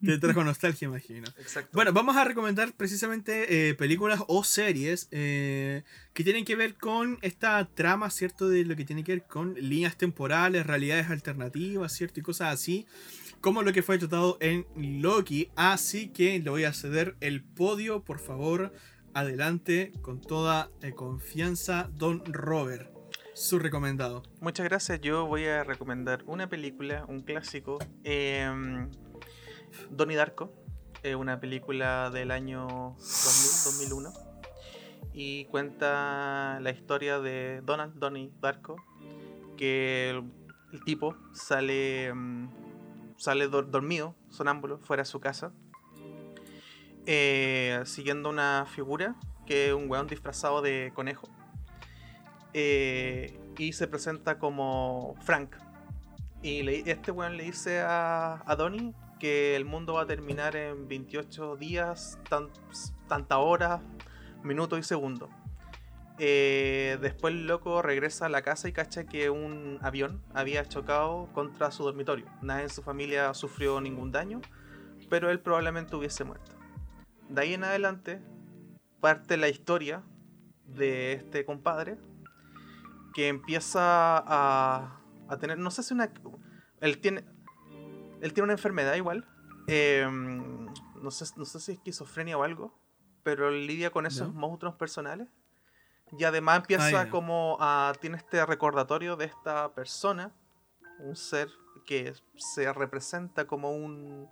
Te 0.03 0.19
trajo 0.19 0.43
nostalgia, 0.43 0.87
imagino. 0.89 1.29
Exacto. 1.39 1.71
Bueno, 1.75 1.93
vamos 1.93 2.17
a 2.17 2.25
recomendar 2.25 2.73
precisamente 2.73 3.69
eh, 3.69 3.75
películas 3.75 4.21
o 4.27 4.43
series 4.43 5.09
eh, 5.13 5.85
que 6.13 6.25
tienen 6.25 6.45
que 6.45 6.57
ver 6.57 6.75
con 6.75 7.19
esta 7.23 7.65
trama, 7.67 8.11
¿cierto? 8.11 8.49
De 8.49 8.65
lo 8.65 8.75
que 8.77 8.85
tiene 8.85 9.05
que 9.05 9.13
ver 9.13 9.25
con 9.25 9.55
líneas 9.55 9.97
temporales, 9.97 10.67
realidades 10.67 11.11
alternativas, 11.11 11.93
¿cierto? 11.93 12.19
Y 12.19 12.23
cosas 12.23 12.53
así, 12.55 12.87
como 13.43 13.63
lo 13.63 13.73
que 13.73 13.83
fue 13.83 13.99
tratado 13.99 14.39
en 14.41 14.67
Loki. 14.77 15.51
Así 15.57 16.09
que 16.09 16.39
le 16.39 16.49
voy 16.49 16.65
a 16.65 16.73
ceder 16.73 17.17
el 17.21 17.43
podio, 17.43 18.05
por 18.05 18.21
favor, 18.21 18.73
adelante, 19.15 19.93
con 20.01 20.21
toda 20.21 20.71
eh, 20.81 20.95
confianza, 20.95 21.91
Don 21.93 22.23
Robert. 22.25 22.91
Su 23.35 23.59
recomendado. 23.59 24.23
Muchas 24.41 24.65
gracias. 24.65 25.01
Yo 25.01 25.27
voy 25.27 25.47
a 25.47 25.65
recomendar 25.65 26.23
una 26.27 26.49
película, 26.49 27.05
un 27.09 27.23
clásico. 27.23 27.79
Eh, 28.05 28.49
Donnie 29.91 30.17
Darko. 30.17 30.55
una 31.19 31.41
película 31.41 32.11
del 32.11 32.31
año 32.31 32.69
2000, 32.69 33.91
2001. 33.91 34.13
Y 35.15 35.47
cuenta 35.47 36.61
la 36.61 36.71
historia 36.71 37.19
de 37.19 37.61
Donald 37.65 37.95
Donnie 37.95 38.31
Darko. 38.41 38.77
Que 39.57 40.11
el, 40.11 40.85
tipo 40.85 41.17
sale, 41.33 42.13
mm, 42.15 42.72
sale 43.23 43.47
dor- 43.49 43.71
dormido, 43.71 44.17
sonámbulo, 44.31 44.79
fuera 44.79 45.03
de 45.03 45.09
su 45.09 45.21
casa. 45.21 45.53
eh, 47.07 47.81
siguiendo 47.85 48.29
una 48.31 48.65
figura 48.69 49.15
que 49.47 49.69
es 49.69 49.75
un 49.75 49.89
weón 49.91 50.07
disfrazado 50.09 50.61
de 50.63 50.91
conejo. 50.95 51.29
Eh, 52.55 53.39
y 53.59 53.73
se 53.73 53.87
presenta 53.89 54.39
como 54.39 55.15
Frank. 55.23 55.55
Y 56.43 56.69
este 56.89 57.11
weón 57.13 57.37
le 57.37 57.45
dice 57.45 57.81
a, 57.81 58.43
a 58.45 58.57
Donnie 58.57 58.93
que 59.21 59.55
el 59.57 59.65
mundo 59.65 59.95
va 59.95 60.03
a 60.03 60.07
terminar 60.07 60.57
en 60.57 60.89
28 60.89 61.57
días, 61.57 62.19
tan, 62.29 62.49
tanta 63.09 63.39
horas, 63.39 63.81
minutos 64.43 64.79
y 64.81 64.83
segundos. 64.83 65.29
Eh, 66.19 66.99
después 67.01 67.35
el 67.35 67.47
loco 67.47 67.83
regresa 67.83 68.27
a 68.27 68.29
la 68.29 68.43
casa 68.43 68.69
y 68.69 68.73
cacha 68.73 69.05
que 69.05 69.31
un 69.31 69.79
avión 69.83 70.23
había 70.35 70.65
chocado 70.67 71.29
contra 71.33 71.71
su 71.71 71.85
dormitorio. 71.85 72.27
Nadie 72.43 72.65
en 72.65 72.71
su 72.71 72.83
familia 72.83 73.33
sufrió 73.35 73.81
ningún 73.81 74.13
daño, 74.13 74.41
pero 75.09 75.31
él 75.31 75.41
probablemente 75.41 75.97
hubiese 75.97 76.25
muerto. 76.25 76.53
De 77.29 77.41
ahí 77.41 77.55
en 77.55 77.65
adelante 77.65 78.21
parte 79.01 79.37
la 79.37 79.49
historia 79.49 80.03
de 80.67 81.15
este 81.15 81.45
compadre 81.45 81.99
que 83.15 83.29
empieza 83.29 84.19
a, 84.19 85.01
a 85.29 85.37
tener, 85.39 85.59
no 85.59 85.71
sé 85.71 85.83
si 85.83 85.95
una, 85.95 86.11
él 86.81 86.99
tiene, 86.99 87.25
él 88.21 88.33
tiene 88.33 88.45
una 88.45 88.53
enfermedad 88.53 88.95
igual, 88.95 89.27
eh, 89.67 90.07
no, 90.09 91.11
sé, 91.11 91.25
no 91.37 91.45
sé 91.45 91.61
si 91.61 91.73
esquizofrenia 91.73 92.39
o 92.39 92.43
algo, 92.43 92.79
pero 93.23 93.51
lidia 93.51 93.91
con 93.91 94.07
esos 94.07 94.29
¿Ya? 94.29 94.39
monstruos 94.39 94.75
personales 94.77 95.29
y 96.19 96.25
además 96.25 96.59
empieza 96.59 97.03
Ah, 97.03 97.11
como 97.11 97.57
a, 97.61 97.93
tiene 98.01 98.17
este 98.17 98.45
recordatorio 98.45 99.17
de 99.17 99.27
esta 99.27 99.73
persona, 99.75 100.33
un 100.99 101.17
ser 101.17 101.49
que 101.87 102.15
se 102.37 102.73
representa 102.73 103.47
como 103.47 103.73
un, 103.73 104.29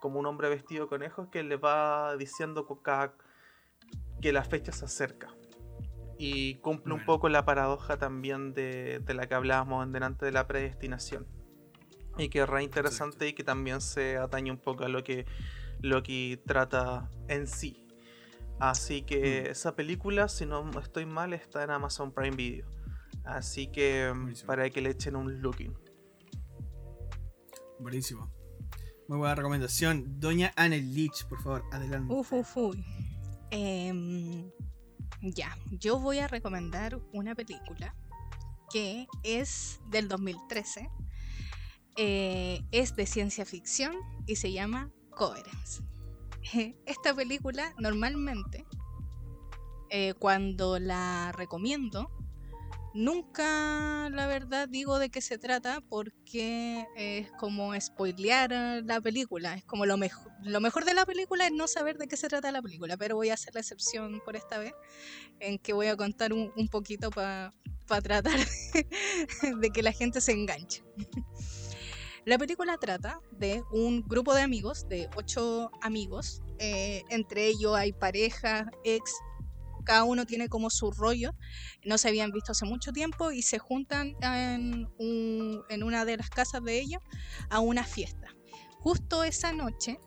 como 0.00 0.20
un 0.20 0.26
hombre 0.26 0.48
vestido 0.48 0.84
de 0.84 0.88
conejos 0.88 1.28
que 1.28 1.42
le 1.42 1.56
va 1.56 2.16
diciendo 2.16 2.66
cada- 2.82 3.14
que 4.22 4.32
la 4.32 4.44
fecha 4.44 4.72
se 4.72 4.84
acerca. 4.84 5.28
Y 6.20 6.56
cumple 6.56 6.94
un 6.94 7.04
poco 7.04 7.28
la 7.28 7.44
paradoja 7.44 7.96
también 7.96 8.52
de, 8.52 8.98
de 8.98 9.14
la 9.14 9.28
que 9.28 9.34
hablábamos 9.34 9.84
en 9.84 9.92
delante 9.92 10.24
de 10.26 10.32
la 10.32 10.48
predestinación. 10.48 11.26
Y 12.16 12.28
que 12.28 12.40
es 12.40 12.48
re 12.48 12.64
interesante 12.64 13.28
y 13.28 13.32
que 13.34 13.44
también 13.44 13.80
se 13.80 14.16
atañe 14.16 14.50
un 14.50 14.58
poco 14.58 14.84
a 14.84 14.88
lo 14.88 15.04
que 15.04 15.26
Loki 15.80 16.36
trata 16.44 17.08
en 17.28 17.46
sí. 17.46 17.86
Así 18.60 19.02
que 19.02 19.44
Mm. 19.46 19.50
esa 19.50 19.74
película, 19.76 20.28
si 20.28 20.44
no 20.46 20.68
estoy 20.80 21.06
mal, 21.06 21.32
está 21.32 21.62
en 21.64 21.70
Amazon 21.70 22.12
Prime 22.12 22.36
Video. 22.36 22.66
Así 23.24 23.68
que 23.68 24.10
mm, 24.12 24.18
Buenísimo. 24.20 24.46
para 24.46 24.70
que 24.70 24.80
le 24.80 24.90
echen 24.90 25.16
un 25.16 25.40
looking. 25.40 25.74
Buenísimo. 27.78 28.30
Muy 29.08 29.18
buena 29.18 29.34
recomendación. 29.34 30.18
Doña 30.20 30.52
Anne 30.56 30.80
Leach, 30.82 31.24
por 31.28 31.40
favor, 31.40 31.64
adelante. 31.72 32.12
Uf, 32.12 32.32
uf, 32.32 32.56
uy. 32.56 32.84
Em, 33.50 34.50
ya, 35.22 35.56
yo 35.70 35.98
voy 35.98 36.18
a 36.18 36.28
recomendar 36.28 37.00
una 37.12 37.34
película 37.34 37.94
que 38.70 39.06
es 39.22 39.80
del 39.88 40.08
2013. 40.08 40.90
Eh, 41.96 42.60
es 42.70 42.94
de 42.96 43.06
ciencia 43.06 43.44
ficción 43.46 43.94
y 44.26 44.36
se 44.36 44.52
llama 44.52 44.90
Coherence. 45.10 45.82
Esta 46.86 47.14
película 47.14 47.74
normalmente, 47.78 48.64
eh, 49.90 50.14
cuando 50.18 50.78
la 50.78 51.32
recomiendo, 51.32 52.10
nunca 52.94 54.08
la 54.10 54.26
verdad 54.26 54.68
digo 54.68 54.98
de 54.98 55.10
qué 55.10 55.20
se 55.20 55.38
trata 55.38 55.80
porque 55.88 56.86
es 56.96 57.30
como 57.32 57.78
spoilear 57.78 58.82
la 58.84 59.00
película. 59.00 59.54
Es 59.54 59.64
como 59.64 59.86
lo, 59.86 59.96
mejor 59.96 60.32
lo 60.42 60.60
mejor 60.60 60.84
de 60.84 60.94
la 60.94 61.06
película 61.06 61.46
es 61.46 61.52
no 61.52 61.68
saber 61.68 61.98
de 61.98 62.08
qué 62.08 62.16
se 62.16 62.28
trata 62.28 62.52
la 62.52 62.62
película, 62.62 62.96
pero 62.96 63.16
voy 63.16 63.30
a 63.30 63.34
hacer 63.34 63.54
la 63.54 63.60
excepción 63.60 64.20
por 64.24 64.36
esta 64.36 64.58
vez, 64.58 64.72
en 65.40 65.58
que 65.58 65.72
voy 65.72 65.86
a 65.86 65.96
contar 65.96 66.32
un, 66.32 66.52
un 66.56 66.68
poquito 66.68 67.10
para 67.10 67.52
tratar 67.86 68.38
de 69.60 69.70
que 69.70 69.82
la 69.82 69.92
gente 69.92 70.20
se 70.20 70.32
enganche. 70.32 70.82
La 72.24 72.36
película 72.38 72.76
trata 72.78 73.20
de 73.30 73.62
un 73.72 74.02
grupo 74.02 74.34
de 74.34 74.42
amigos, 74.42 74.86
de 74.88 75.08
ocho 75.16 75.70
amigos, 75.80 76.42
eh, 76.58 77.02
entre 77.10 77.46
ellos 77.46 77.74
hay 77.76 77.92
parejas, 77.92 78.66
ex, 78.84 79.12
cada 79.84 80.04
uno 80.04 80.26
tiene 80.26 80.48
como 80.48 80.68
su 80.68 80.90
rollo, 80.90 81.30
no 81.84 81.96
se 81.96 82.08
habían 82.08 82.30
visto 82.30 82.52
hace 82.52 82.66
mucho 82.66 82.92
tiempo 82.92 83.30
y 83.30 83.42
se 83.42 83.58
juntan 83.58 84.14
en, 84.22 84.88
un- 84.98 85.62
en 85.70 85.82
una 85.82 86.04
de 86.04 86.18
las 86.18 86.28
casas 86.28 86.62
de 86.62 86.78
ellos 86.80 87.00
a 87.48 87.60
una 87.60 87.84
fiesta. 87.84 88.26
Justo 88.80 89.24
esa 89.24 89.52
noche, 89.52 89.98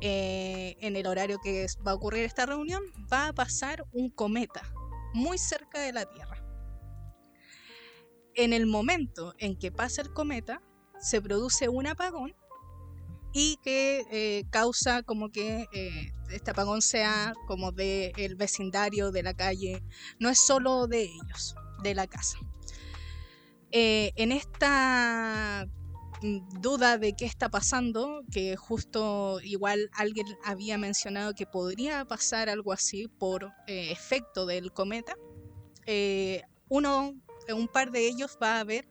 eh, 0.00 0.76
en 0.80 0.96
el 0.96 1.06
horario 1.06 1.38
que 1.42 1.66
va 1.86 1.92
a 1.92 1.94
ocurrir 1.94 2.24
esta 2.24 2.46
reunión, 2.46 2.82
va 3.12 3.28
a 3.28 3.32
pasar 3.32 3.84
un 3.92 4.10
cometa 4.10 4.62
muy 5.14 5.38
cerca 5.38 5.80
de 5.80 5.92
la 5.92 6.06
Tierra. 6.06 6.44
En 8.34 8.52
el 8.52 8.66
momento 8.66 9.34
en 9.38 9.56
que 9.58 9.70
pasa 9.70 10.02
el 10.02 10.12
cometa, 10.12 10.62
se 11.00 11.20
produce 11.20 11.68
un 11.68 11.86
apagón 11.86 12.34
y 13.32 13.58
que 13.62 14.04
eh, 14.10 14.44
causa 14.50 15.02
como 15.02 15.30
que 15.30 15.66
eh, 15.72 16.12
este 16.30 16.50
apagón 16.50 16.82
sea 16.82 17.32
como 17.46 17.72
de 17.72 18.12
el 18.16 18.34
vecindario 18.36 19.12
de 19.12 19.22
la 19.22 19.34
calle, 19.34 19.82
no 20.18 20.28
es 20.28 20.40
solo 20.40 20.86
de 20.86 21.02
ellos, 21.02 21.54
de 21.82 21.94
la 21.94 22.06
casa. 22.06 22.38
Eh, 23.72 24.12
en 24.16 24.32
esta 24.32 25.66
mm, 26.22 26.60
duda 26.60 26.98
de 26.98 27.14
qué 27.14 27.24
está 27.24 27.48
pasando, 27.48 28.22
que 28.32 28.56
justo 28.56 29.40
igual 29.42 29.90
alguien 29.92 30.26
había 30.44 30.76
mencionado 30.76 31.34
que 31.34 31.46
podría 31.46 32.04
pasar 32.04 32.48
algo 32.48 32.72
así 32.72 33.06
por 33.06 33.44
eh, 33.66 33.92
efecto 33.92 34.46
del 34.46 34.72
cometa, 34.72 35.14
uno, 36.68 37.14
un 37.52 37.66
par 37.66 37.90
de 37.90 38.06
ellos 38.06 38.38
va 38.40 38.60
a 38.60 38.64
ver 38.64 38.88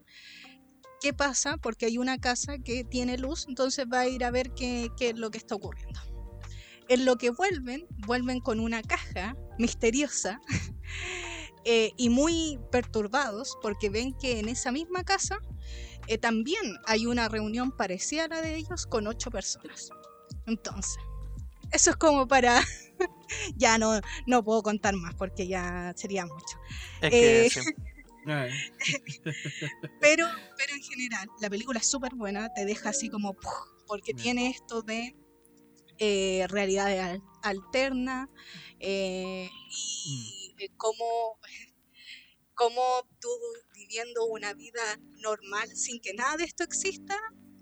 qué 1.00 1.14
pasa 1.14 1.58
porque 1.58 1.86
hay 1.86 1.98
una 1.98 2.18
casa 2.18 2.58
que 2.58 2.84
tiene 2.84 3.18
luz, 3.18 3.46
entonces 3.48 3.86
va 3.92 4.02
a 4.02 4.08
ir 4.08 4.24
a 4.24 4.32
ver 4.32 4.52
qué, 4.52 4.90
qué 4.98 5.10
es 5.10 5.18
lo 5.18 5.32
que 5.32 5.38
está 5.38 5.56
ocurriendo. 5.56 6.00
En 6.88 7.06
lo 7.06 7.18
que 7.18 7.30
vuelven, 7.30 7.88
vuelven 8.08 8.40
con 8.40 8.60
una 8.60 8.82
caja 8.82 9.36
misteriosa 9.58 10.42
eh, 11.66 11.92
y 11.98 12.10
muy 12.10 12.60
perturbados 12.72 13.58
porque 13.62 13.90
ven 13.90 14.14
que 14.14 14.40
en 14.40 14.50
esa 14.50 14.72
misma 14.72 15.04
casa 15.04 15.40
eh, 16.08 16.18
también 16.18 16.78
hay 16.88 17.06
una 17.06 17.30
reunión 17.30 17.72
parecida 17.72 18.26
a 18.26 18.28
la 18.28 18.42
de 18.42 18.56
ellos 18.56 18.88
con 18.88 19.06
ocho 19.06 19.30
personas. 19.30 19.90
Entonces, 20.48 20.98
eso 21.72 21.92
es 21.92 21.96
como 21.98 22.28
para... 22.28 22.62
ya 23.56 23.78
no, 23.78 24.02
no 24.26 24.44
puedo 24.44 24.64
contar 24.64 24.96
más 24.96 25.14
porque 25.16 25.48
ya 25.48 25.94
sería 25.96 26.26
mucho. 26.26 26.58
Es 27.02 27.10
que 27.12 27.46
Eh, 27.46 27.50
sí. 27.50 27.60
Pero, 30.02 30.26
pero 30.58 30.74
en 30.74 30.82
general, 30.82 31.28
la 31.42 31.50
película 31.50 31.80
es 31.80 31.90
súper 31.90 32.16
buena, 32.16 32.54
te 32.54 32.66
deja 32.66 32.90
así 32.90 33.10
como, 33.10 33.36
porque 33.88 34.14
tiene 34.14 34.50
esto 34.50 34.82
de 34.82 35.16
eh, 35.98 36.46
realidades 36.48 37.02
al- 37.02 37.24
alternas 37.42 38.30
eh, 38.80 39.50
y 39.70 40.56
eh, 40.58 40.70
cómo, 40.78 41.38
cómo 42.54 42.82
tú 43.20 43.30
viviendo 43.74 44.26
una 44.26 44.54
vida 44.54 44.82
normal 45.22 45.68
sin 45.76 46.00
que 46.00 46.14
nada 46.14 46.38
de 46.38 46.46
esto 46.46 46.64
exista, 46.64 47.16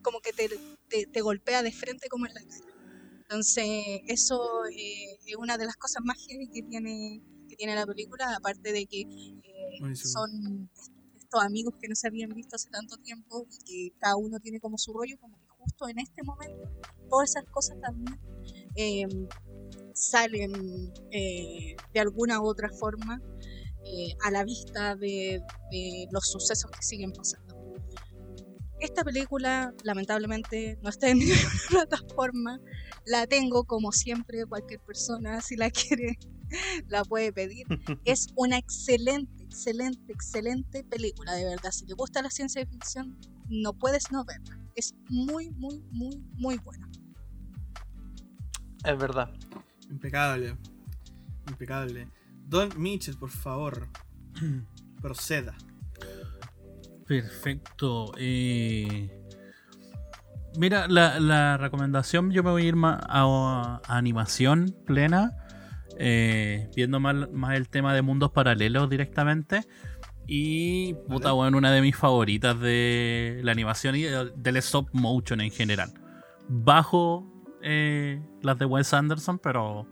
como 0.04 0.20
que 0.22 0.34
te, 0.34 0.48
te, 0.90 1.06
te 1.08 1.22
golpea 1.22 1.64
de 1.64 1.72
frente 1.72 2.08
como 2.10 2.28
en 2.28 2.34
la 2.34 2.42
cara. 2.42 2.74
Entonces, 3.22 3.66
eso 4.08 4.40
eh, 4.72 5.18
es 5.26 5.36
una 5.36 5.58
de 5.58 5.66
las 5.66 5.76
cosas 5.76 6.02
más 6.06 6.18
que 6.28 6.64
tiene, 6.64 7.22
tiene 7.58 7.76
la 7.76 7.86
película, 7.86 8.36
aparte 8.36 8.72
de 8.72 8.86
que 8.86 9.02
eh, 9.02 9.96
son 9.96 10.70
estos 11.18 11.44
amigos 11.44 11.74
que 11.82 11.90
no 11.90 11.96
se 11.96 12.08
habían 12.08 12.30
visto 12.34 12.56
hace 12.56 12.70
tanto 12.70 12.96
tiempo 12.98 13.46
y 13.52 13.58
que 13.90 13.98
cada 14.00 14.16
uno 14.16 14.40
tiene 14.40 14.60
como 14.62 14.78
su 14.78 14.94
rollo, 14.94 15.18
como 15.20 15.38
que 15.38 15.48
justo 15.58 15.90
en 15.90 16.00
este 16.00 16.24
momento, 16.24 16.72
todas 17.10 17.32
esas 17.32 17.44
cosas 17.52 17.78
también 17.82 18.18
eh, 18.76 19.08
salen 19.94 20.94
eh, 21.12 21.76
de 21.94 22.00
alguna 22.00 22.40
u 22.40 22.46
otra 22.46 22.70
forma 22.70 23.22
eh, 23.84 24.16
a 24.24 24.32
la 24.32 24.44
vista 24.44 24.96
de, 24.96 25.42
de 25.72 26.08
los 26.12 26.30
sucesos 26.30 26.72
que 26.72 26.82
siguen 26.82 27.12
pasando. 27.12 27.58
Esta 28.80 29.04
película, 29.04 29.74
lamentablemente, 29.84 30.78
no 30.84 30.90
está 30.90 31.10
en 31.10 31.18
ninguna 31.20 31.50
plataforma. 31.70 32.62
La 33.06 33.26
tengo, 33.26 33.64
como 33.66 33.92
siempre, 33.92 34.46
cualquier 34.46 34.80
persona, 34.82 35.42
si 35.42 35.56
la 35.56 35.72
quiere, 35.72 36.18
la 36.88 37.04
puede 37.04 37.32
pedir. 37.34 37.66
Es 38.06 38.28
una 38.36 38.58
excelente, 38.58 39.44
excelente, 39.44 40.12
excelente 40.14 40.84
película, 40.84 41.34
de 41.34 41.46
verdad. 41.46 41.72
Si 41.72 41.86
te 41.86 41.94
gusta 41.94 42.22
la 42.22 42.30
ciencia 42.30 42.66
ficción, 42.66 43.18
no 43.50 43.74
puedes 43.74 44.12
no 44.12 44.24
verla. 44.26 44.60
Es 44.76 44.94
muy, 45.10 45.50
muy, 45.52 45.84
muy, 45.92 46.18
muy 46.36 46.58
buena. 46.58 46.90
Es 48.84 48.98
verdad. 48.98 49.34
Impecable. 49.90 50.58
Impecable. 51.48 52.10
Don 52.46 52.70
Mitchell, 52.82 53.18
por 53.18 53.30
favor. 53.30 53.88
Proceda. 55.02 55.56
Perfecto. 57.08 58.12
eh, 58.18 59.18
Mira, 60.58 60.88
la, 60.88 61.20
la 61.20 61.58
recomendación 61.58 62.32
yo 62.32 62.44
me 62.44 62.50
voy 62.50 62.64
a 62.64 62.68
ir 62.68 62.76
más 62.76 63.00
a, 63.08 63.80
a 63.86 63.98
animación 63.98 64.76
plena, 64.86 65.38
eh, 66.00 66.70
viendo 66.76 67.00
más, 67.00 67.30
más 67.32 67.56
el 67.56 67.70
tema 67.70 67.94
de 67.94 68.02
mundos 68.02 68.32
paralelos 68.32 68.90
directamente. 68.90 69.62
Y, 70.28 70.94
puta, 71.08 71.32
bueno, 71.32 71.58
una 71.58 71.72
de 71.72 71.82
mis 71.82 71.96
favoritas 71.96 72.60
de 72.60 73.40
la 73.44 73.52
animación 73.54 73.96
y 73.96 74.02
de- 74.04 74.32
del 74.36 74.58
stop 74.58 74.90
motion 74.92 75.40
en 75.42 75.52
general. 75.52 75.90
Bajo 76.50 77.26
eh, 77.64 78.22
las 78.42 78.58
de 78.60 78.66
Wes 78.66 78.94
Anderson, 78.94 79.40
pero, 79.40 79.88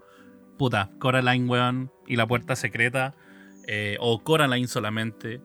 puta, 0.57 0.91
Coraline, 0.99 1.47
weón, 1.49 1.91
y 2.07 2.15
la 2.17 2.27
puerta 2.27 2.55
secreta, 2.55 3.15
eh, 3.67 3.97
o 3.99 4.23
Coraline 4.23 4.67
solamente. 4.67 5.41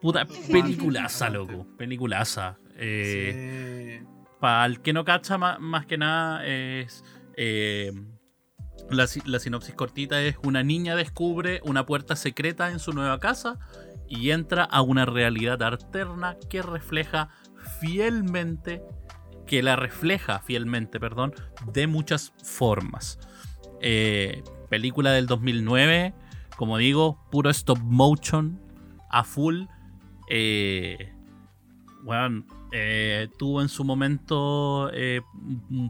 Puta, 0.00 0.26
peliculaza, 0.50 1.30
loco, 1.30 1.66
peliculaza. 1.78 2.58
Sí. 2.78 4.00
Para 4.40 4.66
el 4.66 4.80
que 4.82 4.92
no 4.92 5.04
cacha, 5.04 5.38
ma- 5.38 5.58
más, 5.58 5.86
que 5.86 5.96
nada, 5.98 6.44
es. 6.46 7.02
La 8.90 9.06
sinopsis 9.06 9.74
cortita 9.74 10.22
es: 10.22 10.36
una 10.42 10.62
niña 10.62 10.96
descubre 10.96 11.60
una 11.64 11.86
puerta 11.86 12.16
secreta 12.16 12.70
en 12.70 12.78
su 12.78 12.92
nueva 12.92 13.18
casa 13.18 13.58
y 14.08 14.30
entra 14.30 14.64
a 14.64 14.82
una 14.82 15.04
realidad 15.04 15.62
alterna 15.62 16.36
que 16.48 16.62
refleja 16.62 17.30
fielmente. 17.80 18.82
Que 19.46 19.62
la 19.62 19.76
refleja 19.76 20.40
fielmente, 20.40 20.98
perdón, 20.98 21.32
de 21.72 21.86
muchas 21.86 22.32
formas. 22.42 23.20
Eh, 23.80 24.42
película 24.68 25.12
del 25.12 25.26
2009, 25.26 26.14
como 26.56 26.78
digo, 26.78 27.24
puro 27.30 27.50
stop 27.50 27.78
motion 27.78 28.60
a 29.10 29.22
full. 29.22 29.66
Eh, 30.28 31.12
bueno, 32.02 32.44
eh, 32.78 33.28
tuvo 33.38 33.62
en 33.62 33.70
su 33.70 33.84
momento 33.84 34.90
eh, 34.92 35.22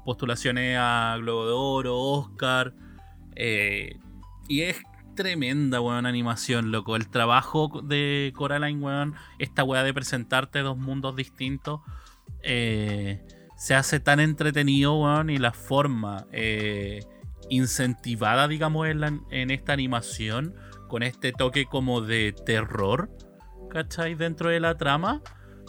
postulaciones 0.04 0.76
a 0.78 1.16
Globo 1.18 1.46
de 1.46 1.52
Oro, 1.52 1.98
Oscar. 1.98 2.74
eh, 3.34 3.98
y 4.48 4.60
es 4.60 4.80
tremenda, 5.16 5.80
weón, 5.80 6.06
animación, 6.06 6.70
loco. 6.70 6.94
El 6.94 7.08
trabajo 7.08 7.82
de 7.82 8.32
Coraline, 8.36 8.80
weón, 8.80 9.14
esta 9.40 9.64
weá 9.64 9.82
de 9.82 9.92
presentarte 9.92 10.60
dos 10.60 10.78
mundos 10.78 11.16
distintos, 11.16 11.80
se 12.44 13.74
hace 13.74 13.98
tan 13.98 14.20
entretenido, 14.20 14.94
weón, 14.94 15.28
y 15.30 15.38
la 15.38 15.52
forma 15.52 16.26
incentivada, 17.50 18.46
digamos, 18.46 18.86
en, 18.86 19.22
en 19.32 19.50
esta 19.50 19.72
animación, 19.72 20.54
con 20.86 21.02
este 21.02 21.32
toque 21.32 21.66
como 21.66 22.00
de 22.00 22.32
terror, 22.44 23.10
¿cachai? 23.70 24.14
Dentro 24.14 24.50
de 24.50 24.60
la 24.60 24.76
trama 24.76 25.22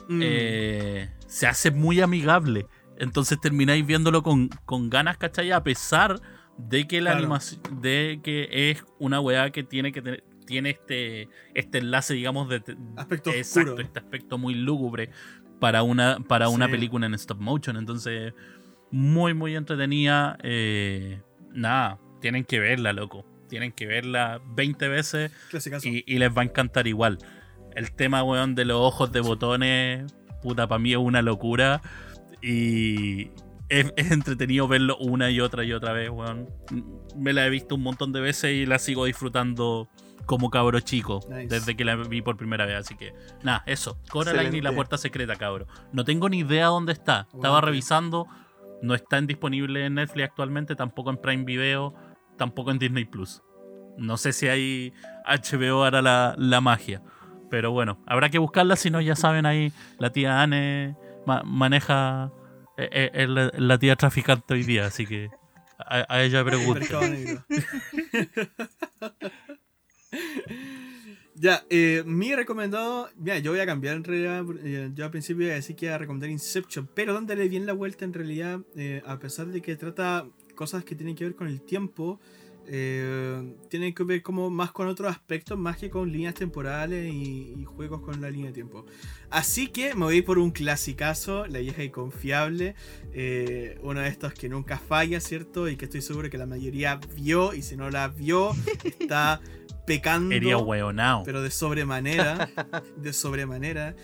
Mm. 0.07 0.21
eh, 0.23 1.09
se 1.27 1.47
hace 1.47 1.71
muy 1.71 2.01
amigable. 2.01 2.65
Entonces 2.99 3.39
termináis 3.39 3.85
viéndolo 3.85 4.23
con, 4.23 4.49
con 4.65 4.89
ganas, 4.89 5.17
¿cachai? 5.17 5.51
A 5.51 5.63
pesar 5.63 6.19
de 6.57 6.87
que 6.87 7.01
la 7.01 7.11
Claro. 7.11 7.19
animación, 7.25 7.61
de 7.81 8.19
que 8.23 8.47
es 8.71 8.83
una 8.99 9.19
weá 9.19 9.51
que 9.51 9.63
tiene 9.63 9.91
que 9.91 10.01
tener, 10.01 10.23
tiene 10.47 10.71
este, 10.71 11.29
este 11.53 11.77
enlace, 11.79 12.13
digamos, 12.15 12.49
de, 12.49 12.63
Aspecto 12.95 13.29
exacto, 13.31 13.71
oscuro. 13.71 13.83
este 13.85 13.99
aspecto 13.99 14.37
muy 14.37 14.55
lúgubre 14.55 15.09
para 15.59 15.83
una, 15.83 16.19
para 16.19 16.49
una 16.49 16.67
película 16.69 17.05
en 17.05 17.13
stop 17.15 17.39
motion. 17.39 17.77
Entonces, 17.77 18.33
muy, 18.89 19.33
muy 19.33 19.55
entretenida. 19.55 20.37
eh, 20.41 21.21
nada, 21.51 21.99
tienen 22.21 22.45
que 22.45 22.59
verla, 22.59 22.93
loco. 22.93 23.25
Tienen 23.49 23.71
que 23.71 23.85
verla 23.85 24.41
20 24.55 24.87
veces 24.87 25.31
y 25.83 26.17
les 26.17 26.35
va 26.35 26.41
a 26.41 26.45
encantar 26.45 26.87
igual. 26.87 27.17
El 27.77 27.91
tema, 27.91 28.23
weón, 28.23 28.55
de 28.55 28.65
los 28.65 28.77
ojos 28.77 29.11
de 29.11 29.21
botones, 29.21 30.11
puta, 30.41 30.67
para 30.67 30.79
mí 30.79 30.93
es 30.93 30.97
una 30.97 31.21
locura. 31.21 31.81
Y 32.41 33.29
es, 33.69 33.93
es 33.95 34.11
entretenido 34.11 34.67
verlo 34.67 34.97
una 34.97 35.29
y 35.29 35.39
otra 35.39 35.63
y 35.63 35.73
otra 35.73 35.93
vez, 35.93 36.09
weón. 36.09 36.49
Me 37.15 37.33
la 37.33 37.45
he 37.45 37.49
visto 37.51 37.75
un 37.75 37.83
montón 37.83 38.11
de 38.13 38.19
veces 38.19 38.51
y 38.55 38.65
la 38.65 38.79
sigo 38.79 39.05
disfrutando 39.05 39.87
como 40.25 40.49
cabro 40.49 40.79
chico 40.81 41.21
Nice. 41.29 41.47
desde 41.47 41.77
que 41.77 41.85
la 41.85 41.95
vi 41.95 42.23
por 42.23 42.35
primera 42.35 42.65
vez. 42.65 42.77
Así 42.77 42.95
que, 42.95 43.13
nada, 43.43 43.61
eso. 43.67 43.99
Coraline 44.09 44.57
y 44.57 44.61
la 44.61 44.73
puerta 44.73 44.97
secreta, 44.97 45.35
cabro. 45.35 45.67
No 45.93 46.03
tengo 46.03 46.29
ni 46.29 46.39
idea 46.39 46.67
dónde 46.67 46.93
está. 46.93 47.27
Estaba 47.33 47.61
revisando. 47.61 48.27
No 48.81 48.95
está 48.95 49.21
disponible 49.21 49.85
en 49.85 49.95
Netflix 49.95 50.29
actualmente, 50.29 50.75
tampoco 50.75 51.11
en 51.11 51.17
Prime 51.17 51.43
Video, 51.45 51.93
tampoco 52.37 52.71
en 52.71 52.79
Disney 52.79 53.05
Plus. 53.05 53.41
No 53.97 54.17
sé 54.17 54.33
si 54.33 54.47
hay 54.47 54.93
HBO 55.25 55.83
hará 55.83 56.01
la, 56.01 56.35
la 56.37 56.59
magia. 56.61 57.01
Pero 57.49 57.71
bueno, 57.71 57.99
habrá 58.05 58.29
que 58.29 58.39
buscarla, 58.39 58.75
si 58.75 58.89
no, 58.89 59.01
ya 59.01 59.15
saben 59.15 59.45
ahí, 59.45 59.71
la 59.99 60.11
tía 60.11 60.41
Anne 60.41 60.95
ma- 61.25 61.43
maneja, 61.43 62.31
eh, 62.77 63.11
eh, 63.13 63.27
la, 63.27 63.77
tía 63.77 63.95
traficante 63.95 64.53
hoy 64.53 64.63
día, 64.63 64.85
así 64.87 65.05
que 65.05 65.29
a, 65.77 66.21
ella 66.21 66.43
negro. 66.43 67.45
ya, 71.35 71.63
eh, 71.69 72.03
mi 72.05 72.33
recomendado. 72.33 73.09
Mira, 73.15 73.39
yo 73.39 73.51
voy 73.51 73.59
a 73.59 73.65
cambiar 73.65 73.97
en 73.97 74.03
realidad. 74.03 74.43
eh, 74.63 74.89
yo 74.93 75.05
al 75.05 75.11
principio 75.11 75.45
iba 75.45 75.53
a 75.53 75.57
decir 75.57 75.75
que 75.75 75.85
iba 75.85 75.95
a 75.95 75.99
recomendar 75.99 76.29
Inception, 76.29 76.89
pero 76.93 77.13
dándole 77.13 77.47
bien 77.47 77.65
la 77.65 77.73
vuelta 77.73 78.05
en 78.05 78.13
realidad, 78.13 78.59
a 79.05 79.19
pesar 79.19 79.47
de 79.47 79.61
que 79.61 79.75
trata 79.75 80.25
cosas 80.55 80.83
que 80.83 80.95
tienen 80.95 81.15
que 81.15 81.23
ver 81.25 81.35
con 81.35 81.47
el 81.47 81.61
tiempo, 81.61 82.19
eh, 82.69 83.55
tienen 83.69 83.93
que 83.95 84.03
ver 84.03 84.21
como 84.21 84.49
más 84.49 84.71
con 84.71 84.87
otros 84.87 85.09
aspectos, 85.09 85.57
más 85.57 85.77
que 85.77 85.89
con 85.89 86.11
líneas 86.11 86.33
temporales 86.33 87.11
y, 87.13 87.53
y 87.57 87.63
juegos 87.65 88.01
con 88.01 88.19
la 88.21 88.29
línea 88.29 88.47
de 88.47 88.53
tiempo. 88.53 88.85
Así 89.29 89.67
que 89.67 89.95
me 89.95 90.05
voy 90.05 90.21
por 90.21 90.37
un 90.37 90.51
clasicazo, 90.51 91.47
la 91.47 91.59
vieja 91.59 91.83
y 91.83 91.89
confiable, 91.89 92.75
eh, 93.13 93.79
uno 93.83 94.01
de 94.01 94.09
estos 94.09 94.33
que 94.33 94.49
nunca 94.49 94.77
falla, 94.77 95.19
¿cierto? 95.19 95.67
Y 95.69 95.77
que 95.77 95.85
estoy 95.85 96.01
seguro 96.01 96.29
que 96.29 96.37
la 96.37 96.45
mayoría 96.45 96.99
vio, 97.15 97.53
y 97.53 97.61
si 97.61 97.77
no 97.77 97.89
la 97.89 98.09
vio, 98.09 98.51
está 98.83 99.39
pecando 99.87 100.31
Sería 100.33 100.57
hueonao. 100.57 101.23
pero 101.23 101.41
de 101.41 101.49
sobremanera, 101.51 102.49
de 102.97 103.13
sobremanera, 103.13 103.95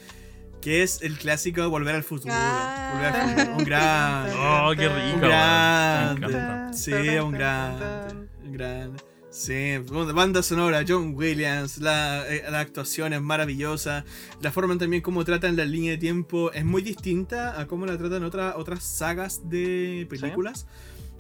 que 0.62 0.82
es 0.82 1.02
el 1.02 1.18
clásico 1.18 1.70
Volver 1.70 1.96
al 1.96 2.04
Futuro. 2.04 2.34
Ah. 2.34 2.92
Volver 2.94 3.14
al 3.14 3.30
futuro. 3.36 3.58
Un 3.58 3.64
gran, 3.66 4.30
Oh, 4.38 4.72
qué 4.78 4.88
rico. 4.88 5.18
un 5.18 5.24
encanta. 5.26 6.72
Sí, 6.74 6.92
un 6.94 7.32
grande, 7.34 8.23
un 8.54 8.58
grande. 8.58 9.04
Sí, 9.30 9.80
banda 10.14 10.44
sonora, 10.44 10.86
John 10.88 11.16
Williams, 11.16 11.80
la, 11.80 12.24
eh, 12.32 12.44
la 12.52 12.60
actuación 12.60 13.14
es 13.14 13.22
maravillosa, 13.22 14.06
la 14.42 14.52
forma 14.52 14.78
también 14.78 15.02
como 15.02 15.26
tratan 15.26 15.56
la 15.56 15.66
línea 15.66 15.94
de 15.94 15.98
tiempo 15.98 16.52
es 16.52 16.64
muy 16.64 16.84
distinta 16.84 17.60
a 17.60 17.66
cómo 17.66 17.88
la 17.88 17.98
tratan 17.98 18.24
otras 18.24 18.54
otras 18.56 18.84
sagas 18.84 19.50
de 19.50 20.06
películas. 20.08 20.68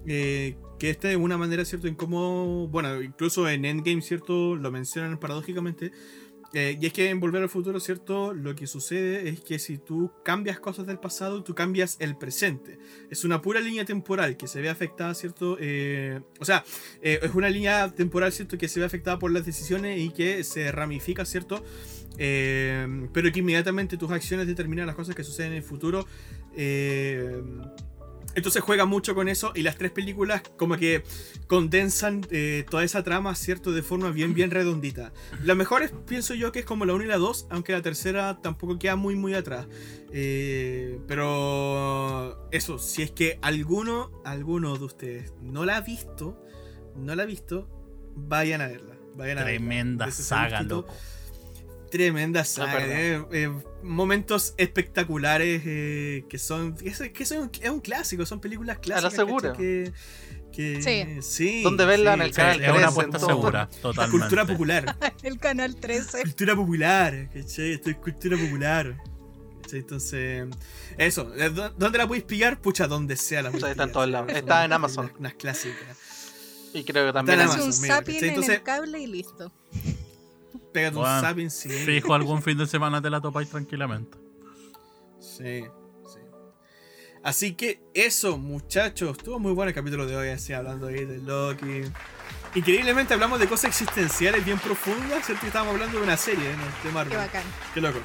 Eh, 0.05 0.57
que 0.79 0.89
esta 0.89 1.09
es 1.09 1.17
una 1.17 1.37
manera, 1.37 1.63
¿cierto? 1.65 1.87
En 1.87 1.95
cómo, 1.95 2.67
bueno, 2.67 3.01
incluso 3.01 3.47
en 3.49 3.65
Endgame, 3.65 4.01
¿cierto? 4.01 4.55
Lo 4.55 4.69
mencionan 4.69 5.17
paradójicamente. 5.17 5.91
Eh, 6.53 6.77
y 6.79 6.85
es 6.85 6.93
que 6.93 7.09
en 7.09 7.19
Volver 7.19 7.41
al 7.41 7.49
Futuro, 7.49 7.79
¿cierto? 7.79 8.33
Lo 8.33 8.55
que 8.55 8.67
sucede 8.67 9.27
es 9.27 9.41
que 9.41 9.57
si 9.57 9.79
tú 9.79 10.11
cambias 10.23 10.59
cosas 10.59 10.85
del 10.85 10.99
pasado, 10.99 11.43
tú 11.43 11.55
cambias 11.55 11.97
el 11.99 12.15
presente. 12.15 12.77
Es 13.09 13.23
una 13.23 13.41
pura 13.41 13.59
línea 13.59 13.85
temporal 13.85 14.37
que 14.37 14.47
se 14.47 14.61
ve 14.61 14.69
afectada, 14.69 15.15
¿cierto? 15.15 15.57
Eh, 15.59 16.21
o 16.39 16.45
sea, 16.45 16.63
eh, 17.01 17.19
es 17.23 17.33
una 17.33 17.49
línea 17.49 17.91
temporal, 17.91 18.31
¿cierto? 18.31 18.57
Que 18.57 18.67
se 18.67 18.79
ve 18.79 18.85
afectada 18.85 19.17
por 19.17 19.31
las 19.31 19.45
decisiones 19.45 19.99
y 19.99 20.11
que 20.11 20.43
se 20.43 20.71
ramifica, 20.71 21.25
¿cierto? 21.25 21.63
pero 22.15 23.31
que 23.31 23.39
inmediatamente 23.39 23.97
tus 23.97 24.11
acciones 24.11 24.45
determinan 24.45 24.85
las 24.85 24.95
cosas 24.95 25.15
que 25.15 25.23
suceden 25.23 25.53
en 25.53 25.57
el 25.57 25.63
futuro. 25.63 26.05
Entonces 28.35 28.61
juega 28.61 28.85
mucho 28.85 29.15
con 29.15 29.29
eso 29.29 29.51
y 29.55 29.61
las 29.61 29.77
tres 29.77 29.91
películas 29.91 30.41
como 30.57 30.77
que 30.77 31.03
condensan 31.47 32.25
eh, 32.31 32.65
toda 32.69 32.83
esa 32.83 33.03
trama, 33.03 33.35
¿cierto? 33.35 33.71
De 33.71 33.83
forma 33.83 34.09
bien, 34.11 34.33
bien 34.33 34.51
redondita. 34.51 35.13
La 35.43 35.55
mejor 35.55 35.83
es, 35.83 35.91
pienso 36.07 36.33
yo 36.33 36.51
que 36.51 36.59
es 36.59 36.65
como 36.65 36.85
la 36.85 36.93
1 36.93 37.03
y 37.03 37.07
la 37.07 37.17
2, 37.17 37.47
aunque 37.49 37.73
la 37.73 37.81
tercera 37.81 38.39
tampoco 38.41 38.79
queda 38.79 38.95
muy, 38.95 39.15
muy 39.15 39.33
atrás. 39.33 39.67
Eh, 40.11 40.99
pero 41.07 42.49
eso, 42.51 42.79
si 42.79 43.01
es 43.01 43.11
que 43.11 43.39
alguno, 43.41 44.11
alguno 44.25 44.77
de 44.77 44.85
ustedes 44.85 45.33
no 45.41 45.65
la 45.65 45.77
ha 45.77 45.81
visto, 45.81 46.43
no 46.95 47.15
la 47.15 47.23
ha 47.23 47.25
visto, 47.25 47.67
vayan 48.15 48.61
a 48.61 48.67
verla. 48.67 48.95
Vayan 49.15 49.37
a 49.37 49.43
verla. 49.43 49.57
Tremenda 49.57 50.07
Ese 50.07 50.23
saga, 50.23 50.61
loco. 50.63 50.91
Tremenda 51.93 52.43
saga, 52.43 52.79
eh, 52.87 53.23
eh, 53.31 53.51
momentos 53.83 54.55
espectaculares 54.57 55.61
que 55.61 56.25
que 56.27 56.39
son. 56.39 56.75
Que, 56.75 56.89
es, 56.89 56.99
que 57.11 57.23
son- 57.23 57.51
es 57.61 57.69
un 57.69 57.81
clásico, 57.81 58.25
son 58.25 58.39
películas 58.41 58.79
clásicas. 58.79 59.13
segura. 59.13 59.53
Que, 59.53 59.93
que, 60.51 61.19
sí. 61.21 61.61
¿Dónde 61.61 61.85
verla? 61.85 62.15
En 62.15 62.21
el 62.23 62.29
Sí, 62.31 62.35
canal 62.37 62.61
es 62.61 62.69
una 62.69 62.73
13, 62.73 62.85
apuesta 62.87 63.19
segura, 63.19 63.69
totalmente. 63.81 64.19
Cultura 64.19 64.45
popular. 64.47 64.95
El 65.23 65.37
canal 65.37 65.75
13. 65.75 66.21
cultura 66.23 66.55
popular, 66.55 67.29
¿cachai? 67.31 67.73
Esto 67.73 67.89
es 67.91 67.95
cultura 67.97 68.37
popular. 68.37 68.97
¿cachai? 69.61 69.79
Entonces, 69.81 70.47
eso. 70.97 71.31
eh, 71.37 71.49
¿dó- 71.51 71.69
¿Dónde 71.77 71.97
la 71.99 72.07
podéis 72.07 72.23
pillar? 72.25 72.59
Pucha, 72.59 72.87
donde 72.87 73.15
sea 73.17 73.43
la 73.43 73.51
Sí, 73.51 73.57
está 73.57 73.83
en 73.83 73.91
todos 73.91 74.05
sí, 74.07 74.11
lados. 74.11 74.31
Está 74.31 74.65
en 74.65 74.73
Amazon. 74.73 75.05
Unas, 75.05 75.19
unas 75.19 75.33
clásicas. 75.35 75.97
Y 76.73 76.83
creo 76.85 77.05
que 77.05 77.13
también 77.13 77.39
Está 77.39 77.43
en 77.43 77.49
es- 77.49 77.55
un 77.55 77.61
Amazon, 77.63 77.81
mira, 77.83 78.19
en 78.19 78.29
Entonces- 78.29 78.55
el 78.55 78.63
cable 78.63 78.99
y 78.99 79.05
listo. 79.05 79.51
Pégate 80.73 80.97
un 80.97 81.05
zapping, 81.05 81.49
sí. 81.49 81.69
Fijo, 81.69 82.13
algún 82.13 82.41
fin 82.41 82.57
de 82.57 82.65
semana 82.67 83.01
te 83.01 83.09
la 83.09 83.21
topáis 83.21 83.49
tranquilamente. 83.49 84.17
Sí, 85.19 85.63
sí. 86.05 86.19
Así 87.23 87.53
que 87.53 87.81
eso, 87.93 88.37
muchachos. 88.37 89.17
Estuvo 89.17 89.39
muy 89.39 89.53
bueno 89.53 89.69
el 89.69 89.75
capítulo 89.75 90.05
de 90.05 90.15
hoy, 90.15 90.29
así 90.29 90.51
hablando 90.53 90.87
ahí 90.87 91.05
de 91.05 91.19
Loki. 91.19 91.83
Increíblemente 92.55 93.13
hablamos 93.13 93.39
de 93.39 93.47
cosas 93.47 93.65
existenciales 93.65 94.43
bien 94.45 94.59
profundas, 94.59 95.25
¿cierto? 95.25 95.45
Y 95.45 95.47
Estábamos 95.47 95.73
hablando 95.75 95.97
de 95.97 96.03
una 96.03 96.17
serie 96.17 96.43
¿no? 96.55 96.63
de 96.65 96.71
Qué 96.83 96.89
Marvel. 96.91 97.17
bacán. 97.17 97.43
Qué 97.73 97.81
loco. 97.81 97.99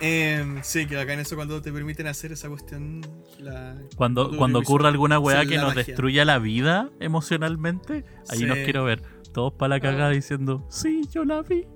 Em, 0.00 0.60
sí, 0.64 0.86
que 0.86 0.96
bacán 0.96 1.18
eso 1.20 1.36
cuando 1.36 1.60
te 1.62 1.72
permiten 1.72 2.06
hacer 2.06 2.32
esa 2.32 2.48
cuestión. 2.48 3.02
La... 3.38 3.76
Cuando, 3.96 4.36
Cuando 4.36 4.58
ocurra 4.60 4.88
alguna 4.88 5.18
weá 5.18 5.44
que 5.46 5.56
nos 5.56 5.74
magia. 5.74 5.84
destruya 5.84 6.24
la 6.24 6.38
vida 6.38 6.90
emocionalmente, 7.00 8.04
ahí 8.28 8.38
Sí. 8.38 8.44
nos 8.46 8.58
quiero 8.58 8.84
ver. 8.84 9.02
Todos 9.32 9.52
para 9.54 9.76
la 9.76 9.80
cagada 9.80 10.10
diciendo, 10.10 10.66
sí, 10.70 11.02
yo 11.10 11.24
la 11.24 11.42
vi. 11.42 11.66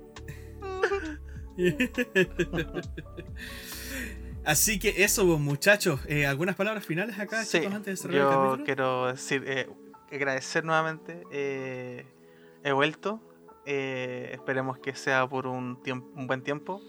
Así 4.45 4.79
que 4.79 5.03
eso, 5.03 5.25
pues, 5.27 5.39
muchachos. 5.39 5.99
Eh, 6.07 6.25
¿Algunas 6.25 6.55
palabras 6.55 6.85
finales 6.85 7.19
acá, 7.19 7.43
Sí, 7.43 7.59
chicos, 7.59 7.73
antes 7.75 7.93
de 7.99 8.09
cerrar 8.09 8.15
el 8.15 8.21
yo 8.21 8.29
capítulo? 8.29 8.63
quiero 8.65 9.07
decir, 9.07 9.43
eh, 9.45 9.69
agradecer 10.11 10.63
nuevamente. 10.63 11.23
eh, 11.31 12.05
he 12.63 12.71
vuelto. 12.71 13.21
eh, 13.69 14.29
esperemos 14.31 14.77
que 14.79 14.95
sea 14.95 15.27
por 15.27 15.45
un, 15.45 15.81
tiempo, 15.83 16.07
un 16.15 16.25
buen 16.27 16.41
tiempo. 16.41 16.81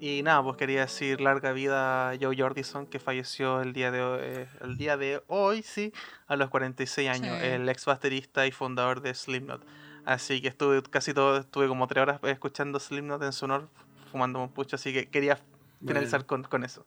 Y 0.00 0.22
nada, 0.24 0.42
pues 0.42 0.56
quería 0.56 0.80
decir 0.82 1.20
larga 1.20 1.52
vida 1.52 2.10
a 2.10 2.16
Joe 2.20 2.36
Jordison, 2.36 2.86
que 2.86 2.98
falleció 2.98 3.60
el 3.60 3.72
día 3.72 3.90
de 3.92 4.02
hoy, 4.02 4.18
eh, 4.22 4.48
el 4.62 4.76
día 4.76 4.96
de 4.96 5.22
hoy 5.28 5.62
sí, 5.62 5.92
a 6.26 6.34
los 6.36 6.50
46 6.50 7.08
años, 7.08 7.38
Sí. 7.40 7.46
el 7.46 7.68
ex 7.68 7.84
baterista 7.84 8.46
y 8.48 8.52
fundador 8.52 9.00
de 9.00 9.14
Slipknot. 9.14 9.64
Así 10.04 10.40
que 10.40 10.48
estuve 10.48 10.82
casi 10.82 11.14
todo, 11.14 11.36
estuve 11.38 11.68
como 11.68 11.86
tres 11.86 12.02
horas 12.02 12.20
escuchando 12.24 12.80
Slipknot 12.80 13.22
en 13.22 13.32
su 13.32 13.44
honor, 13.44 13.68
fumando 14.08 14.42
un 14.42 14.48
pucho, 14.50 14.76
así 14.76 14.92
que 14.92 15.08
quería 15.08 15.38
finalizar 15.86 16.26
con, 16.26 16.42
con 16.44 16.64
eso. 16.64 16.84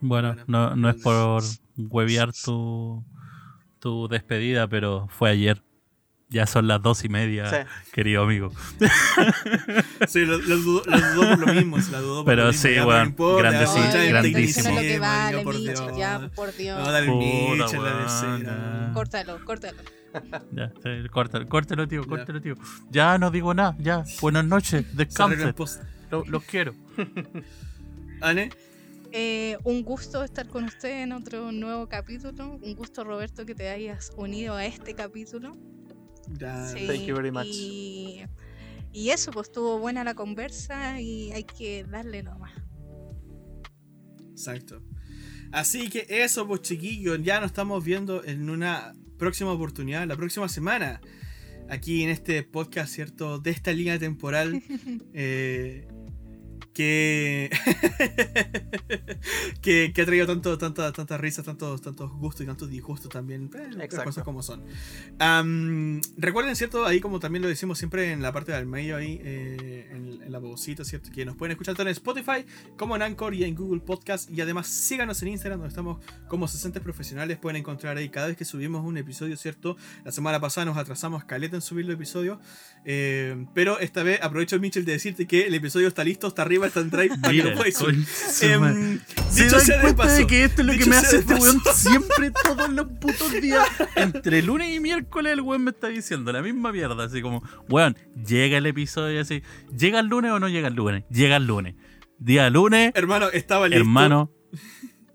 Bueno, 0.00 0.30
Bueno, 0.30 0.44
no, 0.46 0.76
no 0.76 0.88
es 0.88 0.96
por 1.02 1.42
huevear 1.76 2.32
tu, 2.32 3.04
tu 3.80 4.08
despedida, 4.08 4.68
pero 4.68 5.08
fue 5.08 5.30
ayer. 5.30 5.62
Ya 6.30 6.46
son 6.46 6.68
las 6.68 6.80
dos 6.80 7.04
y 7.04 7.08
media, 7.08 7.50
Sí. 7.50 7.56
querido 7.92 8.22
amigo. 8.22 8.52
Sí, 10.08 10.24
lo, 10.24 10.38
lo 10.38 10.56
dudó, 10.58 10.82
por 10.84 11.38
lo 11.40 11.54
mismo. 11.54 11.76
dudó 11.78 12.16
por 12.18 12.24
Pero 12.26 12.42
lo 12.44 12.52
mismo, 12.52 12.62
sí, 12.68 12.74
ya, 12.74 12.86
weón, 12.86 13.00
no 13.00 13.06
importa, 13.06 13.48
el 13.48 14.08
grandísimo. 14.10 14.38
Eso 14.44 14.58
es 14.60 14.64
lo 14.64 14.80
que 14.80 14.86
tecnicismo, 14.86 15.00
vale, 15.00 15.36
ya, 15.38 15.42
por 15.44 15.54
Michi, 15.54 15.64
Dios. 15.66 15.96
ya, 15.98 16.30
por 16.36 16.56
Dios. 16.56 16.88
La 17.58 17.66
tercera. 17.66 18.38
ya. 18.38 18.90
Córtalo, 18.94 19.44
córtalo. 19.44 19.78
Ya, 20.52 20.72
sí, 20.82 21.08
córtalo, 21.10 21.48
córtalo, 21.48 21.88
tío, 21.88 22.02
Ya. 22.02 22.08
córtalo, 22.08 22.40
tío. 22.40 22.54
Ya 22.90 23.18
no 23.18 23.30
digo 23.30 23.52
nada, 23.54 23.76
ya. 23.80 24.04
Buenas 24.20 24.44
noches, 24.44 24.84
descansen. 24.96 25.54
Los 26.26 26.44
quiero. 26.44 26.74
¿Ane? 28.20 28.50
Eh, 29.12 29.56
un 29.64 29.82
gusto 29.82 30.22
estar 30.22 30.46
con 30.48 30.64
usted 30.64 31.02
en 31.02 31.12
otro 31.12 31.50
nuevo 31.52 31.88
capítulo. 31.88 32.58
Un 32.62 32.74
gusto, 32.76 33.02
Roberto, 33.02 33.44
que 33.44 33.54
te 33.56 33.68
hayas 33.68 34.12
unido 34.16 34.54
a 34.54 34.64
este 34.64 34.94
capítulo. 34.94 35.56
Ya, 36.38 36.66
Sí, 36.66 36.86
Thank 36.86 37.06
you 37.06 37.14
very 37.14 37.30
much. 37.30 37.46
Y, 37.46 38.22
y 38.92 39.10
eso, 39.10 39.30
pues 39.30 39.48
estuvo 39.48 39.78
buena 39.78 40.04
la 40.04 40.14
conversa 40.14 41.00
y 41.00 41.32
hay 41.32 41.44
que 41.44 41.84
darle 41.84 42.22
nomás. 42.22 42.52
Exacto. 44.30 44.82
Así 45.52 45.88
que 45.88 46.06
eso, 46.08 46.46
pues 46.46 46.62
chiquillos, 46.62 47.20
ya 47.22 47.40
nos 47.40 47.50
estamos 47.50 47.84
viendo 47.84 48.24
en 48.24 48.48
una 48.50 48.94
próxima 49.18 49.52
oportunidad, 49.52 50.06
la 50.06 50.16
próxima 50.16 50.48
semana, 50.48 51.00
aquí 51.68 52.02
en 52.02 52.10
este 52.10 52.42
podcast, 52.42 52.94
¿cierto? 52.94 53.38
De 53.38 53.50
esta 53.50 53.72
línea 53.72 53.98
temporal 53.98 54.62
eh, 55.12 55.86
que, 56.72 57.50
que, 59.62 59.92
que 59.94 60.02
ha 60.02 60.06
traído 60.06 60.26
tanto, 60.26 60.56
tanta, 60.58 60.92
tantas 60.92 61.20
risas, 61.20 61.44
tantos, 61.44 61.80
tantos 61.82 62.10
gustos 62.12 62.42
y 62.42 62.46
tantos 62.46 62.70
disgustos 62.70 63.10
también. 63.10 63.48
eh, 64.02 64.04
cosas 64.04 64.24
como 64.24 64.42
son. 64.42 64.62
Recuerden, 66.16 66.56
¿cierto? 66.56 66.86
Ahí 66.86 67.00
como 67.00 67.20
también 67.20 67.42
lo 67.42 67.48
decimos 67.48 67.78
siempre 67.78 68.12
en 68.12 68.22
la 68.22 68.32
parte 68.32 68.52
del 68.52 68.66
medio, 68.66 68.96
ahí 68.96 69.20
eh, 69.22 69.88
en, 69.90 70.22
en 70.22 70.32
la 70.32 70.38
vocita, 70.38 70.84
¿cierto? 70.84 71.10
Que 71.12 71.24
nos 71.24 71.36
pueden 71.36 71.52
escuchar 71.52 71.74
tanto 71.74 71.88
en 71.88 71.92
Spotify 71.92 72.44
como 72.76 72.96
en 72.96 73.02
Anchor 73.02 73.34
y 73.34 73.44
en 73.44 73.54
Google 73.54 73.80
Podcast. 73.80 74.30
Y 74.30 74.40
además 74.40 74.66
síganos 74.66 75.20
en 75.22 75.28
Instagram, 75.28 75.60
donde 75.60 75.70
estamos 75.70 76.04
como 76.28 76.48
60 76.48 76.80
profesionales. 76.80 77.38
Pueden 77.38 77.56
encontrar 77.56 77.96
ahí 77.96 78.08
cada 78.08 78.28
vez 78.28 78.36
que 78.36 78.44
subimos 78.44 78.84
un 78.84 78.96
episodio, 78.96 79.36
¿cierto? 79.36 79.76
La 80.04 80.12
semana 80.12 80.40
pasada 80.40 80.64
nos 80.66 80.76
atrasamos 80.76 81.24
caleta 81.24 81.56
en 81.56 81.62
subir 81.62 81.86
los 81.86 81.94
episodios. 81.94 82.38
eh, 82.84 83.46
pero 83.54 83.78
esta 83.78 84.02
vez 84.02 84.20
aprovecho, 84.22 84.58
Mitchell, 84.60 84.84
de 84.84 84.92
decirte 84.92 85.26
que 85.26 85.46
el 85.46 85.54
episodio 85.54 85.88
está 85.88 86.04
listo, 86.04 86.26
está 86.28 86.42
arriba, 86.42 86.59
está 86.66 86.80
en 86.80 86.90
drive, 86.90 87.18
para 87.18 87.32
que 87.32 87.42
lo 87.42 87.54
puedas 87.54 87.74
subir. 87.74 87.94
concha 88.04 88.54
su 88.54 88.60
madre. 88.60 88.98
¿Se 89.30 89.44
dicho 89.44 89.56
dan 89.56 89.66
sea 89.66 89.76
de 89.76 89.82
cuenta 89.82 90.02
paso, 90.02 90.16
de 90.16 90.26
que 90.26 90.44
esto 90.44 90.60
es 90.62 90.66
lo 90.66 90.72
que 90.74 90.86
me 90.86 90.96
hace 90.96 91.16
este 91.18 91.34
weón 91.34 91.60
siempre 91.74 92.30
todos 92.44 92.68
los 92.70 92.86
putos 92.88 93.32
días? 93.40 93.66
Entre 93.96 94.42
lunes 94.42 94.74
y 94.74 94.80
miércoles 94.80 95.32
el 95.32 95.40
weón 95.40 95.64
me 95.64 95.70
está 95.70 95.88
diciendo 95.88 96.32
la 96.32 96.42
misma 96.42 96.72
mierda, 96.72 97.04
así 97.04 97.22
como, 97.22 97.42
weón, 97.68 97.96
llega 98.26 98.58
el 98.58 98.66
episodio 98.66 99.20
así, 99.20 99.42
¿llega 99.76 100.00
el 100.00 100.06
lunes 100.06 100.32
o 100.32 100.40
no 100.40 100.48
llega 100.48 100.68
el 100.68 100.74
lunes? 100.74 101.04
Llega 101.10 101.36
el 101.36 101.46
lunes. 101.46 101.74
Día 102.18 102.50
lunes, 102.50 102.92
Hermano, 102.94 103.28
estaba 103.30 103.66
listo. 103.68 103.80
hermano, 103.80 104.30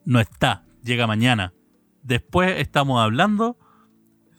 no 0.06 0.20
está, 0.20 0.66
llega 0.84 1.06
mañana. 1.08 1.54
Después 2.02 2.60
estamos 2.60 3.02
hablando, 3.02 3.58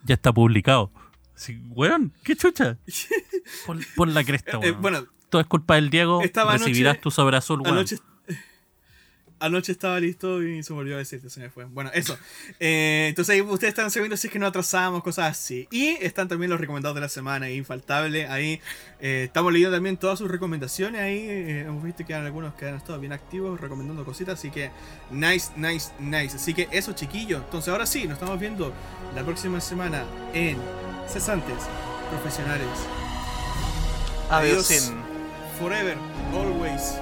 ya 0.04 0.14
está 0.14 0.32
publicado. 0.32 0.92
Así, 1.34 1.60
weón, 1.68 2.12
qué 2.24 2.34
chucha. 2.34 2.78
Pon, 3.66 3.80
pon 3.94 4.14
la 4.14 4.24
cresta, 4.24 4.52
Eh, 4.62 4.70
weón. 4.70 4.82
bueno, 4.82 5.06
Es 5.40 5.46
culpa 5.46 5.74
del 5.76 5.90
Diego, 5.90 6.22
Estaba 6.22 6.52
recibirás 6.52 6.94
anoche- 6.94 7.02
tu 7.02 7.10
sobre 7.10 7.36
azul, 7.36 7.60
weón. 7.60 7.74
Anoche, 7.78 7.98
anoche 9.38 9.70
estaba 9.72 10.00
listo 10.00 10.42
y 10.42 10.62
se 10.62 10.72
me 10.72 10.78
olvidó 10.78 10.96
decirte, 10.96 11.28
se 11.28 11.40
me 11.40 11.50
fue. 11.50 11.66
Bueno, 11.66 11.90
eso. 11.92 12.16
Eh, 12.58 13.06
entonces 13.10 13.34
ahí 13.34 13.42
ustedes 13.42 13.72
están 13.72 13.90
sabiendo 13.90 14.16
si 14.16 14.28
es 14.28 14.32
que 14.32 14.38
no 14.38 14.46
atrasamos, 14.46 15.02
cosas 15.02 15.30
así. 15.32 15.68
Y 15.70 15.88
están 16.00 16.26
también 16.26 16.50
los 16.50 16.58
recomendados 16.58 16.94
de 16.94 17.02
la 17.02 17.08
semana, 17.10 17.50
infaltable. 17.50 18.26
Ahí 18.28 18.60
eh, 19.00 19.24
estamos 19.26 19.52
leyendo 19.52 19.76
también 19.76 19.98
todas 19.98 20.18
sus 20.18 20.30
recomendaciones. 20.30 21.02
Ahí 21.02 21.18
eh, 21.18 21.60
hemos 21.68 21.84
visto 21.84 22.04
que 22.06 22.14
hay 22.14 22.24
algunos 22.24 22.54
que 22.54 22.66
han 22.66 22.76
estado 22.76 22.98
bien 22.98 23.12
activos 23.12 23.60
recomendando 23.60 24.04
cositas. 24.06 24.38
Así 24.38 24.50
que 24.50 24.70
nice, 25.10 25.50
nice, 25.56 25.90
nice. 25.98 26.36
Así 26.36 26.54
que 26.54 26.68
eso, 26.72 26.92
chiquillos. 26.94 27.42
Entonces 27.44 27.68
ahora 27.68 27.84
sí, 27.84 28.04
nos 28.04 28.14
estamos 28.14 28.40
viendo 28.40 28.72
la 29.14 29.22
próxima 29.22 29.60
semana 29.60 30.04
en 30.32 30.56
Cesantes 31.08 31.56
Profesionales. 32.10 32.68
Adiós, 34.30 34.70
Adiós. 34.70 34.92
Forever, 35.58 35.96
always. 36.34 37.00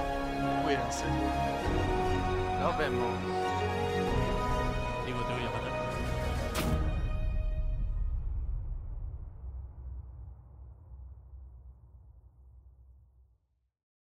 Cuídense. 0.62 1.04
Nos 2.60 2.78
vemos. 2.78 3.33